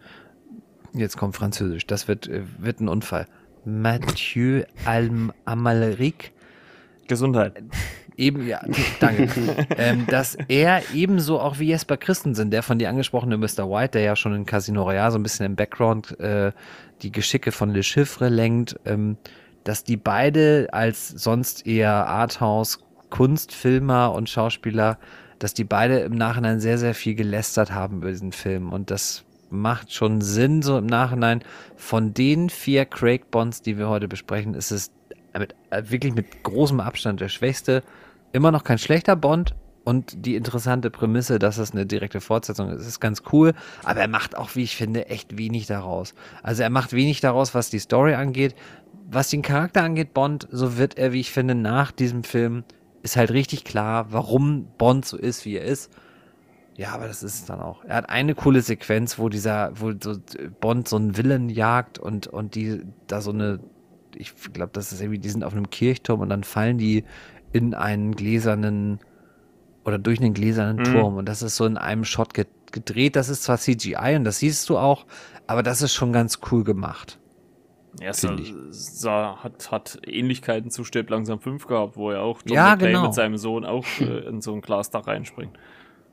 jetzt 0.93 1.17
kommt 1.17 1.37
Französisch, 1.37 1.87
das 1.87 2.09
wird, 2.09 2.29
äh, 2.29 2.43
wird 2.59 2.81
ein 2.81 2.89
Unfall. 2.89 3.27
Mathieu 3.65 4.65
Alm 4.85 5.33
Amalric. 5.45 6.33
Gesundheit. 7.09 7.63
Eben, 8.17 8.47
ja, 8.47 8.61
danke. 9.01 9.29
ähm, 9.77 10.07
dass 10.07 10.37
er 10.49 10.83
ebenso 10.95 11.41
auch 11.41 11.59
wie 11.59 11.69
Jesper 11.69 11.97
Christensen, 11.97 12.51
der 12.51 12.63
von 12.63 12.79
dir 12.79 12.89
angesprochene 12.89 13.37
Mr. 13.37 13.69
White, 13.69 13.93
der 13.93 14.03
ja 14.03 14.17
schon 14.17 14.35
in 14.35 14.47
Casino 14.47 14.83
Royale 14.85 15.11
so 15.11 15.19
ein 15.19 15.23
bisschen 15.23 15.47
im 15.47 15.57
Background 15.57 16.19
äh, 16.21 16.53
die 17.03 17.11
Geschicke 17.11 17.51
von 17.51 17.71
Le 17.71 17.83
Chiffre 17.83 18.29
lenkt, 18.29 18.79
ähm, 18.85 19.17
dass 19.65 19.85
die 19.85 19.97
beide 19.97 20.69
als 20.73 21.09
sonst 21.09 21.67
eher 21.67 22.07
Arthouse 22.07 22.81
Kunstfilmer 23.11 24.13
und 24.13 24.29
Schauspieler, 24.31 24.99
dass 25.39 25.55
die 25.55 25.65
beide 25.65 26.01
im 26.01 26.15
Nachhinein 26.15 26.61
sehr, 26.61 26.79
sehr 26.79 26.95
viel 26.95 27.15
gelästert 27.15 27.73
haben 27.73 27.99
über 27.99 28.11
diesen 28.11 28.33
Film. 28.33 28.73
Und 28.73 28.91
das 28.91 29.25
macht 29.51 29.93
schon 29.93 30.21
Sinn, 30.21 30.63
so 30.63 30.79
im 30.79 30.87
Nachhinein. 30.87 31.43
Von 31.77 32.15
den 32.15 32.51
vier 32.51 32.85
Craig 32.85 33.31
Bonds, 33.31 33.63
die 33.63 33.79
wir 33.79 33.89
heute 33.89 34.09
besprechen, 34.09 34.55
ist 34.55 34.71
es 34.71 34.91
mit, 35.39 35.55
äh, 35.71 35.83
wirklich 35.87 36.15
mit 36.15 36.43
großem 36.43 36.81
Abstand 36.81 37.21
der 37.21 37.29
schwächste. 37.29 37.83
Immer 38.33 38.53
noch 38.53 38.65
kein 38.65 38.79
schlechter 38.79 39.17
Bond. 39.17 39.55
Und 39.83 40.27
die 40.27 40.37
interessante 40.37 40.91
Prämisse, 40.91 41.39
dass 41.39 41.59
es 41.59 41.73
eine 41.73 41.87
direkte 41.87 42.21
Fortsetzung 42.21 42.71
ist, 42.71 42.87
ist 42.87 43.01
ganz 43.01 43.23
cool. 43.33 43.55
Aber 43.83 44.01
er 44.01 44.09
macht 44.09 44.37
auch, 44.37 44.55
wie 44.55 44.63
ich 44.63 44.77
finde, 44.77 45.07
echt 45.07 45.39
wenig 45.39 45.67
daraus. 45.67 46.15
Also 46.43 46.63
er 46.63 46.71
macht 46.71 46.93
wenig 46.93 47.21
daraus, 47.21 47.55
was 47.55 47.71
die 47.71 47.79
Story 47.79 48.15
angeht. 48.15 48.55
Was 49.11 49.31
den 49.31 49.43
Charakter 49.43 49.83
angeht, 49.83 50.15
Bond, 50.15 50.47
so 50.53 50.77
wird 50.77 50.99
er, 50.99 51.13
wie 51.13 51.21
ich 51.21 51.33
finde, 51.33 51.55
nach 51.55 51.91
diesem 51.91 52.23
Film 52.25 52.65
ist 53.03 53.17
halt 53.17 53.31
richtig 53.31 53.65
klar, 53.65 54.07
warum 54.11 54.67
Bond 54.77 55.07
so 55.07 55.17
ist, 55.17 55.45
wie 55.45 55.57
er 55.57 55.65
ist. 55.65 55.91
Ja, 56.81 56.93
aber 56.93 57.09
das 57.09 57.23
ist 57.23 57.35
es 57.35 57.45
dann 57.45 57.61
auch. 57.61 57.85
Er 57.85 57.97
hat 57.97 58.09
eine 58.09 58.35
coole 58.35 58.63
Sequenz, 58.63 59.19
wo 59.19 59.29
dieser, 59.29 59.71
wo 59.75 59.93
so 60.03 60.15
Bond 60.61 60.89
so 60.89 60.97
einen 60.97 61.13
Villen 61.13 61.51
jagt 61.51 61.99
und, 61.99 62.27
und 62.27 62.55
die 62.55 62.81
da 63.07 63.21
so 63.21 63.33
eine, 63.33 63.61
ich 64.17 64.33
glaube, 64.55 64.71
das 64.73 64.91
ist 64.91 65.03
irgendwie, 65.03 65.19
die 65.19 65.29
sind 65.29 65.45
auf 65.45 65.53
einem 65.53 65.69
Kirchturm 65.69 66.21
und 66.21 66.31
dann 66.31 66.43
fallen 66.43 66.79
die 66.79 67.05
in 67.53 67.75
einen 67.75 68.17
gläsernen 68.17 68.99
oder 69.85 69.99
durch 69.99 70.21
einen 70.21 70.33
gläsernen 70.33 70.79
mhm. 70.79 70.85
Turm 70.85 71.17
und 71.19 71.29
das 71.29 71.43
ist 71.43 71.57
so 71.57 71.67
in 71.67 71.77
einem 71.77 72.07
Shot 72.07 72.33
gedreht. 72.33 73.15
Das 73.15 73.29
ist 73.29 73.43
zwar 73.43 73.59
CGI 73.59 74.17
und 74.17 74.25
das 74.25 74.39
siehst 74.39 74.67
du 74.71 74.79
auch, 74.79 75.05
aber 75.47 75.63
das 75.63 75.83
ist 75.83 75.93
schon 75.93 76.15
ganz 76.15 76.39
cool 76.51 76.65
gemacht. 76.65 77.19
Ja, 78.01 78.09
es 78.09 78.27
sah, 78.71 79.37
hat, 79.45 79.71
hat 79.71 79.99
Ähnlichkeiten 80.07 80.71
zu 80.71 80.85
Stirb 80.85 81.11
langsam 81.11 81.41
5 81.41 81.67
gehabt, 81.67 81.99
wo 81.99 82.11
er 82.11 82.23
auch 82.23 82.41
John 82.47 82.57
ja, 82.57 82.75
genau. 82.77 83.03
mit 83.03 83.13
seinem 83.13 83.37
Sohn 83.37 83.67
auch 83.67 83.85
äh, 84.01 84.27
in 84.29 84.41
so 84.41 84.55
ein 84.55 84.63
Glasdach 84.63 85.07
reinspringt. 85.07 85.59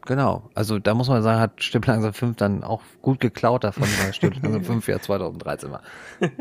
Genau. 0.08 0.50
Also 0.56 0.80
da 0.80 0.94
muss 0.94 1.10
man 1.10 1.22
sagen, 1.22 1.42
hat 1.42 1.62
Stirb 1.62 1.86
langsam 1.86 2.14
5 2.14 2.38
dann 2.38 2.64
auch 2.64 2.82
gut 3.02 3.20
geklaut 3.20 3.66
davon, 3.66 3.84
weil 4.02 4.14
Stirb 4.14 4.36
langsam 4.42 4.64
5 4.64 4.88
ja 4.88 5.00
2013 5.00 5.70
war. 5.70 5.82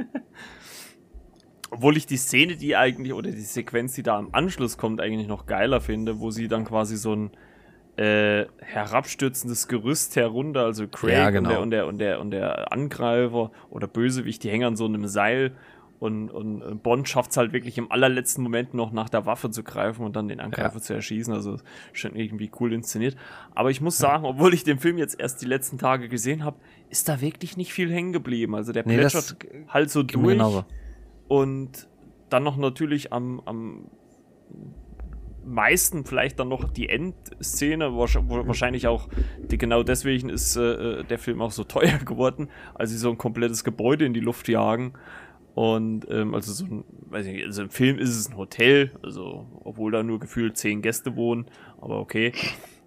Obwohl 1.70 1.96
ich 1.96 2.06
die 2.06 2.16
Szene, 2.16 2.54
die 2.56 2.76
eigentlich, 2.76 3.12
oder 3.12 3.32
die 3.32 3.40
Sequenz, 3.40 3.94
die 3.94 4.04
da 4.04 4.16
am 4.16 4.28
Anschluss 4.30 4.78
kommt, 4.78 5.00
eigentlich 5.00 5.26
noch 5.26 5.46
geiler 5.46 5.80
finde, 5.80 6.20
wo 6.20 6.30
sie 6.30 6.46
dann 6.46 6.64
quasi 6.64 6.96
so 6.96 7.12
ein 7.12 7.30
äh, 7.96 8.46
herabstürzendes 8.58 9.66
Gerüst 9.66 10.14
herunter, 10.14 10.60
also 10.60 10.86
Craig 10.86 11.14
ja, 11.14 11.30
genau. 11.30 11.60
und, 11.60 11.72
der, 11.72 11.86
und, 11.88 11.98
der, 11.98 12.20
und, 12.20 12.30
der, 12.30 12.50
und 12.52 12.60
der 12.60 12.72
Angreifer 12.72 13.50
oder 13.68 13.88
Bösewicht, 13.88 14.44
die 14.44 14.50
hängen 14.50 14.64
an 14.64 14.76
so 14.76 14.84
einem 14.84 15.08
Seil 15.08 15.56
und, 15.98 16.30
und 16.30 16.82
Bond 16.82 17.08
schafft 17.08 17.30
es 17.30 17.36
halt 17.36 17.52
wirklich 17.52 17.78
im 17.78 17.90
allerletzten 17.90 18.42
Moment 18.42 18.74
noch 18.74 18.92
nach 18.92 19.08
der 19.08 19.24
Waffe 19.24 19.50
zu 19.50 19.62
greifen 19.62 20.04
und 20.04 20.14
dann 20.14 20.28
den 20.28 20.40
Angreifer 20.40 20.76
ja. 20.76 20.80
zu 20.80 20.94
erschießen. 20.94 21.32
Also 21.32 21.56
schon 21.92 22.14
irgendwie 22.14 22.50
cool 22.60 22.72
inszeniert. 22.72 23.16
Aber 23.54 23.70
ich 23.70 23.80
muss 23.80 23.96
sagen, 23.96 24.26
obwohl 24.26 24.52
ich 24.52 24.62
den 24.62 24.78
Film 24.78 24.98
jetzt 24.98 25.18
erst 25.18 25.40
die 25.40 25.46
letzten 25.46 25.78
Tage 25.78 26.08
gesehen 26.08 26.44
habe, 26.44 26.58
ist 26.90 27.08
da 27.08 27.20
wirklich 27.20 27.56
nicht 27.56 27.72
viel 27.72 27.90
hängen 27.90 28.12
geblieben. 28.12 28.54
Also 28.54 28.72
der 28.72 28.86
nee, 28.86 28.98
plätschert 28.98 29.36
halt 29.68 29.90
so 29.90 30.02
durch. 30.02 30.34
Genauso. 30.34 30.64
Und 31.28 31.88
dann 32.28 32.42
noch 32.42 32.56
natürlich 32.56 33.12
am, 33.12 33.40
am 33.46 33.90
meisten 35.46 36.04
vielleicht 36.04 36.38
dann 36.40 36.48
noch 36.48 36.68
die 36.68 36.88
Endszene, 36.88 37.96
wahrscheinlich 37.96 38.86
auch 38.86 39.08
die, 39.38 39.58
genau 39.58 39.82
deswegen 39.82 40.28
ist 40.28 40.56
äh, 40.56 41.04
der 41.04 41.18
Film 41.18 41.40
auch 41.40 41.52
so 41.52 41.64
teuer 41.64 41.98
geworden, 42.04 42.48
als 42.74 42.90
sie 42.90 42.98
so 42.98 43.10
ein 43.10 43.18
komplettes 43.18 43.64
Gebäude 43.64 44.04
in 44.04 44.12
die 44.12 44.20
Luft 44.20 44.48
jagen. 44.48 44.92
Und 45.56 46.06
ähm, 46.10 46.34
also 46.34 46.52
so 46.52 46.66
ein, 46.66 46.84
weiß 47.06 47.24
nicht, 47.24 47.42
also 47.46 47.62
im 47.62 47.70
Film 47.70 47.98
ist 47.98 48.10
es 48.10 48.28
ein 48.28 48.36
Hotel, 48.36 48.90
also 49.02 49.46
obwohl 49.64 49.90
da 49.90 50.02
nur 50.02 50.20
gefühlt 50.20 50.58
zehn 50.58 50.82
Gäste 50.82 51.16
wohnen, 51.16 51.46
aber 51.80 51.98
okay, 51.98 52.34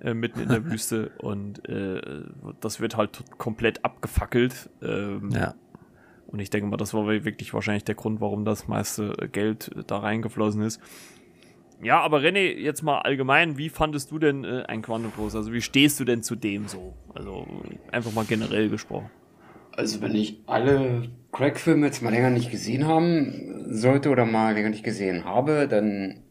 äh, 0.01 0.13
mitten 0.13 0.39
in 0.41 0.49
der 0.49 0.63
Wüste 0.72 1.09
und 1.17 1.67
äh, 1.67 1.99
das 2.61 2.80
wird 2.80 2.95
halt 2.95 3.24
komplett 3.39 3.84
abgefackelt. 3.84 4.70
Ähm, 4.84 5.32
ja. 5.32 5.55
Und 6.28 6.41
ich 6.41 6.51
denke 6.51 6.70
mal, 6.70 6.78
das 6.78 6.93
war 6.93 7.07
wirklich 7.07 7.55
wahrscheinlich 7.55 7.86
der 7.86 7.95
Grund, 7.95 8.22
warum 8.22 8.45
das 8.45 8.67
meiste 8.67 9.15
Geld 9.32 9.72
da 9.88 9.97
reingeflossen 9.97 10.61
ist. 10.61 10.80
Ja, 11.82 12.01
aber 12.01 12.20
René, 12.20 12.53
jetzt 12.53 12.84
mal 12.84 12.99
allgemein, 12.99 13.57
wie 13.57 13.70
fandest 13.70 14.11
du 14.11 14.20
denn 14.20 14.43
äh, 14.43 14.65
ein 14.67 14.84
Quantum 14.84 15.11
Trost? 15.11 15.36
Also 15.36 15.51
wie 15.53 15.61
stehst 15.61 15.99
du 15.99 16.05
denn 16.05 16.22
zu 16.22 16.36
dem 16.36 16.67
so? 16.67 16.93
Also 17.15 17.47
einfach 17.91 18.13
mal 18.13 18.26
generell 18.26 18.70
gesprochen. 18.70 19.09
Also 19.72 20.01
wenn 20.01 20.13
ich 20.13 20.38
alle 20.45 21.09
Crack-Filme 21.32 21.86
jetzt 21.86 22.01
mal 22.01 22.11
länger 22.11 22.30
nicht 22.30 22.51
gesehen 22.51 22.88
haben 22.88 23.65
sollte 23.69 24.09
oder 24.09 24.25
mal 24.25 24.53
länger 24.53 24.69
nicht 24.69 24.84
gesehen 24.84 25.25
habe, 25.25 25.67
dann 25.67 26.23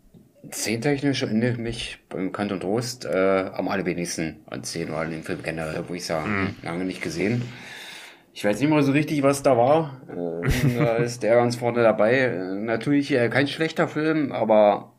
zehntechnisch 0.51 1.22
erinnere 1.22 1.53
ich 1.53 1.59
mich 1.59 1.99
beim 2.09 2.32
Kant 2.32 2.53
und 2.53 2.61
Trost 2.61 3.05
äh, 3.05 3.51
am 3.53 3.68
allerwenigsten 3.68 4.38
an 4.46 4.64
zehn 4.64 4.88
oder 4.88 4.99
an 4.99 5.11
den 5.11 5.22
Film 5.22 5.42
generell, 5.42 5.84
wo 5.88 5.94
ich 5.94 6.05
sage, 6.05 6.28
mhm. 6.28 6.57
lange 6.62 6.84
nicht 6.84 7.03
gesehen. 7.03 7.42
Ich 8.32 8.44
weiß 8.44 8.61
nicht 8.61 8.70
mal 8.70 8.82
so 8.82 8.92
richtig, 8.92 9.22
was 9.22 9.42
da 9.42 9.57
war. 9.57 10.01
Äh, 10.09 10.78
da 10.78 10.96
ist 10.99 11.22
der 11.22 11.36
ganz 11.36 11.57
vorne 11.57 11.82
dabei. 11.82 12.18
Äh, 12.18 12.55
natürlich 12.55 13.12
äh, 13.12 13.28
kein 13.28 13.49
schlechter 13.49 13.88
Film, 13.88 14.32
aber 14.32 14.92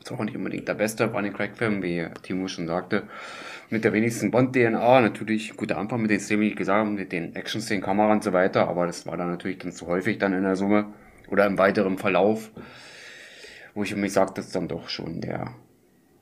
ist 0.00 0.10
auch 0.10 0.24
nicht 0.24 0.36
unbedingt 0.36 0.66
der 0.66 0.74
beste 0.74 1.08
bei 1.08 1.22
den 1.22 1.32
Crack-Filmen, 1.32 1.82
wie 1.82 2.06
Timo 2.22 2.48
schon 2.48 2.66
sagte. 2.66 3.04
Mit 3.72 3.84
der 3.84 3.92
wenigsten 3.92 4.32
Bond-DNA, 4.32 5.00
natürlich 5.00 5.56
guter 5.56 5.78
Anfang 5.78 6.02
mit 6.02 6.10
den 6.10 6.18
Szenen, 6.18 6.42
wie 6.42 6.48
ich 6.48 6.56
gesagt 6.56 6.80
habe, 6.80 6.90
mit 6.90 7.12
den 7.12 7.36
Action-Szenen, 7.36 7.84
Kamera 7.84 8.10
und 8.10 8.24
so 8.24 8.32
weiter, 8.32 8.66
aber 8.66 8.84
das 8.86 9.06
war 9.06 9.16
dann 9.16 9.30
natürlich 9.30 9.58
dann 9.58 9.70
zu 9.70 9.86
häufig 9.86 10.18
dann 10.18 10.32
in 10.32 10.42
der 10.42 10.56
Summe 10.56 10.92
oder 11.28 11.46
im 11.46 11.56
weiteren 11.56 11.96
Verlauf, 11.96 12.50
wo 13.74 13.84
ich 13.84 13.94
mich 13.94 14.12
sage, 14.12 14.32
das 14.34 14.46
ist 14.46 14.56
dann 14.56 14.66
doch 14.66 14.88
schon 14.88 15.20
der 15.20 15.54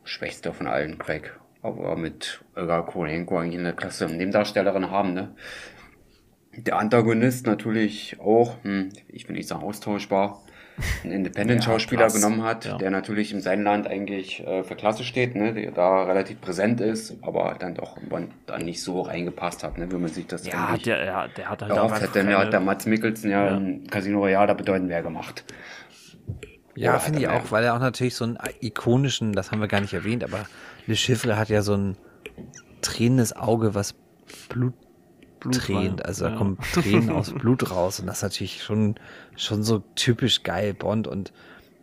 schwächste 0.05 0.53
von 0.53 0.67
allen 0.67 0.99
Craig. 0.99 1.41
Aber 1.63 1.97
mit 1.97 2.45
Olga 2.55 2.83
Korenko 2.83 3.39
eigentlich 3.39 3.61
eine 3.61 3.73
klasse 3.73 4.05
Nebendarstellerin 4.05 4.91
haben, 4.91 5.15
ne? 5.15 5.35
Der 6.53 6.79
Antagonist 6.79 7.47
natürlich 7.47 8.21
auch, 8.21 8.63
hm, 8.63 8.91
ich 9.09 9.27
will 9.27 9.37
nicht 9.37 9.49
sagen 9.49 9.63
austauschbar, 9.63 10.43
einen 11.05 11.13
Independent-Schauspieler 11.13 12.09
ja, 12.09 12.09
genommen 12.09 12.43
hat, 12.43 12.65
ja. 12.65 12.79
der 12.79 12.91
natürlich 12.91 13.33
in 13.33 13.41
seinem 13.41 13.65
Land 13.65 13.87
eigentlich 13.87 14.47
äh, 14.47 14.63
für 14.65 14.77
Klasse 14.77 15.05
steht, 15.05 15.35
ne, 15.35 15.55
der 15.55 15.73
da 15.73 16.05
relativ 16.05 16.41
präsent 16.41 16.81
ist, 16.81 17.17
aber 17.23 17.57
dann 17.59 17.75
doch 17.75 17.97
dann 18.47 18.65
nicht 18.65 18.83
so 18.83 19.03
reingepasst 19.03 19.65
hat, 19.65 19.79
ne, 19.79 19.91
wenn 19.91 20.01
man 20.01 20.11
sich 20.11 20.27
das 20.27 20.47
ja, 20.47 20.77
der, 20.77 21.05
ja, 21.05 21.29
der 21.29 21.51
hat 21.51 21.63
halt 21.63 21.73
auch 21.73 21.93
hätte 21.95 22.21
keine... 22.21 22.39
hat 22.39 22.53
der 22.53 22.61
Mats 22.61 22.87
Mikkelsen 22.87 23.31
ja, 23.31 23.47
ja. 23.47 23.57
im 23.57 23.87
Casino 23.89 24.21
Royale 24.21 24.49
da 24.49 24.55
bedeutend 24.55 24.89
mehr 24.89 25.03
gemacht. 25.03 25.45
Ja, 26.75 26.99
finde 27.01 27.19
ich 27.19 27.29
auch, 27.29 27.51
weil 27.51 27.65
er 27.65 27.75
auch 27.75 27.81
natürlich 27.81 28.15
so 28.15 28.25
einen 28.25 28.39
ikonischen, 28.61 29.33
das 29.33 29.51
haben 29.51 29.61
wir 29.61 29.67
gar 29.67 29.81
nicht 29.81 29.95
erwähnt, 29.95 30.23
aber 30.23 30.47
Le 30.87 30.95
Chiffre 30.95 31.37
hat 31.37 31.49
ja 31.49 31.63
so 31.63 31.75
ein 31.75 31.97
tränendes 32.83 33.35
Auge, 33.35 33.75
was 33.75 33.97
Blut 34.49 34.75
Blut 35.41 35.55
Tränen, 35.55 36.01
also 36.01 36.25
da 36.25 36.31
ja. 36.33 36.37
kommen 36.37 36.59
Tränen 36.73 37.11
aus 37.15 37.33
Blut 37.33 37.71
raus 37.71 38.01
und 38.01 38.07
das 38.07 38.19
ist 38.19 38.23
natürlich 38.23 38.63
schon, 38.63 38.97
schon 39.37 39.63
so 39.63 39.81
typisch 39.95 40.43
geil 40.43 40.75
Bond 40.75 41.07
und 41.07 41.33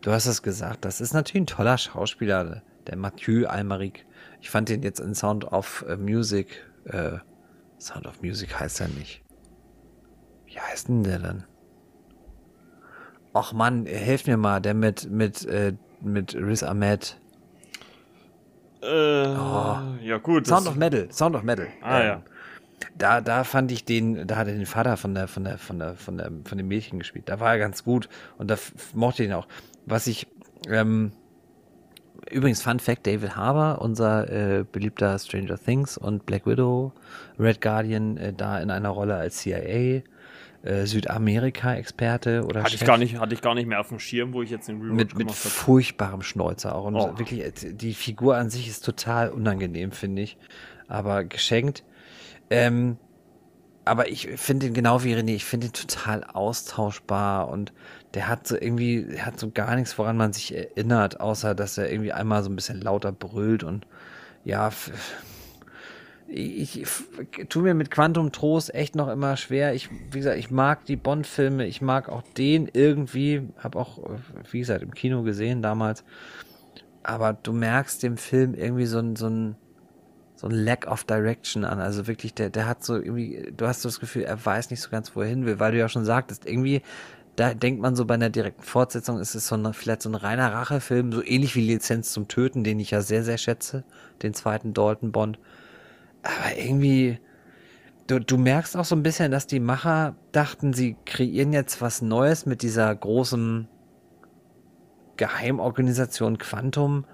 du 0.02 0.12
hast 0.12 0.26
es 0.26 0.42
gesagt, 0.42 0.84
das 0.84 1.00
ist 1.00 1.14
natürlich 1.14 1.42
ein 1.42 1.46
toller 1.46 1.78
Schauspieler, 1.78 2.62
der 2.86 2.96
Mathieu 2.96 3.46
Almaric. 3.46 4.06
Ich 4.40 4.50
fand 4.50 4.68
den 4.68 4.82
jetzt 4.82 5.00
in 5.00 5.14
Sound 5.14 5.44
of 5.44 5.84
äh, 5.88 5.96
Music, 5.96 6.64
äh, 6.84 7.18
Sound 7.78 8.06
of 8.06 8.22
Music 8.22 8.58
heißt 8.58 8.80
er 8.80 8.88
nicht. 8.88 9.22
Wie 10.46 10.58
heißt 10.58 10.88
denn 10.88 11.02
der 11.02 11.18
dann? 11.18 11.44
Ach 13.34 13.52
Mann, 13.52 13.86
helf 13.86 14.26
mir 14.26 14.36
mal, 14.36 14.60
der 14.60 14.74
mit, 14.74 15.10
mit, 15.10 15.44
äh, 15.46 15.74
mit 16.00 16.34
Riz 16.34 16.62
Ahmed. 16.62 17.18
Äh, 18.82 18.86
oh. 18.86 19.78
Ja, 20.02 20.18
gut. 20.18 20.46
Sound 20.46 20.68
of 20.68 20.76
Metal, 20.76 21.10
Sound 21.10 21.34
of 21.34 21.42
Metal. 21.42 21.66
Ah, 21.82 22.00
ähm, 22.00 22.06
ja 22.06 22.22
da, 22.98 23.20
da 23.20 23.44
fand 23.44 23.70
ich 23.72 23.84
den, 23.84 24.26
da 24.26 24.36
hat 24.36 24.48
er 24.48 24.54
den 24.54 24.66
Vater 24.66 24.96
von 24.96 25.14
der, 25.14 25.28
von 25.28 25.44
der, 25.44 25.58
von 25.58 25.78
der, 25.78 25.94
von 25.94 26.18
der, 26.18 26.30
von 26.44 26.58
dem 26.58 26.68
Mädchen 26.68 26.98
gespielt. 26.98 27.28
Da 27.28 27.40
war 27.40 27.52
er 27.52 27.58
ganz 27.58 27.84
gut 27.84 28.08
und 28.38 28.50
da 28.50 28.56
mochte 28.94 29.22
ich 29.22 29.28
ihn 29.28 29.34
auch. 29.34 29.46
Was 29.84 30.06
ich, 30.06 30.26
Ähm, 30.68 31.12
übrigens, 32.30 32.62
Fun 32.62 32.80
Fact: 32.80 33.06
David 33.06 33.36
Harbour, 33.36 33.80
unser 33.82 34.30
äh, 34.30 34.64
beliebter 34.64 35.18
Stranger 35.18 35.58
Things 35.58 35.96
und 35.96 36.26
Black 36.26 36.46
Widow, 36.46 36.92
Red 37.38 37.60
Guardian, 37.60 38.16
äh, 38.16 38.32
da 38.32 38.58
in 38.58 38.70
einer 38.70 38.90
Rolle 38.90 39.16
als 39.16 39.38
CIA. 39.38 40.02
Äh, 40.62 40.86
Südamerika-Experte 40.86 42.42
oder 42.44 42.64
hatte 42.64 42.74
ich 42.74 42.84
gar 42.84 42.98
nicht 42.98 43.20
hatte 43.20 43.34
ich 43.34 43.40
gar 43.40 43.54
nicht 43.54 43.68
mehr 43.68 43.78
auf 43.78 43.90
dem 43.90 44.00
Schirm, 44.00 44.32
wo 44.32 44.42
ich 44.42 44.50
jetzt 44.50 44.66
den 44.66 44.80
Rewatch 44.80 45.14
mit, 45.14 45.16
mit 45.16 45.30
furchtbarem 45.30 46.22
Schnäuzer 46.22 46.74
auch 46.74 46.86
und 46.86 46.96
oh. 46.96 47.18
wirklich 47.18 47.44
äh, 47.44 47.72
die 47.72 47.94
Figur 47.94 48.36
an 48.36 48.50
sich 48.50 48.66
ist 48.66 48.84
total 48.84 49.30
unangenehm 49.30 49.92
finde 49.92 50.22
ich, 50.22 50.36
aber 50.88 51.22
geschenkt. 51.22 51.84
Ähm, 52.50 52.98
aber 53.84 54.08
ich 54.08 54.28
finde 54.36 54.66
ihn 54.66 54.74
genau 54.74 55.04
wie 55.04 55.14
René, 55.14 55.34
ich 55.34 55.44
finde 55.44 55.68
ihn 55.68 55.72
total 55.72 56.24
austauschbar 56.24 57.48
und 57.48 57.72
der 58.14 58.28
hat 58.28 58.46
so 58.46 58.56
irgendwie, 58.56 59.04
der 59.04 59.26
hat 59.26 59.38
so 59.38 59.50
gar 59.50 59.76
nichts, 59.76 59.96
woran 59.96 60.16
man 60.16 60.32
sich 60.32 60.54
erinnert, 60.54 61.20
außer 61.20 61.54
dass 61.54 61.78
er 61.78 61.90
irgendwie 61.90 62.12
einmal 62.12 62.42
so 62.42 62.50
ein 62.50 62.56
bisschen 62.56 62.80
lauter 62.80 63.12
brüllt 63.12 63.62
und 63.62 63.86
ja, 64.44 64.70
ich, 66.28 66.80
ich 66.80 67.48
tue 67.48 67.62
mir 67.62 67.74
mit 67.74 67.90
Quantum 67.90 68.32
Trost 68.32 68.74
echt 68.74 68.96
noch 68.96 69.08
immer 69.08 69.36
schwer. 69.36 69.74
Ich, 69.74 69.88
wie 70.10 70.18
gesagt, 70.18 70.38
ich 70.38 70.50
mag 70.50 70.84
die 70.86 70.96
Bond-Filme, 70.96 71.66
ich 71.66 71.80
mag 71.80 72.08
auch 72.08 72.22
den 72.36 72.68
irgendwie, 72.72 73.48
habe 73.58 73.78
auch, 73.78 73.98
wie 74.50 74.58
gesagt, 74.58 74.82
im 74.82 74.92
Kino 74.92 75.22
gesehen 75.22 75.62
damals. 75.62 76.04
Aber 77.02 77.32
du 77.32 77.52
merkst 77.52 78.02
dem 78.02 78.16
Film 78.16 78.54
irgendwie 78.54 78.86
so 78.86 78.98
ein, 78.98 79.14
so 79.14 79.28
ein, 79.28 79.56
so 80.36 80.46
ein 80.46 80.52
Lack 80.52 80.86
of 80.86 81.04
Direction 81.04 81.64
an. 81.64 81.80
Also 81.80 82.06
wirklich, 82.06 82.34
der, 82.34 82.50
der 82.50 82.66
hat 82.66 82.84
so 82.84 82.94
irgendwie, 82.96 83.52
du 83.56 83.66
hast 83.66 83.82
so 83.82 83.88
das 83.88 83.98
Gefühl, 83.98 84.22
er 84.22 84.44
weiß 84.44 84.70
nicht 84.70 84.82
so 84.82 84.90
ganz, 84.90 85.16
wo 85.16 85.22
er 85.22 85.28
hin 85.28 85.46
will, 85.46 85.58
weil 85.58 85.72
du 85.72 85.78
ja 85.78 85.88
schon 85.88 86.04
sagtest, 86.04 86.46
irgendwie, 86.46 86.82
da 87.36 87.54
denkt 87.54 87.80
man 87.80 87.96
so 87.96 88.04
bei 88.04 88.14
einer 88.14 88.30
direkten 88.30 88.62
Fortsetzung, 88.62 89.18
ist 89.18 89.34
es 89.34 89.48
so 89.48 89.54
eine, 89.54 89.72
vielleicht 89.72 90.02
so 90.02 90.10
ein 90.10 90.14
reiner 90.14 90.52
Rachefilm, 90.52 91.10
so 91.12 91.22
ähnlich 91.22 91.56
wie 91.56 91.66
Lizenz 91.66 92.12
zum 92.12 92.28
Töten, 92.28 92.64
den 92.64 92.78
ich 92.78 92.90
ja 92.90 93.00
sehr, 93.00 93.24
sehr 93.24 93.38
schätze, 93.38 93.84
den 94.22 94.34
zweiten 94.34 94.74
Dalton 94.74 95.10
Bond. 95.10 95.38
Aber 96.22 96.58
irgendwie, 96.58 97.18
du, 98.06 98.20
du 98.20 98.36
merkst 98.36 98.76
auch 98.76 98.84
so 98.84 98.94
ein 98.94 99.02
bisschen, 99.02 99.30
dass 99.30 99.46
die 99.46 99.60
Macher 99.60 100.16
dachten, 100.32 100.74
sie 100.74 100.96
kreieren 101.06 101.52
jetzt 101.52 101.80
was 101.80 102.02
Neues 102.02 102.44
mit 102.44 102.62
dieser 102.62 102.94
großen 102.94 103.68
Geheimorganisation 105.16 106.36
Quantum 106.36 107.06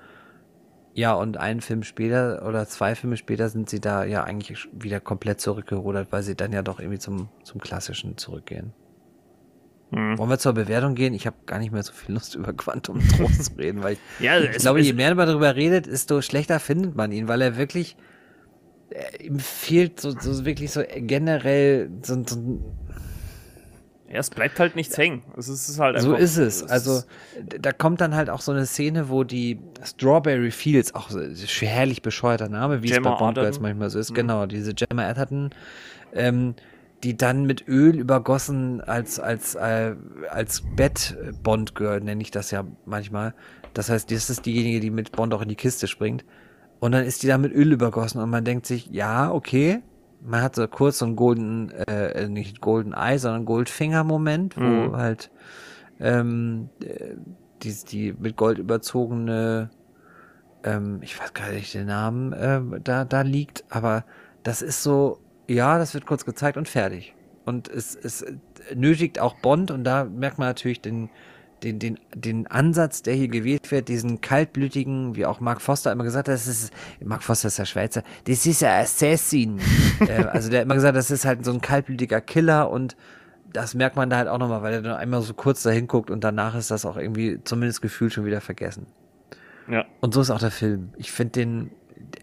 ja, 0.94 1.14
und 1.14 1.38
einen 1.38 1.60
Film 1.60 1.82
später 1.82 2.46
oder 2.46 2.66
zwei 2.66 2.94
Filme 2.94 3.16
später 3.16 3.48
sind 3.48 3.70
sie 3.70 3.80
da 3.80 4.04
ja 4.04 4.24
eigentlich 4.24 4.68
wieder 4.72 5.00
komplett 5.00 5.40
zurückgerudert, 5.40 6.08
weil 6.10 6.22
sie 6.22 6.34
dann 6.34 6.52
ja 6.52 6.62
doch 6.62 6.80
irgendwie 6.80 6.98
zum, 6.98 7.28
zum 7.44 7.60
Klassischen 7.60 8.18
zurückgehen. 8.18 8.72
Hm. 9.92 10.18
Wollen 10.18 10.30
wir 10.30 10.38
zur 10.38 10.52
Bewertung 10.52 10.94
gehen? 10.94 11.14
Ich 11.14 11.26
habe 11.26 11.36
gar 11.46 11.58
nicht 11.58 11.72
mehr 11.72 11.82
so 11.82 11.92
viel 11.92 12.14
Lust 12.14 12.34
über 12.34 12.52
Quantum 12.52 13.00
Trost 13.16 13.44
zu 13.44 13.52
reden, 13.54 13.82
weil 13.82 13.94
ich, 13.94 13.98
ja, 14.20 14.38
ich 14.38 14.58
glaube, 14.58 14.80
je 14.80 14.92
mehr 14.92 15.14
man 15.14 15.28
darüber 15.28 15.56
redet, 15.56 15.86
desto 15.86 16.20
schlechter 16.20 16.60
findet 16.60 16.94
man 16.94 17.10
ihn, 17.10 17.28
weil 17.28 17.40
er 17.40 17.56
wirklich, 17.56 17.96
äh, 18.90 19.24
ihm 19.24 19.38
fehlt 19.38 19.98
so, 20.00 20.10
so 20.10 20.44
wirklich 20.44 20.72
so 20.72 20.82
generell 20.94 21.90
so, 22.02 22.22
so 22.26 22.60
ja, 24.12 24.18
es 24.18 24.28
bleibt 24.28 24.60
halt 24.60 24.76
nichts 24.76 24.98
hängen. 24.98 25.22
Es 25.38 25.48
ist 25.48 25.78
halt 25.78 25.96
einfach, 25.96 26.10
so 26.10 26.14
ist 26.14 26.36
es. 26.36 26.62
Also 26.64 27.02
da 27.40 27.72
kommt 27.72 28.02
dann 28.02 28.14
halt 28.14 28.28
auch 28.28 28.42
so 28.42 28.52
eine 28.52 28.66
Szene, 28.66 29.08
wo 29.08 29.24
die 29.24 29.58
Strawberry 29.82 30.50
Fields, 30.50 30.94
auch 30.94 31.08
so 31.08 31.18
herrlich 31.20 32.02
bescheuerter 32.02 32.50
Name, 32.50 32.82
wie 32.82 32.88
Gemma 32.88 33.14
es 33.14 33.18
bei 33.18 33.24
Bond 33.24 33.34
Girls 33.36 33.60
manchmal 33.60 33.88
so 33.88 33.98
ist, 33.98 34.10
mhm. 34.10 34.14
genau, 34.14 34.46
diese 34.46 34.74
Gemma 34.74 35.08
Atherton, 35.08 35.48
ähm, 36.12 36.54
die 37.02 37.16
dann 37.16 37.46
mit 37.46 37.66
Öl 37.66 37.98
übergossen 37.98 38.82
als 38.82 39.18
als 39.18 39.54
äh, 39.54 39.96
als 40.30 40.62
Bett 40.76 41.16
Bond 41.42 41.74
Girl 41.74 42.00
nenne 42.00 42.20
ich 42.20 42.30
das 42.30 42.50
ja 42.50 42.64
manchmal. 42.84 43.34
Das 43.72 43.88
heißt, 43.88 44.10
das 44.10 44.28
ist 44.28 44.44
diejenige, 44.44 44.80
die 44.80 44.90
mit 44.90 45.12
Bond 45.12 45.32
auch 45.32 45.40
in 45.40 45.48
die 45.48 45.56
Kiste 45.56 45.88
springt. 45.88 46.22
Und 46.80 46.92
dann 46.92 47.04
ist 47.04 47.22
die 47.22 47.28
da 47.28 47.38
mit 47.38 47.52
Öl 47.52 47.72
übergossen 47.72 48.20
und 48.20 48.28
man 48.28 48.44
denkt 48.44 48.66
sich, 48.66 48.88
ja, 48.90 49.32
okay, 49.32 49.80
man 50.24 50.42
hat 50.42 50.54
so 50.54 50.66
kurz 50.68 50.98
so 50.98 51.06
einen 51.06 51.16
Golden, 51.16 51.70
äh, 51.70 52.28
nicht 52.28 52.60
Golden 52.60 52.92
Eye, 52.92 53.18
sondern 53.18 53.44
Goldfinger-Moment, 53.44 54.56
wo 54.56 54.62
mhm. 54.62 54.96
halt 54.96 55.30
ähm, 56.00 56.68
die, 57.62 57.74
die 57.88 58.12
mit 58.12 58.36
Gold 58.36 58.58
überzogene, 58.58 59.70
ähm, 60.64 61.00
ich 61.02 61.18
weiß 61.18 61.34
gar 61.34 61.50
nicht 61.50 61.74
den 61.74 61.86
Namen, 61.86 62.32
äh, 62.32 62.60
da, 62.82 63.04
da 63.04 63.22
liegt, 63.22 63.64
aber 63.68 64.04
das 64.42 64.62
ist 64.62 64.82
so, 64.82 65.18
ja, 65.48 65.78
das 65.78 65.94
wird 65.94 66.06
kurz 66.06 66.24
gezeigt 66.24 66.56
und 66.56 66.68
fertig. 66.68 67.14
Und 67.44 67.68
es, 67.68 67.96
es 67.96 68.24
nötigt 68.74 69.18
auch 69.18 69.34
Bond 69.34 69.70
und 69.70 69.84
da 69.84 70.04
merkt 70.04 70.38
man 70.38 70.48
natürlich 70.48 70.80
den, 70.80 71.10
den, 71.62 71.78
den, 71.78 71.98
den 72.14 72.46
Ansatz, 72.46 73.02
der 73.02 73.14
hier 73.14 73.28
gewählt 73.28 73.70
wird, 73.70 73.88
diesen 73.88 74.20
kaltblütigen, 74.20 75.16
wie 75.16 75.26
auch 75.26 75.40
Mark 75.40 75.60
Foster 75.60 75.92
immer 75.92 76.04
gesagt 76.04 76.28
hat, 76.28 76.34
das 76.34 76.46
ist, 76.46 76.72
Mark 77.00 77.22
Foster 77.22 77.48
ist 77.48 77.58
der 77.58 77.64
Schweizer, 77.64 78.02
das 78.24 78.46
ist 78.46 78.62
ein 78.64 78.82
Assassin. 78.82 79.60
äh, 80.00 80.24
also 80.24 80.50
der 80.50 80.60
hat 80.60 80.66
immer 80.66 80.74
gesagt, 80.74 80.96
das 80.96 81.10
ist 81.10 81.24
halt 81.24 81.44
so 81.44 81.52
ein 81.52 81.60
kaltblütiger 81.60 82.20
Killer 82.20 82.70
und 82.70 82.96
das 83.52 83.74
merkt 83.74 83.96
man 83.96 84.10
da 84.10 84.16
halt 84.16 84.28
auch 84.28 84.38
nochmal, 84.38 84.62
weil 84.62 84.74
er 84.74 84.82
dann 84.82 84.96
einmal 84.96 85.22
so 85.22 85.34
kurz 85.34 85.62
da 85.62 85.70
hinguckt 85.70 86.10
und 86.10 86.24
danach 86.24 86.54
ist 86.54 86.70
das 86.70 86.84
auch 86.84 86.96
irgendwie 86.96 87.40
zumindest 87.44 87.82
gefühlt 87.82 88.12
schon 88.12 88.24
wieder 88.24 88.40
vergessen. 88.40 88.86
Ja. 89.68 89.84
Und 90.00 90.14
so 90.14 90.20
ist 90.20 90.30
auch 90.30 90.38
der 90.38 90.50
Film. 90.50 90.92
Ich 90.96 91.12
finde 91.12 91.32
den, 91.32 91.70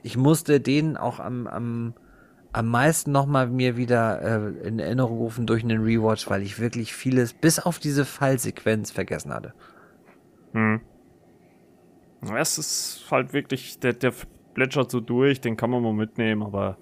ich 0.04 0.18
musste 0.18 0.60
den 0.60 0.98
auch 0.98 1.20
am, 1.20 1.48
am, 1.48 1.94
am 2.52 2.68
meisten 2.68 3.12
nochmal 3.12 3.48
mir 3.48 3.78
wieder 3.78 4.22
äh, 4.22 4.68
in 4.68 4.80
Erinnerung 4.80 5.18
rufen 5.18 5.46
durch 5.46 5.64
einen 5.64 5.84
Rewatch, 5.84 6.30
weil 6.30 6.42
ich 6.42 6.60
wirklich 6.60 6.94
vieles 6.94 7.34
bis 7.34 7.60
auf 7.60 7.80
diese 7.80 8.06
Fallsequenz 8.06 8.92
vergessen 8.92 9.34
hatte. 9.34 9.54
Hm. 10.54 10.82
Es 12.36 12.58
ist 12.58 13.06
halt 13.12 13.34
wirklich, 13.34 13.80
der, 13.80 13.94
der 13.94 14.14
plätschert 14.54 14.92
so 14.92 15.00
durch, 15.00 15.42
den 15.42 15.58
kann 15.58 15.70
man 15.70 15.84
mal 15.84 15.94
mitnehmen, 15.94 16.44
aber 16.44 16.78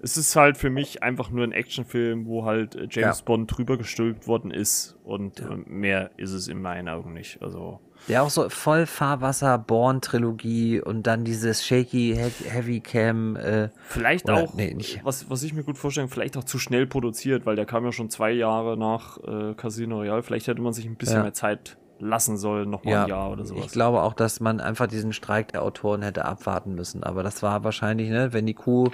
es 0.00 0.16
ist 0.16 0.36
halt 0.36 0.56
für 0.56 0.70
mich 0.70 1.02
einfach 1.02 1.30
nur 1.30 1.44
ein 1.44 1.52
Actionfilm, 1.52 2.26
wo 2.26 2.44
halt 2.44 2.74
äh, 2.74 2.86
James 2.90 3.18
ja. 3.20 3.24
Bond 3.24 3.56
drüber 3.56 3.78
gestülpt 3.78 4.26
worden 4.26 4.50
ist 4.50 4.96
und 5.02 5.40
ja. 5.40 5.56
mehr 5.66 6.10
ist 6.16 6.32
es 6.32 6.48
in 6.48 6.60
meinen 6.60 6.88
Augen 6.88 7.14
nicht. 7.14 7.42
Also 7.42 7.80
der 8.08 8.22
auch 8.22 8.30
so 8.30 8.48
voll 8.48 8.86
Fahrwasser, 8.86 9.58
Born-Trilogie 9.58 10.80
und 10.80 11.06
dann 11.06 11.24
dieses 11.24 11.64
Shaky 11.64 12.18
Heavy 12.44 12.80
Cam. 12.80 13.36
Äh, 13.36 13.70
vielleicht 13.88 14.28
oder, 14.28 14.44
auch, 14.44 14.54
nee, 14.54 14.76
was, 15.02 15.28
was 15.30 15.42
ich 15.42 15.52
mir 15.52 15.64
gut 15.64 15.78
vorstellen, 15.78 16.08
vielleicht 16.08 16.36
auch 16.36 16.44
zu 16.44 16.58
schnell 16.58 16.86
produziert, 16.86 17.46
weil 17.46 17.56
der 17.56 17.66
kam 17.66 17.84
ja 17.84 17.92
schon 17.92 18.10
zwei 18.10 18.30
Jahre 18.30 18.76
nach 18.76 19.18
äh, 19.18 19.54
Casino 19.54 19.96
Royale. 19.98 20.22
Vielleicht 20.22 20.46
hätte 20.46 20.62
man 20.62 20.72
sich 20.72 20.86
ein 20.86 20.96
bisschen 20.96 21.16
ja. 21.16 21.22
mehr 21.22 21.34
Zeit 21.34 21.76
lassen 21.98 22.36
sollen, 22.36 22.70
nochmal 22.70 22.92
ja, 22.92 23.02
ein 23.04 23.08
Jahr 23.08 23.30
oder 23.32 23.44
sowas. 23.44 23.64
Ich 23.64 23.72
glaube 23.72 24.02
auch, 24.02 24.12
dass 24.12 24.40
man 24.40 24.60
einfach 24.60 24.86
diesen 24.86 25.12
Streik 25.12 25.48
der 25.48 25.62
Autoren 25.62 26.02
hätte 26.02 26.24
abwarten 26.24 26.74
müssen. 26.74 27.02
Aber 27.02 27.22
das 27.22 27.42
war 27.42 27.64
wahrscheinlich, 27.64 28.10
ne, 28.10 28.32
wenn 28.32 28.46
die 28.46 28.54
Kuh 28.54 28.90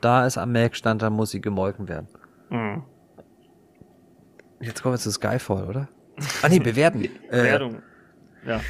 da 0.00 0.26
ist 0.26 0.38
am 0.38 0.52
Melkstand, 0.52 1.02
dann 1.02 1.12
muss 1.12 1.30
sie 1.30 1.40
gemolken 1.40 1.88
werden. 1.88 2.08
Mhm. 2.48 2.82
Jetzt 4.60 4.82
kommen 4.82 4.94
wir 4.94 4.98
zu 4.98 5.10
Skyfall, 5.10 5.68
oder? 5.68 5.88
Ah 6.42 6.48
nee, 6.48 6.58
bewerten. 6.58 7.08
Bewertung. 7.30 7.76
Äh, 7.76 7.89
ja. 8.46 8.60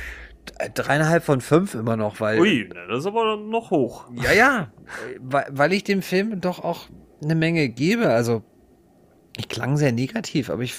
Dreieinhalb 0.74 1.24
von 1.24 1.40
fünf 1.40 1.74
immer 1.74 1.96
noch, 1.96 2.20
weil. 2.20 2.40
Ui, 2.40 2.68
das 2.88 3.00
ist 3.00 3.06
aber 3.06 3.36
noch 3.36 3.70
hoch. 3.70 4.06
Ja, 4.22 4.32
ja. 4.32 4.72
Weil, 5.20 5.72
ich 5.72 5.84
dem 5.84 6.02
Film 6.02 6.40
doch 6.40 6.62
auch 6.62 6.88
eine 7.22 7.34
Menge 7.34 7.68
gebe. 7.68 8.08
Also, 8.08 8.42
ich 9.36 9.48
klang 9.48 9.76
sehr 9.76 9.92
negativ, 9.92 10.50
aber 10.50 10.62
ich, 10.62 10.74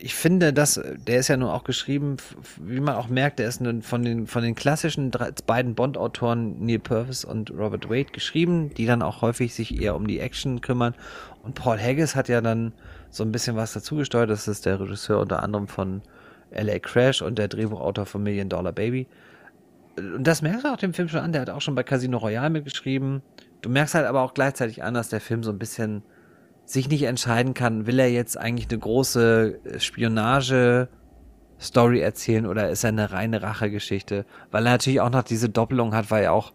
ich 0.00 0.14
finde, 0.14 0.52
dass 0.52 0.80
der 1.06 1.18
ist 1.18 1.28
ja 1.28 1.36
nun 1.36 1.48
auch 1.48 1.64
geschrieben, 1.64 2.16
wie 2.60 2.80
man 2.80 2.96
auch 2.96 3.08
merkt, 3.08 3.38
der 3.38 3.48
ist 3.48 3.62
von 3.82 4.02
den, 4.02 4.26
von 4.26 4.42
den 4.42 4.54
klassischen 4.54 5.10
drei, 5.10 5.30
beiden 5.46 5.74
Bond-Autoren 5.74 6.64
Neil 6.64 6.78
Purvis 6.78 7.24
und 7.24 7.50
Robert 7.50 7.88
Wade 7.88 8.10
geschrieben, 8.12 8.72
die 8.74 8.86
dann 8.86 9.02
auch 9.02 9.22
häufig 9.22 9.54
sich 9.54 9.80
eher 9.80 9.96
um 9.96 10.06
die 10.06 10.20
Action 10.20 10.60
kümmern. 10.60 10.94
Und 11.42 11.54
Paul 11.54 11.78
Haggis 11.78 12.16
hat 12.16 12.28
ja 12.28 12.40
dann 12.40 12.72
so 13.10 13.22
ein 13.22 13.32
bisschen 13.32 13.54
was 13.54 13.74
dazugesteuert. 13.74 14.30
Das 14.30 14.48
ist 14.48 14.66
der 14.66 14.80
Regisseur 14.80 15.20
unter 15.20 15.42
anderem 15.42 15.68
von 15.68 16.02
LA 16.54 16.78
Crash 16.78 17.22
und 17.22 17.38
der 17.38 17.48
Drehbuchautor 17.48 18.06
von 18.06 18.22
Million 18.22 18.48
Dollar 18.48 18.72
Baby. 18.72 19.06
Und 19.96 20.24
das 20.24 20.42
merkst 20.42 20.64
du 20.64 20.72
auch 20.72 20.76
dem 20.76 20.94
Film 20.94 21.08
schon 21.08 21.20
an, 21.20 21.32
der 21.32 21.42
hat 21.42 21.50
auch 21.50 21.60
schon 21.60 21.74
bei 21.74 21.82
Casino 21.82 22.18
Royale 22.18 22.50
mitgeschrieben. 22.50 23.22
Du 23.62 23.70
merkst 23.70 23.94
halt 23.94 24.06
aber 24.06 24.22
auch 24.22 24.34
gleichzeitig 24.34 24.82
an, 24.82 24.94
dass 24.94 25.08
der 25.08 25.20
Film 25.20 25.42
so 25.42 25.50
ein 25.50 25.58
bisschen 25.58 26.02
sich 26.66 26.88
nicht 26.88 27.02
entscheiden 27.02 27.54
kann, 27.54 27.86
will 27.86 27.98
er 27.98 28.10
jetzt 28.10 28.38
eigentlich 28.38 28.70
eine 28.70 28.78
große 28.78 29.58
Spionage-Story 29.78 32.00
erzählen 32.00 32.46
oder 32.46 32.70
ist 32.70 32.84
er 32.84 32.88
eine 32.88 33.12
reine 33.12 33.42
Rachegeschichte? 33.42 34.24
Weil 34.50 34.66
er 34.66 34.72
natürlich 34.72 35.00
auch 35.00 35.10
noch 35.10 35.24
diese 35.24 35.50
Doppelung 35.50 35.94
hat, 35.94 36.10
weil 36.10 36.24
er 36.24 36.32
auch 36.32 36.54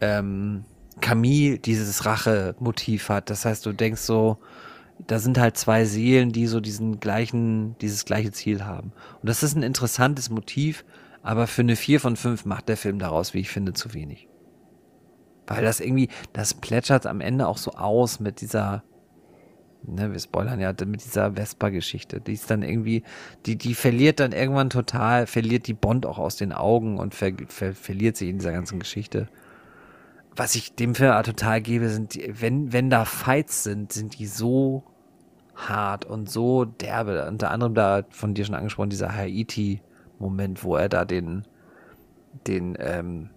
ähm, 0.00 0.64
Camille 1.00 1.58
dieses 1.58 2.06
Rache-Motiv 2.06 3.10
hat. 3.10 3.30
Das 3.30 3.44
heißt, 3.44 3.64
du 3.66 3.72
denkst 3.72 4.00
so, 4.00 4.38
da 5.06 5.18
sind 5.18 5.38
halt 5.38 5.56
zwei 5.56 5.84
Seelen, 5.84 6.32
die 6.32 6.46
so 6.46 6.60
diesen 6.60 7.00
gleichen, 7.00 7.76
dieses 7.78 8.04
gleiche 8.04 8.32
Ziel 8.32 8.64
haben. 8.64 8.92
Und 9.20 9.28
das 9.28 9.42
ist 9.42 9.56
ein 9.56 9.62
interessantes 9.62 10.30
Motiv, 10.30 10.84
aber 11.22 11.46
für 11.46 11.62
eine 11.62 11.76
vier 11.76 12.00
von 12.00 12.16
fünf 12.16 12.44
macht 12.44 12.68
der 12.68 12.76
Film 12.76 12.98
daraus, 12.98 13.34
wie 13.34 13.40
ich 13.40 13.50
finde, 13.50 13.72
zu 13.72 13.94
wenig. 13.94 14.28
Weil 15.46 15.62
das 15.62 15.80
irgendwie, 15.80 16.08
das 16.32 16.54
plätschert 16.54 17.06
am 17.06 17.20
Ende 17.20 17.46
auch 17.46 17.58
so 17.58 17.72
aus 17.72 18.20
mit 18.20 18.40
dieser, 18.40 18.84
ne, 19.82 20.12
wir 20.12 20.18
spoilern 20.18 20.60
ja 20.60 20.72
mit 20.86 21.04
dieser 21.04 21.32
Vespa-Geschichte. 21.32 22.20
Die 22.20 22.34
ist 22.34 22.50
dann 22.50 22.62
irgendwie, 22.62 23.02
die, 23.46 23.56
die 23.56 23.74
verliert 23.74 24.20
dann 24.20 24.32
irgendwann 24.32 24.70
total, 24.70 25.26
verliert 25.26 25.66
die 25.66 25.74
Bond 25.74 26.06
auch 26.06 26.18
aus 26.18 26.36
den 26.36 26.52
Augen 26.52 26.98
und 26.98 27.14
ver, 27.14 27.32
ver, 27.48 27.74
verliert 27.74 28.16
sich 28.16 28.28
in 28.28 28.38
dieser 28.38 28.52
ganzen 28.52 28.78
Geschichte. 28.78 29.28
Was 30.36 30.54
ich 30.54 30.74
dem 30.74 30.94
Film 30.94 31.20
total 31.24 31.60
gebe, 31.60 31.88
sind 31.88 32.14
die, 32.14 32.32
wenn, 32.40 32.72
wenn 32.72 32.88
da 32.88 33.04
Fights 33.04 33.64
sind, 33.64 33.92
sind 33.92 34.18
die 34.18 34.26
so 34.26 34.84
hart 35.68 36.04
und 36.04 36.30
so 36.30 36.64
derbe. 36.64 37.26
Unter 37.26 37.50
anderem 37.50 37.74
da 37.74 38.02
von 38.10 38.34
dir 38.34 38.44
schon 38.44 38.54
angesprochen, 38.54 38.90
dieser 38.90 39.14
Haiti-Moment, 39.14 40.64
wo 40.64 40.76
er 40.76 40.88
da 40.88 41.04
den, 41.04 41.44
den, 42.46 42.76
ähm, 42.78 43.30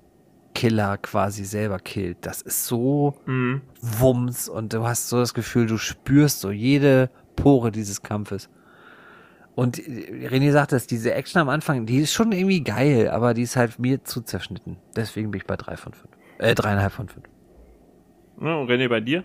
Killer 0.53 0.97
quasi 0.97 1.45
selber 1.45 1.79
killt. 1.79 2.17
Das 2.21 2.41
ist 2.41 2.65
so 2.65 3.15
mhm. 3.25 3.61
Wumms 3.81 4.47
und 4.47 4.73
du 4.73 4.85
hast 4.85 5.09
so 5.09 5.19
das 5.19 5.33
Gefühl, 5.33 5.65
du 5.65 5.77
spürst 5.77 6.41
so 6.41 6.51
jede 6.51 7.09
Pore 7.35 7.71
dieses 7.71 8.01
Kampfes. 8.03 8.49
Und 9.55 9.77
René 9.77 10.51
sagt 10.51 10.73
es, 10.73 10.87
diese 10.87 11.13
Action 11.13 11.39
am 11.39 11.49
Anfang, 11.49 11.85
die 11.85 11.99
ist 11.99 12.13
schon 12.13 12.31
irgendwie 12.31 12.63
geil, 12.63 13.09
aber 13.09 13.33
die 13.33 13.43
ist 13.43 13.55
halt 13.55 13.77
mir 13.77 14.03
zu 14.03 14.21
zerschnitten. 14.21 14.77
Deswegen 14.95 15.29
bin 15.29 15.41
ich 15.41 15.47
bei 15.47 15.55
drei 15.55 15.77
von 15.77 15.93
fünf. 15.93 16.11
Äh, 16.39 16.55
dreieinhalb 16.55 16.91
von 16.91 17.07
fünf. 17.07 17.25
Ja, 18.41 18.55
und 18.55 18.69
René, 18.69 18.89
bei 18.89 18.99
dir? 18.99 19.23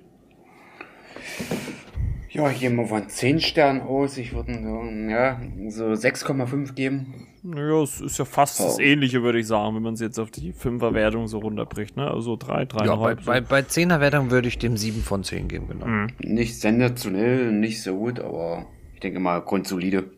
Ja, 2.31 2.51
ich 2.51 2.61
gehe 2.61 2.71
mal 2.71 2.87
von 2.87 3.09
10 3.09 3.41
Sternen 3.41 3.81
aus. 3.81 4.19
Ich 4.19 4.35
würde 4.35 4.55
so, 4.55 4.85
ja, 5.11 5.41
so 5.69 5.87
6,5 5.87 6.75
geben. 6.75 7.27
Naja, 7.43 7.83
es 7.83 8.01
ist 8.01 8.19
ja 8.19 8.25
fast 8.25 8.61
oh. 8.61 8.65
das 8.65 8.79
Ähnliche, 8.79 9.23
würde 9.23 9.39
ich 9.39 9.47
sagen, 9.47 9.77
wenn 9.77 9.83
man 9.83 9.95
es 9.95 10.01
jetzt 10.01 10.19
auf 10.19 10.31
die 10.31 10.53
5er-Wertung 10.53 11.29
so 11.29 11.39
runterbricht. 11.39 11.97
Ne? 11.97 12.11
Also 12.11 12.37
3, 12.37 12.65
3,5. 12.65 12.85
Ja, 12.85 12.97
bei, 12.97 13.15
bei, 13.15 13.41
bei 13.41 13.61
10er-Wertung 13.61 14.31
würde 14.31 14.49
ich 14.49 14.59
dem 14.59 14.77
7 14.77 15.03
von 15.03 15.25
10 15.25 15.49
geben, 15.49 15.69
genau. 15.69 15.87
Mhm. 15.87 16.09
Nicht 16.19 16.61
sensationell, 16.61 17.53
nicht 17.53 17.83
so 17.83 17.97
gut, 17.97 18.21
aber 18.21 18.67
ich 18.95 19.01
denke 19.01 19.21
mal 19.21 19.41
grundsolide. 19.41 20.11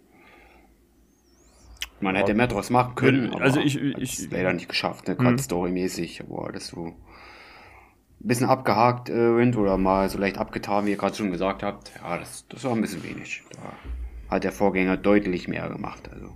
Man 2.00 2.16
hätte 2.16 2.32
mehr 2.32 2.46
draus 2.46 2.70
machen 2.70 2.94
können, 2.94 3.30
aber 3.30 3.42
also 3.42 3.60
ich, 3.60 3.78
ich, 3.78 4.30
leider 4.30 4.54
nicht 4.54 4.70
geschafft, 4.70 5.06
ne? 5.06 5.16
gerade 5.16 5.32
mhm. 5.32 5.38
storymäßig, 5.38 6.22
aber 6.22 6.50
das 6.50 6.68
so 6.68 6.94
ein 8.22 8.28
bisschen 8.28 8.46
abgehakt 8.46 9.08
äh, 9.08 9.36
sind 9.36 9.56
oder 9.56 9.76
mal 9.78 10.08
so 10.10 10.18
leicht 10.18 10.38
abgetan, 10.38 10.86
wie 10.86 10.90
ihr 10.90 10.96
gerade 10.96 11.14
schon 11.14 11.30
gesagt 11.30 11.62
habt, 11.62 11.92
ja, 12.02 12.18
das, 12.18 12.46
das 12.48 12.64
war 12.64 12.72
ein 12.72 12.80
bisschen 12.80 13.02
wenig. 13.02 13.42
Da 14.28 14.34
hat 14.34 14.44
der 14.44 14.52
Vorgänger 14.52 14.96
deutlich 14.96 15.48
mehr 15.48 15.68
gemacht. 15.68 16.08
Also 16.12 16.34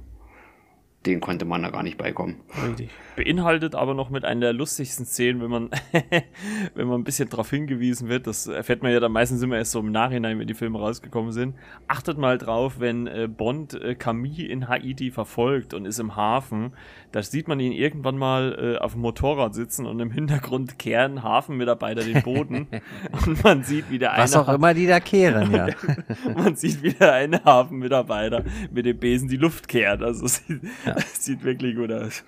den 1.06 1.20
konnte 1.20 1.44
man 1.44 1.62
da 1.62 1.70
gar 1.70 1.82
nicht 1.82 1.98
beikommen. 1.98 2.40
Richtig. 2.66 2.90
Beinhaltet 3.16 3.74
aber 3.74 3.94
noch 3.94 4.10
mit 4.10 4.24
einer 4.24 4.40
der 4.40 4.52
lustigsten 4.52 5.06
Szenen, 5.06 5.40
wenn 5.40 5.50
man, 5.50 5.70
wenn 6.74 6.88
man 6.88 7.00
ein 7.00 7.04
bisschen 7.04 7.28
darauf 7.28 7.50
hingewiesen 7.50 8.08
wird, 8.08 8.26
das 8.26 8.46
erfährt 8.46 8.82
man 8.82 8.92
ja 8.92 9.00
dann 9.00 9.12
meistens 9.12 9.42
immer 9.42 9.56
erst 9.56 9.72
so 9.72 9.80
im 9.80 9.92
Nachhinein, 9.92 10.38
wenn 10.38 10.46
die 10.46 10.54
Filme 10.54 10.78
rausgekommen 10.78 11.32
sind. 11.32 11.54
Achtet 11.88 12.18
mal 12.18 12.38
drauf, 12.38 12.80
wenn 12.80 13.06
äh, 13.06 13.28
Bond 13.28 13.74
äh, 13.74 13.94
Camille 13.94 14.46
in 14.46 14.68
Haiti 14.68 15.10
verfolgt 15.10 15.74
und 15.74 15.86
ist 15.86 15.98
im 15.98 16.16
Hafen, 16.16 16.72
da 17.12 17.22
sieht 17.22 17.46
man 17.46 17.60
ihn 17.60 17.72
irgendwann 17.72 18.18
mal 18.18 18.76
äh, 18.76 18.78
auf 18.82 18.92
dem 18.92 19.02
Motorrad 19.02 19.54
sitzen 19.54 19.86
und 19.86 20.00
im 20.00 20.10
Hintergrund 20.10 20.78
kehren 20.78 21.22
Hafenmitarbeiter 21.22 22.02
den 22.02 22.22
Boden 22.22 22.66
und 23.26 23.44
man 23.44 23.62
sieht 23.62 23.90
wieder 23.90 24.12
eine. 24.12 24.24
Was 24.24 24.34
auch 24.36 24.48
immer 24.48 24.74
die 24.74 24.86
da 24.86 25.00
kehren, 25.00 25.52
ja. 25.52 25.68
man 26.36 26.56
sieht 26.56 26.82
wieder 26.82 27.12
einen 27.12 27.44
Hafenmitarbeiter 27.44 28.44
mit 28.72 28.86
dem 28.86 28.98
Besen 28.98 29.28
die 29.28 29.36
Luft 29.36 29.68
kehren. 29.68 30.02
Also 30.02 30.26
sieht, 30.26 30.62
ja. 30.84 30.96
sieht 31.00 31.44
wirklich 31.44 31.76
gut 31.76 31.92
aus. 31.92 32.24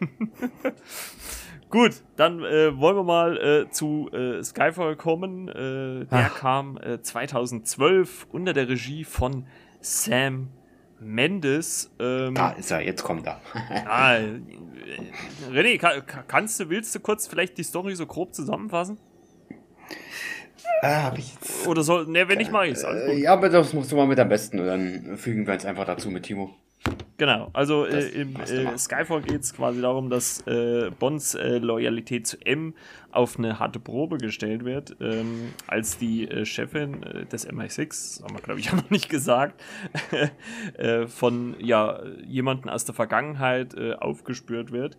Gut, 1.68 2.02
dann 2.16 2.44
äh, 2.44 2.78
wollen 2.78 2.96
wir 2.96 3.02
mal 3.02 3.36
äh, 3.36 3.70
zu 3.70 4.08
äh, 4.12 4.42
Skyfall 4.42 4.96
kommen. 4.96 5.48
Äh, 5.48 6.06
der 6.06 6.30
Ach. 6.32 6.38
kam 6.38 6.78
2012 7.02 8.22
äh, 8.22 8.34
unter 8.34 8.52
der 8.52 8.68
Regie 8.68 9.04
von 9.04 9.46
Sam 9.80 10.48
Mendes. 11.00 11.90
Ähm, 11.98 12.34
da 12.34 12.50
ist 12.50 12.70
er, 12.70 12.80
jetzt 12.80 13.02
kommt 13.02 13.26
er. 13.26 13.40
ah, 13.86 14.16
René, 15.50 15.78
kann, 15.78 16.02
kannst 16.28 16.60
du, 16.60 16.70
willst 16.70 16.94
du 16.94 17.00
kurz 17.00 17.26
vielleicht 17.26 17.58
die 17.58 17.64
Story 17.64 17.94
so 17.94 18.06
grob 18.06 18.34
zusammenfassen? 18.34 18.98
Ah, 20.82 21.04
hab 21.04 21.18
ich 21.18 21.34
jetzt. 21.34 21.66
Oder 21.66 21.82
soll, 21.82 22.06
ne, 22.06 22.28
wenn 22.28 22.40
ich 22.40 22.50
mal 22.50 22.68
ist. 22.68 22.84
Äh, 22.84 23.14
ja, 23.14 23.32
aber 23.32 23.48
das 23.48 23.72
musst 23.72 23.92
du 23.92 23.96
mal 23.96 24.06
mit 24.06 24.18
am 24.18 24.28
besten. 24.28 24.60
Und 24.60 24.66
dann 24.66 25.16
fügen 25.16 25.46
wir 25.46 25.54
uns 25.54 25.64
einfach 25.64 25.84
dazu 25.84 26.10
mit 26.10 26.24
Timo. 26.24 26.54
Genau, 27.18 27.48
also 27.54 27.86
äh, 27.86 28.08
im 28.08 28.36
äh, 28.36 28.76
Skyfall 28.76 29.22
geht 29.22 29.40
es 29.40 29.54
quasi 29.54 29.80
darum, 29.80 30.10
dass 30.10 30.46
äh, 30.46 30.90
Bonds 30.98 31.34
äh, 31.34 31.58
Loyalität 31.58 32.26
zu 32.26 32.36
M 32.44 32.74
auf 33.10 33.38
eine 33.38 33.58
harte 33.58 33.80
Probe 33.80 34.18
gestellt 34.18 34.66
wird, 34.66 34.96
ähm, 35.00 35.54
als 35.66 35.96
die 35.96 36.28
äh, 36.28 36.44
Chefin 36.44 37.02
äh, 37.02 37.24
des 37.24 37.48
MI6, 37.48 38.22
haben 38.22 38.34
wir 38.34 38.42
glaube 38.42 38.60
ich 38.60 38.68
auch 38.72 38.76
noch 38.76 38.90
nicht 38.90 39.08
gesagt, 39.08 39.62
von 41.08 41.56
ja, 41.58 42.00
jemanden 42.26 42.68
aus 42.68 42.84
der 42.84 42.94
Vergangenheit 42.94 43.76
aufgespürt 44.00 44.72
wird. 44.72 44.98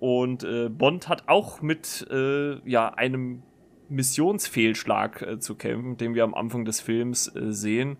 Und 0.00 0.46
Bond 0.78 1.08
hat 1.08 1.24
auch 1.28 1.62
mit 1.62 2.06
ja, 2.10 2.94
einem 2.94 3.42
Missionsfehlschlag 3.88 5.42
zu 5.42 5.54
kämpfen, 5.54 5.96
den 5.96 6.14
wir 6.14 6.24
am 6.24 6.34
Anfang 6.34 6.64
des 6.64 6.80
Films 6.80 7.32
sehen. 7.34 7.96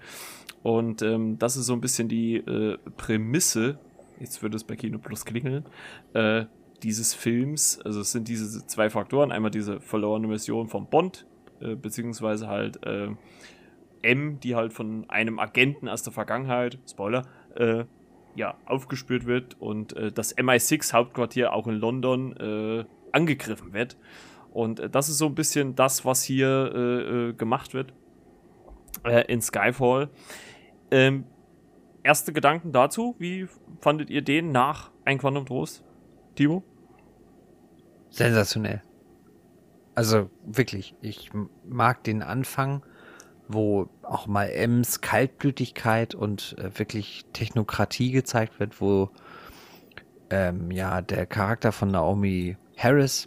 Und 0.63 1.03
ähm, 1.03 1.39
das 1.39 1.57
ist 1.57 1.67
so 1.67 1.73
ein 1.73 1.81
bisschen 1.81 2.09
die 2.09 2.37
äh, 2.37 2.79
Prämisse, 2.97 3.79
jetzt 4.21 4.43
wird 4.43 4.55
es 4.55 4.65
bei 4.65 4.77
Kino 4.77 4.99
Plus 4.99 5.25
klingeln, 5.25 5.65
äh, 6.15 6.45
dieses 6.83 7.15
Films. 7.15 7.81
Also 7.85 8.01
es 8.01 8.13
sind 8.13 8.29
diese 8.29 8.67
zwei 8.67 8.91
Faktoren. 8.91 9.33
Einmal 9.33 9.51
diese 9.51 9.81
verlorene 9.81 10.27
Mission 10.27 10.69
von 10.69 10.87
Bond, 10.87 11.27
äh, 11.61 11.75
beziehungsweise 11.75 12.49
halt 12.49 12.85
äh, 12.85 13.09
M, 14.03 14.41
die 14.41 14.55
halt 14.55 14.73
von 14.73 15.09
einem 15.09 15.39
Agenten 15.39 15.89
aus 15.89 16.03
der 16.03 16.13
Vergangenheit, 16.13 16.79
Spoiler, 16.89 17.23
äh, 17.57 17.85
ja, 18.37 18.55
aufgespürt 18.67 19.27
wird 19.27 19.61
und 19.61 19.97
äh, 19.97 20.13
das 20.13 20.37
MI6-Hauptquartier 20.37 21.53
auch 21.53 21.67
in 21.67 21.75
London 21.75 22.87
angegriffen 23.11 23.73
wird. 23.73 23.97
Und 24.53 24.95
das 24.95 25.09
ist 25.09 25.19
so 25.19 25.27
ein 25.27 25.35
bisschen 25.35 25.75
das, 25.75 26.05
was 26.05 26.23
hier 26.23 27.35
gemacht 27.37 27.75
wird 27.75 27.95
in 29.29 29.41
Skyfall. 29.41 30.11
Ähm, 30.91 31.25
erste 32.03 32.33
Gedanken 32.33 32.73
dazu, 32.73 33.15
wie 33.19 33.49
fandet 33.81 34.11
ihr 34.11 34.23
den 34.23 34.53
nach 34.53 34.91
Ein 35.05 35.19
Quantum 35.19 35.47
Trost? 35.47 35.85
Timo? 36.35 36.63
Sensationell. 38.11 38.83
Also 39.95 40.31
wirklich, 40.45 40.95
ich 41.01 41.31
mag 41.67 42.05
den 42.05 42.23
Anfang, 42.23 42.85
wo 43.49 43.89
auch 44.03 44.27
mal 44.27 44.49
Ems 44.49 45.01
Kaltblütigkeit 45.01 46.15
und 46.15 46.57
äh, 46.59 46.79
wirklich 46.79 47.25
Technokratie 47.33 48.13
gezeigt 48.13 48.61
wird, 48.61 48.81
wo 48.81 49.11
ähm, 50.31 50.71
ja 50.71 51.01
der 51.01 51.27
Charakter 51.27 51.73
von 51.73 51.91
Naomi 51.91 52.57
Harris 52.77 53.27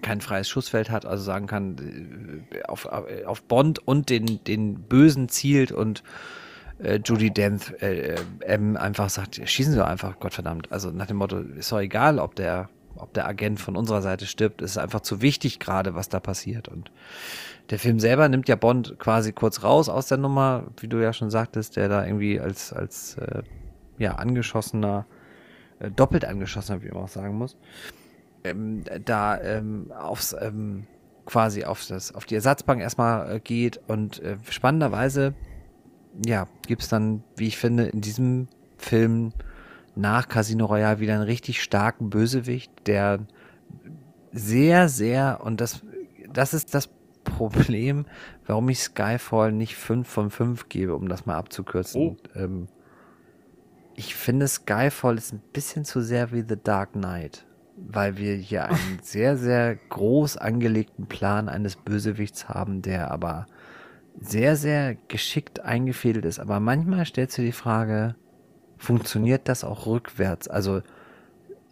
kein 0.00 0.20
freies 0.20 0.48
Schussfeld 0.48 0.90
hat, 0.90 1.06
also 1.06 1.22
sagen 1.22 1.46
kann, 1.46 2.44
äh, 2.50 2.62
auf, 2.64 2.86
auf 2.86 3.42
Bond 3.42 3.86
und 3.86 4.10
den, 4.10 4.42
den 4.44 4.80
Bösen 4.82 5.28
zielt 5.28 5.72
und 5.72 6.02
äh, 6.78 7.00
Judy 7.04 7.30
Denth 7.30 7.80
äh, 7.82 8.16
M 8.40 8.76
einfach 8.76 9.10
sagt, 9.10 9.40
schießen 9.42 9.72
Sie 9.72 9.78
doch 9.78 9.86
einfach, 9.86 10.18
Gottverdammt. 10.20 10.70
Also 10.72 10.90
nach 10.90 11.06
dem 11.06 11.16
Motto, 11.16 11.38
ist 11.38 11.72
doch 11.72 11.80
egal, 11.80 12.18
ob 12.18 12.34
der, 12.36 12.68
ob 12.96 13.12
der 13.14 13.26
Agent 13.26 13.60
von 13.60 13.76
unserer 13.76 14.02
Seite 14.02 14.26
stirbt, 14.26 14.62
es 14.62 14.72
ist 14.72 14.78
einfach 14.78 15.00
zu 15.00 15.20
wichtig 15.20 15.58
gerade, 15.58 15.94
was 15.94 16.08
da 16.08 16.20
passiert. 16.20 16.68
Und 16.68 16.90
der 17.70 17.78
Film 17.78 18.00
selber 18.00 18.28
nimmt 18.28 18.48
ja 18.48 18.56
Bond 18.56 18.98
quasi 18.98 19.32
kurz 19.32 19.62
raus 19.62 19.88
aus 19.88 20.06
der 20.06 20.18
Nummer, 20.18 20.64
wie 20.80 20.88
du 20.88 20.98
ja 20.98 21.12
schon 21.12 21.30
sagtest, 21.30 21.76
der 21.76 21.88
da 21.88 22.04
irgendwie 22.04 22.40
als, 22.40 22.72
als 22.72 23.16
äh, 23.18 23.42
ja, 23.98 24.14
angeschossener, 24.14 25.06
äh, 25.80 25.90
doppelt 25.90 26.24
angeschossener, 26.24 26.82
wie 26.82 26.88
man 26.88 27.04
auch 27.04 27.08
sagen 27.08 27.36
muss 27.36 27.56
ähm, 28.44 28.84
da 29.04 29.40
ähm, 29.40 29.92
aufs 29.92 30.34
ähm, 30.38 30.86
quasi 31.28 31.64
auf 31.64 31.86
das 31.86 32.14
auf 32.14 32.24
die 32.24 32.36
Ersatzbank 32.36 32.80
erstmal 32.80 33.36
äh, 33.36 33.40
geht 33.40 33.80
und 33.86 34.22
äh, 34.22 34.38
spannenderweise 34.48 35.34
ja 36.24 36.48
gibt 36.66 36.82
es 36.82 36.88
dann 36.88 37.22
wie 37.36 37.48
ich 37.48 37.58
finde 37.58 37.84
in 37.86 38.00
diesem 38.00 38.48
Film 38.78 39.32
nach 39.94 40.28
Casino 40.28 40.66
Royale 40.66 41.00
wieder 41.00 41.14
einen 41.14 41.22
richtig 41.22 41.62
starken 41.62 42.08
Bösewicht 42.08 42.72
der 42.86 43.20
sehr 44.32 44.88
sehr 44.88 45.40
und 45.44 45.60
das 45.60 45.82
das 46.32 46.54
ist 46.54 46.74
das 46.74 46.88
Problem 47.24 48.06
warum 48.46 48.68
ich 48.70 48.80
Skyfall 48.80 49.52
nicht 49.52 49.76
5 49.76 50.08
von 50.08 50.30
5 50.30 50.68
gebe 50.70 50.94
um 50.94 51.08
das 51.08 51.26
mal 51.26 51.36
abzukürzen 51.36 52.00
oh. 52.00 52.16
Ähm, 52.34 52.68
ich 53.96 54.14
finde 54.14 54.46
Skyfall 54.46 55.18
ist 55.18 55.32
ein 55.32 55.42
bisschen 55.52 55.84
zu 55.84 56.00
sehr 56.00 56.32
wie 56.32 56.44
The 56.48 56.56
Dark 56.62 56.92
Knight 56.92 57.44
weil 57.86 58.16
wir 58.16 58.34
hier 58.34 58.66
einen 58.66 58.98
sehr, 59.02 59.36
sehr 59.36 59.76
groß 59.76 60.36
angelegten 60.36 61.06
Plan 61.06 61.48
eines 61.48 61.76
Bösewichts 61.76 62.48
haben, 62.48 62.82
der 62.82 63.10
aber 63.10 63.46
sehr, 64.20 64.56
sehr 64.56 64.96
geschickt 65.08 65.60
eingefädelt 65.60 66.24
ist. 66.24 66.38
Aber 66.38 66.60
manchmal 66.60 67.04
stellst 67.06 67.38
du 67.38 67.42
die 67.42 67.52
Frage, 67.52 68.16
funktioniert 68.76 69.48
das 69.48 69.64
auch 69.64 69.86
rückwärts? 69.86 70.48
Also, 70.48 70.82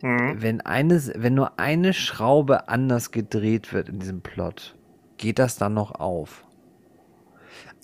mhm. 0.02 0.40
wenn, 0.40 0.60
eine, 0.60 1.02
wenn 1.16 1.34
nur 1.34 1.58
eine 1.58 1.92
Schraube 1.92 2.68
anders 2.68 3.10
gedreht 3.10 3.72
wird 3.72 3.88
in 3.88 3.98
diesem 3.98 4.20
Plot, 4.20 4.76
geht 5.16 5.38
das 5.38 5.56
dann 5.56 5.74
noch 5.74 5.92
auf? 5.92 6.45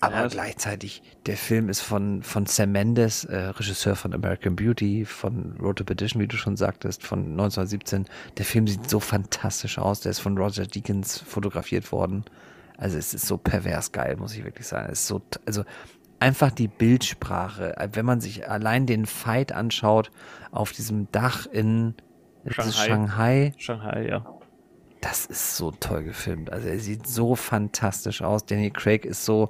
Aber 0.03 0.17
Ja. 0.23 0.27
gleichzeitig, 0.27 1.01
der 1.27 1.37
Film 1.37 1.69
ist 1.69 1.81
von, 1.81 2.25
von 2.25 2.47
Sam 2.47 2.73
Mendes, 2.73 3.25
äh, 3.25 3.37
Regisseur 3.37 3.95
von 3.95 4.13
American 4.13 4.57
Beauty, 4.57 5.05
von 5.05 5.57
Road 5.61 5.77
to 5.77 5.85
Perdition, 5.85 6.21
wie 6.21 6.27
du 6.27 6.37
schon 6.37 6.57
sagtest, 6.57 7.05
von 7.05 7.21
1917. 7.21 8.07
Der 8.37 8.45
Film 8.45 8.67
sieht 8.67 8.91
so 8.91 8.99
fantastisch 8.99 9.79
aus. 9.79 10.01
Der 10.01 10.11
ist 10.11 10.19
von 10.19 10.37
Roger 10.37 10.67
Deakins 10.67 11.19
fotografiert 11.21 11.93
worden. 11.93 12.25
Also 12.79 12.99
es 12.99 13.15
ist 13.15 13.27
so 13.27 13.39
pervers 13.39 13.93
geil, 13.93 14.17
muss 14.17 14.35
ich 14.35 14.43
wirklich 14.45 14.67
sagen. 14.67 14.89
Es 14.91 15.03
ist 15.03 15.07
so, 15.07 15.23
also 15.47 15.63
einfach 16.19 16.51
die 16.51 16.67
Bildsprache. 16.69 17.77
Äh, 17.77 17.89
Wenn 17.93 18.05
man 18.05 18.21
sich 18.21 18.49
allein 18.51 18.87
den 18.87 19.07
Fight 19.07 19.53
anschaut 19.53 20.11
auf 20.51 20.73
diesem 20.73 21.11
Dach 21.13 21.47
in 21.47 21.95
Shanghai. 22.49 22.73
Shanghai 22.73 23.53
Shanghai, 23.57 24.07
ja. 24.09 24.27
das 25.01 25.27
ist 25.27 25.57
so 25.57 25.71
toll 25.71 26.03
gefilmt. 26.03 26.51
Also 26.53 26.67
er 26.67 26.81
sieht 26.81 27.07
so 27.07 27.37
fantastisch 27.37 28.21
aus. 28.21 28.45
Daniel 28.47 28.73
Craig 28.73 29.05
ist 29.05 29.25
so, 29.25 29.49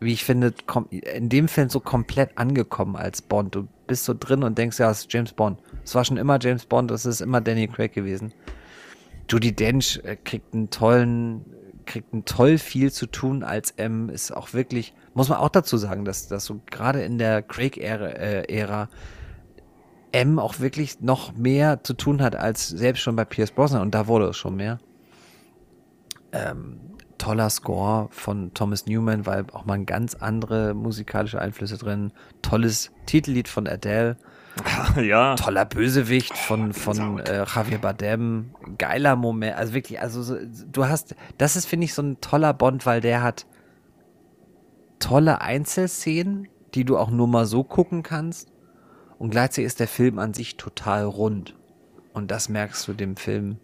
wie 0.00 0.12
ich 0.12 0.24
finde, 0.24 0.54
in 0.90 1.28
dem 1.28 1.48
Film 1.48 1.68
so 1.70 1.80
komplett 1.80 2.38
angekommen 2.38 2.96
als 2.96 3.20
Bond. 3.22 3.54
Du 3.54 3.68
bist 3.86 4.04
so 4.04 4.14
drin 4.18 4.44
und 4.44 4.56
denkst, 4.56 4.78
ja, 4.78 4.90
es 4.90 5.00
ist 5.00 5.12
James 5.12 5.32
Bond. 5.32 5.60
Es 5.84 5.94
war 5.94 6.04
schon 6.04 6.16
immer 6.16 6.38
James 6.40 6.66
Bond, 6.66 6.90
es 6.90 7.04
ist 7.04 7.20
immer 7.20 7.40
Daniel 7.40 7.68
Craig 7.68 7.92
gewesen. 7.92 8.32
Judy 9.28 9.52
Dench 9.52 10.00
äh, 10.04 10.16
kriegt 10.16 10.54
einen 10.54 10.70
tollen, 10.70 11.44
kriegt 11.84 12.12
ein 12.12 12.24
toll 12.24 12.58
viel 12.58 12.92
zu 12.92 13.06
tun 13.06 13.42
als 13.42 13.72
M, 13.72 14.08
ist 14.08 14.30
auch 14.30 14.52
wirklich, 14.52 14.94
muss 15.14 15.28
man 15.28 15.38
auch 15.38 15.48
dazu 15.48 15.76
sagen, 15.76 16.04
dass, 16.04 16.28
dass 16.28 16.44
so 16.44 16.60
gerade 16.66 17.02
in 17.02 17.18
der 17.18 17.42
Craig-Ära 17.42 18.06
äh, 18.06 18.54
Ära 18.54 18.88
M 20.12 20.38
auch 20.38 20.60
wirklich 20.60 21.00
noch 21.00 21.34
mehr 21.36 21.82
zu 21.82 21.92
tun 21.92 22.22
hat 22.22 22.36
als 22.36 22.68
selbst 22.68 23.00
schon 23.00 23.16
bei 23.16 23.24
Pierce 23.24 23.50
Brosnan 23.50 23.82
und 23.82 23.94
da 23.94 24.06
wurde 24.06 24.26
es 24.26 24.36
schon 24.36 24.56
mehr. 24.56 24.78
Ähm, 26.32 26.80
toller 27.18 27.50
Score 27.50 28.08
von 28.10 28.54
Thomas 28.54 28.86
Newman, 28.86 29.26
weil 29.26 29.44
auch 29.52 29.64
mal 29.64 29.84
ganz 29.84 30.14
andere 30.14 30.74
musikalische 30.74 31.40
Einflüsse 31.40 31.76
drin. 31.76 32.12
Tolles 32.42 32.90
Titellied 33.06 33.48
von 33.48 33.66
Adele. 33.66 34.16
ja. 35.02 35.34
Toller 35.34 35.64
Bösewicht 35.64 36.36
von, 36.36 36.72
von 36.72 37.18
äh, 37.20 37.44
Javier 37.44 37.78
Bardem. 37.78 38.50
Geiler 38.78 39.16
Moment. 39.16 39.56
Also 39.56 39.74
wirklich, 39.74 40.00
also 40.00 40.22
so, 40.22 40.36
du 40.70 40.86
hast, 40.86 41.14
das 41.36 41.56
ist, 41.56 41.66
finde 41.66 41.84
ich, 41.84 41.94
so 41.94 42.02
ein 42.02 42.20
toller 42.20 42.54
Bond, 42.54 42.86
weil 42.86 43.00
der 43.00 43.22
hat 43.22 43.46
tolle 44.98 45.40
Einzelszenen, 45.40 46.48
die 46.74 46.84
du 46.84 46.96
auch 46.96 47.10
nur 47.10 47.28
mal 47.28 47.46
so 47.46 47.64
gucken 47.64 48.02
kannst. 48.02 48.52
Und 49.18 49.30
gleichzeitig 49.30 49.66
ist 49.66 49.80
der 49.80 49.88
Film 49.88 50.18
an 50.18 50.34
sich 50.34 50.56
total 50.56 51.04
rund. 51.04 51.56
Und 52.12 52.30
das 52.30 52.48
merkst 52.48 52.86
du 52.88 52.92
dem 52.92 53.16
Film, 53.16 53.58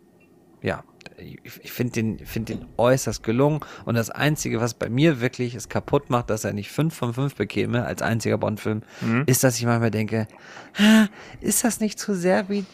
ja, 0.63 0.85
ich, 1.17 1.73
finde 1.73 1.93
den, 1.93 2.19
find 2.27 2.49
den 2.49 2.65
äußerst 2.77 3.23
gelungen. 3.23 3.61
Und 3.85 3.95
das 3.95 4.11
Einzige, 4.11 4.61
was 4.61 4.75
bei 4.75 4.89
mir 4.89 5.21
wirklich 5.21 5.55
es 5.55 5.69
kaputt 5.69 6.11
macht, 6.11 6.31
dass 6.31 6.45
er 6.45 6.53
nicht 6.53 6.71
5 6.71 6.95
von 6.95 7.15
5 7.15 7.35
bekäme 7.37 7.85
als 7.85 8.03
einziger 8.03 8.39
Bond-Film, 8.39 8.83
ist, 9.27 9.45
dass 9.45 9.57
ich 9.59 9.65
manchmal 9.67 9.91
denke, 9.91 10.27
"Ah, 10.79 11.07
ist 11.41 11.65
das 11.65 11.81
nicht 11.81 11.99
zu 11.99 12.15
sehr 12.15 12.49
wie 12.49 12.65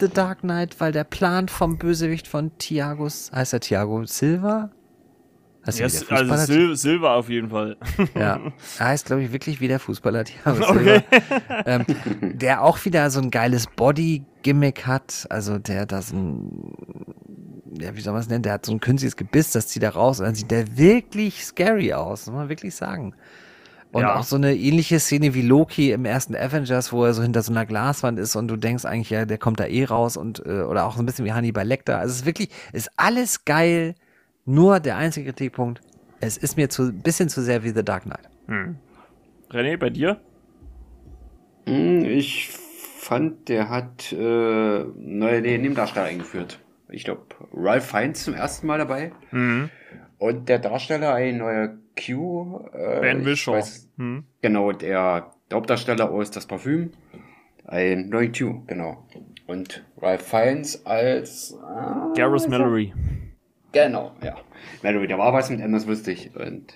The 0.00 0.08
Dark 0.08 0.40
Knight, 0.40 0.78
weil 0.80 0.92
der 0.92 1.04
Plan 1.04 1.48
vom 1.48 1.76
Bösewicht 1.78 2.28
von 2.28 2.56
Thiago, 2.58 3.06
heißt 3.06 3.52
er 3.52 3.60
Thiago 3.60 4.04
Silva? 4.04 4.70
Heißt 5.66 5.80
Ja, 5.80 5.86
er 5.86 5.92
wie 5.92 6.04
der 6.06 6.12
s- 6.22 6.30
also? 6.30 6.52
Sil 6.54 6.76
Silber 6.76 7.12
auf 7.14 7.28
jeden 7.28 7.50
Fall. 7.50 7.76
Ja, 8.14 8.38
er 8.78 8.86
heißt, 8.86 9.06
glaube 9.06 9.24
ich, 9.24 9.32
wirklich 9.32 9.60
wie 9.60 9.66
der 9.66 9.80
Fußballer 9.80 10.24
Thiago 10.24 10.62
Okay. 10.70 11.02
Silva. 11.10 11.62
Ähm, 11.66 11.84
der 12.38 12.62
auch 12.62 12.84
wieder 12.84 13.10
so 13.10 13.20
ein 13.20 13.30
geiles 13.32 13.66
Body-Gimmick 13.66 14.86
hat. 14.86 15.26
Also 15.30 15.58
der 15.58 15.84
da 15.84 16.00
so 16.00 16.14
ein, 16.16 16.72
ja, 17.80 17.94
wie 17.96 18.00
soll 18.00 18.12
man 18.12 18.22
es 18.22 18.28
nennen? 18.28 18.42
Der 18.42 18.52
hat 18.54 18.66
so 18.66 18.72
ein 18.72 18.80
künstliches 18.80 19.16
Gebiss, 19.16 19.52
das 19.52 19.68
zieht 19.68 19.82
er 19.82 19.90
raus 19.94 20.20
und 20.20 20.26
dann 20.26 20.34
sieht 20.34 20.50
der 20.50 20.76
wirklich 20.76 21.44
scary 21.44 21.92
aus, 21.92 22.26
muss 22.26 22.34
man 22.34 22.48
wirklich 22.48 22.74
sagen. 22.74 23.14
Und 23.90 24.02
Ja. 24.02 24.16
auch 24.16 24.22
so 24.22 24.36
eine 24.36 24.54
ähnliche 24.54 25.00
Szene 25.00 25.32
wie 25.34 25.40
Loki 25.42 25.92
im 25.92 26.04
ersten 26.04 26.36
Avengers, 26.36 26.92
wo 26.92 27.04
er 27.06 27.14
so 27.14 27.22
hinter 27.22 27.42
so 27.42 27.52
einer 27.52 27.64
Glaswand 27.64 28.18
ist 28.18 28.36
und 28.36 28.48
du 28.48 28.56
denkst 28.56 28.84
eigentlich, 28.84 29.10
ja, 29.10 29.24
der 29.24 29.38
kommt 29.38 29.60
da 29.60 29.66
eh 29.66 29.84
raus 29.84 30.16
und, 30.18 30.44
äh, 30.44 30.60
oder 30.62 30.84
auch 30.86 30.94
so 30.96 31.02
ein 31.02 31.06
bisschen 31.06 31.24
wie 31.24 31.32
Hannibal 31.32 31.66
Lecter. 31.66 31.98
Also 31.98 32.12
es 32.12 32.18
ist 32.20 32.26
wirklich, 32.26 32.50
ist 32.72 32.90
alles 32.96 33.44
geil. 33.44 33.94
Nur 34.44 34.80
der 34.80 34.96
einzige 34.96 35.32
Kritikpunkt, 35.32 35.80
es 36.20 36.36
ist 36.36 36.56
mir 36.56 36.68
zu, 36.68 36.82
ein 36.84 37.00
bisschen 37.02 37.28
zu 37.28 37.42
sehr 37.42 37.64
wie 37.64 37.70
The 37.70 37.82
Dark 37.84 38.04
Knight. 38.04 38.28
René, 39.50 39.76
bei 39.78 39.90
dir? 39.90 40.20
Hm, 41.66 42.04
Ich 42.04 42.48
fand, 42.50 43.48
der 43.48 43.70
hat 43.70 44.12
äh, 44.12 44.16
neue 44.16 45.40
Nebendarsteller 45.40 46.06
eingeführt. 46.06 46.60
Ich 46.90 47.04
glaube, 47.04 47.22
Ralph 47.52 47.86
Fiennes 47.90 48.24
zum 48.24 48.34
ersten 48.34 48.66
Mal 48.66 48.78
dabei. 48.78 49.12
Und 50.18 50.48
der 50.48 50.58
Darsteller, 50.58 51.14
ein 51.14 51.38
neuer 51.38 51.76
Q. 51.96 52.66
Äh, 52.72 53.00
Ben 53.00 53.24
Wishaw. 53.24 53.54
weiß- 53.54 53.86
Hm. 53.98 54.24
Genau, 54.42 54.72
der, 54.72 55.30
der 55.50 55.56
Hauptdarsteller 55.56 56.10
aus 56.10 56.30
Das 56.30 56.46
Parfüm. 56.46 56.92
Ein 57.66 58.08
neuer 58.08 58.28
Q, 58.32 58.62
genau. 58.66 59.06
Und 59.46 59.84
Ralph 60.00 60.22
Fiennes 60.26 60.84
als. 60.86 61.52
Äh, 61.52 62.18
Gareth 62.18 62.48
Mallory. 62.48 62.94
Genau, 63.72 64.12
ja. 64.22 64.36
Mallory, 64.82 65.06
da 65.08 65.18
war 65.18 65.32
was 65.34 65.50
mit 65.50 65.60
wusste 65.86 66.12
ich. 66.12 66.34
Und 66.34 66.72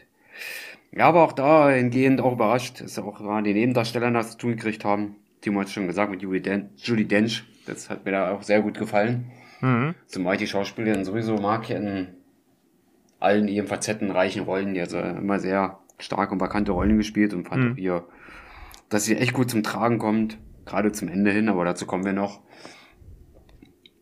ja, 0.94 1.06
aber 1.08 1.22
auch 1.24 1.32
da 1.32 1.70
hingehend 1.70 2.20
auch 2.20 2.32
überrascht, 2.34 2.82
dass 2.82 2.98
auch 2.98 3.18
mal 3.20 3.42
die 3.42 3.54
Nebendarsteller 3.54 4.10
das 4.10 4.32
zu 4.32 4.38
tun 4.38 4.50
gekriegt 4.56 4.84
haben. 4.84 5.16
Timo 5.40 5.60
hat 5.60 5.70
schon 5.70 5.86
gesagt 5.86 6.10
mit 6.10 6.20
Julie, 6.22 6.42
Den 6.42 6.68
Julie 6.76 7.06
Dench. 7.06 7.44
Das 7.66 7.88
hat 7.88 8.04
mir 8.04 8.10
da 8.12 8.32
auch 8.32 8.42
sehr 8.42 8.60
gut 8.60 8.78
gefallen. 8.78 9.30
Mhm. 9.62 9.94
Zumal 10.06 10.34
ich 10.34 10.40
die 10.40 10.46
Schauspielerin 10.46 11.04
sowieso 11.04 11.36
mag 11.36 11.70
in 11.70 12.08
allen 13.20 13.48
ihren 13.48 13.66
facettenreichen 13.68 14.42
Rollen. 14.42 14.74
Die 14.74 14.82
hat 14.82 14.90
so 14.90 14.98
immer 14.98 15.38
sehr 15.38 15.78
starke 15.98 16.32
und 16.32 16.38
markante 16.38 16.72
Rollen 16.72 16.98
gespielt 16.98 17.32
und 17.32 17.48
fand 17.48 17.64
Mhm. 17.64 17.72
auch 17.72 17.76
ihr, 17.76 18.04
dass 18.90 19.04
sie 19.04 19.16
echt 19.16 19.32
gut 19.32 19.48
zum 19.50 19.62
Tragen 19.62 19.98
kommt. 19.98 20.36
Gerade 20.66 20.92
zum 20.92 21.08
Ende 21.08 21.30
hin, 21.30 21.48
aber 21.48 21.64
dazu 21.64 21.86
kommen 21.86 22.04
wir 22.04 22.12
noch. 22.12 22.40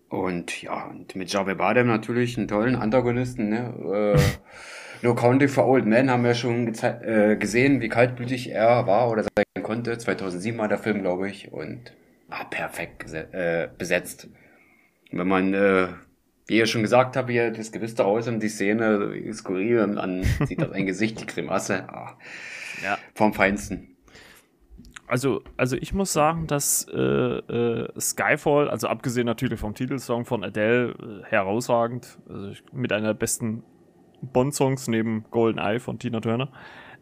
Und 0.09 0.61
ja, 0.63 0.87
und 0.87 1.15
mit 1.15 1.33
Javier 1.33 1.55
Bardem 1.55 1.87
natürlich 1.87 2.37
einen 2.37 2.49
tollen 2.49 2.75
Antagonisten. 2.75 3.49
Ne? 3.49 4.17
Äh, 4.17 4.21
no 5.07 5.15
Country 5.15 5.47
for 5.47 5.67
Old 5.69 5.87
Men 5.87 6.11
haben 6.11 6.25
wir 6.25 6.35
schon 6.35 6.75
äh, 6.83 7.37
gesehen, 7.37 7.81
wie 7.81 7.89
kaltblütig 7.89 8.51
er 8.51 8.87
war 8.87 9.11
oder 9.11 9.23
sein 9.23 9.63
konnte. 9.63 9.97
2007 9.97 10.59
war 10.59 10.69
der 10.69 10.79
Film, 10.79 11.03
glaube 11.03 11.31
ich. 11.31 11.53
Und 11.53 11.93
war 12.29 12.49
perfekt 12.51 13.13
äh, 13.13 13.69
besetzt. 13.79 14.29
Wenn 15.13 15.29
man, 15.29 15.55
äh, 15.55 15.89
wie 16.47 16.57
ihr 16.57 16.67
schon 16.67 16.83
gesagt 16.83 17.17
habt, 17.17 17.31
hier 17.31 17.51
das 17.51 18.01
aus 18.01 18.29
und 18.29 18.41
die 18.43 18.49
Szene 18.49 19.15
skurril 19.33 19.81
und 19.81 19.97
dann 19.97 20.23
sieht 20.47 20.61
das 20.61 20.73
ein 20.73 20.87
Gesicht, 20.87 21.21
die 21.21 21.27
Grimasse. 21.27 21.89
Ah, 21.89 22.17
Ja. 22.83 22.99
vom 23.15 23.33
Feinsten. 23.33 23.97
Also, 25.07 25.43
also 25.57 25.77
ich 25.77 25.93
muss 25.93 26.13
sagen, 26.13 26.47
dass 26.47 26.87
äh, 26.93 26.97
äh, 26.99 28.01
Skyfall, 28.01 28.71
also 28.71 28.87
abgesehen 28.87 29.27
natürlich 29.27 29.59
vom 29.59 29.75
Titelsong 29.75 30.25
von 30.25 30.45
Adele, 30.45 30.91
äh, 30.91 31.25
herausragend, 31.25 32.17
also 32.29 32.51
ich, 32.51 32.63
mit 32.73 32.93
einer 32.93 33.09
der 33.09 33.15
besten 33.15 33.65
Bond-Songs 34.23 34.87
neben 34.87 35.25
Golden 35.33 35.59
Eye 35.59 35.81
von 35.81 35.99
Tina 35.99 36.21
Turner. 36.21 36.53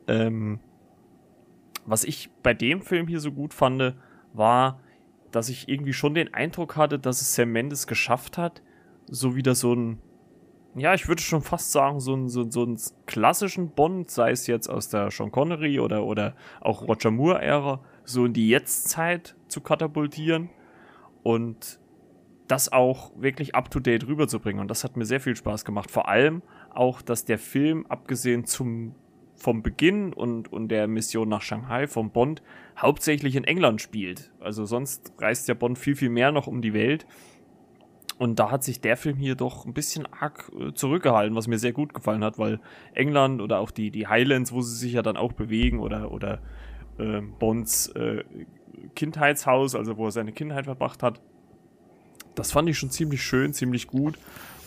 Ähm, 0.06 0.58
was 1.84 2.04
ich 2.04 2.30
bei 2.42 2.54
dem 2.54 2.80
Film 2.80 3.08
hier 3.08 3.20
so 3.20 3.30
gut 3.30 3.52
fand, 3.52 3.94
war, 4.32 4.80
dass 5.30 5.48
ich 5.48 5.68
irgendwie 5.68 5.92
schon 5.92 6.14
den 6.14 6.32
Eindruck 6.34 6.76
hatte, 6.76 6.98
dass 6.98 7.20
es 7.20 7.34
Sam 7.34 7.52
Mendes 7.52 7.86
geschafft 7.86 8.38
hat, 8.38 8.62
so 9.06 9.36
wieder 9.36 9.54
so 9.54 9.74
ein, 9.74 9.98
ja, 10.74 10.94
ich 10.94 11.08
würde 11.08 11.22
schon 11.22 11.42
fast 11.42 11.72
sagen, 11.72 12.00
so 12.00 12.12
einen 12.12 12.28
so, 12.28 12.50
so 12.50 12.62
einen 12.62 12.78
klassischen 13.06 13.70
Bond, 13.70 14.10
sei 14.10 14.30
es 14.30 14.46
jetzt 14.46 14.68
aus 14.68 14.88
der 14.88 15.10
Sean 15.10 15.30
Connery 15.30 15.80
oder, 15.80 16.04
oder 16.04 16.34
auch 16.60 16.86
Roger 16.86 17.10
Moore-Ära, 17.10 17.80
so 18.04 18.24
in 18.24 18.32
die 18.32 18.48
Jetztzeit 18.48 19.36
zu 19.48 19.60
katapultieren 19.60 20.50
und 21.22 21.80
das 22.46 22.72
auch 22.72 23.12
wirklich 23.16 23.54
up-to-date 23.54 24.06
rüberzubringen. 24.06 24.60
Und 24.60 24.68
das 24.68 24.84
hat 24.84 24.96
mir 24.96 25.04
sehr 25.04 25.20
viel 25.20 25.36
Spaß 25.36 25.64
gemacht. 25.64 25.90
Vor 25.90 26.08
allem 26.08 26.42
auch, 26.70 27.02
dass 27.02 27.24
der 27.24 27.38
Film, 27.38 27.86
abgesehen 27.86 28.46
zum, 28.46 28.94
vom 29.38 29.62
Beginn 29.62 30.12
und, 30.12 30.52
und 30.52 30.68
der 30.68 30.88
Mission 30.88 31.28
nach 31.28 31.42
Shanghai 31.42 31.86
vom 31.86 32.10
Bond, 32.10 32.42
hauptsächlich 32.76 33.36
in 33.36 33.44
England 33.44 33.80
spielt. 33.80 34.32
Also 34.40 34.66
sonst 34.66 35.12
reist 35.18 35.48
der 35.48 35.54
Bond 35.54 35.78
viel, 35.78 35.96
viel 35.96 36.10
mehr 36.10 36.32
noch 36.32 36.46
um 36.46 36.60
die 36.60 36.74
Welt. 36.74 37.06
Und 38.18 38.40
da 38.40 38.50
hat 38.50 38.64
sich 38.64 38.80
der 38.80 38.96
Film 38.96 39.16
hier 39.16 39.36
doch 39.36 39.64
ein 39.64 39.74
bisschen 39.74 40.06
arg 40.06 40.50
äh, 40.58 40.74
zurückgehalten, 40.74 41.36
was 41.36 41.46
mir 41.46 41.58
sehr 41.58 41.72
gut 41.72 41.94
gefallen 41.94 42.24
hat, 42.24 42.36
weil 42.36 42.58
England 42.92 43.40
oder 43.40 43.60
auch 43.60 43.70
die, 43.70 43.92
die 43.92 44.08
Highlands, 44.08 44.52
wo 44.52 44.60
sie 44.60 44.76
sich 44.76 44.92
ja 44.94 45.02
dann 45.02 45.16
auch 45.16 45.32
bewegen, 45.32 45.78
oder, 45.78 46.10
oder 46.10 46.40
äh, 46.98 47.20
Bonds 47.38 47.88
äh, 47.90 48.24
Kindheitshaus, 48.96 49.76
also 49.76 49.96
wo 49.96 50.06
er 50.06 50.10
seine 50.10 50.32
Kindheit 50.32 50.64
verbracht 50.64 51.04
hat, 51.04 51.20
das 52.34 52.50
fand 52.50 52.68
ich 52.68 52.76
schon 52.76 52.90
ziemlich 52.90 53.22
schön, 53.22 53.52
ziemlich 53.52 53.86
gut. 53.86 54.18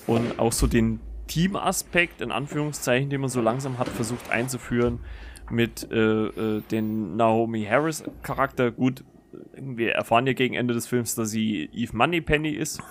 Und 0.08 0.40
auch 0.40 0.54
so 0.54 0.68
den 0.68 1.02
Teamaspekt, 1.32 2.20
in 2.20 2.30
Anführungszeichen, 2.30 3.10
den 3.10 3.22
man 3.22 3.30
so 3.30 3.40
langsam 3.40 3.78
hat 3.78 3.88
versucht 3.88 4.30
einzuführen, 4.30 5.00
mit 5.50 5.90
äh, 5.90 5.96
äh, 5.96 6.62
den 6.72 7.16
Naomi 7.16 7.64
Harris 7.64 8.04
Charakter. 8.22 8.70
Gut, 8.72 9.06
wir 9.54 9.94
erfahren 9.94 10.28
ja 10.28 10.34
gegen 10.34 10.56
Ende 10.56 10.74
des 10.74 10.88
Films, 10.88 11.16
dass 11.16 11.30
sie 11.30 11.70
Eve 11.72 11.96
Moneypenny 11.96 12.50
ist, 12.50 12.82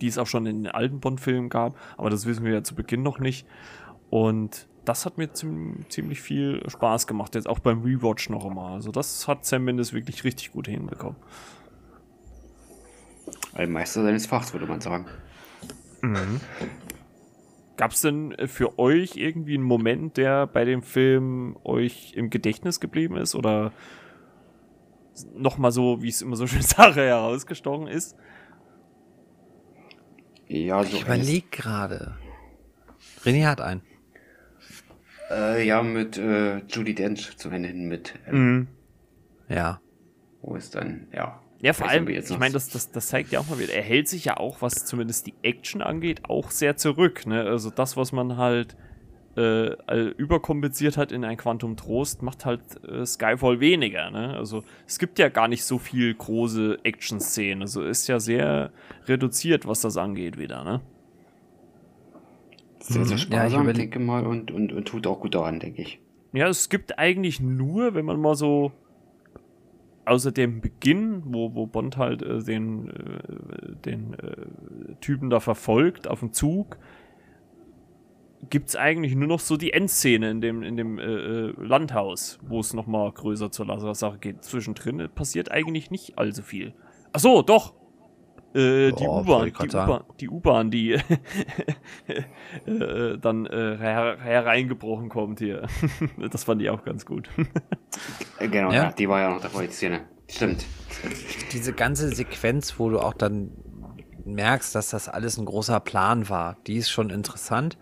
die 0.00 0.06
es 0.06 0.18
auch 0.18 0.28
schon 0.28 0.46
in 0.46 0.62
den 0.62 0.72
alten 0.72 1.00
Bond-Filmen 1.00 1.48
gab, 1.48 1.76
aber 1.96 2.10
das 2.10 2.26
wissen 2.26 2.44
wir 2.44 2.52
ja 2.52 2.62
zu 2.62 2.76
Beginn 2.76 3.02
noch 3.02 3.18
nicht. 3.18 3.44
Und 4.08 4.68
das 4.84 5.04
hat 5.04 5.18
mir 5.18 5.32
ziemlich 5.32 6.20
viel 6.20 6.62
Spaß 6.70 7.08
gemacht, 7.08 7.34
jetzt 7.34 7.48
auch 7.48 7.58
beim 7.58 7.82
Rewatch 7.82 8.30
noch 8.30 8.44
einmal. 8.44 8.74
Also 8.74 8.92
das 8.92 9.26
hat 9.26 9.44
Sam 9.44 9.64
Mendes 9.64 9.92
wirklich 9.92 10.22
richtig 10.22 10.52
gut 10.52 10.68
hinbekommen. 10.68 11.16
Ein 13.54 13.72
Meister 13.72 14.04
seines 14.04 14.26
Fachs, 14.26 14.52
würde 14.52 14.66
man 14.66 14.80
sagen. 14.80 15.06
Mhm. 16.02 16.40
Gab 17.76 17.92
es 17.92 18.02
denn 18.02 18.36
für 18.46 18.78
euch 18.78 19.16
irgendwie 19.16 19.54
einen 19.54 19.64
Moment, 19.64 20.16
der 20.16 20.46
bei 20.46 20.64
dem 20.64 20.82
Film 20.82 21.56
euch 21.64 22.12
im 22.14 22.30
Gedächtnis 22.30 22.80
geblieben 22.80 23.16
ist? 23.16 23.34
Oder 23.34 23.72
nochmal 25.34 25.72
so, 25.72 26.02
wie 26.02 26.08
es 26.08 26.22
immer 26.22 26.36
so 26.36 26.46
schön 26.48 26.62
sage, 26.62 27.00
herausgestochen 27.02 27.86
ist? 27.86 28.16
Ja, 30.48 30.82
so 30.84 30.96
ich 30.96 31.02
überlege 31.02 31.46
gerade. 31.50 32.16
René 33.24 33.46
hat 33.46 33.60
einen. 33.60 33.82
Äh, 35.30 35.66
ja, 35.66 35.82
mit 35.82 36.18
äh, 36.18 36.58
Judy 36.66 36.94
Dench 36.94 37.36
zu 37.36 37.48
nennen, 37.48 37.88
mit. 37.88 38.18
Ähm, 38.26 38.34
mhm. 38.34 38.68
Ja. 39.48 39.80
Wo 40.42 40.56
ist 40.56 40.74
dann, 40.74 41.08
ja. 41.12 41.41
Ja, 41.62 41.72
vor 41.72 41.88
allem, 41.88 42.08
ich 42.08 42.38
meine, 42.38 42.52
das, 42.52 42.70
das, 42.70 42.90
das 42.90 43.06
zeigt 43.06 43.30
ja 43.30 43.38
auch 43.38 43.48
mal 43.48 43.60
wieder, 43.60 43.72
er 43.72 43.82
hält 43.82 44.08
sich 44.08 44.24
ja 44.24 44.36
auch, 44.36 44.62
was 44.62 44.84
zumindest 44.84 45.28
die 45.28 45.34
Action 45.42 45.80
angeht, 45.80 46.28
auch 46.28 46.50
sehr 46.50 46.76
zurück. 46.76 47.24
Ne? 47.24 47.44
Also 47.44 47.70
das, 47.70 47.96
was 47.96 48.10
man 48.10 48.36
halt 48.36 48.76
äh, 49.36 50.08
überkompensiert 50.16 50.96
hat 50.96 51.12
in 51.12 51.24
ein 51.24 51.36
Quantum 51.36 51.76
Trost, 51.76 52.20
macht 52.20 52.44
halt 52.44 52.62
äh, 52.84 53.06
Skyfall 53.06 53.60
weniger. 53.60 54.10
Ne? 54.10 54.34
Also 54.36 54.64
es 54.88 54.98
gibt 54.98 55.20
ja 55.20 55.28
gar 55.28 55.46
nicht 55.46 55.64
so 55.64 55.78
viel 55.78 56.12
große 56.12 56.80
Action-Szenen. 56.82 57.62
Also 57.62 57.84
ist 57.84 58.08
ja 58.08 58.18
sehr 58.18 58.72
reduziert, 59.06 59.64
was 59.64 59.82
das 59.82 59.96
angeht 59.96 60.38
wieder. 60.38 60.64
Ne? 60.64 60.80
Sehr, 62.80 63.04
sehr 63.04 63.18
sparsam, 63.18 63.66
ja, 63.66 63.70
ich 63.70 63.76
denke 63.76 64.00
mal, 64.00 64.26
und, 64.26 64.50
und, 64.50 64.72
und 64.72 64.88
tut 64.88 65.06
auch 65.06 65.20
gut 65.20 65.36
daran, 65.36 65.60
denke 65.60 65.82
ich. 65.82 66.00
Ja, 66.32 66.48
es 66.48 66.68
gibt 66.68 66.98
eigentlich 66.98 67.40
nur, 67.40 67.94
wenn 67.94 68.04
man 68.04 68.20
mal 68.20 68.34
so 68.34 68.72
außer 70.04 70.32
dem 70.32 70.60
Beginn, 70.60 71.22
wo, 71.26 71.54
wo 71.54 71.66
Bond 71.66 71.96
halt 71.96 72.22
äh, 72.22 72.42
den, 72.42 72.90
äh, 72.90 73.74
den 73.84 74.14
äh, 74.14 74.94
Typen 75.00 75.30
da 75.30 75.40
verfolgt 75.40 76.08
auf 76.08 76.20
dem 76.20 76.32
Zug, 76.32 76.78
gibt 78.50 78.70
es 78.70 78.76
eigentlich 78.76 79.14
nur 79.14 79.28
noch 79.28 79.40
so 79.40 79.56
die 79.56 79.72
Endszene 79.72 80.30
in 80.30 80.40
dem, 80.40 80.62
in 80.62 80.76
dem 80.76 80.98
äh, 80.98 81.02
äh 81.02 81.54
Landhaus, 81.58 82.38
wo 82.42 82.60
es 82.60 82.74
nochmal 82.74 83.12
größer 83.12 83.50
zur 83.50 83.94
Sache 83.94 84.18
geht. 84.18 84.42
Zwischendrin 84.42 85.08
passiert 85.14 85.50
eigentlich 85.50 85.90
nicht 85.90 86.18
allzu 86.18 86.42
viel. 86.42 86.74
Ach 87.12 87.20
so, 87.20 87.42
doch. 87.42 87.74
Äh, 88.54 88.92
die 88.92 89.06
U-Bahn, 89.06 89.52
die 90.20 90.28
U-Bahn, 90.28 90.70
die, 90.70 90.92
äh, 92.06 92.70
äh, 92.70 93.18
dann 93.18 93.46
äh, 93.46 93.78
her 93.78 94.18
hereingebrochen 94.20 95.08
kommt 95.08 95.38
hier. 95.38 95.66
das 96.30 96.44
fand 96.44 96.60
ich 96.60 96.68
auch 96.68 96.84
ganz 96.84 97.06
gut. 97.06 97.30
genau, 98.38 98.70
ja. 98.72 98.92
die 98.92 99.08
war 99.08 99.20
ja 99.20 99.30
noch 99.30 99.40
dabei, 99.40 99.66
die 99.66 99.72
Szene. 99.72 100.02
Stimmt. 100.28 100.66
Diese 101.52 101.72
ganze 101.72 102.14
Sequenz, 102.14 102.78
wo 102.78 102.90
du 102.90 103.00
auch 103.00 103.14
dann 103.14 103.52
merkst, 104.24 104.74
dass 104.74 104.90
das 104.90 105.08
alles 105.08 105.38
ein 105.38 105.46
großer 105.46 105.80
Plan 105.80 106.28
war, 106.28 106.56
die 106.66 106.76
ist 106.76 106.90
schon 106.90 107.10
interessant. 107.10 107.78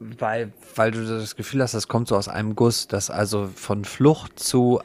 Weil, 0.00 0.52
weil 0.76 0.92
du 0.92 1.04
das 1.04 1.34
Gefühl 1.34 1.60
hast, 1.60 1.74
das 1.74 1.88
kommt 1.88 2.06
so 2.06 2.16
aus 2.16 2.28
einem 2.28 2.54
Guss, 2.54 2.86
dass 2.86 3.10
also 3.10 3.48
von 3.52 3.84
Flucht 3.84 4.38
zu 4.38 4.80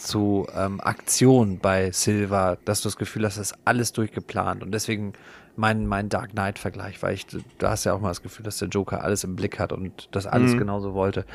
zu 0.00 0.46
ähm, 0.54 0.80
Aktion 0.80 1.58
bei 1.58 1.92
Silver, 1.92 2.58
dass 2.64 2.82
du 2.82 2.88
das 2.88 2.96
Gefühl 2.96 3.24
hast, 3.24 3.38
das 3.38 3.52
ist 3.52 3.58
alles 3.64 3.92
durchgeplant. 3.92 4.62
Und 4.62 4.72
deswegen 4.72 5.12
mein, 5.56 5.86
mein 5.86 6.08
Dark 6.08 6.30
Knight-Vergleich, 6.30 7.02
weil 7.02 7.14
ich, 7.14 7.26
du 7.26 7.42
hast 7.62 7.84
ja 7.84 7.92
auch 7.92 8.00
mal 8.00 8.08
das 8.08 8.22
Gefühl, 8.22 8.44
dass 8.44 8.58
der 8.58 8.68
Joker 8.68 9.04
alles 9.04 9.24
im 9.24 9.36
Blick 9.36 9.58
hat 9.58 9.72
und 9.72 10.08
das 10.10 10.26
alles 10.26 10.54
mhm. 10.54 10.58
genauso 10.58 10.94
wollte. 10.94 11.26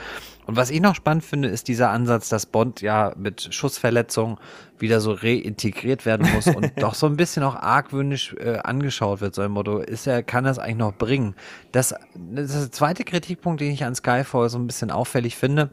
Und 0.46 0.56
was 0.56 0.72
ich 0.72 0.82
noch 0.82 0.96
spannend 0.96 1.24
finde, 1.24 1.50
ist 1.50 1.68
dieser 1.68 1.92
Ansatz, 1.92 2.30
dass 2.30 2.46
Bond 2.46 2.82
ja 2.82 3.14
mit 3.18 3.54
Schussverletzung 3.54 4.40
wieder 4.80 5.00
so 5.00 5.14
reintegriert 5.14 6.06
werden 6.06 6.28
muss 6.34 6.48
und 6.48 6.72
doch 6.82 6.96
so 6.96 7.06
ein 7.06 7.18
bisschen 7.18 7.44
auch 7.44 7.56
argwöhnisch 7.56 8.36
äh, 8.40 8.58
angeschaut 8.58 9.22
wird, 9.22 9.36
so 9.36 9.42
ein 9.42 9.52
Motto, 9.52 9.80
ist 9.80 10.08
er, 10.08 10.24
kann 10.24 10.44
das 10.44 10.60
eigentlich 10.60 10.78
noch 10.78 10.94
bringen? 10.94 11.36
Das, 11.72 11.94
das 12.16 12.56
ist 12.56 12.62
der 12.64 12.72
zweite 12.72 13.04
Kritikpunkt, 13.04 13.62
den 13.62 13.72
ich 13.72 13.84
an 13.84 13.96
Skyfall 13.96 14.50
so 14.50 14.58
ein 14.58 14.68
bisschen 14.68 14.92
auffällig 14.92 15.36
finde, 15.36 15.70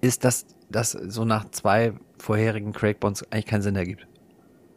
ist, 0.00 0.24
dass 0.24 0.46
das 0.70 0.92
so 0.92 1.24
nach 1.24 1.50
zwei 1.50 1.92
vorherigen 2.18 2.72
Craig 2.72 3.00
Bonds 3.00 3.24
eigentlich 3.30 3.46
keinen 3.46 3.62
Sinn 3.62 3.76
ergibt. 3.76 4.06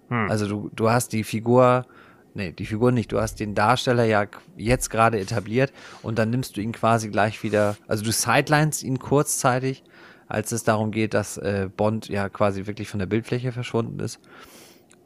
Hm. 0.09 0.29
Also 0.29 0.47
du, 0.47 0.69
du 0.75 0.89
hast 0.89 1.13
die 1.13 1.23
Figur, 1.23 1.85
nee, 2.33 2.51
die 2.51 2.65
Figur 2.65 2.91
nicht, 2.91 3.11
du 3.11 3.19
hast 3.19 3.39
den 3.39 3.55
Darsteller 3.55 4.03
ja 4.05 4.25
jetzt 4.57 4.89
gerade 4.89 5.19
etabliert 5.19 5.71
und 6.01 6.19
dann 6.19 6.29
nimmst 6.29 6.57
du 6.57 6.61
ihn 6.61 6.71
quasi 6.71 7.09
gleich 7.09 7.43
wieder, 7.43 7.77
also 7.87 8.03
du 8.03 8.11
sidelines 8.11 8.83
ihn 8.83 8.99
kurzzeitig, 8.99 9.83
als 10.27 10.51
es 10.51 10.63
darum 10.63 10.91
geht, 10.91 11.13
dass 11.13 11.37
äh, 11.37 11.69
Bond 11.75 12.07
ja 12.09 12.29
quasi 12.29 12.65
wirklich 12.65 12.89
von 12.89 12.99
der 12.99 13.05
Bildfläche 13.05 13.51
verschwunden 13.51 13.99
ist. 13.99 14.19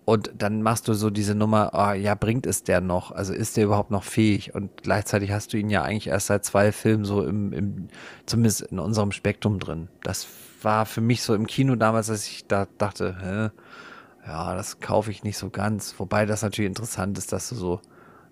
Und 0.05 0.31
dann 0.37 0.61
machst 0.61 0.87
du 0.87 0.93
so 0.93 1.09
diese 1.09 1.35
Nummer, 1.35 1.71
oh, 1.73 1.91
ja, 1.91 2.15
bringt 2.15 2.45
es 2.45 2.63
der 2.63 2.79
noch? 2.79 3.11
Also 3.11 3.33
ist 3.33 3.57
der 3.57 3.65
überhaupt 3.65 3.91
noch 3.91 4.05
fähig? 4.05 4.55
Und 4.55 4.83
gleichzeitig 4.83 5.31
hast 5.31 5.51
du 5.51 5.57
ihn 5.57 5.69
ja 5.69 5.81
eigentlich 5.81 6.07
erst 6.07 6.27
seit 6.27 6.45
zwei 6.45 6.71
Filmen 6.71 7.03
so 7.03 7.25
im, 7.25 7.51
im 7.51 7.87
zumindest 8.25 8.61
in 8.61 8.79
unserem 8.79 9.11
Spektrum 9.11 9.59
drin. 9.59 9.89
Das 10.03 10.25
war 10.67 10.85
für 10.85 10.99
mich 10.99 11.21
so 11.21 11.33
im 11.33 11.47
Kino 11.47 11.77
damals, 11.77 12.07
dass 12.07 12.27
ich 12.27 12.45
da 12.45 12.67
dachte, 12.77 13.15
hä, 13.21 13.49
ja, 14.27 14.53
das 14.53 14.81
kaufe 14.81 15.11
ich 15.11 15.23
nicht 15.23 15.37
so 15.37 15.49
ganz. 15.49 15.97
Wobei 15.97 16.25
das 16.25 16.41
natürlich 16.41 16.67
interessant 16.67 17.17
ist, 17.17 17.31
dass 17.31 17.47
du 17.47 17.55
so 17.55 17.81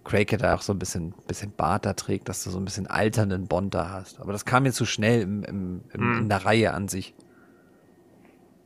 Craig 0.03 0.37
da 0.37 0.53
auch 0.53 0.61
so 0.61 0.73
ein 0.73 0.77
bisschen, 0.77 1.13
bisschen 1.27 1.53
Bart 1.55 1.85
da 1.85 1.93
trägt, 1.93 2.27
dass 2.27 2.43
du 2.43 2.49
so 2.49 2.59
ein 2.59 2.65
bisschen 2.65 2.87
alternden 2.87 3.47
Bond 3.47 3.73
da 3.73 3.89
hast. 3.89 4.19
Aber 4.19 4.33
das 4.33 4.43
kam 4.43 4.63
mir 4.63 4.73
zu 4.73 4.85
schnell 4.85 5.21
im, 5.21 5.43
im, 5.43 5.81
im 5.93 6.01
hm. 6.01 6.17
in 6.23 6.29
der 6.29 6.43
Reihe 6.45 6.73
an 6.73 6.89
sich. 6.89 7.15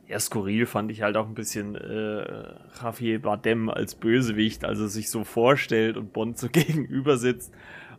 Ja, 0.08 0.18
skurril 0.18 0.66
fand 0.66 0.90
ich 0.90 1.02
halt 1.02 1.16
auch 1.16 1.28
ein 1.28 1.34
bisschen 1.34 1.76
äh, 1.76 2.54
Javier 2.82 3.22
Bardem 3.22 3.70
als 3.70 3.94
Bösewicht, 3.94 4.64
als 4.64 4.80
er 4.80 4.88
sich 4.88 5.10
so 5.10 5.22
vorstellt 5.22 5.96
und 5.96 6.12
Bond 6.12 6.38
so 6.38 6.48
gegenüber 6.52 7.18
sitzt 7.18 7.54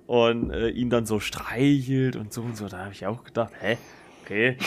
und 0.05 0.51
äh, 0.51 0.67
ihn 0.67 0.89
dann 0.89 1.05
so 1.05 1.21
streichelt 1.21 2.17
und 2.17 2.33
so 2.33 2.41
und 2.41 2.57
so. 2.57 2.67
Da 2.67 2.79
habe 2.79 2.91
ich 2.91 3.07
auch 3.07 3.23
gedacht, 3.23 3.53
hä? 3.61 3.77
Okay. 4.31 4.57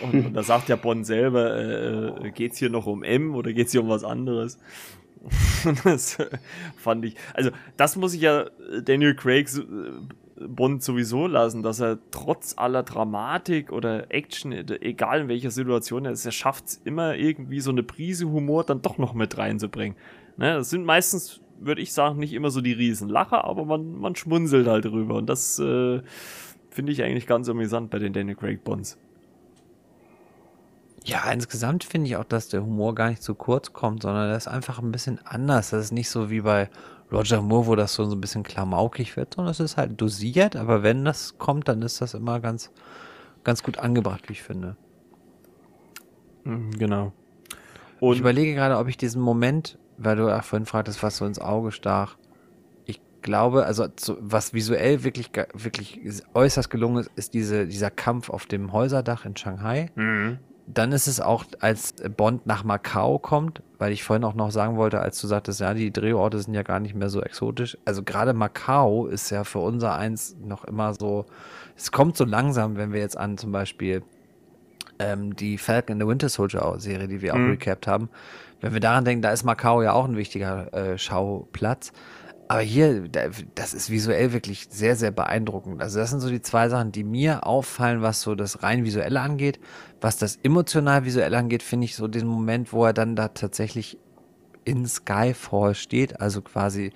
Und, 0.00 0.26
und 0.26 0.34
da 0.34 0.42
sagt 0.42 0.68
ja 0.68 0.76
Bonn 0.76 1.04
selber, 1.04 1.56
äh, 1.56 2.26
äh 2.26 2.30
geht's 2.30 2.58
hier 2.58 2.70
noch 2.70 2.86
um 2.86 3.02
M 3.02 3.34
oder 3.34 3.52
geht's 3.52 3.72
hier 3.72 3.82
um 3.82 3.88
was 3.88 4.04
anderes? 4.04 4.58
das 5.84 6.18
fand 6.76 7.04
ich, 7.04 7.16
also 7.32 7.50
das 7.76 7.96
muss 7.96 8.12
ich 8.14 8.20
ja 8.20 8.46
Daniel 8.82 9.14
Craig 9.14 9.48
äh, 9.56 10.46
Bond 10.46 10.82
sowieso 10.82 11.26
lassen, 11.26 11.62
dass 11.62 11.80
er 11.80 11.98
trotz 12.10 12.54
aller 12.58 12.82
Dramatik 12.82 13.72
oder 13.72 14.12
Action, 14.12 14.52
egal 14.52 15.22
in 15.22 15.28
welcher 15.28 15.50
Situation 15.50 16.04
er 16.04 16.12
ist, 16.12 16.26
er 16.26 16.32
schafft 16.32 16.66
es 16.66 16.82
immer 16.84 17.14
irgendwie 17.14 17.60
so 17.60 17.70
eine 17.70 17.82
Prise 17.82 18.28
Humor 18.28 18.64
dann 18.64 18.82
doch 18.82 18.98
noch 18.98 19.14
mit 19.14 19.38
reinzubringen. 19.38 19.96
Ne, 20.36 20.54
das 20.54 20.70
sind 20.70 20.84
meistens, 20.84 21.40
würde 21.60 21.80
ich 21.80 21.92
sagen, 21.92 22.18
nicht 22.18 22.32
immer 22.32 22.50
so 22.50 22.60
die 22.60 22.72
Riesenlacher, 22.72 23.44
aber 23.44 23.64
man, 23.64 23.96
man 23.96 24.16
schmunzelt 24.16 24.66
halt 24.66 24.84
drüber 24.84 25.14
und 25.14 25.26
das 25.26 25.58
äh, 25.60 26.02
finde 26.70 26.92
ich 26.92 27.02
eigentlich 27.02 27.28
ganz 27.28 27.48
amüsant 27.48 27.90
bei 27.90 28.00
den 28.00 28.12
Daniel 28.12 28.34
Craig 28.34 28.64
Bonds. 28.64 28.98
Ja, 31.06 31.30
insgesamt 31.30 31.84
finde 31.84 32.08
ich 32.08 32.16
auch, 32.16 32.24
dass 32.24 32.48
der 32.48 32.62
Humor 32.62 32.94
gar 32.94 33.10
nicht 33.10 33.22
zu 33.22 33.34
kurz 33.34 33.74
kommt, 33.74 34.02
sondern 34.02 34.30
er 34.30 34.36
ist 34.38 34.48
einfach 34.48 34.78
ein 34.78 34.90
bisschen 34.90 35.20
anders. 35.26 35.70
Das 35.70 35.84
ist 35.84 35.92
nicht 35.92 36.08
so 36.08 36.30
wie 36.30 36.40
bei 36.40 36.70
Roger 37.12 37.42
Moore, 37.42 37.66
wo 37.66 37.74
das 37.76 37.94
so 37.94 38.10
ein 38.10 38.20
bisschen 38.22 38.42
klamaukig 38.42 39.14
wird, 39.14 39.34
sondern 39.34 39.52
es 39.52 39.60
ist 39.60 39.76
halt 39.76 40.00
dosiert, 40.00 40.56
aber 40.56 40.82
wenn 40.82 41.04
das 41.04 41.36
kommt, 41.36 41.68
dann 41.68 41.82
ist 41.82 42.00
das 42.00 42.14
immer 42.14 42.40
ganz, 42.40 42.70
ganz 43.44 43.62
gut 43.62 43.78
angebracht, 43.78 44.30
wie 44.30 44.32
ich 44.32 44.42
finde. 44.42 44.76
Mhm, 46.44 46.70
genau. 46.78 47.12
Und 48.00 48.14
ich 48.14 48.20
überlege 48.20 48.54
gerade, 48.54 48.78
ob 48.78 48.88
ich 48.88 48.96
diesen 48.96 49.20
Moment, 49.20 49.78
weil 49.98 50.16
du 50.16 50.34
auch 50.34 50.42
vorhin 50.42 50.64
fragtest, 50.64 51.02
was 51.02 51.18
so 51.18 51.26
ins 51.26 51.38
Auge 51.38 51.70
stach, 51.70 52.16
ich 52.86 53.02
glaube, 53.20 53.66
also 53.66 53.86
was 54.20 54.54
visuell 54.54 55.04
wirklich, 55.04 55.30
wirklich 55.52 56.00
äußerst 56.32 56.70
gelungen 56.70 57.04
ist, 57.04 57.10
ist 57.14 57.34
diese, 57.34 57.66
dieser 57.66 57.90
Kampf 57.90 58.30
auf 58.30 58.46
dem 58.46 58.72
Häuserdach 58.72 59.26
in 59.26 59.36
Shanghai. 59.36 59.90
Mhm 59.96 60.38
dann 60.66 60.92
ist 60.92 61.06
es 61.06 61.20
auch, 61.20 61.44
als 61.60 61.94
Bond 62.16 62.46
nach 62.46 62.64
Macau 62.64 63.18
kommt, 63.18 63.62
weil 63.78 63.92
ich 63.92 64.02
vorhin 64.02 64.24
auch 64.24 64.34
noch 64.34 64.50
sagen 64.50 64.76
wollte, 64.76 65.00
als 65.00 65.20
du 65.20 65.26
sagtest, 65.26 65.60
ja, 65.60 65.74
die 65.74 65.92
Drehorte 65.92 66.38
sind 66.40 66.54
ja 66.54 66.62
gar 66.62 66.80
nicht 66.80 66.94
mehr 66.94 67.10
so 67.10 67.20
exotisch. 67.20 67.76
Also 67.84 68.02
gerade 68.02 68.32
Macau 68.32 69.06
ist 69.06 69.30
ja 69.30 69.44
für 69.44 69.58
unser 69.58 69.94
eins 69.94 70.36
noch 70.42 70.64
immer 70.64 70.94
so, 70.94 71.26
es 71.76 71.92
kommt 71.92 72.16
so 72.16 72.24
langsam, 72.24 72.76
wenn 72.76 72.92
wir 72.92 73.00
jetzt 73.00 73.18
an 73.18 73.36
zum 73.36 73.52
Beispiel 73.52 74.02
ähm, 74.98 75.36
die 75.36 75.58
Falcon 75.58 75.94
in 75.96 76.00
the 76.00 76.08
Winter 76.08 76.28
Soldier 76.28 76.76
Serie, 76.78 77.08
die 77.08 77.20
wir 77.20 77.34
auch 77.34 77.38
mhm. 77.38 77.50
recapped 77.50 77.86
haben, 77.86 78.08
wenn 78.60 78.72
wir 78.72 78.80
daran 78.80 79.04
denken, 79.04 79.20
da 79.20 79.30
ist 79.30 79.44
Macau 79.44 79.82
ja 79.82 79.92
auch 79.92 80.06
ein 80.06 80.16
wichtiger 80.16 80.72
äh, 80.72 80.96
Schauplatz. 80.96 81.92
Aber 82.54 82.62
hier, 82.62 83.08
das 83.56 83.74
ist 83.74 83.90
visuell 83.90 84.32
wirklich 84.32 84.68
sehr, 84.70 84.94
sehr 84.94 85.10
beeindruckend. 85.10 85.82
Also 85.82 85.98
das 85.98 86.10
sind 86.10 86.20
so 86.20 86.30
die 86.30 86.40
zwei 86.40 86.68
Sachen, 86.68 86.92
die 86.92 87.02
mir 87.02 87.48
auffallen, 87.48 88.00
was 88.00 88.20
so 88.22 88.36
das 88.36 88.62
rein 88.62 88.84
visuelle 88.84 89.20
angeht. 89.20 89.58
Was 90.00 90.18
das 90.18 90.38
emotional 90.44 91.04
visuell 91.04 91.34
angeht, 91.34 91.64
finde 91.64 91.86
ich 91.86 91.96
so 91.96 92.06
den 92.06 92.28
Moment, 92.28 92.72
wo 92.72 92.84
er 92.84 92.92
dann 92.92 93.16
da 93.16 93.26
tatsächlich 93.26 93.98
in 94.64 94.86
Skyfall 94.86 95.74
steht. 95.74 96.20
Also 96.20 96.42
quasi, 96.42 96.92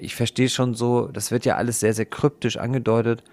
ich 0.00 0.14
verstehe 0.14 0.48
schon 0.48 0.72
so, 0.72 1.08
das 1.08 1.30
wird 1.30 1.44
ja 1.44 1.56
alles 1.56 1.80
sehr, 1.80 1.92
sehr 1.92 2.06
kryptisch 2.06 2.56
angedeutet. 2.56 3.24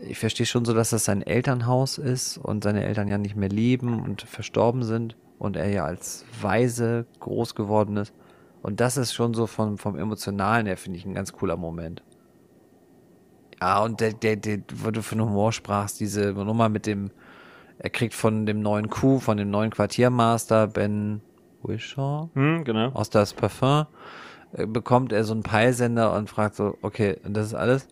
ich 0.00 0.18
verstehe 0.18 0.46
schon 0.46 0.64
so, 0.64 0.72
dass 0.72 0.88
das 0.88 1.04
sein 1.04 1.20
Elternhaus 1.20 1.98
ist 1.98 2.38
und 2.38 2.64
seine 2.64 2.84
Eltern 2.84 3.08
ja 3.08 3.18
nicht 3.18 3.36
mehr 3.36 3.50
leben 3.50 4.02
und 4.02 4.22
verstorben 4.22 4.82
sind 4.82 5.14
und 5.38 5.56
er 5.56 5.68
ja 5.68 5.84
als 5.84 6.24
Weise 6.40 7.04
groß 7.20 7.54
geworden 7.54 7.98
ist. 7.98 8.14
Und 8.62 8.80
das 8.80 8.96
ist 8.96 9.12
schon 9.12 9.34
so 9.34 9.46
vom, 9.46 9.76
vom 9.76 9.98
Emotionalen 9.98 10.66
her, 10.66 10.76
finde 10.76 10.98
ich, 10.98 11.04
ein 11.04 11.14
ganz 11.14 11.32
cooler 11.32 11.56
Moment. 11.56 12.02
Ja, 13.60 13.82
und 13.82 14.00
der, 14.00 14.12
der, 14.12 14.36
der, 14.36 14.58
wo 14.74 14.90
du 14.90 15.02
von 15.02 15.20
Humor 15.20 15.52
sprachst, 15.52 16.00
diese 16.00 16.32
Nummer 16.32 16.68
mit 16.68 16.86
dem, 16.86 17.10
er 17.78 17.90
kriegt 17.90 18.14
von 18.14 18.46
dem 18.46 18.60
neuen 18.60 18.88
Coup, 18.88 19.20
von 19.20 19.36
dem 19.36 19.50
neuen 19.50 19.70
Quartiermaster 19.70 20.68
Ben 20.68 21.20
Wishaw 21.62 22.28
Hm, 22.34 22.64
genau. 22.64 22.90
aus 22.92 23.10
das 23.10 23.34
Parfum, 23.34 23.86
äh, 24.52 24.66
bekommt 24.66 25.12
er 25.12 25.24
so 25.24 25.32
einen 25.32 25.42
Peilsender 25.42 26.14
und 26.14 26.28
fragt 26.30 26.56
so, 26.56 26.76
okay, 26.82 27.16
und 27.24 27.34
das 27.34 27.46
ist 27.46 27.54
alles? 27.54 27.88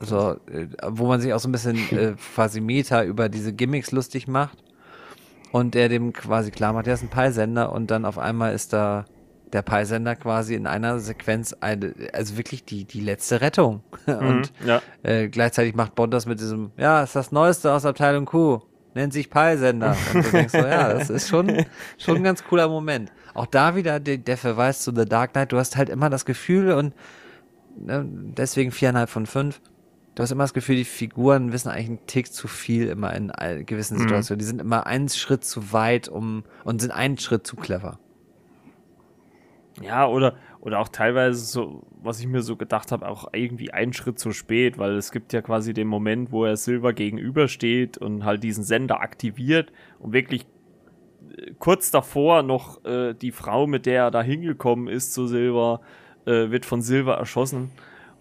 So, 0.00 0.36
äh, 0.50 0.68
wo 0.88 1.06
man 1.06 1.20
sich 1.20 1.32
auch 1.32 1.40
so 1.40 1.48
ein 1.48 1.52
bisschen 1.52 1.76
äh, 1.96 2.14
quasi 2.34 2.60
Meta 2.60 3.02
über 3.02 3.28
diese 3.28 3.52
Gimmicks 3.52 3.92
lustig 3.92 4.26
macht 4.28 4.62
und 5.52 5.74
der 5.74 5.88
dem 5.88 6.12
quasi 6.12 6.50
klar 6.50 6.72
macht, 6.72 6.86
der 6.86 6.94
ist 6.94 7.02
ein 7.02 7.08
Peilsender 7.08 7.72
und 7.72 7.90
dann 7.90 8.04
auf 8.04 8.18
einmal 8.18 8.54
ist 8.54 8.72
da 8.72 9.06
der 9.52 9.62
Peilsender 9.62 10.16
quasi 10.16 10.54
in 10.54 10.66
einer 10.66 10.98
Sequenz 10.98 11.54
eine, 11.60 11.94
also 12.12 12.36
wirklich 12.36 12.64
die, 12.64 12.84
die 12.84 13.00
letzte 13.00 13.40
Rettung. 13.40 13.82
Und 14.06 14.52
Mhm, 14.60 14.66
ja. 14.66 14.82
äh, 15.02 15.28
gleichzeitig 15.28 15.74
macht 15.74 15.94
Bond 15.94 16.12
das 16.12 16.26
mit 16.26 16.40
diesem, 16.40 16.72
ja, 16.76 17.02
ist 17.02 17.16
das 17.16 17.32
Neueste 17.32 17.72
aus 17.72 17.84
Abteilung 17.84 18.26
Q, 18.26 18.60
nennt 18.94 19.12
sich 19.12 19.30
Peilsender. 19.30 19.96
Und 20.14 20.26
du 20.26 20.30
denkst 20.30 20.52
so, 20.52 20.58
ja, 20.58 20.92
das 20.92 21.10
ist 21.10 21.28
schon, 21.28 21.64
schon 21.98 22.16
ein 22.16 22.24
ganz 22.24 22.44
cooler 22.44 22.68
Moment. 22.68 23.12
Auch 23.34 23.46
da 23.46 23.76
wieder 23.76 24.00
der, 24.00 24.18
der 24.18 24.36
Verweis 24.36 24.80
zu 24.82 24.94
The 24.94 25.04
Dark 25.04 25.32
Knight, 25.32 25.52
du 25.52 25.58
hast 25.58 25.76
halt 25.76 25.88
immer 25.90 26.10
das 26.10 26.24
Gefühl 26.24 26.72
und 26.72 26.94
ne, 27.78 28.04
deswegen 28.08 28.72
viereinhalb 28.72 29.10
von 29.10 29.26
fünf. 29.26 29.60
Du 30.14 30.22
hast 30.22 30.30
immer 30.30 30.44
das 30.44 30.54
Gefühl, 30.54 30.76
die 30.76 30.84
Figuren 30.84 31.52
wissen 31.52 31.68
eigentlich 31.68 31.88
einen 31.88 32.06
Tick 32.06 32.32
zu 32.32 32.48
viel 32.48 32.88
immer 32.88 33.12
in 33.12 33.30
gewissen 33.66 33.98
Situationen. 33.98 34.38
Die 34.38 34.46
sind 34.46 34.62
immer 34.62 34.86
einen 34.86 35.10
Schritt 35.10 35.44
zu 35.44 35.74
weit 35.74 36.08
um 36.08 36.44
und 36.64 36.80
sind 36.80 36.90
einen 36.90 37.18
Schritt 37.18 37.46
zu 37.46 37.54
clever. 37.54 37.98
Ja, 39.82 40.08
oder, 40.08 40.36
oder 40.60 40.80
auch 40.80 40.88
teilweise 40.88 41.44
so, 41.44 41.82
was 42.02 42.20
ich 42.20 42.26
mir 42.26 42.42
so 42.42 42.56
gedacht 42.56 42.92
habe, 42.92 43.08
auch 43.08 43.28
irgendwie 43.32 43.72
einen 43.72 43.92
Schritt 43.92 44.18
zu 44.18 44.32
spät, 44.32 44.78
weil 44.78 44.96
es 44.96 45.12
gibt 45.12 45.32
ja 45.32 45.42
quasi 45.42 45.74
den 45.74 45.86
Moment, 45.86 46.32
wo 46.32 46.44
er 46.44 46.56
Silver 46.56 46.92
gegenübersteht 46.92 47.98
und 47.98 48.24
halt 48.24 48.42
diesen 48.42 48.64
Sender 48.64 49.00
aktiviert 49.00 49.72
und 49.98 50.12
wirklich 50.12 50.46
äh, 51.36 51.52
kurz 51.58 51.90
davor 51.90 52.42
noch 52.42 52.84
äh, 52.84 53.12
die 53.14 53.32
Frau, 53.32 53.66
mit 53.66 53.84
der 53.86 54.04
er 54.04 54.10
da 54.10 54.22
hingekommen 54.22 54.88
ist 54.88 55.12
zu 55.12 55.26
Silver, 55.26 55.80
äh, 56.24 56.50
wird 56.50 56.64
von 56.64 56.80
Silver 56.80 57.14
erschossen. 57.14 57.70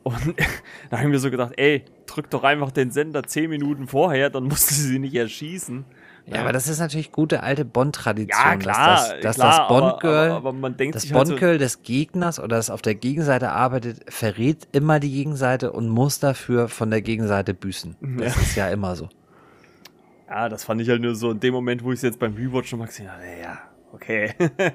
Und 0.04 0.36
da 0.90 0.98
habe 0.98 1.08
ich 1.08 1.14
mir 1.14 1.20
so 1.20 1.32
gedacht, 1.32 1.54
ey, 1.56 1.86
drück 2.06 2.30
doch 2.30 2.44
einfach 2.44 2.72
den 2.72 2.92
Sender 2.92 3.24
zehn 3.24 3.50
Minuten 3.50 3.88
vorher, 3.88 4.30
dann 4.30 4.44
musst 4.44 4.72
du 4.72 4.76
sie 4.76 5.00
nicht 5.00 5.16
erschießen. 5.16 5.86
Ja, 6.28 6.42
aber 6.42 6.54
das 6.54 6.68
ist 6.68 6.80
natürlich 6.80 7.12
gute 7.12 7.44
alte 7.44 7.66
Bond-Tradition. 7.66 8.44
Ja, 8.44 8.56
klar, 8.58 8.88
dass 8.96 9.10
das, 9.10 9.20
dass 9.22 9.36
klar, 9.36 9.48
das 9.52 9.60
aber- 9.60 9.68
Bond-Girl, 9.92 10.32
aber- 10.32 10.50
aber 10.50 10.70
das 10.72 10.94
halt 10.94 11.02
so- 11.02 11.14
Bond-Girl 11.14 11.58
des 11.60 11.84
Gegners 11.84 12.40
oder 12.40 12.56
das 12.58 12.70
auf 12.72 12.82
der 12.82 12.96
Gegenseite 12.96 13.52
arbeitet, 13.52 14.12
verrät 14.12 14.68
immer 14.72 15.00
die 15.00 15.12
Gegenseite 15.12 15.72
und 15.72 15.88
muss 15.88 16.20
dafür 16.20 16.68
von 16.68 16.90
der 16.90 17.02
Gegenseite 17.02 17.54
büßen. 17.54 17.96
Das 18.18 18.36
ist 18.38 18.56
ja 18.56 18.70
immer 18.70 18.96
so. 18.96 19.08
Ja, 20.28 20.50
das 20.50 20.64
fand 20.64 20.82
ich 20.82 20.90
halt 20.90 21.02
nur 21.04 21.14
so 21.14 21.30
in 21.30 21.40
dem 21.40 21.54
Moment, 21.54 21.84
wo 21.84 21.92
ich 21.92 21.98
es 21.98 22.02
jetzt 22.02 22.18
beim 22.20 22.34
Rewatch 22.34 22.72
nochmal 22.72 22.88
gesehen 22.88 23.12
habe, 23.12 23.22
ja, 23.42 23.60
okay. 23.94 24.34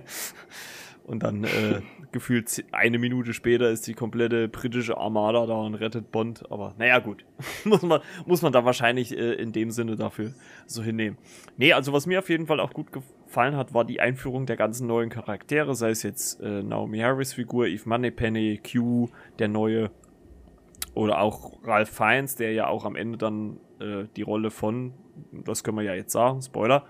und 1.04 1.22
dann 1.24 1.42
äh, 1.42 1.80
gefühlt 2.12 2.64
eine 2.72 2.98
Minute 2.98 3.32
später 3.34 3.70
ist 3.70 3.86
die 3.86 3.94
komplette 3.94 4.48
britische 4.48 4.96
Armada 4.96 5.46
da 5.46 5.54
und 5.54 5.74
rettet 5.74 6.10
Bond. 6.10 6.50
Aber 6.50 6.74
naja, 6.78 6.98
gut. 6.98 7.24
muss, 7.64 7.82
man, 7.82 8.00
muss 8.26 8.42
man 8.42 8.52
da 8.52 8.64
wahrscheinlich 8.64 9.16
äh, 9.16 9.34
in 9.34 9.52
dem 9.52 9.70
Sinne 9.70 9.96
dafür 9.96 10.32
so 10.66 10.82
hinnehmen. 10.82 11.18
Nee, 11.56 11.72
also 11.72 11.92
was 11.92 12.06
mir 12.06 12.18
auf 12.18 12.28
jeden 12.28 12.46
Fall 12.46 12.60
auch 12.60 12.72
gut 12.72 12.92
gefallen 12.92 13.56
hat, 13.56 13.74
war 13.74 13.84
die 13.84 14.00
Einführung 14.00 14.46
der 14.46 14.56
ganzen 14.56 14.86
neuen 14.86 15.10
Charaktere, 15.10 15.74
sei 15.74 15.90
es 15.90 16.02
jetzt 16.02 16.40
äh, 16.40 16.62
Naomi 16.62 16.98
Harris 16.98 17.34
Figur, 17.34 17.66
Eve 17.66 17.88
Moneypenny, 17.88 18.60
Q, 18.64 19.08
der 19.38 19.48
neue 19.48 19.90
oder 20.94 21.20
auch 21.20 21.58
Ralph 21.64 21.90
Fiennes, 21.90 22.36
der 22.36 22.52
ja 22.52 22.66
auch 22.66 22.84
am 22.84 22.96
Ende 22.96 23.18
dann 23.18 23.60
äh, 23.80 24.04
die 24.16 24.22
Rolle 24.22 24.50
von, 24.50 24.92
das 25.32 25.62
können 25.62 25.76
wir 25.76 25.84
ja 25.84 25.94
jetzt 25.94 26.12
sagen, 26.12 26.42
Spoiler, 26.42 26.86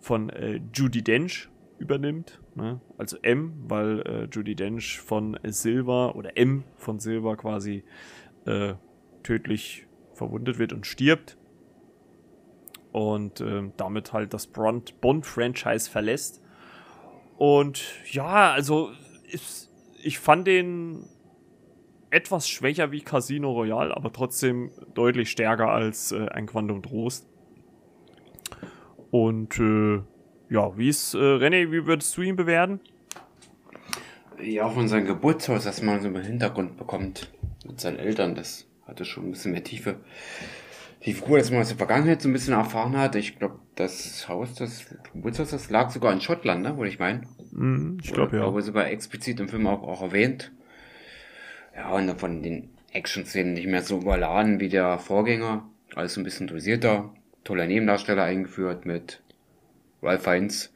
von 0.00 0.28
äh, 0.30 0.60
Judy 0.72 1.02
Dench 1.02 1.48
übernimmt. 1.78 2.40
Ne? 2.54 2.80
Also 2.98 3.16
M, 3.22 3.54
weil 3.68 4.00
äh, 4.00 4.28
Judy 4.30 4.54
Dench 4.54 5.00
von 5.00 5.38
Silver 5.44 6.16
oder 6.16 6.36
M 6.36 6.64
von 6.76 6.98
Silver 6.98 7.36
quasi 7.36 7.84
äh, 8.46 8.74
tödlich 9.22 9.86
verwundet 10.12 10.58
wird 10.58 10.72
und 10.72 10.86
stirbt. 10.86 11.36
Und 12.92 13.40
ähm, 13.40 13.72
damit 13.76 14.12
halt 14.12 14.32
das 14.34 14.46
Bond- 14.46 15.00
Bond-Franchise 15.00 15.90
verlässt. 15.90 16.40
Und 17.36 17.82
ja, 18.12 18.52
also 18.52 18.90
ist, 19.32 19.72
ich 20.00 20.20
fand 20.20 20.46
den 20.46 21.08
etwas 22.10 22.48
schwächer 22.48 22.92
wie 22.92 23.00
Casino 23.00 23.50
Royale, 23.50 23.96
aber 23.96 24.12
trotzdem 24.12 24.70
deutlich 24.94 25.30
stärker 25.30 25.70
als 25.70 26.12
äh, 26.12 26.28
ein 26.28 26.46
Quantum 26.46 26.80
Trost. 26.80 27.28
Und 29.10 29.58
äh, 29.58 30.02
ja, 30.48 30.76
wie 30.76 30.88
ist 30.88 31.14
äh, 31.14 31.18
René, 31.18 31.70
wie 31.70 31.86
würdest 31.86 32.16
du 32.16 32.22
ihn 32.22 32.36
bewerten? 32.36 32.80
Ja, 34.42 34.64
auch 34.64 34.74
von 34.74 34.88
seinem 34.88 35.06
Geburtshaus, 35.06 35.64
dass 35.64 35.82
man 35.82 36.00
so 36.00 36.08
im 36.08 36.16
Hintergrund 36.16 36.76
bekommt 36.76 37.30
mit 37.66 37.80
seinen 37.80 37.98
Eltern, 37.98 38.34
das 38.34 38.66
hatte 38.86 39.04
schon 39.04 39.28
ein 39.28 39.30
bisschen 39.32 39.52
mehr 39.52 39.64
Tiefe. 39.64 39.96
Die 41.04 41.12
Figur, 41.12 41.38
dass 41.38 41.50
man 41.50 41.60
aus 41.60 41.68
der 41.68 41.76
Vergangenheit 41.76 42.22
so 42.22 42.28
ein 42.28 42.32
bisschen 42.32 42.54
erfahren 42.54 42.96
hat, 42.96 43.14
ich 43.14 43.38
glaube, 43.38 43.58
das 43.74 44.28
Haus, 44.28 44.54
das 44.54 44.86
Geburtshaus, 45.12 45.50
das 45.50 45.70
lag 45.70 45.90
sogar 45.90 46.12
in 46.12 46.20
Schottland, 46.20 46.62
ne, 46.62 46.76
würde 46.76 46.88
ich 46.88 46.98
meinen. 46.98 47.26
Hm, 47.52 47.98
ich 48.02 48.12
glaube 48.12 48.36
ja. 48.36 48.42
glaube 48.42 48.62
sogar 48.62 48.88
explizit 48.88 49.38
im 49.40 49.48
Film 49.48 49.66
auch, 49.66 49.82
auch 49.82 50.02
erwähnt. 50.02 50.52
Ja, 51.76 51.90
und 51.90 52.18
von 52.18 52.42
den 52.42 52.70
Action-Szenen 52.92 53.54
nicht 53.54 53.66
mehr 53.66 53.82
so 53.82 53.98
überladen 53.98 54.60
wie 54.60 54.68
der 54.68 54.98
Vorgänger. 54.98 55.68
Alles 55.94 56.16
ein 56.16 56.24
bisschen 56.24 56.46
dosierter. 56.46 57.12
Toller 57.42 57.66
Nebendarsteller 57.66 58.22
eingeführt 58.22 58.86
mit 58.86 59.20
Ralph 60.04 60.22
Fiennes. 60.22 60.72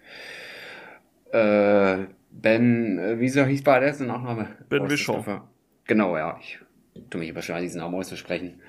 Äh, 1.33 2.07
Ben, 2.31 2.99
äh, 2.99 3.19
wie 3.19 3.29
so 3.29 3.45
hieß 3.45 3.63
bei 3.65 3.79
der 3.81 3.89
erste 3.89 4.05
Nachname? 4.05 4.49
Ben. 4.69 4.87
Christopher. 4.87 5.49
Genau, 5.87 6.17
ja. 6.17 6.39
Ich 6.41 6.59
tue 7.11 7.21
mich 7.21 7.35
wahrscheinlich 7.35 7.71
diesen 7.71 7.81
Namen 7.81 7.95
auszusprechen. 7.95 8.61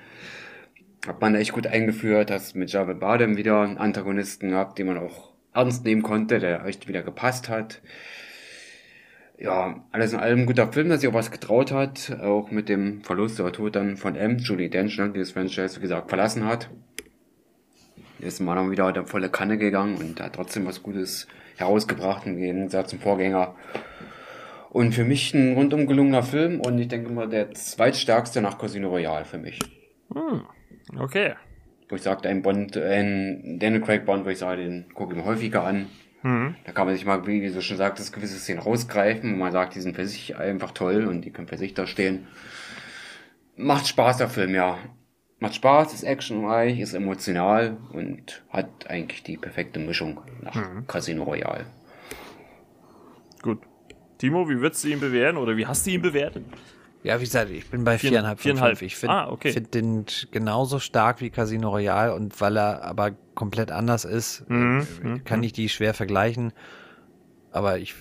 Hat 1.06 1.20
man 1.20 1.34
echt 1.34 1.52
gut 1.52 1.66
eingeführt, 1.66 2.30
hast 2.30 2.56
mit 2.56 2.72
Javed 2.72 3.00
Bardem 3.00 3.36
wieder 3.36 3.60
einen 3.60 3.78
Antagonisten 3.78 4.50
gehabt, 4.50 4.78
den 4.78 4.86
man 4.86 4.98
auch 4.98 5.32
ernst 5.54 5.84
nehmen 5.84 6.02
konnte, 6.02 6.38
der 6.38 6.64
echt 6.66 6.88
wieder 6.88 7.02
gepasst 7.02 7.48
hat. 7.48 7.80
Ja, 9.38 9.84
alles 9.92 10.12
in 10.12 10.18
allem 10.18 10.40
ein 10.40 10.46
guter 10.46 10.70
Film, 10.70 10.88
der 10.88 10.98
sich 10.98 11.08
auch 11.08 11.14
was 11.14 11.30
getraut 11.30 11.72
hat, 11.72 12.18
auch 12.20 12.50
mit 12.50 12.68
dem 12.68 13.02
Verlust 13.02 13.40
oder 13.40 13.52
Tod 13.52 13.76
dann 13.76 13.96
von 13.96 14.14
M, 14.14 14.36
Julie 14.38 14.68
Dench, 14.68 14.96
die 14.96 15.18
das 15.18 15.30
Franchise, 15.30 15.76
wie 15.76 15.82
gesagt, 15.82 16.10
verlassen 16.10 16.44
hat. 16.44 16.68
Ist 18.20 18.40
mal 18.40 18.54
dann 18.54 18.70
wieder 18.70 18.92
der 18.92 19.06
volle 19.06 19.30
Kanne 19.30 19.56
gegangen 19.56 19.96
und 19.96 20.20
hat 20.20 20.34
trotzdem 20.34 20.66
was 20.66 20.82
Gutes 20.82 21.26
herausgebracht 21.56 22.26
im 22.26 22.36
Gegensatz 22.36 22.90
zum 22.90 22.98
Vorgänger. 22.98 23.54
Und 24.70 24.94
für 24.94 25.04
mich 25.04 25.34
ein 25.34 25.54
rundum 25.54 25.86
gelungener 25.86 26.22
Film 26.22 26.60
und 26.60 26.78
ich 26.78 26.88
denke 26.88 27.12
mal 27.12 27.28
der 27.28 27.52
zweitstärkste 27.52 28.40
nach 28.40 28.58
Casino 28.58 28.88
Royale 28.88 29.24
für 29.24 29.38
mich. 29.38 29.58
Hm, 30.14 30.42
okay. 30.98 31.34
Wo 31.88 31.96
ich 31.96 32.02
sagte, 32.02 32.28
ein 32.28 32.42
Bond, 32.42 32.76
ein 32.76 33.58
Daniel 33.58 33.80
Craig 33.80 34.04
Bond, 34.04 34.24
wo 34.24 34.28
ich 34.30 34.38
sage, 34.38 34.62
den 34.62 34.86
gucke 34.94 35.14
ich 35.14 35.18
mir 35.18 35.24
häufiger 35.24 35.64
an. 35.64 35.86
Hm. 36.22 36.54
Da 36.64 36.72
kann 36.72 36.86
man 36.86 36.94
sich 36.94 37.06
mal, 37.06 37.26
wie 37.26 37.50
du 37.50 37.62
schon 37.62 37.78
sagtest, 37.78 38.12
gewisse 38.12 38.38
Szenen 38.38 38.60
rausgreifen, 38.60 39.32
wo 39.32 39.36
man 39.36 39.52
sagt, 39.52 39.74
die 39.74 39.80
sind 39.80 39.96
für 39.96 40.06
sich 40.06 40.36
einfach 40.36 40.72
toll 40.72 41.06
und 41.06 41.22
die 41.22 41.30
können 41.30 41.48
für 41.48 41.56
sich 41.56 41.74
da 41.74 41.86
stehen. 41.86 42.28
Macht 43.56 43.88
Spaß, 43.88 44.18
der 44.18 44.28
Film, 44.28 44.54
ja. 44.54 44.78
Macht 45.40 45.54
Spaß, 45.54 45.94
ist 45.94 46.02
actionreich, 46.02 46.78
ist 46.80 46.92
emotional 46.92 47.78
und 47.92 48.42
hat 48.50 48.68
eigentlich 48.88 49.22
die 49.22 49.38
perfekte 49.38 49.78
Mischung 49.80 50.20
nach 50.42 50.86
Casino 50.86 51.24
Royale. 51.24 51.64
Gut. 53.42 53.60
Timo, 54.18 54.48
wie 54.50 54.60
würdest 54.60 54.84
du 54.84 54.88
ihn 54.88 55.00
bewerten 55.00 55.38
oder 55.38 55.56
wie 55.56 55.66
hast 55.66 55.86
du 55.86 55.90
ihn 55.90 56.02
bewertet? 56.02 56.44
Ja, 57.02 57.18
wie 57.18 57.24
gesagt, 57.24 57.50
ich 57.50 57.70
bin 57.70 57.84
bei 57.84 57.96
Vier- 57.96 58.10
viereinhalb 58.10 58.38
von 58.38 58.42
viereinhalb. 58.42 58.76
fünf. 58.78 58.82
Ich 58.82 58.96
finde 58.96 59.14
Ah, 59.16 59.30
okay. 59.30 59.52
find 59.52 59.72
den 59.72 60.04
genauso 60.30 60.78
stark 60.78 61.22
wie 61.22 61.30
Casino 61.30 61.70
Royale 61.70 62.14
und 62.14 62.38
weil 62.42 62.58
er 62.58 62.84
aber 62.84 63.12
komplett 63.34 63.70
anders 63.72 64.04
ist, 64.04 64.44
Mhm, 64.50 64.86
äh, 65.02 65.06
mhm, 65.08 65.24
kann 65.24 65.42
ich 65.42 65.54
die 65.54 65.70
schwer 65.70 65.94
vergleichen. 65.94 66.52
Aber 67.52 67.78
ich, 67.78 67.94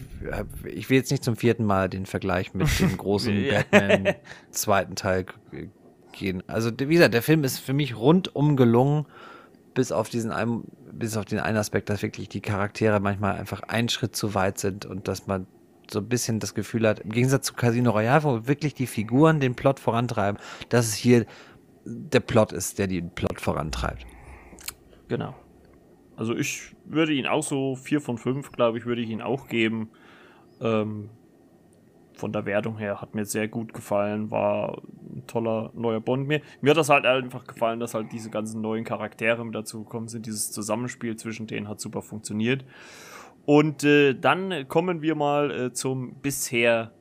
ich 0.65 0.89
will 0.89 0.97
jetzt 0.97 1.09
nicht 1.09 1.23
zum 1.23 1.37
vierten 1.37 1.63
Mal 1.63 1.87
den 1.87 2.05
Vergleich 2.05 2.53
mit 2.53 2.67
dem 2.81 2.97
großen 2.97 3.45
Ja. 3.45 3.59
Batman 3.71 4.15
zweiten 4.51 4.95
Teil 4.97 5.23
g- 5.23 5.69
gehen. 6.19 6.43
Also 6.47 6.71
wie 6.77 6.93
gesagt, 6.93 7.13
der 7.13 7.23
Film 7.23 7.43
ist 7.43 7.59
für 7.59 7.73
mich 7.73 7.97
rundum 7.97 8.55
gelungen, 8.55 9.05
bis 9.73 9.91
auf 9.91 10.09
diesen 10.09 10.31
einen, 10.31 10.65
bis 10.91 11.17
auf 11.17 11.25
den 11.25 11.39
einen 11.39 11.57
Aspekt, 11.57 11.89
dass 11.89 12.01
wirklich 12.01 12.29
die 12.29 12.41
Charaktere 12.41 12.99
manchmal 12.99 13.37
einfach 13.37 13.61
einen 13.63 13.89
Schritt 13.89 14.15
zu 14.15 14.35
weit 14.35 14.59
sind 14.59 14.85
und 14.85 15.07
dass 15.07 15.27
man 15.27 15.47
so 15.89 15.99
ein 15.99 16.07
bisschen 16.07 16.39
das 16.39 16.53
Gefühl 16.53 16.87
hat, 16.87 16.99
im 16.99 17.11
Gegensatz 17.11 17.47
zu 17.47 17.53
Casino 17.53 17.91
Royale, 17.91 18.23
wo 18.23 18.47
wirklich 18.47 18.73
die 18.73 18.87
Figuren 18.87 19.39
den 19.39 19.55
Plot 19.55 19.79
vorantreiben, 19.79 20.39
dass 20.69 20.87
es 20.87 20.93
hier 20.93 21.25
der 21.85 22.19
Plot 22.19 22.51
ist, 22.51 22.77
der 22.77 22.87
den 22.87 23.09
Plot 23.09 23.41
vorantreibt. 23.41 24.05
Genau. 25.07 25.35
Also 26.15 26.35
ich 26.35 26.75
würde 26.85 27.13
ihn 27.13 27.25
auch 27.25 27.43
so 27.43 27.75
4 27.75 28.01
von 28.01 28.17
5, 28.17 28.51
glaube 28.51 28.77
ich, 28.77 28.85
würde 28.85 29.01
ich 29.01 29.09
ihn 29.09 29.21
auch 29.21 29.47
geben. 29.47 29.89
Ähm, 30.61 31.09
von 32.19 32.33
der 32.33 32.45
Wertung 32.45 32.77
her 32.77 33.01
hat 33.01 33.15
mir 33.15 33.25
sehr 33.25 33.47
gut 33.47 33.73
gefallen, 33.73 34.29
war 34.29 34.81
ein 35.09 35.23
toller 35.25 35.71
neuer 35.73 36.01
Bond. 36.01 36.27
Mir, 36.27 36.41
mir 36.61 36.71
hat 36.71 36.77
das 36.77 36.89
halt 36.89 37.05
einfach 37.05 37.47
gefallen, 37.47 37.79
dass 37.79 37.93
halt 37.93 38.11
diese 38.11 38.29
ganzen 38.29 38.61
neuen 38.61 38.83
Charaktere 38.83 39.43
mit 39.45 39.55
dazu 39.55 39.83
gekommen 39.83 40.07
sind. 40.07 40.25
Dieses 40.25 40.51
Zusammenspiel 40.51 41.15
zwischen 41.15 41.47
denen 41.47 41.67
hat 41.67 41.79
super 41.79 42.01
funktioniert. 42.01 42.65
Und 43.45 43.83
äh, 43.83 44.13
dann 44.13 44.67
kommen 44.67 45.01
wir 45.01 45.15
mal 45.15 45.51
äh, 45.51 45.73
zum 45.73 46.15
bisher 46.21 46.91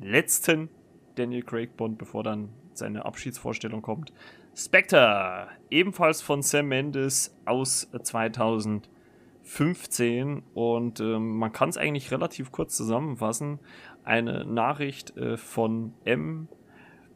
letzten 0.00 0.70
Daniel 1.16 1.42
Craig 1.42 1.76
Bond, 1.76 1.98
bevor 1.98 2.22
dann 2.22 2.50
seine 2.72 3.04
Abschiedsvorstellung 3.04 3.82
kommt. 3.82 4.12
Spectre, 4.54 5.48
ebenfalls 5.70 6.22
von 6.22 6.42
Sam 6.42 6.68
Mendes 6.68 7.34
aus 7.46 7.88
2015 8.02 10.42
und 10.54 11.00
ähm, 11.00 11.38
man 11.38 11.52
kann 11.52 11.70
es 11.70 11.78
eigentlich 11.78 12.10
relativ 12.10 12.52
kurz 12.52 12.76
zusammenfassen. 12.76 13.60
Eine 14.04 14.44
Nachricht 14.44 15.16
äh, 15.16 15.36
von 15.36 15.94
M 16.04 16.48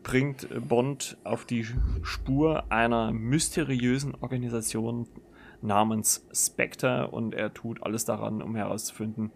bringt 0.02 0.48
Bond 0.68 1.16
auf 1.24 1.44
die 1.44 1.66
Spur 2.02 2.70
einer 2.70 3.12
mysteriösen 3.12 4.14
Organisation 4.14 5.08
namens 5.62 6.26
Spectre 6.32 7.08
und 7.08 7.34
er 7.34 7.52
tut 7.52 7.82
alles 7.82 8.04
daran, 8.04 8.40
um 8.40 8.54
herauszufinden, 8.54 9.32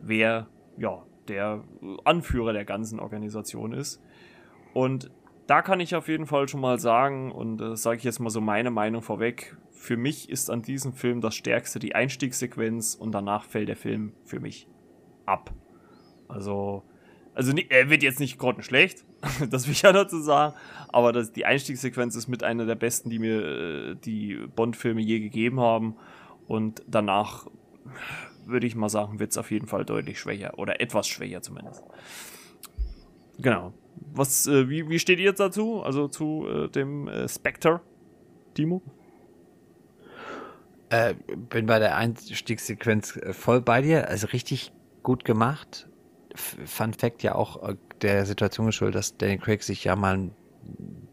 wer 0.00 0.46
ja 0.76 1.02
der 1.28 1.64
Anführer 2.04 2.52
der 2.52 2.64
ganzen 2.64 3.00
Organisation 3.00 3.72
ist. 3.72 4.00
Und 4.74 5.10
da 5.46 5.62
kann 5.62 5.80
ich 5.80 5.94
auf 5.94 6.08
jeden 6.08 6.26
Fall 6.26 6.48
schon 6.48 6.60
mal 6.60 6.78
sagen, 6.78 7.32
und 7.32 7.60
äh, 7.60 7.76
sage 7.76 7.98
ich 7.98 8.04
jetzt 8.04 8.20
mal 8.20 8.30
so 8.30 8.40
meine 8.40 8.70
Meinung 8.70 9.02
vorweg, 9.02 9.56
für 9.70 9.96
mich 9.96 10.30
ist 10.30 10.50
an 10.50 10.62
diesem 10.62 10.92
Film 10.92 11.20
das 11.20 11.34
Stärkste 11.34 11.78
die 11.78 11.94
Einstiegssequenz 11.94 12.94
und 12.94 13.12
danach 13.12 13.44
fällt 13.44 13.68
der 13.68 13.76
Film 13.76 14.12
für 14.24 14.38
mich 14.38 14.68
ab. 15.26 15.52
Also, 16.28 16.84
also 17.34 17.52
er 17.68 17.90
wird 17.90 18.02
jetzt 18.02 18.20
nicht 18.20 18.38
grottenschlecht, 18.38 19.04
das 19.50 19.66
will 19.66 19.72
ich 19.72 19.82
ja 19.82 19.92
dazu 19.92 20.20
sagen, 20.20 20.54
aber 20.88 21.12
das, 21.12 21.32
die 21.32 21.46
Einstiegssequenz 21.46 22.16
ist 22.16 22.28
mit 22.28 22.42
einer 22.42 22.66
der 22.66 22.74
besten, 22.74 23.10
die 23.10 23.18
mir 23.18 23.42
äh, 23.42 23.94
die 23.96 24.36
Bond-Filme 24.54 25.00
je 25.00 25.20
gegeben 25.20 25.60
haben. 25.60 25.96
Und 26.46 26.82
danach 26.86 27.46
würde 28.44 28.66
ich 28.66 28.74
mal 28.74 28.88
sagen, 28.88 29.18
wird 29.18 29.30
es 29.30 29.38
auf 29.38 29.50
jeden 29.50 29.66
Fall 29.66 29.84
deutlich 29.84 30.18
schwächer 30.18 30.58
oder 30.58 30.80
etwas 30.80 31.08
schwächer 31.08 31.42
zumindest. 31.42 31.82
Genau. 33.38 33.72
Was, 34.12 34.46
äh, 34.46 34.68
wie, 34.68 34.88
wie 34.88 34.98
steht 34.98 35.18
ihr 35.18 35.26
jetzt 35.26 35.40
dazu? 35.40 35.82
Also 35.82 36.08
zu 36.08 36.46
äh, 36.48 36.68
dem 36.68 37.08
äh, 37.08 37.28
Spectre, 37.28 37.80
Timo? 38.54 38.82
Äh, 40.90 41.14
bin 41.48 41.66
bei 41.66 41.78
der 41.78 41.96
Einstiegssequenz 41.96 43.16
äh, 43.16 43.32
voll 43.32 43.62
bei 43.62 43.80
dir. 43.80 44.08
Also 44.08 44.26
richtig 44.28 44.72
gut 45.02 45.24
gemacht. 45.24 45.88
Fun 46.34 46.94
Fact 46.94 47.22
ja 47.22 47.34
auch 47.34 47.68
äh, 47.68 47.76
der 48.00 48.26
Situation 48.26 48.66
geschuldet, 48.66 48.96
dass 48.96 49.16
Danny 49.16 49.38
Craig 49.38 49.62
sich 49.62 49.84
ja 49.84 49.96
mal, 49.96 50.30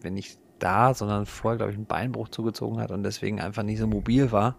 wenn 0.02 0.14
nicht 0.14 0.40
da, 0.60 0.94
sondern 0.94 1.26
vorher, 1.26 1.58
glaube 1.58 1.72
ich, 1.72 1.78
einen 1.78 1.86
Beinbruch 1.86 2.30
zugezogen 2.30 2.80
hat 2.80 2.92
und 2.92 3.04
deswegen 3.04 3.40
einfach 3.40 3.64
nicht 3.64 3.80
so 3.80 3.88
mobil 3.88 4.32
war 4.32 4.56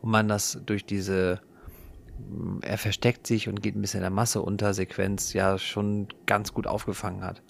und 0.00 0.10
man 0.10 0.28
das 0.28 0.60
durch 0.64 0.84
diese 0.84 1.40
er 2.62 2.78
versteckt 2.78 3.26
sich 3.26 3.48
und 3.48 3.62
geht 3.62 3.76
ein 3.76 3.80
bisschen 3.80 3.98
in 3.98 4.02
der 4.02 4.10
Masse 4.10 4.42
unter 4.42 4.74
Sequenz 4.74 5.32
ja 5.32 5.58
schon 5.58 6.08
ganz 6.26 6.52
gut 6.52 6.66
aufgefangen 6.66 7.24
hat. 7.24 7.42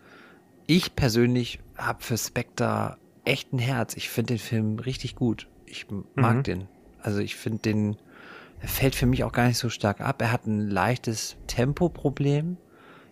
Ich 0.67 0.95
persönlich 0.95 1.61
habe 1.77 2.03
für 2.03 2.17
Spectre 2.17 2.97
echt 3.25 3.53
ein 3.53 3.59
Herz. 3.59 3.97
Ich 3.97 4.09
finde 4.09 4.35
den 4.35 4.39
Film 4.39 4.79
richtig 4.79 5.17
gut. 5.17 5.49
Ich 5.67 5.87
mag 6.15 6.37
mhm. 6.37 6.43
den. 6.43 6.69
Also 7.01 7.19
ich 7.19 7.37
finde 7.37 7.63
den, 7.63 7.97
er 8.61 8.69
fällt 8.69 8.95
für 8.95 9.07
mich 9.07 9.25
auch 9.25 9.33
gar 9.33 9.47
nicht 9.47 9.59
so 9.59 9.71
stark 9.71 10.01
ab. 10.01 10.21
Er 10.21 10.33
hat 10.33 10.47
ein 10.47 10.69
leichtes 10.69 11.37
Tempoproblem. 11.47 12.59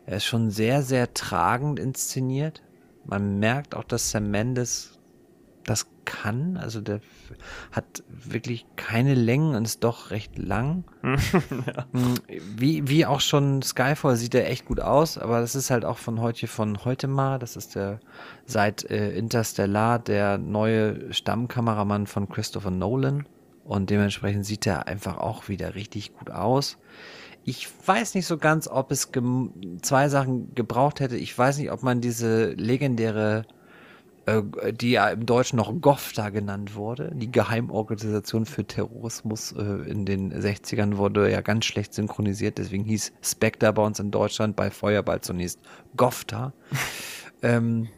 Er 0.07 0.19
ist 0.19 0.27
schon 0.27 0.51
sehr, 0.51 0.83
sehr 0.83 1.15
tragend 1.15 1.79
inszeniert. 1.79 2.63
Man 3.05 3.39
merkt 3.39 3.75
auch, 3.75 3.85
dass 3.85 4.11
Sam 4.11 4.31
Mendes 4.31 4.99
das 5.65 5.87
kann. 6.05 6.57
Also 6.57 6.81
der 6.81 7.01
hat 7.73 8.03
wirklich 8.09 8.67
keine 8.77 9.15
Längen 9.15 9.55
und 9.55 9.65
ist 9.65 9.85
doch 9.85 10.11
recht 10.11 10.39
lang. 10.39 10.85
ja. 11.03 11.87
Mm, 11.93 12.15
wie, 12.57 12.89
wie 12.89 13.07
auch 13.07 13.21
schon 13.21 13.63
Skyfall 13.63 14.17
sieht 14.17 14.35
er 14.35 14.51
echt 14.51 14.65
gut 14.67 14.81
aus, 14.81 15.19
aber 15.19 15.41
das 15.41 15.55
ist 15.55 15.71
halt 15.71 15.85
auch 15.85 15.99
von 15.99 16.21
heute 16.21 16.47
von 16.47 16.85
heute 16.85 17.07
mal. 17.07 17.39
Das 17.39 17.57
ist 17.57 17.75
der 17.75 18.01
seit 18.47 18.85
äh, 18.91 19.13
Interstellar 19.13 19.99
der 19.99 20.39
neue 20.39 21.13
Stammkameramann 21.13 22.07
von 22.07 22.29
Christopher 22.29 22.71
Nolan. 22.71 23.27
Und 23.69 23.91
dementsprechend 23.91 24.47
sieht 24.47 24.67
er 24.67 24.89
einfach 24.89 25.19
auch 25.19 25.49
wieder 25.49 25.75
richtig 25.75 26.15
gut 26.15 26.31
aus. 26.31 26.79
Ich 27.45 27.69
weiß 27.87 28.15
nicht 28.15 28.27
so 28.27 28.39
ganz, 28.39 28.67
ob 28.67 28.91
es 28.91 29.11
zwei 29.83 30.09
Sachen 30.09 30.55
gebraucht 30.55 31.01
hätte. 31.01 31.17
Ich 31.17 31.37
weiß 31.37 31.59
nicht, 31.59 31.71
ob 31.71 31.83
man 31.83 32.01
diese 32.01 32.53
legendäre 32.53 33.45
äh, 34.25 34.73
die 34.73 34.93
ja 34.93 35.09
im 35.09 35.27
Deutschen 35.27 35.57
noch 35.57 35.73
GOFTA 35.81 36.31
genannt 36.31 36.75
wurde. 36.75 37.13
Die 37.15 37.31
Geheimorganisation 37.31 38.47
für 38.47 38.65
Terrorismus 38.65 39.53
äh, 39.53 39.63
in 39.63 40.05
den 40.05 40.33
60ern 40.33 40.97
wurde 40.97 41.31
ja 41.31 41.41
ganz 41.41 41.65
schlecht 41.65 41.95
synchronisiert, 41.95 42.59
deswegen 42.59 42.85
hieß 42.85 43.13
Spectre 43.23 43.73
bei 43.73 43.83
uns 43.83 44.01
in 44.01 44.11
Deutschland 44.11 44.57
bei 44.57 44.71
Feuerball 44.71 45.21
zunächst 45.21 45.61
GOFTA. 45.97 46.53
ähm, 47.43 47.89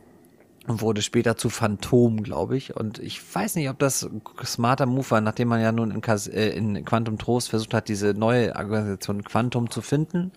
und 0.66 0.82
wurde 0.82 1.00
später 1.00 1.36
zu 1.36 1.48
Phantom, 1.48 2.22
glaube 2.22 2.56
ich. 2.56 2.76
Und 2.76 2.98
ich 2.98 3.22
weiß 3.34 3.56
nicht, 3.56 3.70
ob 3.70 3.78
das 3.78 4.08
smarter 4.44 4.86
Move 4.86 5.10
war, 5.10 5.20
nachdem 5.20 5.48
man 5.48 5.60
ja 5.60 5.72
nun 5.72 5.90
in, 5.90 6.00
Kas 6.00 6.26
äh, 6.26 6.50
in 6.50 6.84
Quantum 6.84 7.18
Trost 7.18 7.48
versucht 7.48 7.72
hat, 7.72 7.88
diese 7.88 8.12
neue 8.12 8.54
Organisation 8.54 9.24
Quantum 9.24 9.70
zu 9.70 9.80
finden 9.80 10.32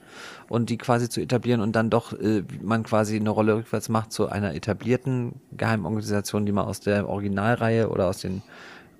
und 0.47 0.69
die 0.69 0.77
quasi 0.77 1.09
zu 1.09 1.19
etablieren 1.19 1.61
und 1.61 1.75
dann 1.75 1.89
doch 1.89 2.13
äh, 2.13 2.43
man 2.61 2.83
quasi 2.83 3.17
eine 3.17 3.29
Rolle 3.29 3.57
rückwärts 3.57 3.89
macht 3.89 4.13
zu 4.13 4.29
einer 4.29 4.55
etablierten 4.55 5.33
Geheimorganisation, 5.51 6.45
die 6.45 6.53
man 6.53 6.65
aus 6.65 6.79
der 6.79 7.09
Originalreihe 7.09 7.89
oder 7.89 8.07
aus 8.07 8.19
den 8.19 8.43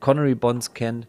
Connery 0.01 0.35
Bonds 0.35 0.73
kennt. 0.73 1.07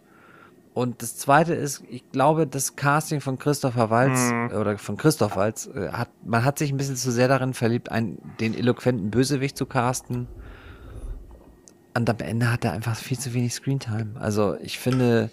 Und 0.74 1.02
das 1.02 1.16
zweite 1.16 1.54
ist, 1.54 1.84
ich 1.88 2.10
glaube, 2.10 2.48
das 2.48 2.74
Casting 2.74 3.20
von 3.20 3.38
Christopher 3.38 3.90
Walz 3.90 4.32
mhm. 4.32 4.58
oder 4.58 4.76
von 4.76 4.96
Christoph 4.96 5.36
Walz 5.36 5.70
äh, 5.72 5.90
hat, 5.90 6.08
man 6.24 6.44
hat 6.44 6.58
sich 6.58 6.72
ein 6.72 6.76
bisschen 6.76 6.96
zu 6.96 7.12
sehr 7.12 7.28
darin 7.28 7.54
verliebt, 7.54 7.92
einen, 7.92 8.18
den 8.40 8.54
eloquenten 8.54 9.12
Bösewicht 9.12 9.56
zu 9.56 9.66
casten. 9.66 10.26
Und 11.96 12.10
am 12.10 12.18
Ende 12.18 12.50
hat 12.50 12.64
er 12.64 12.72
einfach 12.72 12.96
viel 12.96 13.16
zu 13.16 13.32
wenig 13.34 13.54
Screentime. 13.54 14.16
Also 14.18 14.56
ich 14.60 14.80
finde, 14.80 15.30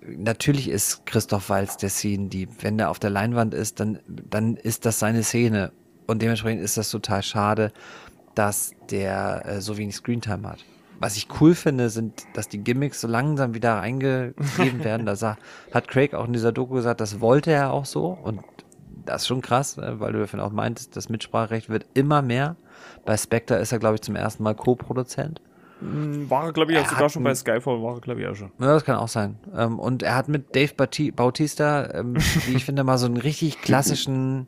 natürlich 0.00 0.70
ist 0.70 1.04
Christoph 1.04 1.50
Walz 1.50 1.76
der 1.76 1.90
Scene, 1.90 2.28
die, 2.28 2.48
wenn 2.62 2.78
er 2.78 2.88
auf 2.88 2.98
der 2.98 3.10
Leinwand 3.10 3.52
ist, 3.52 3.80
dann, 3.80 3.98
dann 4.06 4.56
ist 4.56 4.86
das 4.86 4.98
seine 4.98 5.24
Szene. 5.24 5.72
Und 6.06 6.22
dementsprechend 6.22 6.62
ist 6.62 6.78
das 6.78 6.90
total 6.90 7.22
schade, 7.22 7.70
dass 8.34 8.72
der 8.90 9.44
äh, 9.44 9.60
so 9.60 9.76
wenig 9.76 9.96
Screentime 9.96 10.48
hat. 10.48 10.64
Was 11.04 11.18
ich 11.18 11.28
cool 11.38 11.54
finde, 11.54 11.90
sind, 11.90 12.24
dass 12.32 12.48
die 12.48 12.64
Gimmicks 12.64 13.02
so 13.02 13.06
langsam 13.06 13.52
wieder 13.52 13.74
reingegeben 13.74 14.84
werden. 14.84 15.04
Da 15.04 15.36
hat 15.70 15.88
Craig 15.88 16.14
auch 16.14 16.24
in 16.24 16.32
dieser 16.32 16.50
Doku 16.50 16.72
gesagt, 16.72 17.02
das 17.02 17.20
wollte 17.20 17.50
er 17.50 17.74
auch 17.74 17.84
so. 17.84 18.06
Und 18.06 18.40
das 19.04 19.20
ist 19.20 19.28
schon 19.28 19.42
krass, 19.42 19.76
ne, 19.76 20.00
weil 20.00 20.14
du 20.14 20.20
davon 20.20 20.40
auch 20.40 20.50
meintest, 20.50 20.96
das 20.96 21.10
Mitspracherecht 21.10 21.68
wird 21.68 21.84
immer 21.92 22.22
mehr. 22.22 22.56
Bei 23.04 23.18
Spectre 23.18 23.56
ist 23.56 23.70
er, 23.70 23.80
glaube 23.80 23.96
ich, 23.96 24.00
zum 24.00 24.16
ersten 24.16 24.44
Mal 24.44 24.54
Co-Produzent. 24.54 25.42
Hm, 25.80 26.30
war 26.30 26.46
er, 26.46 26.52
glaube 26.54 26.72
ich, 26.72 26.78
auch 26.78 26.88
sogar 26.88 27.10
schon 27.10 27.22
bei 27.22 27.34
Skyfall, 27.34 27.82
war 27.82 27.96
er, 27.96 28.00
glaube 28.00 28.22
ich, 28.22 28.26
auch 28.26 28.34
schon. 28.34 28.50
Ja, 28.58 28.68
das 28.68 28.86
kann 28.86 28.96
auch 28.96 29.08
sein. 29.08 29.36
Ähm, 29.54 29.78
und 29.78 30.02
er 30.02 30.14
hat 30.16 30.28
mit 30.28 30.56
Dave 30.56 30.72
Bautista, 30.72 31.92
ähm, 31.92 32.16
wie 32.46 32.56
ich 32.56 32.64
finde, 32.64 32.82
mal 32.82 32.96
so 32.96 33.04
einen 33.04 33.18
richtig 33.18 33.60
klassischen 33.60 34.46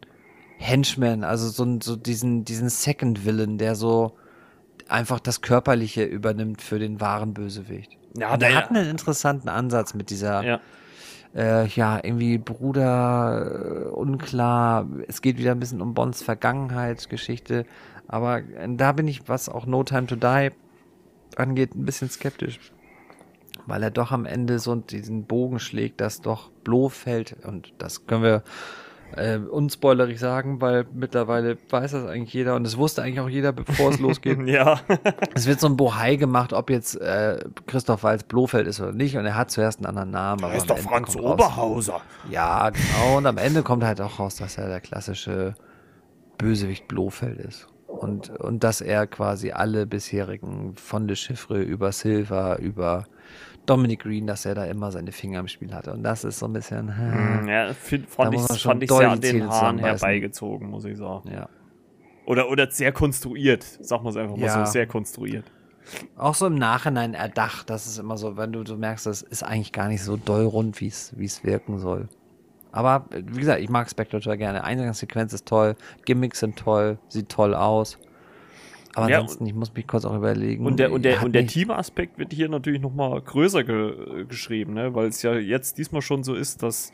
Henchman, 0.56 1.22
also 1.22 1.50
so, 1.50 1.78
so 1.82 1.96
diesen, 1.96 2.46
diesen 2.46 2.70
Second 2.70 3.26
Villain, 3.26 3.58
der 3.58 3.74
so 3.74 4.14
einfach 4.88 5.20
das 5.20 5.40
Körperliche 5.40 6.04
übernimmt 6.04 6.62
für 6.62 6.78
den 6.78 7.00
wahren 7.00 7.34
Bösewicht. 7.34 7.96
Ja, 8.16 8.36
der, 8.36 8.54
hat 8.54 8.70
einen 8.70 8.88
interessanten 8.88 9.48
Ansatz 9.48 9.94
mit 9.94 10.10
dieser, 10.10 10.42
ja, 10.42 10.60
äh, 11.34 11.66
ja 11.68 12.00
irgendwie 12.02 12.38
Bruder, 12.38 13.86
äh, 13.86 13.88
unklar. 13.88 14.86
Es 15.06 15.20
geht 15.20 15.38
wieder 15.38 15.52
ein 15.52 15.60
bisschen 15.60 15.82
um 15.82 15.94
Bonds 15.94 16.22
Vergangenheitsgeschichte. 16.22 17.66
Aber 18.08 18.38
äh, 18.38 18.68
da 18.68 18.92
bin 18.92 19.08
ich, 19.08 19.28
was 19.28 19.48
auch 19.48 19.66
No 19.66 19.82
Time 19.84 20.06
to 20.06 20.16
Die 20.16 20.50
angeht, 21.36 21.74
ein 21.74 21.84
bisschen 21.84 22.08
skeptisch. 22.08 22.58
Weil 23.66 23.82
er 23.82 23.90
doch 23.90 24.12
am 24.12 24.26
Ende 24.26 24.58
so 24.58 24.74
diesen 24.76 25.24
Bogen 25.24 25.58
schlägt, 25.58 26.00
dass 26.00 26.20
doch 26.20 26.50
Blofeld, 26.64 27.36
und 27.44 27.72
das 27.78 28.06
können 28.06 28.22
wir 28.22 28.42
äh, 29.14 29.36
unspoilerig 29.36 30.18
sagen, 30.18 30.60
weil 30.60 30.86
mittlerweile 30.92 31.56
weiß 31.70 31.92
das 31.92 32.06
eigentlich 32.06 32.32
jeder 32.34 32.56
und 32.56 32.66
es 32.66 32.76
wusste 32.76 33.02
eigentlich 33.02 33.20
auch 33.20 33.28
jeder, 33.28 33.52
bevor 33.52 33.90
es 33.90 33.98
losgeht. 34.00 34.38
ja. 34.46 34.80
es 35.34 35.46
wird 35.46 35.60
so 35.60 35.68
ein 35.68 35.76
Bohai 35.76 36.16
gemacht, 36.16 36.52
ob 36.52 36.70
jetzt 36.70 37.00
äh, 37.00 37.38
Christoph 37.66 38.02
Walz 38.02 38.24
Blofeld 38.24 38.66
ist 38.66 38.80
oder 38.80 38.92
nicht 38.92 39.16
und 39.16 39.24
er 39.24 39.36
hat 39.36 39.50
zuerst 39.50 39.78
einen 39.78 39.86
anderen 39.86 40.10
Namen. 40.10 40.42
Er 40.42 40.54
ist 40.54 40.68
doch 40.68 40.78
Franz 40.78 41.16
Oberhauser. 41.16 41.94
Raus, 41.94 42.02
ja, 42.30 42.70
genau. 42.70 43.18
Und 43.18 43.26
am 43.26 43.38
Ende 43.38 43.62
kommt 43.62 43.84
halt 43.84 44.00
auch 44.00 44.18
raus, 44.18 44.36
dass 44.36 44.58
er 44.58 44.68
der 44.68 44.80
klassische 44.80 45.54
Bösewicht 46.38 46.88
Blofeld 46.88 47.38
ist. 47.38 47.68
Und, 47.86 48.28
und 48.28 48.62
dass 48.62 48.80
er 48.80 49.06
quasi 49.06 49.52
alle 49.52 49.86
bisherigen 49.86 50.74
von 50.76 51.08
Le 51.08 51.16
Chiffre 51.16 51.62
über 51.62 51.92
Silva, 51.92 52.56
über 52.56 53.04
Dominic 53.66 54.00
Green, 54.00 54.26
dass 54.26 54.44
er 54.44 54.54
da 54.54 54.64
immer 54.64 54.90
seine 54.92 55.12
Finger 55.12 55.40
im 55.40 55.48
Spiel 55.48 55.74
hatte. 55.74 55.92
Und 55.92 56.02
das 56.02 56.24
ist 56.24 56.38
so 56.38 56.46
ein 56.46 56.52
bisschen. 56.52 56.96
Hm, 56.96 57.48
ja, 57.48 57.72
find, 57.74 58.08
fand 58.08 58.34
ich, 58.34 58.62
fand 58.62 58.82
ich 58.82 58.90
sehr 58.90 59.10
an 59.10 59.20
den 59.20 59.48
Haaren 59.48 59.78
herbeigezogen, 59.78 60.70
muss 60.70 60.84
ich 60.84 60.96
sagen. 60.96 61.30
Ja. 61.32 61.48
Oder, 62.26 62.50
oder 62.50 62.70
sehr 62.70 62.92
konstruiert, 62.92 63.62
sagen 63.62 64.04
wir 64.04 64.10
es 64.10 64.16
einfach 64.16 64.36
mal 64.36 64.46
ja. 64.46 64.64
so, 64.64 64.72
sehr 64.72 64.86
konstruiert. 64.86 65.44
Auch 66.16 66.34
so 66.34 66.46
im 66.46 66.56
Nachhinein 66.56 67.14
erdacht, 67.14 67.70
das 67.70 67.86
ist 67.86 67.98
immer 67.98 68.16
so, 68.16 68.36
wenn 68.36 68.52
du, 68.52 68.64
du 68.64 68.76
merkst, 68.76 69.06
das 69.06 69.22
ist 69.22 69.44
eigentlich 69.44 69.70
gar 69.72 69.86
nicht 69.86 70.02
so 70.02 70.16
doll 70.16 70.44
rund, 70.44 70.80
wie 70.80 70.88
es 70.88 71.44
wirken 71.44 71.78
soll. 71.78 72.08
Aber 72.72 73.06
wie 73.10 73.40
gesagt, 73.40 73.60
ich 73.62 73.70
mag 73.70 73.88
Spectre 73.88 74.20
gerne. 74.36 74.62
Eingangssequenz 74.62 75.32
ist 75.32 75.46
toll, 75.46 75.76
Gimmicks 76.04 76.40
sind 76.40 76.56
toll, 76.56 76.98
sieht 77.08 77.30
toll 77.30 77.54
aus. 77.54 77.98
Aber 78.96 79.10
ja, 79.10 79.20
ansonsten, 79.20 79.44
ich 79.44 79.54
muss 79.54 79.74
mich 79.74 79.86
kurz 79.86 80.06
auch 80.06 80.16
überlegen. 80.16 80.64
Und 80.64 80.78
der, 80.78 80.90
und 80.90 81.04
der, 81.04 81.22
und 81.22 81.34
der 81.34 81.46
Teamaspekt 81.46 82.18
wird 82.18 82.32
hier 82.32 82.48
natürlich 82.48 82.80
nochmal 82.80 83.20
größer 83.20 83.62
ge 83.62 84.24
geschrieben, 84.24 84.72
ne? 84.72 84.94
weil 84.94 85.08
es 85.08 85.20
ja 85.20 85.34
jetzt 85.34 85.76
diesmal 85.76 86.00
schon 86.00 86.24
so 86.24 86.34
ist, 86.34 86.62
dass 86.62 86.92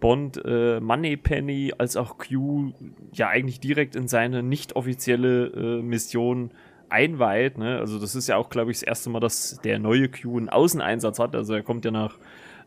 Bond 0.00 0.40
äh, 0.46 0.80
Moneypenny 0.80 1.74
als 1.76 1.98
auch 1.98 2.16
Q 2.16 2.72
ja 3.12 3.28
eigentlich 3.28 3.60
direkt 3.60 3.96
in 3.96 4.08
seine 4.08 4.42
nicht 4.42 4.76
offizielle 4.76 5.48
äh, 5.48 5.82
Mission 5.82 6.52
einweiht. 6.88 7.58
Ne? 7.58 7.78
Also 7.78 7.98
das 7.98 8.14
ist 8.14 8.28
ja 8.28 8.38
auch, 8.38 8.48
glaube 8.48 8.70
ich, 8.70 8.78
das 8.78 8.84
erste 8.84 9.10
Mal, 9.10 9.20
dass 9.20 9.60
der 9.62 9.78
neue 9.78 10.08
Q 10.08 10.38
einen 10.38 10.48
Außeneinsatz 10.48 11.18
hat. 11.18 11.36
Also 11.36 11.52
er 11.52 11.62
kommt 11.62 11.84
ja 11.84 11.90
nach 11.90 12.16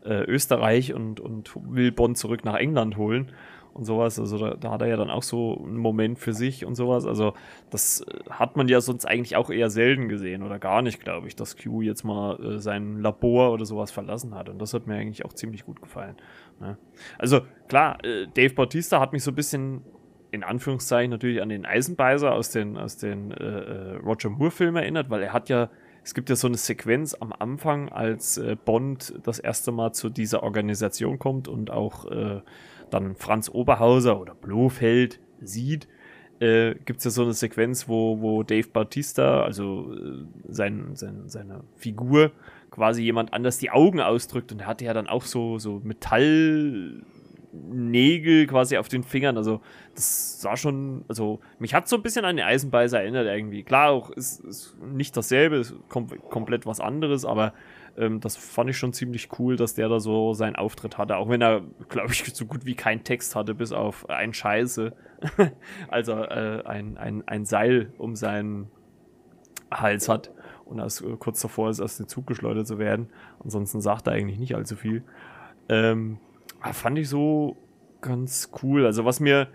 äh, 0.04 0.22
Österreich 0.26 0.94
und, 0.94 1.18
und 1.18 1.50
will 1.68 1.90
Bond 1.90 2.18
zurück 2.18 2.44
nach 2.44 2.54
England 2.54 2.96
holen 2.96 3.32
und 3.76 3.84
sowas. 3.84 4.18
Also 4.18 4.38
da, 4.38 4.54
da, 4.54 4.70
hat 4.70 4.80
er 4.80 4.88
ja 4.88 4.96
dann 4.96 5.10
auch 5.10 5.22
so 5.22 5.62
einen 5.62 5.76
Moment 5.76 6.18
für 6.18 6.32
sich 6.32 6.64
und 6.64 6.74
sowas. 6.74 7.04
Also 7.06 7.34
das 7.70 8.00
äh, 8.00 8.30
hat 8.30 8.56
man 8.56 8.68
ja 8.68 8.80
sonst 8.80 9.04
eigentlich 9.04 9.36
auch 9.36 9.50
eher 9.50 9.70
selten 9.70 10.08
gesehen 10.08 10.42
oder 10.42 10.58
gar 10.58 10.82
nicht, 10.82 11.00
glaube 11.00 11.28
ich, 11.28 11.36
dass 11.36 11.56
Q 11.56 11.82
jetzt 11.82 12.02
mal 12.02 12.40
äh, 12.42 12.58
sein 12.58 13.00
Labor 13.00 13.52
oder 13.52 13.66
sowas 13.66 13.90
verlassen 13.90 14.34
hat. 14.34 14.48
Und 14.48 14.58
das 14.58 14.72
hat 14.74 14.86
mir 14.86 14.94
eigentlich 14.94 15.24
auch 15.24 15.34
ziemlich 15.34 15.64
gut 15.64 15.82
gefallen. 15.82 16.16
Ne? 16.58 16.78
Also 17.18 17.42
klar, 17.68 18.02
äh, 18.04 18.26
Dave 18.34 18.54
Bautista 18.54 18.98
hat 18.98 19.12
mich 19.12 19.22
so 19.22 19.30
ein 19.30 19.36
bisschen 19.36 19.82
in 20.30 20.42
Anführungszeichen 20.42 21.10
natürlich 21.10 21.40
an 21.40 21.48
den 21.48 21.64
Eisenbeißer 21.64 22.32
aus 22.32 22.50
den, 22.50 22.76
aus 22.76 22.96
den 22.96 23.30
äh, 23.30 23.44
äh 23.44 23.96
Roger 23.96 24.30
Moore-Filmen 24.30 24.82
erinnert, 24.82 25.10
weil 25.10 25.22
er 25.22 25.32
hat 25.32 25.48
ja 25.48 25.70
es 26.06 26.14
gibt 26.14 26.30
ja 26.30 26.36
so 26.36 26.46
eine 26.46 26.56
Sequenz 26.56 27.14
am 27.14 27.32
Anfang, 27.36 27.88
als 27.88 28.38
äh, 28.38 28.56
Bond 28.64 29.14
das 29.24 29.40
erste 29.40 29.72
Mal 29.72 29.92
zu 29.92 30.08
dieser 30.08 30.44
Organisation 30.44 31.18
kommt 31.18 31.48
und 31.48 31.72
auch 31.72 32.04
äh, 32.04 32.42
dann 32.90 33.14
Franz 33.16 33.48
Oberhauser 33.48 34.20
oder 34.20 34.34
Blofeld 34.34 35.20
sieht, 35.40 35.88
äh, 36.40 36.74
gibt 36.84 36.98
es 36.98 37.04
ja 37.04 37.10
so 37.10 37.22
eine 37.22 37.32
Sequenz, 37.32 37.88
wo, 37.88 38.20
wo 38.20 38.42
Dave 38.42 38.68
Bautista, 38.68 39.42
also 39.42 39.94
äh, 39.94 40.24
sein, 40.48 40.90
sein, 40.94 41.28
seine 41.28 41.64
Figur, 41.76 42.32
quasi 42.70 43.02
jemand 43.02 43.32
anders 43.32 43.58
die 43.58 43.70
Augen 43.70 44.00
ausdrückt 44.00 44.52
und 44.52 44.60
er 44.60 44.66
hatte 44.66 44.84
ja 44.84 44.92
dann 44.92 45.06
auch 45.06 45.22
so, 45.22 45.58
so 45.58 45.80
Metall 45.82 47.02
Nägel 47.70 48.46
quasi 48.46 48.76
auf 48.76 48.88
den 48.88 49.02
Fingern. 49.02 49.36
Also 49.36 49.60
das 49.94 50.40
sah 50.40 50.56
schon, 50.56 51.04
also 51.08 51.40
mich 51.58 51.74
hat 51.74 51.88
so 51.88 51.96
ein 51.96 52.02
bisschen 52.02 52.24
an 52.24 52.36
den 52.36 52.46
Eisenbeißer 52.46 53.00
erinnert 53.00 53.26
irgendwie. 53.26 53.62
Klar, 53.62 53.90
auch 53.90 54.10
ist, 54.10 54.40
ist 54.40 54.76
nicht 54.80 55.16
dasselbe, 55.16 55.56
ist 55.56 55.74
kom 55.88 56.08
komplett 56.28 56.66
was 56.66 56.80
anderes, 56.80 57.24
aber 57.24 57.52
ähm, 57.96 58.20
das 58.20 58.36
fand 58.36 58.70
ich 58.70 58.78
schon 58.78 58.92
ziemlich 58.92 59.28
cool, 59.38 59.56
dass 59.56 59.74
der 59.74 59.88
da 59.88 60.00
so 60.00 60.34
seinen 60.34 60.56
Auftritt 60.56 60.98
hatte. 60.98 61.16
Auch 61.16 61.28
wenn 61.28 61.42
er, 61.42 61.62
glaube 61.88 62.12
ich, 62.12 62.24
so 62.34 62.46
gut 62.46 62.66
wie 62.66 62.74
keinen 62.74 63.04
Text 63.04 63.34
hatte, 63.34 63.54
bis 63.54 63.72
auf 63.72 64.08
ein 64.10 64.32
Scheiße. 64.34 64.92
also 65.88 66.12
äh, 66.12 66.62
ein, 66.64 66.98
ein, 66.98 67.26
ein 67.26 67.44
Seil 67.44 67.92
um 67.98 68.16
seinen 68.16 68.70
Hals 69.70 70.08
hat 70.08 70.30
und 70.66 70.80
als 70.80 71.00
äh, 71.00 71.16
kurz 71.18 71.40
davor 71.40 71.70
ist, 71.70 71.80
aus 71.80 71.96
dem 71.96 72.08
Zug 72.08 72.26
geschleudert 72.26 72.66
zu 72.66 72.78
werden. 72.78 73.08
Ansonsten 73.42 73.80
sagt 73.80 74.06
er 74.06 74.12
eigentlich 74.12 74.38
nicht 74.38 74.54
allzu 74.54 74.76
viel. 74.76 75.02
Ähm, 75.68 76.18
fand 76.72 76.98
ich 76.98 77.08
so 77.08 77.56
ganz 78.00 78.50
cool. 78.62 78.86
Also 78.86 79.04
was 79.04 79.20
mir 79.20 79.48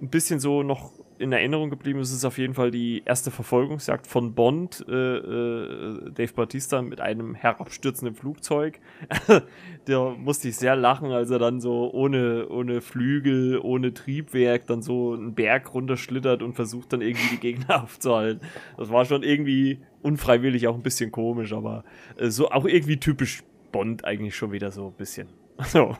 ein 0.00 0.10
bisschen 0.10 0.40
so 0.40 0.62
noch 0.62 0.92
in 1.18 1.32
Erinnerung 1.32 1.70
geblieben 1.70 1.98
ist, 1.98 2.12
ist 2.12 2.24
auf 2.24 2.38
jeden 2.38 2.54
Fall 2.54 2.70
die 2.70 3.02
erste 3.04 3.30
Verfolgungsjagd 3.30 4.06
von 4.06 4.34
Bond, 4.34 4.84
äh, 4.88 4.92
äh, 4.92 6.10
Dave 6.12 6.32
Bautista 6.32 6.80
mit 6.80 7.00
einem 7.00 7.34
herabstürzenden 7.34 8.14
Flugzeug. 8.14 8.78
da 9.86 10.10
musste 10.16 10.48
ich 10.48 10.56
sehr 10.56 10.76
lachen, 10.76 11.10
als 11.10 11.30
er 11.30 11.38
dann 11.38 11.60
so 11.60 11.92
ohne, 11.92 12.48
ohne 12.48 12.80
Flügel, 12.80 13.58
ohne 13.58 13.94
Triebwerk 13.94 14.66
dann 14.66 14.82
so 14.82 15.14
einen 15.14 15.34
Berg 15.34 15.74
runterschlittert 15.74 16.42
und 16.42 16.54
versucht 16.54 16.92
dann 16.92 17.00
irgendwie 17.00 17.36
die 17.36 17.40
Gegner 17.40 17.82
aufzuhalten. 17.82 18.46
Das 18.76 18.90
war 18.90 19.04
schon 19.04 19.22
irgendwie 19.22 19.80
unfreiwillig 20.02 20.68
auch 20.68 20.76
ein 20.76 20.82
bisschen 20.82 21.10
komisch, 21.10 21.52
aber 21.52 21.84
äh, 22.16 22.30
so 22.30 22.50
auch 22.50 22.64
irgendwie 22.64 22.98
typisch 22.98 23.42
Bond 23.72 24.04
eigentlich 24.04 24.36
schon 24.36 24.52
wieder 24.52 24.70
so 24.70 24.86
ein 24.86 24.94
bisschen. 24.94 25.28
So. 25.66 25.96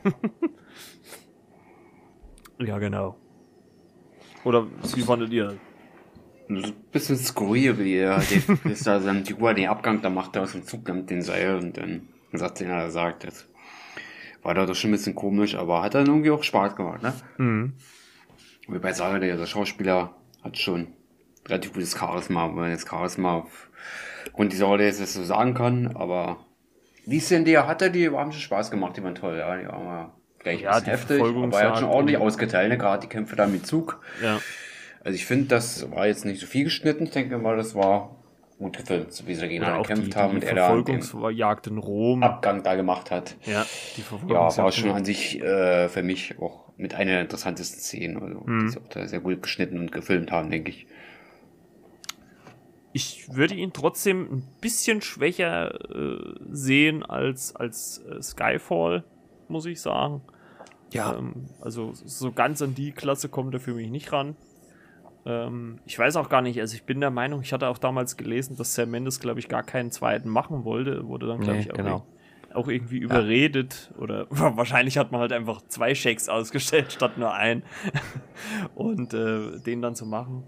ja, 2.59 2.79
genau. 2.79 3.15
Oder 4.43 4.67
wie 4.95 5.01
fandet 5.01 5.31
ihr 5.31 5.45
das? 5.45 5.55
Ein 6.49 6.73
bisschen 6.91 7.17
skurril, 7.17 7.77
wie 7.77 7.97
er 7.97 8.23
ist 8.63 8.87
da 8.87 8.99
seine 8.99 9.23
Figur 9.23 9.53
den 9.53 9.69
Abgang 9.69 10.01
da 10.01 10.09
macht, 10.09 10.35
er 10.35 10.43
aus 10.43 10.53
dem 10.53 10.63
Zug 10.63 10.87
nimmt 10.87 11.09
den 11.09 11.21
Seil 11.21 11.57
und 11.57 11.77
dann 11.77 12.07
sagt 12.33 12.59
den 12.59 12.69
er 12.69 12.89
sagt. 12.89 13.25
Das 13.25 13.47
war 14.41 14.55
da 14.55 14.65
doch 14.65 14.73
schon 14.73 14.89
ein 14.89 14.93
bisschen 14.93 15.13
komisch, 15.13 15.55
aber 15.55 15.83
hat 15.83 15.93
dann 15.93 16.07
irgendwie 16.07 16.31
auch 16.31 16.41
Spaß 16.41 16.75
gemacht, 16.75 17.03
ne? 17.03 17.13
Mhm. 17.37 17.73
Wie 18.67 18.79
bei 18.79 18.93
Sarah, 18.93 19.19
der, 19.19 19.37
der 19.37 19.45
Schauspieler 19.45 20.15
hat 20.43 20.57
schon 20.57 20.87
relativ 21.47 21.73
gutes 21.73 21.97
Charisma, 21.97 22.47
wenn 22.47 22.55
man 22.55 22.71
jetzt 22.71 22.89
Charisma 22.89 23.45
aufgrund 24.25 24.53
dieser 24.53 24.65
Rolle 24.65 24.85
jetzt 24.85 25.05
so 25.05 25.23
sagen 25.23 25.53
kann, 25.53 25.95
aber 25.95 26.37
die 27.09 27.19
Szenen, 27.19 27.45
die 27.45 27.53
er 27.53 27.67
hatte, 27.67 27.91
die 27.91 28.09
haben 28.09 28.31
schon 28.31 28.41
Spaß 28.41 28.71
gemacht, 28.71 28.97
die 28.97 29.03
waren 29.03 29.15
toll, 29.15 29.37
ja. 29.37 29.57
Die 29.57 29.67
waren 29.67 29.83
mal 29.83 30.13
vielleicht 30.39 30.63
ja, 30.63 30.81
heftig, 30.81 31.21
aber 31.21 31.59
er 31.59 31.69
hat 31.69 31.79
schon 31.79 31.89
ordentlich 31.89 32.17
ausgeteilt, 32.17 32.69
ne? 32.69 32.77
gerade 32.77 33.01
die 33.01 33.07
Kämpfe 33.07 33.35
da 33.35 33.47
mit 33.47 33.65
Zug. 33.65 34.01
Ja. 34.23 34.39
Also 35.03 35.15
ich 35.15 35.25
finde, 35.25 35.47
das 35.47 35.89
war 35.91 36.07
jetzt 36.07 36.25
nicht 36.25 36.39
so 36.39 36.47
viel 36.47 36.65
geschnitten. 36.65 37.05
Ich 37.05 37.11
denke 37.11 37.37
mal, 37.37 37.57
das 37.57 37.75
war 37.75 38.15
gut 38.57 38.77
gefilmt, 38.77 39.13
so 39.13 39.25
wie 39.25 39.35
sie 39.35 39.41
dagegen 39.41 39.65
gekämpft 39.65 40.15
haben 40.15 40.35
und 40.35 40.43
da 40.43 40.47
Verfolgungsjagd 40.47 41.67
in 41.67 41.77
Rom 41.77 42.23
Abgang 42.23 42.61
da 42.61 42.75
gemacht 42.75 43.09
hat. 43.09 43.35
Ja, 43.45 43.65
die 43.95 44.03
Ja, 44.27 44.55
war 44.57 44.71
schon 44.71 44.91
an 44.91 45.05
sich 45.05 45.41
äh, 45.41 45.87
für 45.87 46.03
mich 46.03 46.37
auch 46.39 46.65
mit 46.75 46.93
einer 46.93 47.11
der 47.11 47.21
interessantesten 47.21 47.79
Szenen, 47.79 48.21
also, 48.21 48.41
mhm. 48.45 48.65
die 48.65 48.69
sie 48.69 48.79
auch 48.79 48.87
da 48.89 49.07
sehr 49.07 49.21
gut 49.21 49.41
geschnitten 49.41 49.79
und 49.79 49.91
gefilmt 49.91 50.31
haben, 50.31 50.49
denke 50.49 50.71
ich 50.71 50.87
ich 52.91 53.33
würde 53.33 53.55
ihn 53.55 53.73
trotzdem 53.73 54.31
ein 54.31 54.47
bisschen 54.61 55.01
schwächer 55.01 55.73
äh, 55.91 56.35
sehen 56.49 57.03
als, 57.03 57.55
als 57.55 58.03
äh, 58.09 58.21
Skyfall, 58.21 59.03
muss 59.47 59.65
ich 59.65 59.79
sagen. 59.81 60.21
Ja. 60.91 61.15
Ähm, 61.15 61.45
also 61.61 61.91
so 61.93 62.31
ganz 62.31 62.61
an 62.61 62.73
die 62.73 62.91
Klasse 62.91 63.29
kommt 63.29 63.53
er 63.53 63.59
für 63.59 63.73
mich 63.73 63.89
nicht 63.91 64.11
ran. 64.11 64.35
Ähm, 65.25 65.79
ich 65.85 65.97
weiß 65.99 66.15
auch 66.15 66.29
gar 66.29 66.41
nicht, 66.41 66.59
also 66.59 66.75
ich 66.75 66.83
bin 66.83 66.99
der 66.99 67.11
Meinung, 67.11 67.41
ich 67.41 67.53
hatte 67.53 67.67
auch 67.67 67.77
damals 67.77 68.17
gelesen, 68.17 68.55
dass 68.57 68.73
Sam 68.73 68.89
Mendes, 68.89 69.19
glaube 69.19 69.39
ich, 69.39 69.49
gar 69.49 69.63
keinen 69.63 69.91
zweiten 69.91 70.29
machen 70.29 70.63
wollte. 70.63 71.07
Wurde 71.07 71.27
dann, 71.27 71.41
glaube 71.41 71.57
nee, 71.57 71.65
ich, 71.65 71.71
auch, 71.71 71.77
genau. 71.77 72.05
auch, 72.53 72.67
irgendwie 72.67 72.97
überredet. 72.97 73.91
Ja. 73.93 74.01
Oder 74.01 74.27
wahrscheinlich 74.29 74.97
hat 74.97 75.11
man 75.11 75.21
halt 75.21 75.33
einfach 75.33 75.61
zwei 75.67 75.93
Shakes 75.93 76.29
ausgestellt 76.29 76.91
statt 76.93 77.17
nur 77.17 77.33
einen. 77.33 77.63
Und 78.75 79.13
äh, 79.13 79.59
den 79.59 79.81
dann 79.83 79.93
zu 79.93 80.07
machen. 80.07 80.43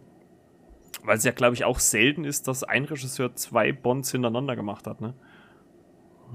Weil 1.04 1.18
es 1.18 1.24
ja, 1.24 1.32
glaube 1.32 1.56
ich, 1.56 1.66
auch 1.66 1.80
selten 1.80 2.26
ist, 2.26 2.48
dass 2.48 2.64
ein 2.64 2.86
Regisseur 2.86 3.36
zwei 3.36 3.72
Bonds 3.72 4.12
hintereinander 4.12 4.56
gemacht 4.56 4.88
hat, 4.88 5.02
ne? 5.02 5.14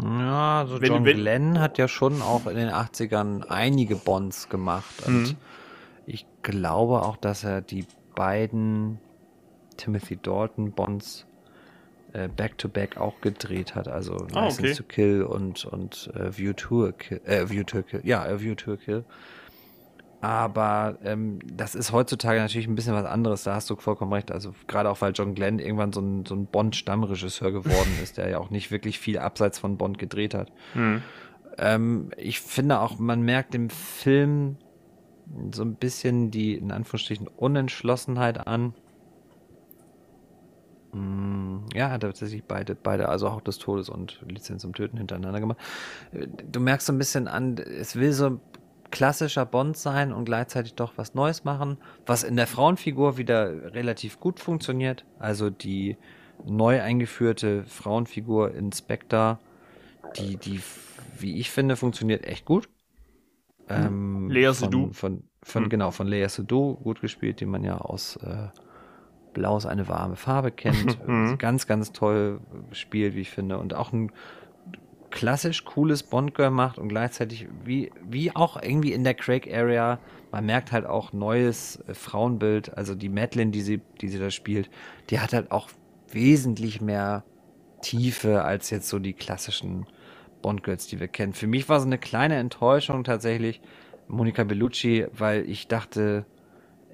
Ja, 0.02 0.60
also 0.60 0.80
wenn, 0.80 0.88
John 0.88 1.04
wenn, 1.04 1.16
Glenn 1.16 1.60
hat 1.60 1.78
ja 1.78 1.88
schon 1.88 2.20
auch 2.20 2.46
in 2.46 2.56
den 2.56 2.68
80ern 2.68 3.46
einige 3.48 3.96
Bonds 3.96 4.48
gemacht. 4.48 5.06
Und 5.06 5.22
mhm. 5.22 5.36
ich 6.04 6.26
glaube 6.42 7.02
auch, 7.02 7.16
dass 7.16 7.44
er 7.44 7.62
die 7.62 7.86
beiden 8.14 8.98
Timothy 9.76 10.16
Dalton 10.16 10.72
Bonds 10.72 11.26
äh, 12.12 12.28
Back-to-Back 12.28 12.98
auch 12.98 13.20
gedreht 13.20 13.74
hat. 13.74 13.88
Also 13.88 14.26
ah, 14.34 14.44
License 14.44 14.60
okay. 14.60 14.74
to 14.74 14.82
Kill 14.84 15.22
und, 15.22 15.64
und 15.64 16.10
äh, 16.14 16.36
View 16.36 16.52
to 16.52 16.86
a 16.86 16.92
Kill. 16.92 17.20
Äh, 17.24 17.48
View 17.48 17.64
to 17.64 17.78
a 17.78 17.82
Kill. 17.82 18.00
Ja, 18.04 18.26
äh, 18.26 18.40
View 18.40 18.54
to 18.54 18.72
a 18.72 18.76
Kill. 18.76 19.04
Aber 20.26 20.98
ähm, 21.04 21.38
das 21.44 21.76
ist 21.76 21.92
heutzutage 21.92 22.40
natürlich 22.40 22.66
ein 22.66 22.74
bisschen 22.74 22.94
was 22.94 23.04
anderes, 23.04 23.44
da 23.44 23.54
hast 23.54 23.70
du 23.70 23.76
vollkommen 23.76 24.12
recht. 24.12 24.32
Also 24.32 24.54
gerade 24.66 24.90
auch, 24.90 25.00
weil 25.00 25.12
John 25.12 25.36
Glenn 25.36 25.60
irgendwann 25.60 25.92
so 25.92 26.00
ein, 26.00 26.26
so 26.26 26.34
ein 26.34 26.46
Bond-Stammregisseur 26.46 27.52
geworden 27.52 27.92
ist, 28.02 28.16
der 28.16 28.28
ja 28.28 28.38
auch 28.38 28.50
nicht 28.50 28.72
wirklich 28.72 28.98
viel 28.98 29.20
abseits 29.20 29.60
von 29.60 29.78
Bond 29.78 29.98
gedreht 29.98 30.34
hat. 30.34 30.50
Mhm. 30.74 31.02
Ähm, 31.58 32.10
ich 32.16 32.40
finde 32.40 32.80
auch, 32.80 32.98
man 32.98 33.22
merkt 33.22 33.54
im 33.54 33.70
Film 33.70 34.56
so 35.54 35.62
ein 35.62 35.76
bisschen 35.76 36.32
die, 36.32 36.56
in 36.56 36.72
Anführungsstrichen, 36.72 37.28
Unentschlossenheit 37.28 38.48
an. 38.48 38.74
Mm, 40.92 41.66
ja, 41.72 41.90
hat 41.90 42.00
tatsächlich 42.00 42.42
beide, 42.42 42.74
beide, 42.74 43.08
also 43.08 43.28
auch 43.28 43.42
des 43.42 43.58
Todes 43.58 43.88
und 43.88 44.20
Lizenz 44.26 44.62
zum 44.62 44.74
Töten 44.74 44.98
hintereinander 44.98 45.38
gemacht. 45.38 45.58
Du 46.50 46.58
merkst 46.58 46.88
so 46.88 46.92
ein 46.92 46.98
bisschen 46.98 47.28
an, 47.28 47.58
es 47.58 47.94
will 47.94 48.12
so 48.12 48.40
klassischer 48.90 49.46
Bond 49.46 49.76
sein 49.76 50.12
und 50.12 50.24
gleichzeitig 50.24 50.74
doch 50.74 50.92
was 50.96 51.14
Neues 51.14 51.44
machen, 51.44 51.78
was 52.04 52.22
in 52.22 52.36
der 52.36 52.46
Frauenfigur 52.46 53.16
wieder 53.16 53.74
relativ 53.74 54.20
gut 54.20 54.40
funktioniert. 54.40 55.04
Also 55.18 55.50
die 55.50 55.96
neu 56.44 56.80
eingeführte 56.80 57.64
Frauenfigur 57.64 58.54
in 58.54 58.72
Spectre, 58.72 59.38
die, 60.18 60.36
die, 60.36 60.60
wie 61.18 61.38
ich 61.38 61.50
finde, 61.50 61.76
funktioniert 61.76 62.24
echt 62.24 62.44
gut. 62.44 62.68
Ähm, 63.68 64.30
Lea 64.30 64.52
Seydoux. 64.52 64.92
Von, 64.92 64.94
von, 64.94 65.22
von 65.42 65.62
hm. 65.64 65.70
genau, 65.70 65.90
von 65.90 66.06
Lea 66.06 66.28
Seydoux 66.28 66.76
gut 66.76 67.00
gespielt, 67.00 67.40
die 67.40 67.46
man 67.46 67.64
ja 67.64 67.78
aus 67.78 68.16
äh, 68.16 68.48
Blau 69.36 69.58
ist 69.58 69.66
eine 69.66 69.86
warme 69.86 70.16
Farbe 70.16 70.50
kennt. 70.50 70.98
Mhm. 71.06 71.38
ganz, 71.38 71.66
ganz 71.66 71.92
toll 71.92 72.40
spielt, 72.72 73.14
wie 73.14 73.20
ich 73.20 73.30
finde. 73.30 73.58
Und 73.58 73.74
auch 73.74 73.92
ein 73.92 74.10
klassisch 75.10 75.64
cooles 75.64 76.02
Bond-Girl 76.02 76.50
macht 76.50 76.78
und 76.78 76.88
gleichzeitig 76.88 77.48
wie, 77.64 77.90
wie 78.08 78.34
auch 78.34 78.60
irgendwie 78.60 78.92
in 78.92 79.04
der 79.04 79.14
Craig-Area, 79.14 79.98
man 80.32 80.46
merkt 80.46 80.72
halt 80.72 80.86
auch 80.86 81.12
neues 81.12 81.82
äh, 81.86 81.94
Frauenbild, 81.94 82.76
also 82.76 82.94
die 82.94 83.08
Madeline, 83.08 83.50
die 83.50 83.62
sie, 83.62 83.80
die 84.00 84.08
sie 84.08 84.18
da 84.18 84.30
spielt, 84.30 84.70
die 85.10 85.20
hat 85.20 85.32
halt 85.32 85.50
auch 85.50 85.70
wesentlich 86.10 86.80
mehr 86.80 87.24
Tiefe 87.82 88.44
als 88.44 88.70
jetzt 88.70 88.88
so 88.88 88.98
die 88.98 89.12
klassischen 89.12 89.86
Bond-Girls, 90.42 90.86
die 90.86 91.00
wir 91.00 91.08
kennen. 91.08 91.32
Für 91.32 91.46
mich 91.46 91.68
war 91.68 91.78
es 91.78 91.84
eine 91.84 91.98
kleine 91.98 92.36
Enttäuschung 92.36 93.04
tatsächlich, 93.04 93.60
Monica 94.08 94.44
Bellucci, 94.44 95.06
weil 95.12 95.48
ich 95.48 95.68
dachte, 95.68 96.26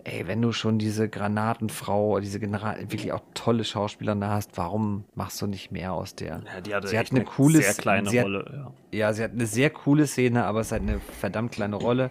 ey, 0.04 0.26
wenn 0.26 0.42
du 0.42 0.52
schon 0.52 0.78
diese 0.78 1.08
Granatenfrau, 1.08 2.20
diese 2.20 2.40
General 2.40 2.78
wirklich 2.80 3.12
auch 3.12 3.22
tolle 3.34 3.64
Schauspieler 3.64 4.14
da 4.16 4.30
hast, 4.30 4.56
warum 4.56 5.04
machst 5.14 5.40
du 5.42 5.46
nicht 5.46 5.72
mehr 5.72 5.92
aus 5.92 6.14
der? 6.14 6.42
Ja, 6.44 6.60
die 6.60 6.74
hatte 6.74 6.88
sie 6.88 6.98
hat 6.98 7.10
eine, 7.10 7.20
eine 7.20 7.28
coole, 7.28 7.62
sehr 7.62 7.74
kleine 7.74 8.10
hat, 8.10 8.24
Rolle. 8.24 8.72
Ja. 8.92 8.98
ja, 8.98 9.12
sie 9.12 9.22
hat 9.22 9.32
eine 9.32 9.46
sehr 9.46 9.70
coole 9.70 10.06
Szene, 10.06 10.44
aber 10.44 10.60
es 10.60 10.72
hat 10.72 10.82
eine 10.82 11.00
verdammt 11.00 11.52
kleine 11.52 11.76
Rolle. 11.76 12.10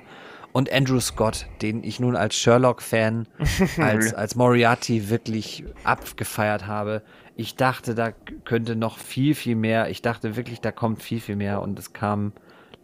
Und 0.53 0.71
Andrew 0.71 0.99
Scott, 0.99 1.47
den 1.61 1.83
ich 1.83 1.99
nun 1.99 2.15
als 2.15 2.35
Sherlock-Fan, 2.35 3.27
als, 3.77 4.13
als 4.13 4.35
Moriarty 4.35 5.09
wirklich 5.09 5.63
abgefeiert 5.83 6.67
habe. 6.67 7.03
Ich 7.37 7.55
dachte, 7.55 7.95
da 7.95 8.11
könnte 8.43 8.75
noch 8.75 8.97
viel, 8.97 9.33
viel 9.33 9.55
mehr. 9.55 9.89
Ich 9.89 10.01
dachte 10.01 10.35
wirklich, 10.35 10.59
da 10.59 10.71
kommt 10.71 11.01
viel, 11.01 11.21
viel 11.21 11.37
mehr. 11.37 11.61
Und 11.61 11.79
es 11.79 11.93
kam 11.93 12.33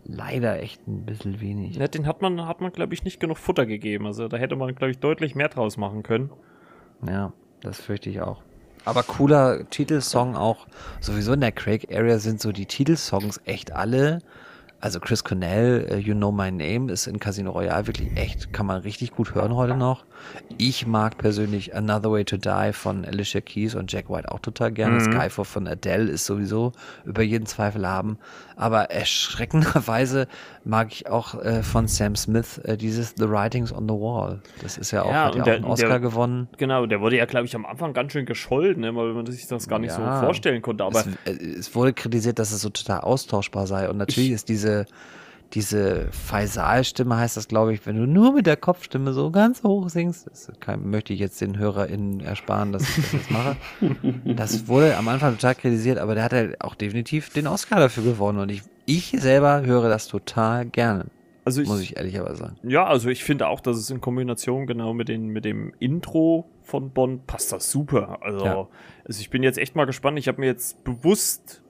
leider 0.08 0.62
echt 0.62 0.88
ein 0.88 1.06
bisschen 1.06 1.42
wenig. 1.42 1.76
Ja, 1.76 1.88
den 1.88 2.08
hat 2.08 2.22
man, 2.22 2.48
hat 2.48 2.62
man 2.62 2.72
glaube 2.72 2.94
ich, 2.94 3.04
nicht 3.04 3.20
genug 3.20 3.38
Futter 3.38 3.66
gegeben. 3.66 4.06
Also 4.06 4.28
da 4.28 4.38
hätte 4.38 4.56
man, 4.56 4.74
glaube 4.74 4.92
ich, 4.92 5.00
deutlich 5.00 5.36
mehr 5.36 5.50
draus 5.50 5.78
machen 5.78 6.04
können. 6.04 6.32
Ja, 7.08 7.34
das 7.62 7.80
fürchte 7.82 8.10
ich 8.10 8.22
auch. 8.22 8.42
Aber 8.86 9.04
cooler 9.04 9.70
Titelsong 9.70 10.36
auch. 10.36 10.68
Sowieso 11.02 11.34
in 11.34 11.42
der 11.42 11.52
Craig-Area 11.52 12.20
sind 12.20 12.40
so 12.40 12.52
die 12.52 12.66
Titelsongs 12.66 13.42
echt 13.46 13.74
alle 13.74 14.22
also 14.80 15.00
Chris 15.00 15.24
Cornell, 15.24 15.88
uh, 15.92 15.96
You 15.96 16.14
Know 16.14 16.32
My 16.32 16.52
Name, 16.52 16.92
ist 16.92 17.08
in 17.08 17.20
Casino 17.20 17.52
Royale 17.52 17.88
wirklich 17.88 18.16
echt, 18.16 18.54
kann 18.54 18.66
man 18.66 18.82
richtig 18.82 19.12
gut 19.12 19.34
hören 19.34 19.56
heute 19.56 19.76
noch. 19.76 20.06
Ich 20.58 20.88
mag 20.88 21.18
persönlich 21.18 21.76
Another 21.76 22.12
Way 22.12 22.26
to 22.26 22.38
Die 22.38 22.72
von 22.74 23.06
Alicia 23.06 23.42
Keys 23.42 23.76
und 23.76 23.92
Jack 23.92 24.10
White 24.10 24.32
auch 24.32 24.40
total 24.40 24.72
gerne. 24.72 24.96
Mhm. 24.96 25.02
Skyfall 25.02 25.46
von 25.46 25.68
Adele 25.68 26.10
ist 26.10 26.26
sowieso 26.26 26.72
über 27.06 27.22
jeden 27.22 27.46
Zweifel 27.46 27.88
haben. 27.88 28.18
Aber 28.56 28.90
erschreckenderweise 28.92 30.28
mag 30.64 30.92
ich 30.92 31.08
auch 31.08 31.36
äh, 31.36 31.62
von 31.64 31.88
Sam 31.88 32.16
Smith 32.16 32.58
äh, 32.60 32.78
dieses 32.78 33.14
The 33.18 33.30
Writings 33.30 33.72
on 33.72 33.88
the 33.88 33.94
Wall. 33.94 34.42
Das 34.62 34.78
ist 34.78 34.92
ja 34.92 35.04
auch, 35.04 35.12
ja, 35.12 35.26
hat 35.26 35.36
ja 35.36 35.44
der, 35.44 35.54
auch 35.54 35.58
einen 35.58 35.66
Oscar 35.66 35.88
der, 35.90 36.00
gewonnen. 36.00 36.48
Genau, 36.58 36.86
der 36.86 37.02
wurde 37.02 37.18
ja, 37.18 37.26
glaube 37.26 37.46
ich, 37.46 37.56
am 37.56 37.66
Anfang 37.66 37.94
ganz 37.94 38.14
schön 38.14 38.26
gescholten, 38.26 38.82
ne, 38.82 38.96
weil 38.96 39.14
man 39.14 39.26
sich 39.26 39.48
das 39.48 39.68
gar 39.68 39.80
nicht 39.80 39.98
ja, 39.98 40.20
so 40.20 40.26
vorstellen 40.26 40.62
konnte. 40.62 40.84
Aber 40.84 41.00
es, 41.00 41.08
äh, 41.26 41.60
es, 41.60 41.76
wurde 41.76 41.94
kritisiert, 41.94 42.40
dass 42.40 42.52
es 42.52 42.62
so 42.62 42.70
total 42.70 43.02
austauschbar 43.02 43.68
sei. 43.68 43.90
Und 43.90 43.98
natürlich 43.98 44.30
ich, 44.30 44.36
ist 44.36 44.50
diese 44.50 44.86
diese 45.54 46.08
Faisal-Stimme 46.12 47.18
heißt 47.18 47.38
das, 47.38 47.48
glaube 47.48 47.74
ich, 47.74 47.86
wenn 47.86 47.96
du 47.96 48.06
nur 48.06 48.34
mit 48.34 48.46
der 48.46 48.58
Kopfstimme 48.58 49.14
so 49.14 49.32
ganz 49.32 49.64
hoch 49.64 49.90
singst. 49.90 50.28
Das 50.28 50.52
kann, 50.60 50.90
möchte 50.90 51.14
ich 51.14 51.20
jetzt 51.20 51.40
den 51.42 51.58
HörerInnen 51.58 52.20
ersparen, 52.20 52.72
dass 52.72 52.88
ich 52.90 52.96
das 52.96 53.12
jetzt 53.14 53.32
mache. 53.32 53.56
Das 54.26 54.68
wurde 54.68 54.98
am 54.98 55.08
Anfang 55.08 55.34
total 55.36 55.56
kritisiert, 55.56 55.98
aber 55.98 56.16
der 56.16 56.24
hat 56.24 56.34
halt 56.34 56.62
auch 56.62 56.76
definitiv 56.76 57.30
den 57.30 57.48
Oscar 57.48 57.80
dafür 57.80 58.04
gewonnen 58.04 58.40
und 58.40 58.50
ich, 58.50 58.62
ich 58.86 59.16
selber 59.18 59.62
höre 59.66 59.90
das 59.90 60.08
total 60.08 60.66
gerne. 60.66 61.06
Also 61.48 61.62
ich, 61.62 61.70
muss 61.70 61.80
ich 61.80 61.96
ehrlicherweise 61.96 62.36
sagen. 62.36 62.58
Ja, 62.64 62.86
also 62.86 63.08
ich 63.08 63.24
finde 63.24 63.48
auch, 63.48 63.62
dass 63.62 63.78
es 63.78 63.90
in 63.90 64.02
Kombination 64.02 64.68
genau 64.68 64.94
mit, 64.94 65.08
den, 65.08 65.28
mit 65.28 65.46
dem 65.46 65.74
Intro 65.80 66.50
von 66.62 66.92
Bond 66.92 67.26
passt 67.26 67.54
das 67.54 67.72
super. 67.72 68.20
Also, 68.22 68.46
ja. 68.46 68.68
also 69.06 69.22
ich 69.22 69.30
bin 69.30 69.44
jetzt 69.44 69.58
echt 69.58 69.74
mal 69.74 69.86
gespannt. 69.86 70.20
Ich 70.20 70.28
habe 70.28 70.42
mir 70.42 70.48
jetzt 70.48 70.84
bewusst 70.84 71.64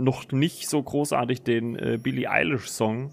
noch 0.00 0.30
nicht 0.32 0.68
so 0.68 0.82
großartig 0.82 1.42
den 1.42 1.76
äh, 1.76 1.98
Billie 2.00 2.30
Eilish-Song 2.30 3.12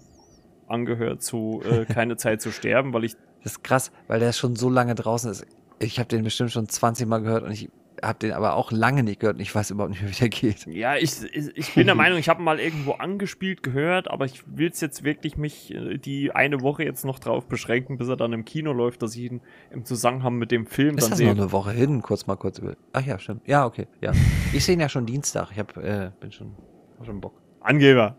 angehört 0.66 1.22
zu 1.22 1.62
äh, 1.64 1.84
Keine 1.92 2.16
Zeit 2.16 2.40
zu 2.42 2.50
sterben, 2.50 2.92
weil 2.92 3.04
ich. 3.04 3.14
Das 3.42 3.52
ist 3.52 3.64
krass, 3.64 3.92
weil 4.06 4.20
der 4.20 4.32
schon 4.32 4.56
so 4.56 4.68
lange 4.68 4.94
draußen 4.94 5.30
ist. 5.30 5.46
Ich 5.78 5.98
habe 5.98 6.08
den 6.08 6.24
bestimmt 6.24 6.50
schon 6.50 6.68
20 6.68 7.06
Mal 7.06 7.18
gehört 7.18 7.44
und 7.44 7.52
ich 7.52 7.70
habe 8.02 8.18
den 8.18 8.32
aber 8.32 8.54
auch 8.54 8.70
lange 8.70 9.02
nicht 9.02 9.20
gehört 9.20 9.36
und 9.36 9.42
ich 9.42 9.54
weiß 9.54 9.70
überhaupt 9.70 9.92
nicht 9.92 10.02
mehr, 10.02 10.10
wie 10.10 10.16
der 10.16 10.28
geht. 10.28 10.66
Ja, 10.66 10.96
ich, 10.96 11.22
ich 11.32 11.74
bin 11.74 11.86
der 11.86 11.94
Meinung, 11.96 12.18
ich 12.18 12.28
habe 12.28 12.42
mal 12.42 12.60
irgendwo 12.60 12.92
angespielt 12.92 13.62
gehört, 13.62 14.10
aber 14.10 14.24
ich 14.24 14.42
will 14.46 14.70
es 14.70 14.80
jetzt 14.80 15.04
wirklich 15.04 15.36
mich 15.36 15.74
äh, 15.74 15.98
die 15.98 16.32
eine 16.32 16.60
Woche 16.60 16.84
jetzt 16.84 17.04
noch 17.04 17.18
drauf 17.18 17.46
beschränken, 17.46 17.98
bis 17.98 18.08
er 18.08 18.16
dann 18.16 18.32
im 18.32 18.44
Kino 18.44 18.72
läuft, 18.72 19.02
dass 19.02 19.14
ich 19.14 19.30
ihn 19.30 19.40
im 19.70 19.84
Zusammenhang 19.84 20.36
mit 20.36 20.50
dem 20.50 20.66
Film 20.66 20.96
ist 20.96 21.04
dann 21.04 21.10
das 21.10 21.18
sehe. 21.18 21.28
noch 21.28 21.42
eine 21.42 21.52
Woche 21.52 21.72
hin, 21.72 22.02
kurz 22.02 22.26
mal 22.26 22.36
kurz 22.36 22.58
über. 22.58 22.76
Ach 22.92 23.04
ja, 23.04 23.18
stimmt. 23.18 23.42
Ja, 23.46 23.66
okay, 23.66 23.86
ja. 24.00 24.12
Ich 24.52 24.64
sehe 24.64 24.74
ihn 24.74 24.80
ja 24.80 24.88
schon 24.88 25.06
Dienstag. 25.06 25.50
Ich 25.52 25.58
hab, 25.58 25.76
äh, 25.76 26.10
bin 26.20 26.32
schon 26.32 26.54
hab 26.98 27.06
schon 27.06 27.20
Bock. 27.20 27.40
Angeber. 27.60 28.16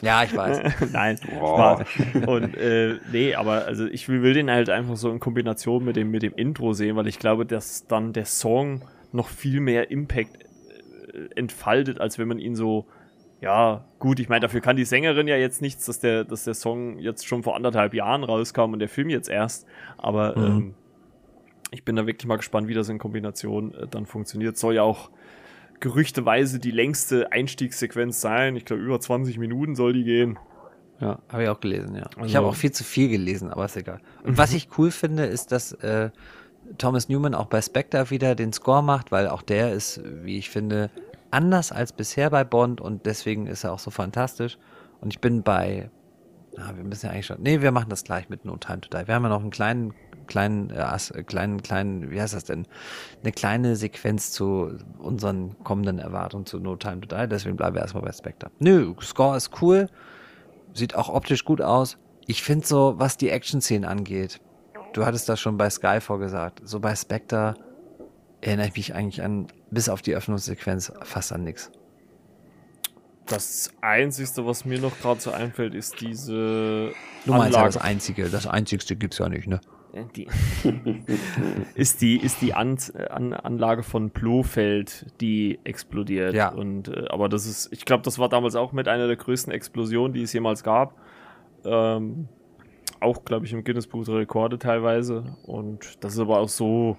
Ja, 0.00 0.22
ich 0.22 0.34
weiß. 0.34 0.90
Nein, 0.92 1.18
Spaß. 1.18 1.80
Und 2.26 2.56
äh, 2.56 2.94
nee, 3.12 3.34
aber 3.34 3.64
also 3.64 3.86
ich 3.86 4.08
will, 4.08 4.22
will 4.22 4.34
den 4.34 4.50
halt 4.50 4.70
einfach 4.70 4.96
so 4.96 5.10
in 5.10 5.20
Kombination 5.20 5.84
mit 5.84 5.96
dem, 5.96 6.10
mit 6.10 6.22
dem 6.22 6.34
Intro 6.34 6.72
sehen, 6.72 6.96
weil 6.96 7.06
ich 7.06 7.18
glaube, 7.18 7.46
dass 7.46 7.86
dann 7.86 8.12
der 8.12 8.24
Song 8.24 8.82
noch 9.12 9.28
viel 9.28 9.60
mehr 9.60 9.90
Impact 9.90 10.44
äh, 11.12 11.34
entfaltet, 11.34 12.00
als 12.00 12.18
wenn 12.18 12.28
man 12.28 12.38
ihn 12.38 12.54
so, 12.54 12.86
ja, 13.40 13.84
gut, 13.98 14.20
ich 14.20 14.28
meine, 14.28 14.40
dafür 14.40 14.60
kann 14.60 14.76
die 14.76 14.84
Sängerin 14.84 15.28
ja 15.28 15.36
jetzt 15.36 15.60
nichts, 15.60 15.86
dass 15.86 16.00
der, 16.00 16.24
dass 16.24 16.44
der 16.44 16.54
Song 16.54 16.98
jetzt 16.98 17.26
schon 17.26 17.42
vor 17.42 17.56
anderthalb 17.56 17.92
Jahren 17.92 18.24
rauskam 18.24 18.72
und 18.72 18.78
der 18.78 18.88
Film 18.88 19.10
jetzt 19.10 19.28
erst. 19.28 19.66
Aber 19.98 20.38
mhm. 20.38 20.44
ähm, 20.44 20.74
ich 21.70 21.84
bin 21.84 21.96
da 21.96 22.06
wirklich 22.06 22.26
mal 22.26 22.36
gespannt, 22.36 22.68
wie 22.68 22.74
das 22.74 22.88
in 22.88 22.98
Kombination 22.98 23.74
äh, 23.74 23.86
dann 23.88 24.06
funktioniert. 24.06 24.56
Soll 24.56 24.76
ja 24.76 24.82
auch 24.82 25.10
gerüchteweise 25.80 26.58
die 26.58 26.70
längste 26.70 27.32
Einstiegssequenz 27.32 28.20
sein. 28.20 28.56
Ich 28.56 28.64
glaube, 28.64 28.82
über 28.82 29.00
20 29.00 29.38
Minuten 29.38 29.74
soll 29.74 29.92
die 29.92 30.04
gehen. 30.04 30.38
Ja, 31.00 31.18
habe 31.28 31.42
ich 31.42 31.48
auch 31.48 31.60
gelesen, 31.60 31.96
ja. 31.96 32.04
Also. 32.16 32.24
Ich 32.24 32.36
habe 32.36 32.46
auch 32.46 32.54
viel 32.54 32.72
zu 32.72 32.84
viel 32.84 33.08
gelesen, 33.08 33.50
aber 33.50 33.64
ist 33.64 33.76
egal. 33.76 34.00
Und 34.22 34.38
was 34.38 34.52
ich 34.52 34.68
cool 34.78 34.90
finde, 34.90 35.24
ist, 35.24 35.52
dass 35.52 35.72
äh, 35.72 36.10
Thomas 36.78 37.08
Newman 37.08 37.34
auch 37.34 37.46
bei 37.46 37.60
Spectre 37.60 38.10
wieder 38.10 38.34
den 38.34 38.52
Score 38.52 38.82
macht, 38.82 39.12
weil 39.12 39.28
auch 39.28 39.42
der 39.42 39.72
ist, 39.72 40.00
wie 40.04 40.38
ich 40.38 40.50
finde, 40.50 40.90
anders 41.30 41.72
als 41.72 41.92
bisher 41.92 42.30
bei 42.30 42.44
Bond 42.44 42.80
und 42.80 43.06
deswegen 43.06 43.46
ist 43.46 43.64
er 43.64 43.72
auch 43.72 43.78
so 43.78 43.90
fantastisch. 43.90 44.56
Und 45.00 45.12
ich 45.12 45.20
bin 45.20 45.42
bei, 45.42 45.90
na, 46.56 46.76
wir 46.76 46.84
müssen 46.84 47.06
ja 47.06 47.12
eigentlich 47.12 47.26
schon, 47.26 47.42
nee, 47.42 47.60
wir 47.60 47.72
machen 47.72 47.90
das 47.90 48.04
gleich 48.04 48.28
mit 48.28 48.44
No 48.44 48.56
Time 48.56 48.80
to 48.80 48.88
Die. 48.88 49.06
Wir 49.06 49.14
haben 49.14 49.24
ja 49.24 49.28
noch 49.28 49.42
einen 49.42 49.50
kleinen 49.50 49.92
kleinen, 50.26 50.70
äh, 50.70 51.22
kleinen, 51.22 51.62
kleinen, 51.62 52.10
wie 52.10 52.20
heißt 52.20 52.34
das 52.34 52.44
denn? 52.44 52.66
Eine 53.22 53.32
kleine 53.32 53.76
Sequenz 53.76 54.32
zu 54.32 54.78
unseren 54.98 55.56
kommenden 55.64 55.98
Erwartungen 55.98 56.46
zu 56.46 56.58
No 56.58 56.76
Time 56.76 57.00
to 57.00 57.16
Die. 57.16 57.28
Deswegen 57.28 57.56
bleiben 57.56 57.74
wir 57.74 57.82
erstmal 57.82 58.02
bei 58.02 58.12
Spectre. 58.12 58.50
Nö, 58.58 58.94
Score 59.00 59.36
ist 59.36 59.50
cool. 59.62 59.88
Sieht 60.72 60.94
auch 60.94 61.08
optisch 61.08 61.44
gut 61.44 61.60
aus. 61.60 61.98
Ich 62.26 62.42
finde 62.42 62.66
so, 62.66 62.94
was 62.96 63.16
die 63.16 63.30
Action-Szenen 63.30 63.84
angeht, 63.84 64.40
du 64.92 65.04
hattest 65.04 65.28
das 65.28 65.40
schon 65.40 65.56
bei 65.56 65.68
Skyfall 65.68 66.18
gesagt, 66.18 66.62
so 66.64 66.80
bei 66.80 66.96
Spectre 66.96 67.54
erinnere 68.40 68.68
ich 68.68 68.76
mich 68.76 68.94
eigentlich 68.94 69.22
an, 69.22 69.48
bis 69.70 69.88
auf 69.88 70.02
die 70.02 70.14
Öffnungssequenz, 70.14 70.92
fast 71.02 71.32
an 71.32 71.44
nichts. 71.44 71.70
Das 73.26 73.70
Einzige, 73.80 74.44
was 74.46 74.64
mir 74.64 74.78
noch 74.78 74.98
gerade 74.98 75.20
so 75.20 75.30
einfällt, 75.30 75.74
ist 75.74 76.00
diese. 76.00 76.92
Du 77.24 77.32
meinst 77.32 77.56
ja 77.56 77.64
das 77.64 77.78
Einzige, 77.78 78.28
das 78.28 78.46
Einzigste 78.46 78.96
gibt's 78.96 79.18
ja 79.18 79.28
nicht, 79.30 79.46
ne? 79.46 79.60
Die, 80.16 80.26
ist 81.74 82.02
die, 82.02 82.16
ist 82.16 82.42
die 82.42 82.54
An 82.54 82.78
An 83.10 83.32
Anlage 83.32 83.82
von 83.82 84.10
Blofeld, 84.10 85.06
die 85.20 85.58
explodiert. 85.64 86.34
Ja. 86.34 86.48
Und, 86.48 86.88
äh, 86.88 87.06
aber 87.08 87.28
das 87.28 87.46
ist, 87.46 87.72
ich 87.72 87.84
glaube, 87.84 88.02
das 88.02 88.18
war 88.18 88.28
damals 88.28 88.56
auch 88.56 88.72
mit 88.72 88.88
einer 88.88 89.06
der 89.06 89.16
größten 89.16 89.52
Explosionen, 89.52 90.12
die 90.12 90.22
es 90.22 90.32
jemals 90.32 90.62
gab. 90.62 90.96
Ähm, 91.64 92.28
auch, 93.00 93.24
glaube 93.24 93.46
ich, 93.46 93.52
im 93.52 93.64
Guinness 93.64 93.86
Buch 93.86 94.04
der 94.04 94.16
Rekorde 94.16 94.58
teilweise. 94.58 95.36
Und 95.44 96.02
das 96.02 96.14
ist 96.14 96.20
aber 96.20 96.38
auch 96.38 96.48
so 96.48 96.96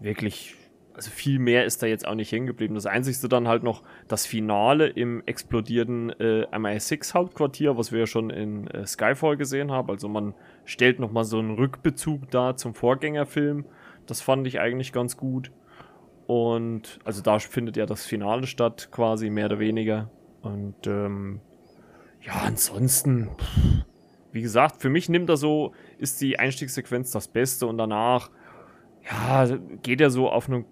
wirklich 0.00 0.57
also 0.98 1.12
viel 1.12 1.38
mehr 1.38 1.64
ist 1.64 1.80
da 1.80 1.86
jetzt 1.86 2.08
auch 2.08 2.16
nicht 2.16 2.32
hängen 2.32 2.48
geblieben. 2.48 2.74
Das 2.74 2.86
Einzige 2.86 3.28
dann 3.28 3.46
halt 3.46 3.62
noch 3.62 3.84
das 4.08 4.26
Finale 4.26 4.88
im 4.88 5.22
explodierten 5.26 6.10
äh, 6.18 6.44
MI6 6.50 7.14
Hauptquartier, 7.14 7.78
was 7.78 7.92
wir 7.92 8.00
ja 8.00 8.06
schon 8.08 8.30
in 8.30 8.66
äh, 8.66 8.84
Skyfall 8.84 9.36
gesehen 9.36 9.70
haben. 9.70 9.90
Also 9.90 10.08
man 10.08 10.34
stellt 10.64 10.98
nochmal 10.98 11.22
so 11.22 11.38
einen 11.38 11.52
Rückbezug 11.52 12.28
da 12.32 12.56
zum 12.56 12.74
Vorgängerfilm. 12.74 13.64
Das 14.06 14.20
fand 14.20 14.44
ich 14.48 14.58
eigentlich 14.58 14.92
ganz 14.92 15.16
gut. 15.16 15.52
Und 16.26 16.98
also 17.04 17.22
da 17.22 17.38
findet 17.38 17.76
ja 17.76 17.86
das 17.86 18.04
Finale 18.04 18.48
statt, 18.48 18.88
quasi 18.90 19.30
mehr 19.30 19.46
oder 19.46 19.60
weniger. 19.60 20.10
Und 20.42 20.84
ähm, 20.88 21.40
ja, 22.22 22.42
ansonsten, 22.44 23.30
wie 24.32 24.42
gesagt, 24.42 24.82
für 24.82 24.90
mich 24.90 25.08
nimmt 25.08 25.30
er 25.30 25.36
so, 25.36 25.74
ist 25.98 26.20
die 26.20 26.40
Einstiegssequenz 26.40 27.12
das 27.12 27.28
Beste 27.28 27.68
und 27.68 27.78
danach, 27.78 28.30
ja, 29.08 29.46
geht 29.84 30.00
er 30.00 30.10
so 30.10 30.28
auf 30.28 30.48
einem 30.48 30.64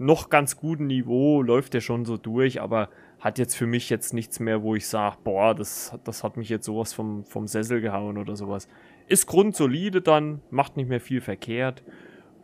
noch 0.00 0.30
ganz 0.30 0.56
guten 0.56 0.86
Niveau, 0.86 1.42
läuft 1.42 1.74
er 1.74 1.82
schon 1.82 2.06
so 2.06 2.16
durch, 2.16 2.62
aber 2.62 2.88
hat 3.20 3.38
jetzt 3.38 3.54
für 3.54 3.66
mich 3.66 3.90
jetzt 3.90 4.14
nichts 4.14 4.40
mehr, 4.40 4.62
wo 4.62 4.74
ich 4.74 4.88
sage, 4.88 5.18
boah, 5.22 5.54
das, 5.54 5.94
das 6.04 6.24
hat 6.24 6.38
mich 6.38 6.48
jetzt 6.48 6.64
sowas 6.64 6.94
vom, 6.94 7.24
vom 7.26 7.46
Sessel 7.46 7.82
gehauen 7.82 8.16
oder 8.16 8.34
sowas. 8.34 8.66
Ist 9.08 9.26
grundsolide 9.26 10.00
dann, 10.00 10.40
macht 10.50 10.78
nicht 10.78 10.88
mehr 10.88 11.00
viel 11.00 11.20
verkehrt 11.20 11.84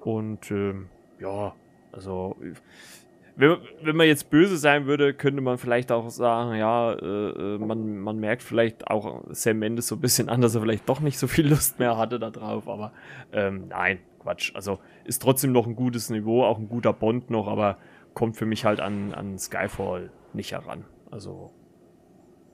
und 0.01 0.51
ähm, 0.51 0.91
ja, 1.19 1.55
also 1.93 2.37
wenn, 3.37 3.59
wenn 3.83 3.97
man 3.97 4.07
jetzt 4.07 4.31
böse 4.31 4.57
sein 4.57 4.87
würde, 4.87 5.13
könnte 5.13 5.43
man 5.43 5.59
vielleicht 5.59 5.93
auch 5.93 6.09
sagen, 6.09 6.57
ja, 6.57 6.93
äh, 6.95 7.55
äh, 7.55 7.59
man, 7.59 7.99
man 7.99 8.19
merkt 8.19 8.43
vielleicht 8.43 8.89
auch 8.89 9.25
Sam 9.31 9.59
Mendes 9.59 9.89
so 9.89 9.97
ein 9.97 10.01
bisschen 10.01 10.29
an, 10.29 10.41
dass 10.41 10.55
er 10.55 10.63
vielleicht 10.63 10.89
doch 10.89 11.01
nicht 11.01 11.19
so 11.19 11.27
viel 11.27 11.47
Lust 11.49 11.79
mehr 11.79 11.99
hatte 11.99 12.19
da 12.19 12.31
drauf, 12.31 12.67
aber 12.67 12.93
ähm, 13.33 13.69
nein, 13.69 13.99
Quatsch. 14.21 14.53
Also 14.55 14.81
ist 15.05 15.21
trotzdem 15.21 15.53
noch 15.53 15.67
ein 15.67 15.77
gutes 15.77 16.09
Niveau, 16.09 16.45
auch 16.45 16.59
ein 16.59 16.69
guter 16.69 16.95
Bond 16.95 17.31
noch, 17.31 17.47
aber 17.47 17.77
kommt 18.15 18.37
für 18.37 18.47
mich 18.47 18.65
halt 18.65 18.81
an, 18.81 19.13
an 19.13 19.39
Skyfall 19.39 20.11
nicht 20.33 20.53
heran. 20.53 20.85
Also 21.11 21.53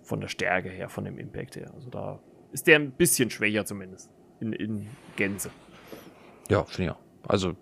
von 0.03 0.21
der 0.21 0.29
Stärke 0.29 0.69
her, 0.69 0.89
von 0.89 1.05
dem 1.05 1.17
Impact 1.17 1.57
her. 1.57 1.71
Also 1.75 1.91
da 1.91 2.19
ist 2.51 2.67
der 2.67 2.79
ein 2.79 2.91
bisschen 2.91 3.31
schwächer 3.31 3.65
zumindest. 3.65 4.11
In, 4.41 4.53
in 4.53 4.89
Gänze. 5.15 5.51
Ja, 6.49 6.65
finde 6.65 6.91
ich 6.91 6.97
auch. 6.97 7.31
Also 7.31 7.55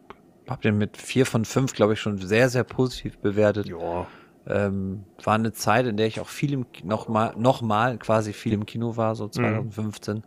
hab 0.50 0.62
den 0.62 0.76
mit 0.76 0.96
vier 0.96 1.26
von 1.26 1.44
fünf, 1.44 1.74
glaube 1.74 1.92
ich, 1.92 2.00
schon 2.00 2.18
sehr, 2.18 2.48
sehr 2.48 2.64
positiv 2.64 3.18
bewertet. 3.18 3.68
Ja. 3.68 4.06
Ähm, 4.46 5.04
war 5.22 5.34
eine 5.34 5.52
Zeit, 5.52 5.86
in 5.86 5.96
der 5.96 6.08
ich 6.08 6.20
auch 6.20 6.28
viel 6.28 6.52
im, 6.52 6.66
noch 6.82 7.08
mal, 7.08 7.34
noch 7.38 7.62
mal 7.62 7.98
quasi 7.98 8.32
viel 8.32 8.52
im 8.52 8.66
Kino 8.66 8.96
war, 8.96 9.14
so 9.14 9.28
2015. 9.28 10.16
Mhm. 10.16 10.22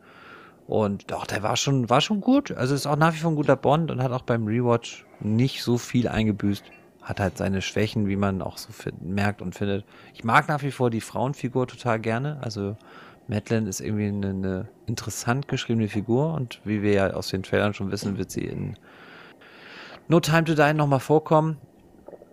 Und 0.65 1.11
doch, 1.11 1.27
der 1.27 1.43
war 1.43 1.57
schon, 1.57 1.89
war 1.89 1.99
schon 1.99 2.21
gut. 2.21 2.51
Also 2.51 2.73
ist 2.73 2.87
auch 2.87 2.95
nach 2.95 3.13
wie 3.13 3.17
vor 3.17 3.31
ein 3.31 3.35
guter 3.35 3.57
Bond 3.57 3.91
und 3.91 4.01
hat 4.01 4.13
auch 4.13 4.21
beim 4.21 4.47
Rewatch 4.47 5.05
nicht 5.19 5.61
so 5.61 5.77
viel 5.77 6.07
eingebüßt. 6.07 6.63
Hat 7.01 7.19
halt 7.19 7.37
seine 7.37 7.61
Schwächen, 7.61 8.07
wie 8.07 8.15
man 8.15 8.41
auch 8.41 8.57
so 8.57 8.69
merkt 9.01 9.41
und 9.41 9.55
findet. 9.55 9.83
Ich 10.13 10.23
mag 10.23 10.47
nach 10.47 10.63
wie 10.63 10.71
vor 10.71 10.89
die 10.89 11.01
Frauenfigur 11.01 11.67
total 11.67 11.99
gerne. 11.99 12.37
Also 12.41 12.77
Madeline 13.27 13.67
ist 13.67 13.81
irgendwie 13.81 14.07
eine, 14.07 14.29
eine 14.29 14.69
interessant 14.85 15.49
geschriebene 15.49 15.89
Figur 15.89 16.33
und 16.33 16.61
wie 16.63 16.81
wir 16.81 16.93
ja 16.93 17.09
aus 17.11 17.27
den 17.27 17.43
Trailern 17.43 17.73
schon 17.73 17.91
wissen, 17.91 18.17
wird 18.17 18.31
sie 18.31 18.45
in 18.45 18.77
No 20.07 20.19
Time 20.19 20.43
to 20.43 20.55
Die 20.55 20.73
nochmal 20.73 20.99
vorkommen. 20.99 21.57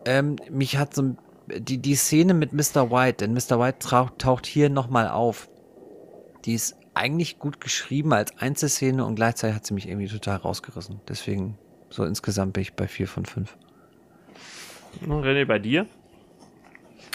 Ähm, 0.05 0.37
mich 0.51 0.77
hat 0.77 0.95
so 0.95 1.17
die, 1.47 1.79
die 1.79 1.95
Szene 1.95 2.35
mit 2.35 2.53
Mr. 2.53 2.91
White, 2.91 3.27
denn 3.27 3.35
Mr. 3.35 3.61
White 3.61 3.79
taucht, 3.81 4.19
taucht 4.19 4.47
hier 4.47 4.71
nochmal 4.71 5.09
auf. 5.09 5.49
Die 6.45 6.55
ist 6.55 6.77
eigentlich 6.95 7.39
gut 7.39 7.61
geschrieben 7.61 8.13
als 8.13 8.37
Einzelszene 8.39 9.05
und 9.05 9.15
gleichzeitig 9.15 9.57
hat 9.57 9.67
sie 9.67 9.75
mich 9.75 9.89
irgendwie 9.89 10.09
total 10.09 10.37
rausgerissen. 10.37 11.01
Deswegen, 11.09 11.59
so 11.91 12.05
insgesamt 12.05 12.55
bin 12.55 12.63
ich 12.63 12.75
bei 12.75 12.89
4 12.89 13.07
von 13.07 13.25
5. 13.25 13.57
René, 15.07 15.45
bei 15.45 15.59
dir? 15.59 15.87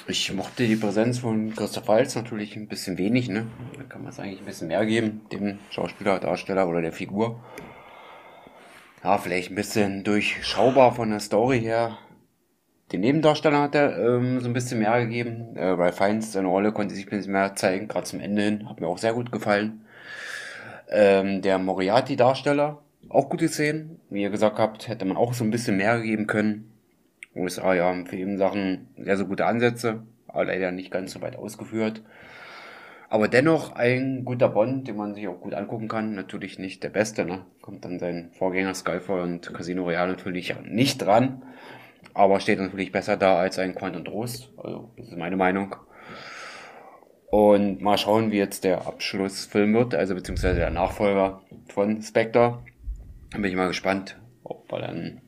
Ich 0.07 0.31
mochte 0.33 0.67
die 0.67 0.75
Präsenz 0.75 1.19
von 1.19 1.53
Christoph 1.55 1.87
Waltz 1.87 2.15
natürlich 2.15 2.55
ein 2.55 2.67
bisschen 2.67 2.97
wenig, 2.97 3.27
ne? 3.27 3.47
Da 3.75 3.83
kann 3.83 4.03
man 4.03 4.11
es 4.11 4.19
eigentlich 4.19 4.39
ein 4.39 4.45
bisschen 4.45 4.67
mehr 4.67 4.85
geben, 4.85 5.21
dem 5.31 5.57
Schauspieler, 5.71 6.19
Darsteller 6.19 6.67
oder 6.67 6.81
der 6.81 6.91
Figur 6.91 7.39
ja, 9.05 9.19
vielleicht 9.19 9.51
ein 9.51 9.55
bisschen 9.55 10.03
durchschaubar 10.03 10.95
von 10.95 11.11
der 11.11 11.19
Story 11.19 11.59
her. 11.59 11.99
Den 12.91 13.01
Nebendarsteller 13.01 13.61
hat 13.61 13.75
er 13.75 13.99
ähm, 13.99 14.41
so 14.41 14.47
ein 14.47 14.53
bisschen 14.53 14.79
mehr 14.79 14.99
gegeben. 14.99 15.55
Äh, 15.55 15.67
Ralph 15.67 15.97
Fiennes, 15.97 16.31
seine 16.31 16.47
Rolle 16.47 16.71
konnte 16.71 16.95
sich 16.95 17.05
ein 17.05 17.11
bisschen 17.11 17.33
mehr 17.33 17.53
zeigen, 17.53 17.87
gerade 17.87 18.07
zum 18.07 18.19
Ende 18.19 18.41
hin. 18.41 18.67
Hat 18.67 18.81
mir 18.81 18.87
auch 18.87 18.97
sehr 18.97 19.13
gut 19.13 19.31
gefallen. 19.31 19.85
Ähm, 20.89 21.43
der 21.43 21.59
Moriarty-Darsteller, 21.59 22.81
auch 23.09 23.29
gute 23.29 23.47
Szenen. 23.47 23.99
Wie 24.09 24.23
ihr 24.23 24.31
gesagt 24.31 24.57
habt, 24.57 24.87
hätte 24.87 25.05
man 25.05 25.17
auch 25.17 25.35
so 25.35 25.43
ein 25.43 25.51
bisschen 25.51 25.77
mehr 25.77 26.01
geben 26.01 26.25
können. 26.25 26.71
USA, 27.35 27.75
ja, 27.75 27.93
für 28.05 28.17
eben 28.17 28.39
Sachen 28.39 28.87
sehr, 28.97 29.17
sehr 29.17 29.27
gute 29.27 29.45
Ansätze, 29.45 30.01
aber 30.27 30.45
leider 30.45 30.71
nicht 30.71 30.89
ganz 30.89 31.11
so 31.11 31.21
weit 31.21 31.35
ausgeführt. 31.35 32.01
Aber 33.09 33.27
dennoch 33.27 33.75
ein 33.75 34.25
guter 34.25 34.49
Bond, 34.49 34.87
den 34.87 34.97
man 34.97 35.13
sich 35.13 35.27
auch 35.27 35.39
gut 35.39 35.53
angucken 35.53 35.87
kann. 35.87 36.15
Natürlich 36.15 36.57
nicht 36.59 36.83
der 36.83 36.89
beste, 36.89 37.25
ne? 37.25 37.45
Kommt 37.61 37.85
dann 37.85 37.99
sein 37.99 38.31
Vorgänger 38.33 38.73
Skyfall 38.73 39.21
und 39.21 39.53
Casino 39.53 39.83
Royale 39.83 40.11
natürlich 40.11 40.55
nicht 40.63 40.97
dran. 40.97 41.43
Aber 42.13 42.39
steht 42.39 42.59
natürlich 42.59 42.91
besser 42.91 43.17
da 43.17 43.37
als 43.37 43.59
ein 43.59 43.75
Quantum 43.75 44.05
Trost. 44.05 44.51
Also, 44.57 44.91
das 44.97 45.09
ist 45.09 45.17
meine 45.17 45.37
Meinung. 45.37 45.75
Und 47.29 47.81
mal 47.81 47.97
schauen, 47.97 48.31
wie 48.31 48.37
jetzt 48.37 48.63
der 48.63 48.87
Abschlussfilm 48.87 49.73
wird, 49.73 49.93
also 49.93 50.15
beziehungsweise 50.15 50.59
der 50.59 50.69
Nachfolger 50.69 51.41
von 51.67 52.01
Spectre. 52.01 52.59
Da 53.31 53.37
bin 53.37 53.45
ich 53.45 53.55
mal 53.55 53.67
gespannt, 53.67 54.17
ob 54.43 54.71
wir 54.71 54.79
dann 54.79 55.21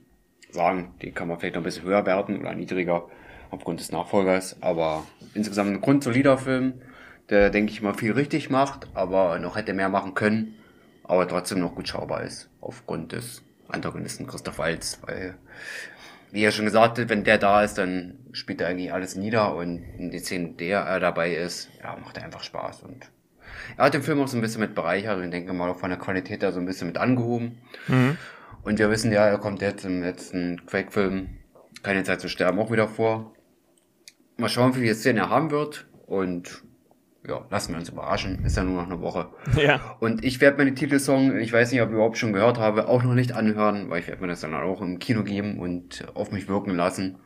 sagen, 0.50 0.94
den 1.02 1.14
kann 1.14 1.28
man 1.28 1.40
vielleicht 1.40 1.56
noch 1.56 1.62
ein 1.62 1.66
bisschen 1.66 1.84
höher 1.84 2.06
werten 2.06 2.40
oder 2.40 2.54
niedriger 2.54 3.08
aufgrund 3.52 3.82
des 3.82 3.92
Nachfolgers. 3.92 4.62
Aber 4.62 5.06
insgesamt 5.34 5.72
ein 5.72 5.82
grundsolider 5.82 6.38
Film 6.38 6.82
der, 7.30 7.50
denke 7.50 7.72
ich 7.72 7.82
mal, 7.82 7.94
viel 7.94 8.14
richtig 8.14 8.50
macht, 8.50 8.88
aber 8.94 9.38
noch 9.40 9.56
hätte 9.56 9.74
mehr 9.74 9.90
machen 9.90 10.14
können, 10.14 10.56
aber 11.04 11.28
trotzdem 11.28 11.60
noch 11.60 11.76
gut 11.76 11.88
schaubar 11.88 12.24
ist, 12.24 12.50
aufgrund 12.62 13.12
des 13.12 13.44
Antagonisten 13.68 14.28
Christoph 14.28 14.60
Waltz, 14.60 15.00
weil, 15.06 15.36
wie 16.32 16.44
er 16.44 16.52
schon 16.52 16.66
gesagt 16.66 17.00
hat, 17.00 17.10
wenn 17.10 17.24
der 17.24 17.38
da 17.38 17.64
ist, 17.64 17.78
dann 17.78 18.20
spielt 18.32 18.62
er 18.62 18.68
eigentlich 18.68 18.94
alles 18.94 19.16
nieder 19.16 19.56
und 19.56 19.84
in 19.98 20.12
die 20.12 20.20
Szene, 20.20 20.54
der 20.54 20.82
er 20.82 21.00
dabei 21.00 21.36
ist, 21.36 21.70
ja, 21.82 21.98
macht 21.98 22.18
er 22.18 22.24
einfach 22.24 22.44
Spaß 22.44 22.84
und 22.84 23.10
er 23.76 23.86
hat 23.86 23.94
den 23.94 24.04
Film 24.04 24.22
auch 24.22 24.28
so 24.28 24.38
ein 24.38 24.42
bisschen 24.42 24.62
mit 24.62 24.76
bereichert 24.76 25.22
und 25.22 25.32
denke 25.32 25.54
mal 25.54 25.70
auch 25.70 25.80
von 25.80 25.90
der 25.90 26.00
Qualität 26.00 26.44
da 26.44 26.52
so 26.52 26.60
ein 26.60 26.66
bisschen 26.66 26.88
mit 26.88 26.98
angehoben. 26.98 27.58
Mhm. 27.88 28.18
Und 28.64 28.80
wir 28.80 28.90
wissen 28.90 29.12
ja, 29.12 29.26
er 29.26 29.38
kommt 29.38 29.62
jetzt 29.62 29.86
im 29.86 30.02
letzten 30.02 30.66
Quake-Film 30.66 31.30
keine 31.84 32.04
Zeit 32.04 32.22
zu 32.22 32.28
sterben 32.28 32.60
auch 32.60 32.72
wieder 32.72 32.88
vor. 32.88 33.34
Mal 34.38 34.50
schauen, 34.50 34.76
wie 34.76 34.82
viel 34.82 34.96
Szene 34.96 35.22
er 35.22 35.30
haben 35.30 35.52
wird. 35.52 35.88
Und 36.06 36.64
ja, 37.28 37.46
lassen 37.50 37.74
wir 37.74 37.80
uns 37.80 37.90
überraschen. 37.90 38.44
Ist 38.46 38.58
ja 38.58 38.64
nur 38.64 38.82
noch 38.82 38.90
eine 38.90 39.02
Woche. 39.02 39.28
Ja. 39.58 39.98
Und 40.00 40.24
ich 40.24 40.40
werde 40.40 40.58
mir 40.58 40.66
den 40.66 40.76
Titelsong, 40.76 41.40
ich 41.40 41.52
weiß 41.52 41.72
nicht, 41.72 41.82
ob 41.82 41.90
ich 41.90 41.96
überhaupt 41.96 42.18
schon 42.18 42.32
gehört 42.32 42.60
habe, 42.60 42.88
auch 42.88 43.04
noch 43.04 43.16
nicht 43.16 43.34
anhören, 43.34 43.90
weil 43.90 44.02
ich 44.02 44.08
werde 44.08 44.22
mir 44.22 44.28
das 44.28 44.42
dann 44.42 44.54
auch 44.54 44.82
im 44.82 45.00
Kino 45.00 45.24
geben 45.24 45.60
und 45.60 46.06
auf 46.14 46.32
mich 46.32 46.48
wirken 46.48 46.76
lassen. 46.76 47.18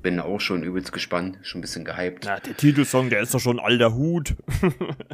Bin 0.00 0.20
auch 0.20 0.40
schon 0.40 0.62
übelst 0.62 0.92
gespannt, 0.92 1.38
schon 1.42 1.58
ein 1.58 1.62
bisschen 1.62 1.84
gehypt. 1.84 2.24
Na, 2.26 2.38
der 2.38 2.56
Titelsong, 2.56 3.10
der 3.10 3.20
ist 3.20 3.34
doch 3.34 3.40
schon 3.40 3.58
alter 3.58 3.94
Hut. 3.94 4.34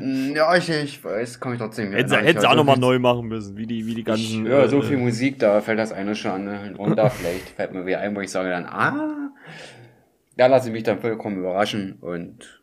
Mm, 0.00 0.32
ja, 0.34 0.54
ich, 0.56 0.68
ich 0.68 1.02
weiß, 1.02 1.40
komme 1.40 1.54
ich 1.54 1.60
trotzdem 1.60 1.92
Hätten 1.92 2.08
sie, 2.08 2.16
hätten 2.16 2.40
sie 2.40 2.48
auch 2.48 2.54
nochmal 2.54 2.78
neu 2.78 2.98
machen 2.98 3.28
müssen, 3.28 3.56
wie 3.56 3.66
die, 3.66 3.86
wie 3.86 3.94
die 3.94 4.04
ganzen. 4.04 4.46
Ja, 4.46 4.68
so 4.68 4.80
äh, 4.80 4.82
viel 4.82 4.98
Musik, 4.98 5.38
da 5.38 5.60
fällt 5.60 5.78
das 5.78 5.92
eine 5.92 6.14
schon 6.14 6.30
an. 6.30 6.76
Und 6.76 6.96
da 6.96 7.08
vielleicht 7.10 7.50
fällt 7.50 7.72
mir 7.72 7.86
wieder 7.86 8.00
ein, 8.00 8.14
wo 8.14 8.20
ich 8.20 8.30
sage 8.30 8.50
dann, 8.50 8.66
ah, 8.66 9.30
da 10.36 10.46
lasse 10.46 10.68
ich 10.68 10.72
mich 10.72 10.84
dann 10.84 11.00
vollkommen 11.00 11.38
überraschen 11.38 11.98
und 12.00 12.62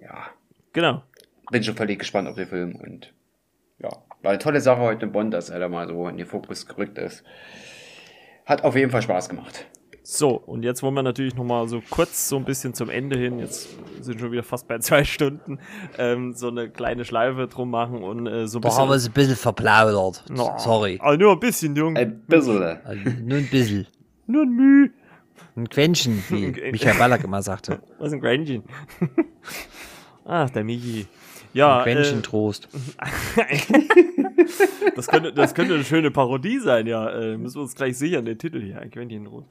ja, 0.00 0.26
Genau. 0.78 1.02
Bin 1.50 1.64
schon 1.64 1.74
völlig 1.74 1.98
gespannt 1.98 2.28
auf 2.28 2.36
den 2.36 2.46
Film 2.46 2.76
und 2.76 3.12
ja, 3.80 3.88
war 4.22 4.30
eine 4.30 4.38
tolle 4.38 4.60
Sache 4.60 4.80
heute 4.80 5.06
in 5.06 5.10
Bonn, 5.12 5.32
dass 5.32 5.50
er 5.50 5.58
da 5.58 5.68
mal 5.68 5.88
so 5.88 6.06
in 6.06 6.16
den 6.16 6.24
Fokus 6.26 6.68
gerückt 6.68 6.98
ist. 6.98 7.24
Hat 8.46 8.62
auf 8.62 8.76
jeden 8.76 8.92
Fall 8.92 9.02
Spaß 9.02 9.28
gemacht. 9.28 9.66
So, 10.04 10.36
und 10.36 10.62
jetzt 10.62 10.84
wollen 10.84 10.94
wir 10.94 11.02
natürlich 11.02 11.34
nochmal 11.34 11.66
so 11.66 11.82
kurz 11.90 12.28
so 12.28 12.36
ein 12.36 12.44
bisschen 12.44 12.74
zum 12.74 12.90
Ende 12.90 13.18
hin, 13.18 13.40
jetzt 13.40 13.70
sind 14.02 14.20
schon 14.20 14.30
wieder 14.30 14.44
fast 14.44 14.68
bei 14.68 14.78
zwei 14.78 15.02
Stunden, 15.02 15.58
ähm, 15.98 16.34
so 16.34 16.46
eine 16.46 16.70
kleine 16.70 17.04
Schleife 17.04 17.48
drum 17.48 17.70
machen 17.70 18.04
und 18.04 18.28
äh, 18.28 18.46
so 18.46 18.58
ein 18.58 18.60
bisschen. 18.60 18.76
Da 18.76 18.82
haben 18.82 18.88
wir 18.90 18.94
es 18.94 19.06
ein 19.08 19.12
bisschen 19.12 19.34
verplaudert. 19.34 20.26
No, 20.30 20.54
Sorry. 20.58 21.00
Aber 21.02 21.16
nur 21.16 21.32
ein 21.32 21.40
bisschen, 21.40 21.74
Junge. 21.74 21.98
Ein 21.98 22.20
bisschen. 22.20 22.62
Also 22.62 23.02
nur 23.24 23.38
ein 23.38 23.50
bisschen. 23.50 23.88
nur 24.28 24.44
ein 24.44 24.50
Müh. 24.50 24.90
Ein 25.56 25.68
Quäntchen, 25.68 26.22
wie 26.28 26.52
Michael 26.70 26.96
Ballack 26.98 27.24
immer 27.24 27.42
sagte. 27.42 27.80
Was 27.98 28.08
ist 28.08 28.12
ein 28.12 28.20
Quäntchen? 28.20 28.62
Ach, 30.28 30.50
der 30.50 30.62
Michi. 30.62 31.06
Ja, 31.54 31.78
ein 31.78 31.84
Quäntchen 31.84 32.18
äh, 32.18 32.22
Trost. 32.22 32.68
das, 34.94 35.08
könnte, 35.08 35.32
das 35.32 35.54
könnte 35.54 35.74
eine 35.74 35.84
schöne 35.84 36.10
Parodie 36.10 36.58
sein, 36.58 36.86
ja. 36.86 37.08
Äh, 37.08 37.38
müssen 37.38 37.56
wir 37.56 37.62
uns 37.62 37.74
gleich 37.74 37.96
sichern, 37.96 38.26
den 38.26 38.38
Titel 38.38 38.60
hier. 38.60 38.78
Ein 38.78 38.90
Quäntchen 38.90 39.24
Trost. 39.24 39.46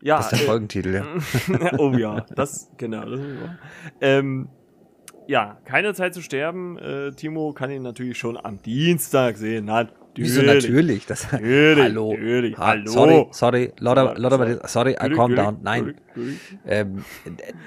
Ja, 0.00 0.16
das 0.16 0.32
ist 0.32 0.38
der 0.38 0.40
äh, 0.40 0.50
Folgentitel, 0.50 0.94
ja. 0.94 1.06
oh 1.78 1.92
ja, 1.92 2.24
das, 2.34 2.70
genau. 2.78 3.04
Das 3.04 3.20
ähm, 4.00 4.48
ja, 5.26 5.58
keine 5.66 5.92
Zeit 5.92 6.14
zu 6.14 6.22
sterben. 6.22 6.78
Äh, 6.78 7.12
Timo 7.12 7.52
kann 7.52 7.70
ihn 7.70 7.82
natürlich 7.82 8.16
schon 8.16 8.38
am 8.42 8.62
Dienstag 8.62 9.36
sehen. 9.36 9.66
Natürlich. 9.66 9.94
Wieso 10.18 10.42
natürlich? 10.42 11.06
Das, 11.06 11.30
natürlich, 11.32 11.84
hallo. 11.84 12.12
Natürlich, 12.12 12.58
ha, 12.58 12.66
hallo. 12.66 12.90
Sorry, 12.90 13.28
sorry, 13.32 13.72
Lotta, 13.78 14.14
Lotta, 14.16 14.68
sorry, 14.68 14.92
I 14.92 15.08
calm 15.14 15.34
down. 15.34 15.58
Nein. 15.62 15.94
Ähm, 16.66 17.04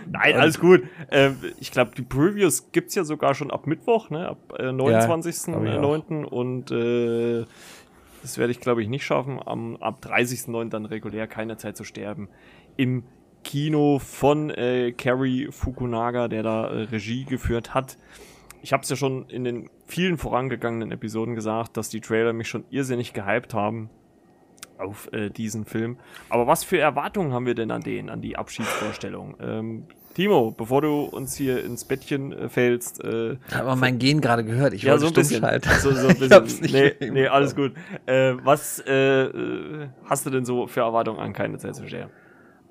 Nein, 0.10 0.36
alles 0.36 0.60
gut. 0.60 0.84
Ähm, 1.10 1.38
ich 1.60 1.72
glaube, 1.72 1.91
die 1.95 2.02
Previews 2.02 2.72
gibt 2.72 2.90
es 2.90 2.95
ja 2.95 3.03
sogar 3.03 3.34
schon 3.34 3.52
ab 3.52 3.68
Mittwoch, 3.68 4.10
ne? 4.10 4.28
ab 4.28 4.53
äh, 4.57 4.64
29.09. 4.64 6.22
Ja, 6.22 6.28
und 6.28 6.72
äh, 6.72 7.45
das 8.22 8.38
werde 8.38 8.52
ich, 8.52 8.60
glaube 8.60 8.82
ich, 8.82 8.90
nicht 8.90 9.06
schaffen. 9.06 9.40
Am, 9.44 9.78
ab 9.78 10.03
30.09. 10.06 10.69
dann 10.69 10.86
regulär 10.86 11.28
keine 11.28 11.57
Zeit 11.57 11.78
zu 11.78 11.84
sterben. 11.84 12.30
Im 12.78 13.03
Kino 13.44 13.99
von 13.99 14.49
äh, 14.52 14.91
Kerry 14.91 15.48
Fukunaga, 15.49 16.28
der 16.28 16.44
da 16.44 16.68
äh, 16.68 16.84
Regie 16.84 17.26
geführt 17.26 17.73
hat. 17.73 17.98
Ich 18.62 18.74
habe 18.74 18.84
es 18.84 18.90
ja 18.90 18.96
schon 18.96 19.28
in 19.30 19.44
den 19.44 19.70
vielen 19.86 20.18
vorangegangenen 20.18 20.92
Episoden 20.92 21.36
gesagt, 21.36 21.78
dass 21.78 21.90
die 21.90 22.02
Trailer 22.02 22.34
mich 22.34 22.48
schon 22.48 22.66
irrsinnig 22.70 23.14
gehypt 23.14 23.54
haben 23.54 23.90
auf 24.78 25.12
äh, 25.14 25.30
diesen 25.30 25.66
Film. 25.66 25.98
Aber 26.30 26.48
was 26.48 26.64
für 26.64 26.80
Erwartungen 26.80 27.34
haben 27.34 27.46
wir 27.46 27.56
denn 27.56 27.72
an 27.72 27.82
den, 27.82 28.10
an 28.10 28.22
die 28.22 28.38
Abschiedsvorstellung? 28.38 29.36
Ähm, 29.40 29.86
Timo, 30.14 30.52
bevor 30.52 30.82
du 30.82 31.04
uns 31.04 31.36
hier 31.36 31.64
ins 31.64 31.86
Bettchen 31.86 32.34
äh, 32.34 32.50
fällst. 32.50 33.04
Äh, 33.04 33.38
Aber 33.54 33.76
mein 33.76 33.98
Gen 33.98 34.20
gerade 34.20 34.44
gehört. 34.44 34.74
Ich 34.74 34.84
ja, 34.84 34.92
wollte 34.92 35.06
so 35.06 35.08
ein 35.08 35.14
bisschen. 35.14 35.62
So, 35.80 35.92
so 35.92 36.08
ein 36.08 36.18
bisschen. 36.18 36.22
Ich 36.28 36.32
hab's 36.32 36.62
nicht 36.62 36.74
nee, 36.74 36.94
nee, 37.10 37.28
alles 37.28 37.56
gut. 37.56 37.74
Äh, 38.06 38.34
was 38.44 38.84
äh, 38.86 39.24
äh, 39.24 39.88
hast 40.06 40.26
du 40.26 40.30
denn 40.30 40.44
so 40.46 40.68
für 40.68 40.82
Erwartungen 40.82 41.20
an 41.20 41.34
keine 41.34 41.58
Zeit 41.58 41.76
zu 41.76 41.88
stellen? 41.88 42.10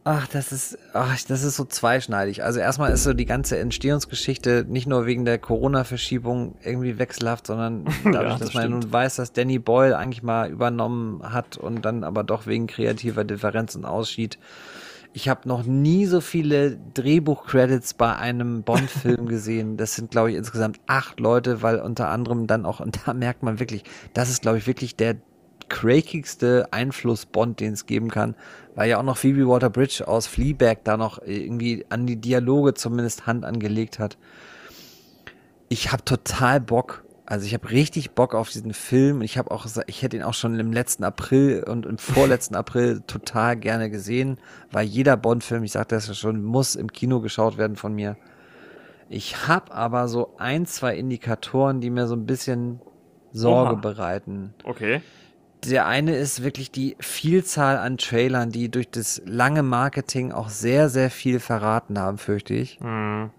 Ach, 0.02 0.26
das 0.28 0.50
ist, 0.50 0.78
ach, 0.94 1.14
das 1.28 1.42
ist 1.42 1.56
so 1.56 1.66
zweischneidig. 1.66 2.42
Also 2.42 2.58
erstmal 2.58 2.90
ist 2.90 3.02
so 3.04 3.12
die 3.12 3.26
ganze 3.26 3.58
Entstehungsgeschichte 3.58 4.64
nicht 4.66 4.86
nur 4.86 5.04
wegen 5.04 5.26
der 5.26 5.38
Corona-Verschiebung 5.38 6.56
irgendwie 6.64 6.98
wechselhaft, 6.98 7.46
sondern 7.46 7.84
dadurch, 8.04 8.14
Ja, 8.14 8.22
das 8.30 8.38
dass 8.38 8.54
man 8.54 8.62
stimmt. 8.64 8.82
nun 8.84 8.92
weiß, 8.92 9.16
dass 9.16 9.32
Danny 9.34 9.58
Boyle 9.58 9.96
eigentlich 9.98 10.22
mal 10.22 10.50
übernommen 10.50 11.22
hat 11.22 11.58
und 11.58 11.84
dann 11.84 12.02
aber 12.02 12.24
doch 12.24 12.46
wegen 12.46 12.66
kreativer 12.66 13.24
Differenzen 13.24 13.84
ausschied. 13.84 14.38
Ich 15.12 15.28
habe 15.28 15.46
noch 15.48 15.64
nie 15.64 16.06
so 16.06 16.20
viele 16.22 16.78
Drehbuch-Credits 16.94 17.94
bei 17.94 18.16
einem 18.16 18.62
Bond-Film 18.62 19.26
gesehen. 19.28 19.76
Das 19.76 19.96
sind, 19.96 20.10
glaube 20.12 20.30
ich, 20.30 20.36
insgesamt 20.36 20.78
acht 20.86 21.20
Leute, 21.20 21.60
weil 21.62 21.78
unter 21.78 22.08
anderem 22.08 22.46
dann 22.46 22.64
auch, 22.64 22.80
und 22.80 23.00
da 23.06 23.12
merkt 23.12 23.42
man 23.42 23.60
wirklich, 23.60 23.84
das 24.14 24.30
ist, 24.30 24.40
glaube 24.40 24.56
ich, 24.56 24.66
wirklich 24.66 24.96
der 24.96 25.16
crackigste 25.70 26.68
Einfluss 26.72 27.24
Bond, 27.24 27.60
den 27.60 27.72
es 27.72 27.86
geben 27.86 28.10
kann, 28.10 28.34
weil 28.74 28.90
ja 28.90 28.98
auch 28.98 29.02
noch 29.02 29.16
Phoebe 29.16 29.48
Water-Bridge 29.48 30.06
aus 30.06 30.26
Fleabag 30.26 30.80
da 30.84 30.98
noch 30.98 31.22
irgendwie 31.24 31.86
an 31.88 32.06
die 32.06 32.16
Dialoge 32.16 32.74
zumindest 32.74 33.26
Hand 33.26 33.46
angelegt 33.46 33.98
hat. 33.98 34.18
Ich 35.70 35.90
habe 35.92 36.04
total 36.04 36.60
Bock. 36.60 37.04
Also 37.24 37.46
ich 37.46 37.54
habe 37.54 37.70
richtig 37.70 38.10
Bock 38.10 38.34
auf 38.34 38.50
diesen 38.50 38.74
Film. 38.74 39.22
Ich 39.22 39.38
habe 39.38 39.52
auch, 39.52 39.66
ich 39.86 40.02
hätte 40.02 40.16
ihn 40.16 40.24
auch 40.24 40.34
schon 40.34 40.58
im 40.58 40.72
letzten 40.72 41.04
April 41.04 41.62
und 41.62 41.86
im 41.86 41.96
vorletzten 41.96 42.56
April 42.56 43.02
total 43.06 43.56
gerne 43.56 43.88
gesehen, 43.88 44.38
weil 44.72 44.84
jeder 44.84 45.16
Bond-Film, 45.16 45.62
ich 45.62 45.72
sagte 45.72 45.94
das 45.94 46.08
ja 46.08 46.14
schon, 46.14 46.42
muss 46.42 46.74
im 46.74 46.92
Kino 46.92 47.20
geschaut 47.20 47.56
werden 47.56 47.76
von 47.76 47.94
mir. 47.94 48.16
Ich 49.08 49.46
habe 49.46 49.72
aber 49.72 50.08
so 50.08 50.34
ein, 50.38 50.66
zwei 50.66 50.96
Indikatoren, 50.96 51.80
die 51.80 51.90
mir 51.90 52.08
so 52.08 52.16
ein 52.16 52.26
bisschen 52.26 52.80
Sorge 53.32 53.74
Oha. 53.74 53.80
bereiten. 53.80 54.54
Okay. 54.64 55.00
Der 55.64 55.86
eine 55.86 56.16
ist 56.16 56.42
wirklich 56.42 56.70
die 56.70 56.96
Vielzahl 57.00 57.76
an 57.76 57.98
Trailern, 57.98 58.50
die 58.50 58.70
durch 58.70 58.90
das 58.90 59.20
lange 59.26 59.62
Marketing 59.62 60.32
auch 60.32 60.48
sehr, 60.48 60.88
sehr 60.88 61.10
viel 61.10 61.38
verraten 61.38 61.98
haben, 61.98 62.18
fürchte 62.18 62.54
ich. 62.54 62.78
Hm. 62.80 63.30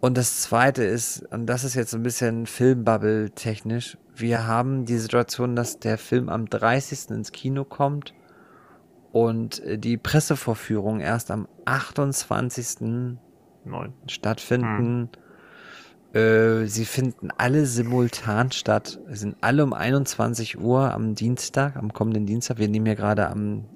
Und 0.00 0.16
das 0.16 0.42
zweite 0.42 0.82
ist, 0.82 1.22
und 1.30 1.46
das 1.46 1.62
ist 1.62 1.74
jetzt 1.74 1.90
so 1.92 1.96
ein 1.96 2.02
bisschen 2.02 2.46
Filmbubble 2.46 3.30
technisch, 3.30 3.96
wir 4.14 4.46
haben 4.46 4.84
die 4.84 4.98
Situation, 4.98 5.56
dass 5.56 5.78
der 5.78 5.96
Film 5.96 6.28
am 6.28 6.46
30. 6.48 7.10
ins 7.10 7.32
Kino 7.32 7.64
kommt 7.64 8.14
und 9.12 9.60
äh, 9.60 9.78
die 9.78 9.96
Pressevorführungen 9.96 11.00
erst 11.00 11.30
am 11.30 11.46
28. 11.66 13.18
Neun. 13.64 13.92
stattfinden. 14.08 15.10
Äh, 16.12 16.66
sie 16.66 16.84
finden 16.84 17.30
alle 17.38 17.66
simultan 17.66 18.50
statt. 18.52 19.00
Es 19.10 19.20
sind 19.20 19.36
alle 19.40 19.64
um 19.64 19.72
21 19.72 20.58
Uhr 20.58 20.92
am 20.92 21.14
Dienstag, 21.14 21.76
am 21.76 21.92
kommenden 21.92 22.26
Dienstag. 22.26 22.58
Wir 22.58 22.68
nehmen 22.68 22.86
hier 22.86 22.96
gerade 22.96 23.28
am 23.28 23.66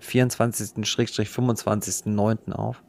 24.-25.9. 0.00 2.52
auf. 2.52 2.82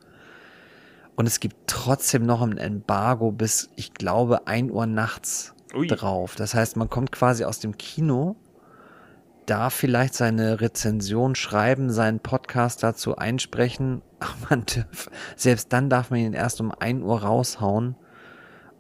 Und 1.15 1.27
es 1.27 1.39
gibt 1.39 1.55
trotzdem 1.67 2.25
noch 2.25 2.41
ein 2.41 2.57
Embargo 2.57 3.31
bis, 3.31 3.69
ich 3.75 3.93
glaube, 3.93 4.47
1 4.47 4.71
Uhr 4.71 4.85
nachts 4.85 5.53
Ui. 5.75 5.87
drauf. 5.87 6.35
Das 6.35 6.53
heißt, 6.53 6.77
man 6.77 6.89
kommt 6.89 7.11
quasi 7.11 7.43
aus 7.43 7.59
dem 7.59 7.77
Kino, 7.77 8.35
darf 9.45 9.73
vielleicht 9.73 10.13
seine 10.13 10.61
Rezension 10.61 11.35
schreiben, 11.35 11.89
seinen 11.89 12.19
Podcast 12.19 12.83
dazu 12.83 13.15
einsprechen, 13.15 14.01
aber 14.19 14.35
man 14.49 14.65
darf, 14.65 15.09
selbst 15.35 15.73
dann 15.73 15.89
darf 15.89 16.11
man 16.11 16.19
ihn 16.19 16.33
erst 16.33 16.61
um 16.61 16.71
1 16.71 17.03
Uhr 17.03 17.21
raushauen. 17.21 17.95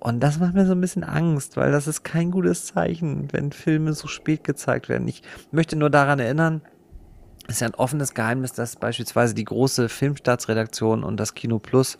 Und 0.07 0.21
das 0.21 0.39
macht 0.39 0.53
mir 0.53 0.65
so 0.65 0.71
ein 0.71 0.79
bisschen 0.79 1.03
Angst, 1.03 1.57
weil 1.57 1.69
das 1.69 1.85
ist 1.85 2.03
kein 2.03 2.31
gutes 2.31 2.67
Zeichen, 2.67 3.27
wenn 3.33 3.51
Filme 3.51 3.91
so 3.91 4.07
spät 4.07 4.45
gezeigt 4.45 4.87
werden. 4.87 5.05
Ich 5.05 5.21
möchte 5.51 5.75
nur 5.75 5.89
daran 5.89 6.19
erinnern, 6.19 6.61
es 7.45 7.55
ist 7.55 7.59
ja 7.59 7.67
ein 7.67 7.75
offenes 7.75 8.13
Geheimnis, 8.13 8.53
dass 8.53 8.77
beispielsweise 8.77 9.33
die 9.33 9.43
große 9.43 9.89
Filmstaatsredaktion 9.89 11.03
und 11.03 11.17
das 11.19 11.33
Kino 11.33 11.59
Plus 11.59 11.97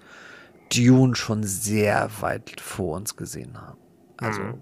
Dune 0.74 1.16
schon 1.18 1.44
sehr 1.44 2.10
weit 2.22 2.62
vor 2.62 2.96
uns 2.96 3.18
gesehen 3.18 3.60
haben. 3.60 3.78
Also 4.16 4.42
Mhm. 4.42 4.62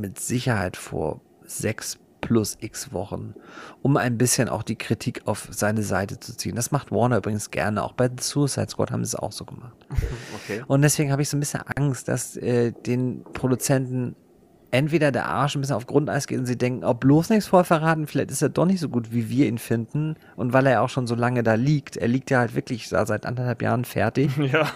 mit 0.00 0.20
Sicherheit 0.20 0.76
vor 0.76 1.22
sechs 1.44 1.98
plus 2.26 2.56
x 2.60 2.92
Wochen, 2.92 3.34
um 3.82 3.96
ein 3.96 4.18
bisschen 4.18 4.48
auch 4.48 4.64
die 4.64 4.74
Kritik 4.74 5.22
auf 5.26 5.46
seine 5.52 5.84
Seite 5.84 6.18
zu 6.18 6.36
ziehen. 6.36 6.56
Das 6.56 6.72
macht 6.72 6.90
Warner 6.90 7.18
übrigens 7.18 7.52
gerne. 7.52 7.84
Auch 7.84 7.92
bei 7.92 8.08
The 8.08 8.20
Suicide 8.20 8.68
Squad 8.68 8.90
haben 8.90 9.04
sie 9.04 9.10
es 9.10 9.14
auch 9.14 9.30
so 9.30 9.44
gemacht. 9.44 9.76
Okay. 10.44 10.62
Und 10.66 10.82
deswegen 10.82 11.10
habe 11.10 11.22
ich 11.22 11.28
so 11.28 11.36
ein 11.36 11.40
bisschen 11.40 11.62
Angst, 11.76 12.08
dass 12.08 12.36
äh, 12.36 12.72
den 12.72 13.24
Produzenten 13.32 14.14
entweder 14.70 15.10
der 15.10 15.26
Arsch 15.26 15.56
ein 15.56 15.60
bisschen 15.60 15.76
auf 15.76 15.86
Grundeis 15.86 16.26
geht 16.26 16.38
und 16.38 16.46
sie 16.46 16.58
denken, 16.58 16.84
oh, 16.84 16.94
bloß 16.94 17.30
nichts 17.30 17.46
vorher 17.46 17.64
verraten, 17.64 18.06
vielleicht 18.06 18.30
ist 18.30 18.42
er 18.42 18.48
doch 18.48 18.66
nicht 18.66 18.80
so 18.80 18.88
gut, 18.88 19.12
wie 19.12 19.28
wir 19.28 19.46
ihn 19.46 19.58
finden. 19.58 20.16
Und 20.36 20.52
weil 20.52 20.66
er 20.66 20.72
ja 20.72 20.80
auch 20.82 20.88
schon 20.88 21.06
so 21.06 21.14
lange 21.14 21.42
da 21.42 21.54
liegt, 21.54 21.96
er 21.96 22.08
liegt 22.08 22.30
ja 22.30 22.40
halt 22.40 22.54
wirklich 22.54 22.88
da 22.88 23.06
seit 23.06 23.26
anderthalb 23.26 23.62
Jahren 23.62 23.84
fertig. 23.84 24.30
Ja. 24.46 24.70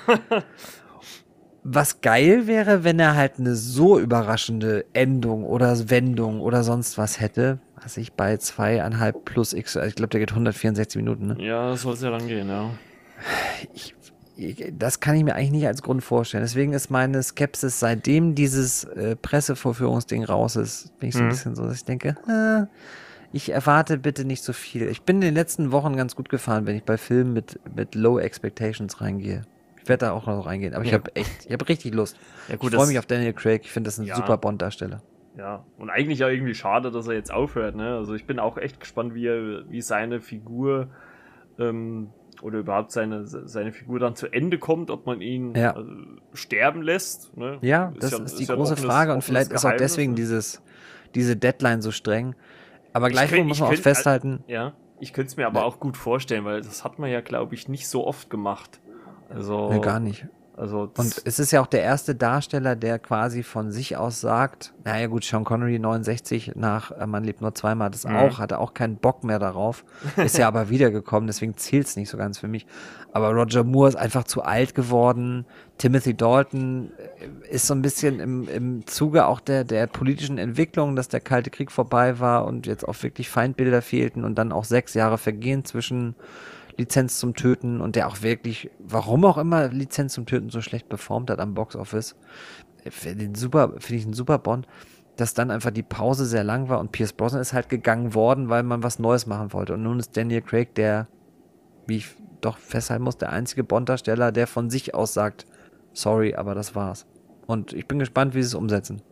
Was 1.62 2.01
geil 2.01 2.47
wäre, 2.47 2.85
wenn 2.85 2.99
er 2.99 3.15
halt 3.16 3.39
eine 3.39 3.55
so 3.55 3.99
überraschende 3.99 4.87
Endung 4.95 5.45
oder 5.45 5.91
Wendung 5.91 6.41
oder 6.41 6.62
sonst 6.65 6.97
was 6.97 7.20
hätte, 7.20 7.59
was 7.82 7.97
ich 7.99 8.15
bei 8.15 8.37
zweieinhalb 8.39 9.24
plus 9.27 9.53
X, 9.53 9.77
also 9.77 9.89
ich 9.89 9.95
glaube, 9.95 10.09
der 10.11 10.20
geht 10.20 10.31
164 10.31 10.97
Minuten, 10.97 11.27
ne? 11.27 11.37
ja, 11.39 11.77
soll 11.77 11.95
es 11.95 12.03
ja 12.03 12.11
dann 12.11 12.27
gehen, 12.27 12.49
ja. 12.49 12.70
ich, 13.74 13.95
ich, 14.37 14.73
das 14.78 15.01
kann 15.01 15.16
ich 15.16 15.24
mir 15.24 15.35
eigentlich 15.35 15.51
nicht 15.51 15.66
als 15.66 15.82
Grund 15.82 16.03
vorstellen. 16.03 16.43
Deswegen 16.43 16.73
ist 16.73 16.91
meine 16.91 17.23
Skepsis, 17.23 17.78
seitdem 17.78 18.35
dieses 18.35 18.85
äh, 18.85 19.15
Pressevorführungsding 19.16 20.24
raus 20.24 20.57
ist, 20.57 20.99
bin 20.99 21.11
ich 21.11 21.15
so 21.15 21.20
ein 21.20 21.27
Mhm. 21.27 21.31
bisschen 21.31 21.55
so, 21.57 21.66
dass 21.66 21.77
ich 21.77 21.85
denke, 21.85 22.16
äh, 22.27 22.66
ich 23.32 23.53
erwarte 23.53 23.99
bitte 23.99 24.24
nicht 24.24 24.43
so 24.43 24.53
viel. 24.55 24.89
Ich 24.89 25.03
bin 25.03 25.16
in 25.16 25.20
den 25.20 25.35
letzten 25.35 25.73
Wochen 25.73 25.95
ganz 25.95 26.16
gut 26.16 26.31
gefahren, 26.31 26.66
wenn 26.66 26.77
ich 26.77 26.85
bei 26.85 26.97
Filmen 26.97 27.35
mit, 27.35 27.61
mit 27.77 27.95
Low 27.95 28.19
Expectations 28.19 29.01
reingehe. 29.03 29.43
Ich 29.90 29.92
werde 29.92 30.06
da 30.06 30.12
auch 30.12 30.24
noch 30.26 30.46
reingehen, 30.46 30.72
aber 30.74 30.84
ich 30.84 30.92
Ja. 30.92 30.98
habe 30.98 31.16
echt, 31.16 31.46
ich 31.46 31.52
habe 31.52 31.68
richtig 31.68 31.92
Lust. 31.94 32.16
Ja, 32.48 32.54
ich 32.54 32.60
gut, 32.60 32.70
freue 32.70 32.78
das- 32.82 32.88
mich 32.90 32.98
auf 33.00 33.06
Daniel 33.06 33.32
Craig. 33.32 33.62
Ich 33.64 33.72
finde 33.72 33.88
das 33.88 33.98
ein 33.98 34.04
Ja. 34.06 34.14
super 34.14 34.36
Bond-Darsteller. 34.38 35.02
Ja, 35.36 35.64
und 35.78 35.90
eigentlich 35.90 36.20
ja 36.20 36.28
irgendwie 36.28 36.54
schade, 36.54 36.92
dass 36.92 37.08
er 37.08 37.14
jetzt 37.14 37.32
aufhört, 37.32 37.74
ne? 37.74 37.96
Also 37.96 38.14
ich 38.14 38.24
bin 38.24 38.38
auch 38.38 38.56
echt 38.56 38.78
gespannt, 38.78 39.14
wie 39.14 39.26
er, 39.26 39.68
wie 39.68 39.80
seine 39.80 40.20
Figur 40.20 40.90
ähm, 41.58 42.10
oder 42.40 42.60
überhaupt 42.60 42.92
seine, 42.92 43.26
seine 43.26 43.72
Figur 43.72 43.98
dann 43.98 44.14
zu 44.14 44.28
Ende 44.32 44.58
kommt, 44.58 44.90
ob 44.92 45.06
man 45.06 45.20
ihn 45.20 45.54
Ja. 45.56 45.72
äh, 45.76 45.84
sterben 46.34 46.82
lässt. 46.82 47.36
Ne? 47.36 47.58
Ja, 47.62 47.92
das 47.98 48.12
ist, 48.12 48.38
die 48.38 48.44
ja 48.44 48.54
ein 48.54 48.58
große 48.58 48.74
offenes- 48.74 48.86
Frage 48.86 49.12
und 49.12 49.24
vielleicht 49.24 49.50
ist 49.52 49.64
auch 49.64 49.76
deswegen 49.76 50.12
ne? 50.12 50.16
dieses, 50.16 50.62
diese 51.16 51.36
Deadline 51.36 51.82
so 51.82 51.90
streng. 51.90 52.36
Aber 52.92 53.08
Ich 53.08 53.12
gleichwohl 53.14 53.42
muss 53.44 53.56
ich 53.56 53.60
man 53.60 53.66
auch 53.68 53.72
könnt- 53.72 53.82
festhalten, 53.82 54.44
Ja, 54.46 54.72
ich 55.00 55.12
könnte 55.12 55.30
es 55.30 55.36
mir 55.36 55.46
aber 55.48 55.60
Ne. 55.60 55.66
auch 55.66 55.80
gut 55.80 55.96
vorstellen, 55.96 56.44
weil 56.44 56.60
das 56.60 56.84
hat 56.84 56.98
man 57.00 57.10
ja, 57.10 57.20
glaube 57.22 57.54
ich, 57.56 57.68
nicht 57.68 57.88
so 57.88 58.06
oft 58.06 58.30
gemacht. 58.30 58.80
Also, 59.35 59.70
ne, 59.70 59.81
gar 59.81 60.01
nicht. 60.01 60.27
Also 60.57 60.85
das, 60.85 61.07
Und 61.07 61.23
es 61.27 61.39
ist 61.39 61.52
ja 61.52 61.62
auch 61.62 61.66
der 61.66 61.82
erste 61.82 62.15
Darsteller, 62.15 62.77
der 62.77 62.98
quasi 62.98 63.43
von 63.43 63.70
sich 63.73 63.97
aus 63.97 64.20
sagt, 64.20 64.74
naja 64.85 65.07
gut, 65.07 65.24
Sean 65.24 65.44
Connery 65.44 65.78
69 65.78 66.52
nach 66.55 66.90
äh, 66.90 67.07
Man 67.07 67.24
lebt 67.24 67.40
nur 67.40 67.55
zweimal 67.55 67.90
es 67.94 68.05
Mhm. 68.05 68.16
auch, 68.16 68.39
hatte 68.39 68.59
auch 68.59 68.74
keinen 68.74 68.97
Bock 68.97 69.24
mehr 69.24 69.39
darauf, 69.39 69.86
ist 70.19 70.36
ja 70.36 70.47
aber 70.47 70.69
wiedergekommen, 70.69 71.28
deswegen 71.28 71.57
zählt 71.57 71.86
es 71.86 71.97
nicht 71.97 72.11
so 72.11 72.19
ganz 72.19 72.39
für 72.39 72.48
mich. 72.48 72.66
Aber 73.12 73.31
Roger 73.31 73.65
Moore 73.65 73.89
ist 73.89 73.97
einfach 73.97 74.24
zu 74.24 74.43
alt 74.43 74.74
geworden. 74.74 75.47
Timothy 75.78 76.15
Dalton 76.15 76.93
äh, 77.48 77.55
ist 77.55 77.66
so 77.66 77.73
ein 77.73 77.81
bisschen 77.81 78.20
im, 78.20 78.47
im 78.47 78.86
Zuge 78.86 79.24
auch 79.27 79.40
der, 79.40 79.65
der 79.65 79.86
politischen 79.86 80.36
Entwicklung, 80.36 80.94
dass 80.94 81.09
der 81.09 81.20
Kalte 81.20 81.48
Krieg 81.48 81.73
vorbei 81.73 82.20
war 82.20 82.44
und 82.44 82.66
jetzt 82.66 82.86
auch 82.86 83.02
wirklich 83.02 83.31
Feindbilder 83.31 83.81
fehlten 83.81 84.24
und 84.24 84.35
dann 84.35 84.52
auch 84.52 84.65
sechs 84.65 84.93
Jahre 84.93 85.16
vergehen 85.16 85.65
zwischen 85.65 86.16
Lizenz 86.81 87.19
zum 87.19 87.35
Töten 87.35 87.81
und 87.82 87.94
der 87.94 88.09
auch 88.09 88.23
wirklich, 88.23 88.70
warum 88.78 89.24
auch 89.27 89.36
immer 89.36 89.69
Lizenz 89.69 90.15
zum 90.15 90.24
Töten 90.24 90.48
so 90.48 90.62
schlecht 90.62 90.89
performt 90.89 91.31
hat 91.31 91.39
am 91.39 91.52
Boxoffice. 91.52 92.16
Finde 92.89 93.24
den 93.27 93.35
super, 93.35 93.74
finde 93.78 93.97
ich 93.97 94.05
einen 94.05 94.15
super 94.15 94.39
Bond, 94.39 94.66
dass 95.16 95.35
dann 95.35 95.51
einfach 95.51 95.70
die 95.70 95.82
Pause 95.82 96.24
sehr 96.24 96.43
lang 96.43 96.70
war 96.70 96.81
und 96.81 96.93
Pierce 96.93 97.12
Brosnan 97.12 97.43
ist 97.43 97.52
halt 97.52 97.69
gegangen 97.69 98.15
worden, 98.15 98.48
weil 98.48 98.62
man 98.62 98.82
was 98.82 98.98
Neues 98.98 99.27
machen 99.27 99.52
wollte. 99.52 99.74
Und 99.74 99.82
nun 99.82 99.98
ist 99.98 100.16
Daniel 100.16 100.40
Craig 100.40 100.74
der, 100.74 101.07
wie 101.86 101.98
ich 101.98 102.09
doch 102.40 102.57
festhalten 102.57 103.05
muss, 103.05 103.19
der 103.19 103.31
einzige 103.31 103.62
Bond-Darsteller, 103.62 104.32
der 104.32 104.47
von 104.47 104.70
sich 104.70 104.94
aus 104.94 105.12
sagt, 105.12 105.44
sorry, 105.93 106.35
aber 106.35 106.55
das 106.55 106.74
war's. 106.74 107.07
Und 107.47 107.74
ich 107.74 107.86
bin 107.86 107.98
gespannt, 107.98 108.35
wie 108.35 108.43
sie 108.43 108.47
es 108.47 108.55
umsetzen. 108.55 109.02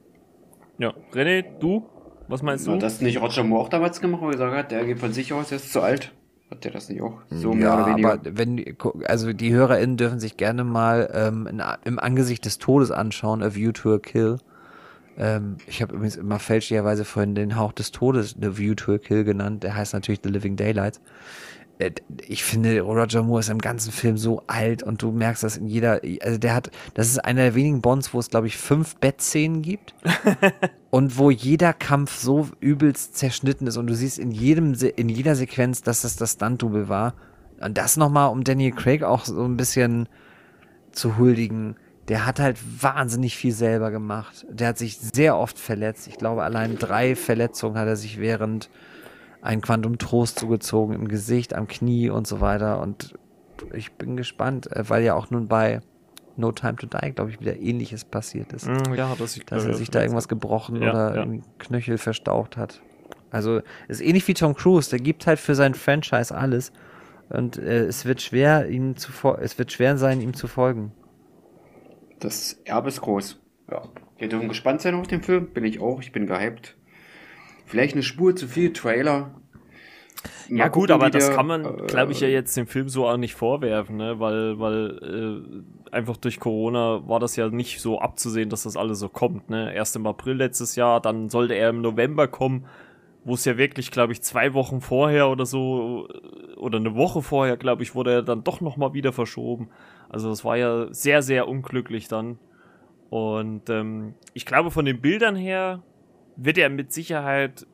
ja. 0.78 0.94
René, 1.12 1.44
du? 1.60 1.86
Was 2.28 2.42
meinst 2.42 2.66
du? 2.66 2.72
Hat 2.72 2.82
das 2.82 3.02
nicht 3.02 3.20
Roger 3.20 3.44
Moore 3.44 3.64
auch 3.64 3.68
damals 3.68 4.00
gemacht, 4.00 4.22
wo 4.22 4.26
er 4.26 4.32
gesagt 4.32 4.56
hat, 4.56 4.70
der 4.70 4.86
geht 4.86 4.98
von 4.98 5.12
sich 5.12 5.34
aus, 5.34 5.50
er 5.50 5.56
ist 5.56 5.72
zu 5.72 5.82
alt? 5.82 6.12
Hat 6.50 6.64
der 6.64 6.72
das 6.72 6.88
nicht 6.88 7.02
auch? 7.02 7.20
So 7.30 7.52
ja, 7.54 7.74
aber 7.74 8.20
wenn, 8.24 8.76
also 9.04 9.32
die 9.32 9.52
HörerInnen 9.52 9.96
dürfen 9.98 10.18
sich 10.18 10.36
gerne 10.36 10.64
mal 10.64 11.10
ähm, 11.12 11.46
in, 11.46 11.62
im 11.84 11.98
Angesicht 11.98 12.44
des 12.44 12.58
Todes 12.58 12.90
anschauen, 12.90 13.42
A 13.42 13.54
View 13.54 13.72
to 13.72 13.94
a 13.94 13.98
Kill. 13.98 14.38
Ähm, 15.18 15.56
ich 15.66 15.82
habe 15.82 15.94
übrigens 15.94 16.16
immer 16.16 16.38
fälschlicherweise 16.38 17.04
vorhin 17.04 17.34
den 17.34 17.56
Hauch 17.56 17.72
des 17.72 17.90
Todes 17.90 18.36
The 18.40 18.56
View 18.56 18.74
to 18.74 18.94
a 18.94 18.98
Kill 18.98 19.24
genannt. 19.24 19.62
Der 19.62 19.74
heißt 19.74 19.92
natürlich 19.92 20.20
The 20.22 20.30
Living 20.30 20.56
Daylights. 20.56 21.00
Äh, 21.78 21.92
ich 22.26 22.44
finde, 22.44 22.80
Roger 22.80 23.22
Moore 23.22 23.40
ist 23.40 23.48
im 23.48 23.58
ganzen 23.58 23.92
Film 23.92 24.18
so 24.18 24.42
alt 24.46 24.82
und 24.82 25.02
du 25.02 25.12
merkst 25.12 25.42
das 25.42 25.56
in 25.56 25.66
jeder, 25.66 26.00
also 26.22 26.38
der 26.38 26.54
hat, 26.54 26.70
das 26.94 27.08
ist 27.08 27.18
einer 27.18 27.42
der 27.42 27.54
wenigen 27.54 27.80
Bonds, 27.80 28.12
wo 28.12 28.18
es, 28.18 28.30
glaube 28.30 28.46
ich, 28.46 28.56
fünf 28.56 28.96
Bettszenen 28.96 29.62
gibt 29.62 29.94
und 30.90 31.18
wo 31.18 31.30
jeder 31.30 31.72
Kampf 31.72 32.16
so 32.16 32.48
übelst 32.60 33.16
zerschnitten 33.16 33.66
ist 33.66 33.76
und 33.76 33.86
du 33.86 33.94
siehst 33.94 34.18
in 34.18 34.30
jedem, 34.30 34.74
in 34.96 35.08
jeder 35.08 35.34
Sequenz, 35.34 35.82
dass 35.82 36.02
das 36.02 36.16
das 36.16 36.32
Stunt-Double 36.32 36.88
war. 36.88 37.14
Und 37.60 37.76
das 37.76 37.96
nochmal, 37.96 38.30
um 38.30 38.44
Daniel 38.44 38.72
Craig 38.72 39.02
auch 39.02 39.24
so 39.24 39.44
ein 39.44 39.56
bisschen 39.56 40.08
zu 40.92 41.18
huldigen 41.18 41.76
der 42.08 42.24
hat 42.24 42.40
halt 42.40 42.58
wahnsinnig 42.82 43.36
viel 43.36 43.52
selber 43.52 43.90
gemacht. 43.90 44.46
Der 44.48 44.68
hat 44.68 44.78
sich 44.78 44.98
sehr 44.98 45.36
oft 45.36 45.58
verletzt. 45.58 46.08
Ich 46.08 46.16
glaube, 46.16 46.42
allein 46.42 46.78
drei 46.78 47.14
Verletzungen 47.14 47.76
hat 47.76 47.86
er 47.86 47.96
sich 47.96 48.18
während 48.18 48.70
ein 49.42 49.60
Quantum 49.60 49.98
Trost 49.98 50.38
zugezogen 50.38 50.94
im 50.94 51.08
Gesicht, 51.08 51.54
am 51.54 51.68
Knie 51.68 52.10
und 52.10 52.26
so 52.26 52.40
weiter. 52.40 52.80
Und 52.80 53.14
ich 53.72 53.92
bin 53.92 54.16
gespannt, 54.16 54.70
äh, 54.72 54.88
weil 54.88 55.04
ja 55.04 55.14
auch 55.14 55.30
nun 55.30 55.48
bei 55.48 55.80
No 56.36 56.52
Time 56.52 56.76
to 56.76 56.86
Die, 56.86 57.12
glaube 57.12 57.30
ich, 57.30 57.40
wieder 57.40 57.56
ähnliches 57.56 58.04
passiert 58.04 58.52
ist. 58.52 58.68
Mm, 58.68 58.94
ja, 58.94 59.14
das 59.18 59.36
ich, 59.36 59.44
dass 59.44 59.64
er 59.64 59.74
sich 59.74 59.90
da 59.90 60.00
irgendwas 60.00 60.28
gebrochen 60.28 60.80
ja, 60.82 60.90
oder 60.90 61.16
ja. 61.16 61.40
Knöchel 61.58 61.98
verstaucht 61.98 62.56
hat. 62.56 62.80
Also 63.30 63.60
ist 63.88 64.00
ähnlich 64.00 64.26
wie 64.28 64.34
Tom 64.34 64.54
Cruise, 64.54 64.88
der 64.88 65.00
gibt 65.00 65.26
halt 65.26 65.38
für 65.38 65.54
sein 65.54 65.74
Franchise 65.74 66.34
alles. 66.34 66.72
Und 67.28 67.58
äh, 67.58 67.84
es 67.84 68.06
wird 68.06 68.22
schwer, 68.22 68.68
ihm 68.68 68.96
zu 68.96 69.12
es 69.40 69.58
wird 69.58 69.72
schwer 69.72 69.98
sein, 69.98 70.20
ihm 70.20 70.32
zu 70.32 70.46
folgen. 70.46 70.92
Das 72.20 72.54
Erbe 72.64 72.88
ist 72.88 73.00
groß. 73.00 73.38
Ja. 73.70 73.82
Wir 74.16 74.28
dürfen 74.28 74.48
gespannt 74.48 74.80
sein 74.80 74.94
auf 74.94 75.06
den 75.06 75.22
Film. 75.22 75.52
Bin 75.52 75.64
ich 75.64 75.80
auch. 75.80 76.00
Ich 76.00 76.10
bin 76.10 76.26
gehypt. 76.26 76.77
Vielleicht 77.68 77.94
eine 77.94 78.02
Spur 78.02 78.34
zu 78.34 78.48
viel 78.48 78.72
Trailer. 78.72 79.34
Mal 80.48 80.58
ja 80.58 80.68
gut, 80.68 80.90
aber 80.90 81.10
das 81.10 81.30
kann 81.30 81.46
man, 81.46 81.64
äh, 81.64 81.86
glaube 81.86 82.12
ich, 82.12 82.20
ja 82.20 82.28
jetzt 82.28 82.56
dem 82.56 82.66
Film 82.66 82.88
so 82.88 83.06
auch 83.06 83.18
nicht 83.18 83.34
vorwerfen, 83.34 83.98
ne? 83.98 84.18
weil, 84.18 84.58
weil 84.58 85.44
äh, 85.92 85.94
einfach 85.94 86.16
durch 86.16 86.40
Corona 86.40 87.06
war 87.06 87.20
das 87.20 87.36
ja 87.36 87.48
nicht 87.50 87.80
so 87.80 88.00
abzusehen, 88.00 88.48
dass 88.48 88.62
das 88.62 88.76
alles 88.76 88.98
so 88.98 89.10
kommt. 89.10 89.50
Ne? 89.50 89.74
Erst 89.74 89.94
im 89.96 90.06
April 90.06 90.36
letztes 90.36 90.76
Jahr, 90.76 91.00
dann 91.00 91.28
sollte 91.28 91.54
er 91.54 91.68
im 91.68 91.82
November 91.82 92.26
kommen, 92.26 92.64
wo 93.24 93.34
es 93.34 93.44
ja 93.44 93.58
wirklich, 93.58 93.90
glaube 93.90 94.14
ich, 94.14 94.22
zwei 94.22 94.54
Wochen 94.54 94.80
vorher 94.80 95.28
oder 95.28 95.44
so 95.44 96.08
äh, 96.10 96.54
oder 96.54 96.78
eine 96.78 96.94
Woche 96.94 97.20
vorher, 97.20 97.58
glaube 97.58 97.82
ich, 97.82 97.94
wurde 97.94 98.12
er 98.14 98.22
dann 98.22 98.42
doch 98.42 98.62
nochmal 98.62 98.94
wieder 98.94 99.12
verschoben. 99.12 99.68
Also 100.08 100.30
das 100.30 100.44
war 100.44 100.56
ja 100.56 100.86
sehr, 100.90 101.20
sehr 101.20 101.46
unglücklich 101.46 102.08
dann. 102.08 102.38
Und 103.10 103.68
ähm, 103.68 104.14
ich 104.32 104.46
glaube, 104.46 104.70
von 104.70 104.86
den 104.86 105.00
Bildern 105.02 105.36
her 105.36 105.82
wird 106.38 106.56
er 106.56 106.70
mit 106.70 106.92
Sicherheit 106.92 107.66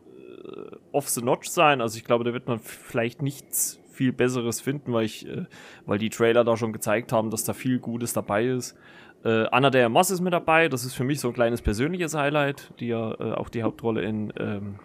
äh, 0.44 0.76
off 0.90 1.08
the 1.08 1.22
notch 1.22 1.48
sein. 1.48 1.80
Also 1.80 1.96
ich 1.98 2.04
glaube, 2.04 2.24
da 2.24 2.32
wird 2.32 2.48
man 2.48 2.58
vielleicht 2.58 3.22
nichts 3.22 3.78
viel 3.92 4.12
Besseres 4.12 4.60
finden, 4.60 4.92
weil 4.92 5.04
ich, 5.04 5.28
äh, 5.28 5.44
weil 5.86 5.98
die 5.98 6.10
Trailer 6.10 6.42
da 6.42 6.56
schon 6.56 6.72
gezeigt 6.72 7.12
haben, 7.12 7.30
dass 7.30 7.44
da 7.44 7.52
viel 7.52 7.78
Gutes 7.78 8.12
dabei 8.12 8.46
ist. 8.46 8.76
Äh, 9.24 9.46
Anna 9.52 9.70
der 9.70 9.88
Moss 9.88 10.10
ist 10.10 10.20
mit 10.20 10.32
dabei. 10.32 10.68
Das 10.68 10.84
ist 10.84 10.94
für 10.94 11.04
mich 11.04 11.20
so 11.20 11.28
ein 11.28 11.34
kleines 11.34 11.62
persönliches 11.62 12.14
Highlight, 12.14 12.72
die 12.80 12.88
ja 12.88 13.12
äh, 13.12 13.32
auch 13.32 13.48
die 13.48 13.62
Hauptrolle 13.62 14.02
in 14.02 14.32
ähm, 14.38 14.80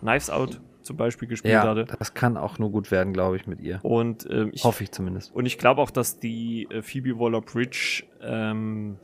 Knives 0.00 0.30
Out 0.30 0.60
zum 0.82 0.96
Beispiel 0.96 1.28
gespielt 1.28 1.54
ja, 1.54 1.62
hatte. 1.62 1.86
Das 1.98 2.14
kann 2.14 2.36
auch 2.36 2.58
nur 2.58 2.70
gut 2.70 2.90
werden, 2.90 3.12
glaube 3.12 3.36
ich, 3.36 3.46
mit 3.46 3.60
ihr. 3.60 3.80
Und 3.82 4.28
ähm, 4.30 4.50
ich, 4.52 4.64
hoffe 4.64 4.84
ich 4.84 4.92
zumindest. 4.92 5.34
Und 5.34 5.46
ich 5.46 5.58
glaube 5.58 5.80
auch, 5.80 5.90
dass 5.90 6.20
die 6.20 6.68
äh, 6.70 6.82
Phoebe 6.82 7.18
Waller-Bridge 7.18 8.04
ähm, 8.20 8.98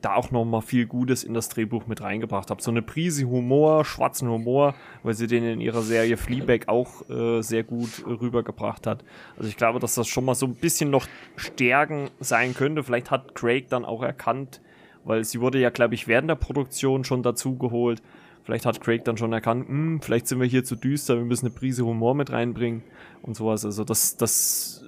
da 0.00 0.14
auch 0.14 0.30
noch 0.30 0.44
mal 0.44 0.60
viel 0.60 0.86
Gutes 0.86 1.24
in 1.24 1.34
das 1.34 1.48
Drehbuch 1.48 1.86
mit 1.86 2.00
reingebracht 2.00 2.50
hat. 2.50 2.62
So 2.62 2.70
eine 2.70 2.82
Prise 2.82 3.24
Humor, 3.24 3.84
schwarzen 3.84 4.28
Humor, 4.28 4.74
weil 5.02 5.14
sie 5.14 5.26
den 5.26 5.44
in 5.44 5.60
ihrer 5.60 5.82
Serie 5.82 6.16
Fleabag 6.16 6.68
auch 6.68 7.08
äh, 7.10 7.42
sehr 7.42 7.64
gut 7.64 8.04
rübergebracht 8.06 8.86
hat. 8.86 9.04
Also 9.36 9.48
ich 9.48 9.56
glaube, 9.56 9.78
dass 9.78 9.94
das 9.94 10.08
schon 10.08 10.24
mal 10.24 10.34
so 10.34 10.46
ein 10.46 10.54
bisschen 10.54 10.90
noch 10.90 11.06
Stärken 11.36 12.10
sein 12.20 12.54
könnte. 12.54 12.82
Vielleicht 12.82 13.10
hat 13.10 13.34
Craig 13.34 13.68
dann 13.68 13.84
auch 13.84 14.02
erkannt, 14.02 14.60
weil 15.04 15.24
sie 15.24 15.40
wurde 15.40 15.58
ja, 15.58 15.70
glaube 15.70 15.94
ich, 15.94 16.08
während 16.08 16.30
der 16.30 16.36
Produktion 16.36 17.04
schon 17.04 17.22
dazu 17.22 17.56
geholt, 17.56 18.02
Vielleicht 18.42 18.66
hat 18.66 18.80
Craig 18.80 19.04
dann 19.04 19.16
schon 19.16 19.32
erkannt, 19.32 19.68
hm, 19.68 20.00
vielleicht 20.00 20.26
sind 20.26 20.40
wir 20.40 20.46
hier 20.46 20.64
zu 20.64 20.74
düster, 20.74 21.16
wir 21.16 21.24
müssen 21.24 21.46
eine 21.46 21.54
Prise 21.54 21.84
Humor 21.84 22.14
mit 22.14 22.32
reinbringen 22.32 22.82
und 23.22 23.36
sowas. 23.36 23.64
Also 23.64 23.84
das, 23.84 24.16
das 24.16 24.84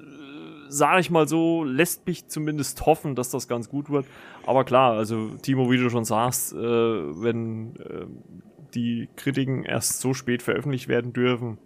sage 0.72 1.00
ich 1.00 1.10
mal 1.10 1.28
so, 1.28 1.64
lässt 1.64 2.06
mich 2.06 2.28
zumindest 2.28 2.86
hoffen, 2.86 3.14
dass 3.14 3.30
das 3.30 3.46
ganz 3.46 3.68
gut 3.68 3.90
wird. 3.90 4.06
Aber 4.46 4.64
klar, 4.64 4.94
also 4.94 5.28
Timo, 5.42 5.70
wie 5.70 5.76
du 5.76 5.90
schon 5.90 6.04
sagst, 6.04 6.52
äh, 6.52 6.56
wenn 6.56 7.76
äh, 7.76 8.06
die 8.74 9.08
Kritiken 9.16 9.64
erst 9.64 10.00
so 10.00 10.14
spät 10.14 10.42
veröffentlicht 10.42 10.88
werden 10.88 11.12
dürfen, 11.12 11.58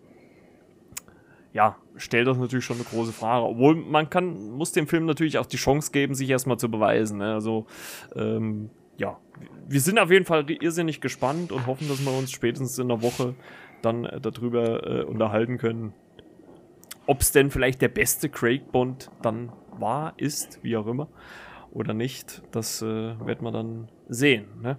ja, 1.52 1.76
stellt 1.96 2.26
das 2.26 2.36
natürlich 2.36 2.64
schon 2.64 2.76
eine 2.76 2.84
große 2.84 3.12
Frage. 3.12 3.46
Obwohl 3.46 3.76
man 3.76 4.10
kann, 4.10 4.50
muss 4.50 4.72
dem 4.72 4.86
Film 4.86 5.06
natürlich 5.06 5.38
auch 5.38 5.46
die 5.46 5.56
Chance 5.56 5.90
geben, 5.92 6.14
sich 6.14 6.28
erstmal 6.28 6.58
zu 6.58 6.70
beweisen. 6.70 7.18
Ne? 7.18 7.32
Also 7.32 7.66
ähm, 8.14 8.70
ja, 8.98 9.18
wir 9.66 9.80
sind 9.80 9.98
auf 9.98 10.10
jeden 10.10 10.24
Fall 10.24 10.44
irrsinnig 10.50 11.00
gespannt 11.00 11.52
und 11.52 11.66
hoffen, 11.66 11.88
dass 11.88 12.04
wir 12.04 12.12
uns 12.12 12.30
spätestens 12.30 12.78
in 12.78 12.88
der 12.88 13.02
Woche 13.02 13.34
dann 13.82 14.04
äh, 14.04 14.20
darüber 14.20 14.86
äh, 14.86 15.04
unterhalten 15.04 15.58
können, 15.58 15.94
ob 17.06 17.20
es 17.20 17.32
denn 17.32 17.50
vielleicht 17.50 17.82
der 17.82 17.88
beste 17.88 18.28
Craig 18.28 18.70
Bond 18.72 19.10
dann 19.22 19.52
war, 19.78 20.14
ist, 20.16 20.62
wie 20.62 20.76
auch 20.76 20.86
immer, 20.86 21.08
oder 21.70 21.94
nicht. 21.94 22.42
Das 22.50 22.82
äh, 22.82 22.86
wird 23.20 23.42
man 23.42 23.52
dann 23.52 23.88
sehen. 24.08 24.46
Ne? 24.62 24.78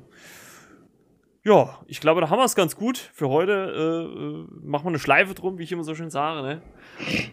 Ja, 1.43 1.79
ich 1.87 2.01
glaube, 2.01 2.19
da 2.21 2.29
haben 2.29 2.39
wir 2.39 2.45
es 2.45 2.55
ganz 2.55 2.75
gut 2.75 2.97
für 2.97 3.29
heute. 3.29 3.51
Äh, 3.53 4.19
äh, 4.19 4.67
machen 4.67 4.85
wir 4.85 4.89
eine 4.89 4.99
Schleife 4.99 5.33
drum, 5.33 5.57
wie 5.57 5.63
ich 5.63 5.71
immer 5.71 5.83
so 5.83 5.95
schön 5.95 6.09
sage. 6.09 6.41
Ne? 6.41 6.61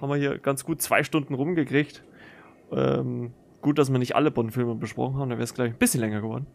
Haben 0.00 0.08
wir 0.08 0.16
hier 0.16 0.38
ganz 0.38 0.64
gut 0.64 0.80
zwei 0.82 1.02
Stunden 1.02 1.34
rumgekriegt. 1.34 2.04
Ähm, 2.70 3.32
gut, 3.60 3.78
dass 3.78 3.90
wir 3.90 3.98
nicht 3.98 4.14
alle 4.14 4.30
Bond-Filme 4.30 4.74
besprochen 4.76 5.16
haben, 5.16 5.30
dann 5.30 5.38
wäre 5.38 5.44
es 5.44 5.54
gleich 5.54 5.72
ein 5.72 5.78
bisschen 5.78 6.00
länger 6.00 6.20
geworden. 6.20 6.46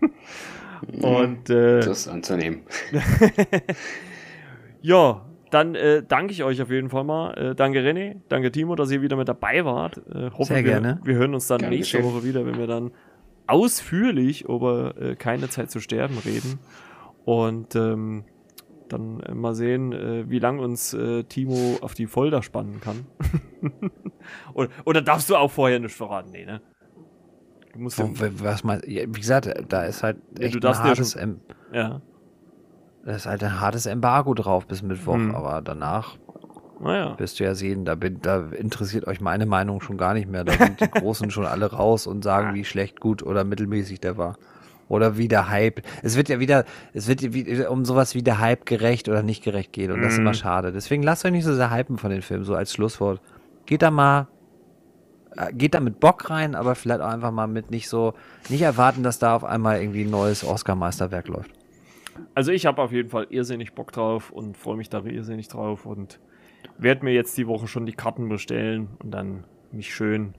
Und 1.02 1.48
äh, 1.50 1.80
das 1.80 2.00
ist 2.00 2.08
anzunehmen. 2.08 2.62
ja, 4.82 5.24
dann 5.50 5.74
äh, 5.74 6.02
danke 6.06 6.32
ich 6.32 6.44
euch 6.44 6.60
auf 6.62 6.70
jeden 6.70 6.90
Fall 6.90 7.04
mal. 7.04 7.32
Äh, 7.34 7.54
danke 7.54 7.80
René, 7.80 8.16
danke 8.28 8.52
Timo, 8.52 8.74
dass 8.74 8.90
ihr 8.90 9.02
wieder 9.02 9.16
mit 9.16 9.28
dabei 9.28 9.64
wart. 9.64 9.98
Äh, 10.12 10.30
hoffe, 10.30 10.54
Sehr 10.54 10.62
gerne. 10.62 11.00
Wir, 11.02 11.14
wir 11.14 11.20
hören 11.20 11.34
uns 11.34 11.46
dann 11.46 11.60
Gern 11.60 11.70
nächste 11.70 12.02
Woche 12.02 12.24
wieder, 12.24 12.46
wenn 12.46 12.58
wir 12.58 12.66
dann 12.66 12.92
ausführlich 13.46 14.44
über 14.44 14.94
äh, 15.00 15.16
keine 15.16 15.48
Zeit 15.48 15.70
zu 15.70 15.80
sterben 15.80 16.18
reden. 16.18 16.58
Und 17.24 17.74
ähm, 17.76 18.24
dann 18.88 19.20
äh, 19.20 19.34
mal 19.34 19.54
sehen, 19.54 19.92
äh, 19.92 20.28
wie 20.30 20.38
lang 20.38 20.58
uns 20.58 20.94
äh, 20.94 21.24
Timo 21.24 21.78
auf 21.80 21.94
die 21.94 22.06
Folter 22.06 22.42
spannen 22.42 22.80
kann. 22.80 23.06
oder, 24.54 24.68
oder 24.84 25.02
darfst 25.02 25.28
du 25.30 25.36
auch 25.36 25.50
vorher 25.50 25.78
nicht 25.78 25.94
verraten? 25.94 26.30
Nee, 26.30 26.44
ne? 26.44 26.60
Du 27.72 27.80
musst 27.80 27.98
Wo, 27.98 28.10
was 28.42 28.64
mal, 28.64 28.82
wie 28.86 29.06
gesagt, 29.06 29.52
da 29.68 29.84
ist 29.84 30.02
halt 30.02 30.18
echt 30.38 30.54
ja, 30.54 30.60
du 30.60 30.68
ein 30.68 30.78
hartes, 30.78 31.14
ja, 31.14 31.20
schon, 31.20 31.40
ja. 31.72 32.02
Da 33.08 33.14
ist 33.14 33.24
halt 33.24 33.42
ein 33.42 33.58
hartes 33.58 33.86
Embargo 33.86 34.34
drauf 34.34 34.66
bis 34.66 34.82
Mittwoch, 34.82 35.14
hm. 35.14 35.34
aber 35.34 35.62
danach 35.62 36.18
naja. 36.78 37.18
wirst 37.18 37.40
du 37.40 37.44
ja 37.44 37.54
sehen, 37.54 37.86
da, 37.86 37.94
bin, 37.94 38.20
da 38.20 38.50
interessiert 38.50 39.06
euch 39.06 39.22
meine 39.22 39.46
Meinung 39.46 39.80
schon 39.80 39.96
gar 39.96 40.12
nicht 40.12 40.28
mehr. 40.28 40.44
Da 40.44 40.52
sind 40.52 40.78
die 40.78 40.90
Großen 40.90 41.30
schon 41.30 41.46
alle 41.46 41.72
raus 41.72 42.06
und 42.06 42.22
sagen, 42.22 42.52
wie 42.52 42.66
schlecht, 42.66 43.00
gut 43.00 43.22
oder 43.22 43.44
mittelmäßig 43.44 44.00
der 44.00 44.18
war. 44.18 44.36
Oder 44.88 45.16
wie 45.16 45.26
der 45.26 45.48
Hype. 45.48 45.80
Es 46.02 46.16
wird 46.16 46.28
ja 46.28 46.38
wieder, 46.38 46.66
es 46.92 47.08
wird 47.08 47.22
um 47.70 47.86
sowas 47.86 48.14
wie 48.14 48.22
der 48.22 48.40
Hype 48.40 48.66
gerecht 48.66 49.08
oder 49.08 49.22
nicht 49.22 49.42
gerecht 49.42 49.72
gehen. 49.72 49.90
Und 49.90 50.02
das 50.02 50.12
ist 50.12 50.18
immer 50.18 50.32
mhm. 50.32 50.34
schade. 50.34 50.70
Deswegen 50.70 51.02
lasst 51.02 51.24
euch 51.24 51.32
nicht 51.32 51.46
so 51.46 51.54
sehr 51.54 51.70
hypen 51.70 51.96
von 51.96 52.10
den 52.10 52.20
Filmen, 52.20 52.44
so 52.44 52.56
als 52.56 52.74
Schlusswort. 52.74 53.22
Geht 53.64 53.80
da 53.80 53.90
mal, 53.90 54.26
äh, 55.34 55.50
geht 55.54 55.72
da 55.72 55.80
mit 55.80 55.98
Bock 55.98 56.28
rein, 56.28 56.54
aber 56.54 56.74
vielleicht 56.74 57.00
auch 57.00 57.08
einfach 57.08 57.30
mal 57.30 57.46
mit 57.46 57.70
nicht 57.70 57.88
so, 57.88 58.12
nicht 58.50 58.60
erwarten, 58.60 59.02
dass 59.02 59.18
da 59.18 59.34
auf 59.34 59.44
einmal 59.44 59.80
irgendwie 59.80 60.04
ein 60.04 60.10
neues 60.10 60.44
Oscar-Meisterwerk 60.44 61.28
läuft. 61.28 61.57
Also 62.34 62.52
ich 62.52 62.66
habe 62.66 62.82
auf 62.82 62.92
jeden 62.92 63.08
Fall 63.08 63.26
irrsinnig 63.30 63.74
Bock 63.74 63.92
drauf 63.92 64.30
und 64.30 64.56
freue 64.56 64.76
mich 64.76 64.88
da 64.88 65.04
irrsinnig 65.04 65.48
drauf 65.48 65.86
und 65.86 66.20
werde 66.78 67.04
mir 67.04 67.12
jetzt 67.12 67.36
die 67.36 67.46
Woche 67.46 67.66
schon 67.66 67.86
die 67.86 67.92
Karten 67.92 68.28
bestellen 68.28 68.88
und 69.02 69.10
dann 69.10 69.44
mich 69.72 69.94
schön 69.94 70.34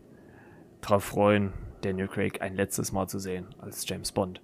drauf 0.81 1.03
freuen, 1.03 1.53
Daniel 1.81 2.07
Craig 2.07 2.41
ein 2.41 2.55
letztes 2.55 2.91
Mal 2.91 3.07
zu 3.07 3.19
sehen 3.19 3.47
als 3.59 3.87
James 3.87 4.11
Bond. 4.11 4.41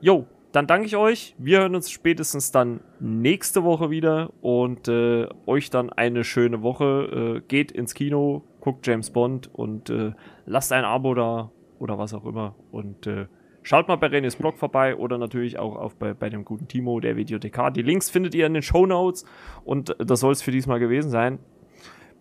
Jo, 0.00 0.26
dann 0.52 0.66
danke 0.66 0.86
ich 0.86 0.96
euch. 0.96 1.34
Wir 1.38 1.60
hören 1.60 1.74
uns 1.74 1.90
spätestens 1.90 2.50
dann 2.50 2.80
nächste 2.98 3.62
Woche 3.62 3.90
wieder 3.90 4.32
und 4.40 4.88
äh, 4.88 5.28
euch 5.46 5.70
dann 5.70 5.90
eine 5.90 6.24
schöne 6.24 6.62
Woche. 6.62 7.38
Äh, 7.38 7.40
geht 7.46 7.70
ins 7.70 7.94
Kino, 7.94 8.42
guckt 8.60 8.86
James 8.86 9.10
Bond 9.10 9.48
und 9.52 9.90
äh, 9.90 10.12
lasst 10.46 10.72
ein 10.72 10.84
Abo 10.84 11.14
da 11.14 11.50
oder 11.78 11.98
was 11.98 12.14
auch 12.14 12.26
immer. 12.26 12.56
Und 12.72 13.06
äh, 13.06 13.26
schaut 13.62 13.88
mal 13.88 13.96
bei 13.96 14.08
Renes 14.08 14.36
Blog 14.36 14.58
vorbei 14.58 14.96
oder 14.96 15.18
natürlich 15.18 15.58
auch 15.58 15.76
auf 15.76 15.96
bei, 15.96 16.14
bei 16.14 16.30
dem 16.30 16.44
guten 16.44 16.68
Timo, 16.68 17.00
der 17.00 17.16
Videothekar. 17.16 17.70
Die 17.70 17.82
Links 17.82 18.10
findet 18.10 18.34
ihr 18.34 18.46
in 18.46 18.54
den 18.54 18.62
Show 18.62 18.86
Notes 18.86 19.24
und 19.64 19.94
das 19.98 20.20
soll 20.20 20.32
es 20.32 20.42
für 20.42 20.50
diesmal 20.50 20.78
gewesen 20.78 21.10
sein. 21.10 21.38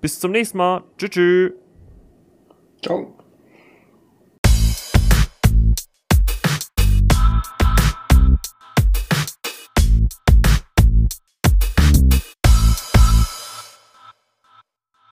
bis 0.02 0.20
zum 0.20 0.32
nächsten 0.32 0.58
Mal. 0.58 0.84
Tschüss. 0.98 1.10
tschüss. 1.10 1.54
Ciao. 2.82 3.19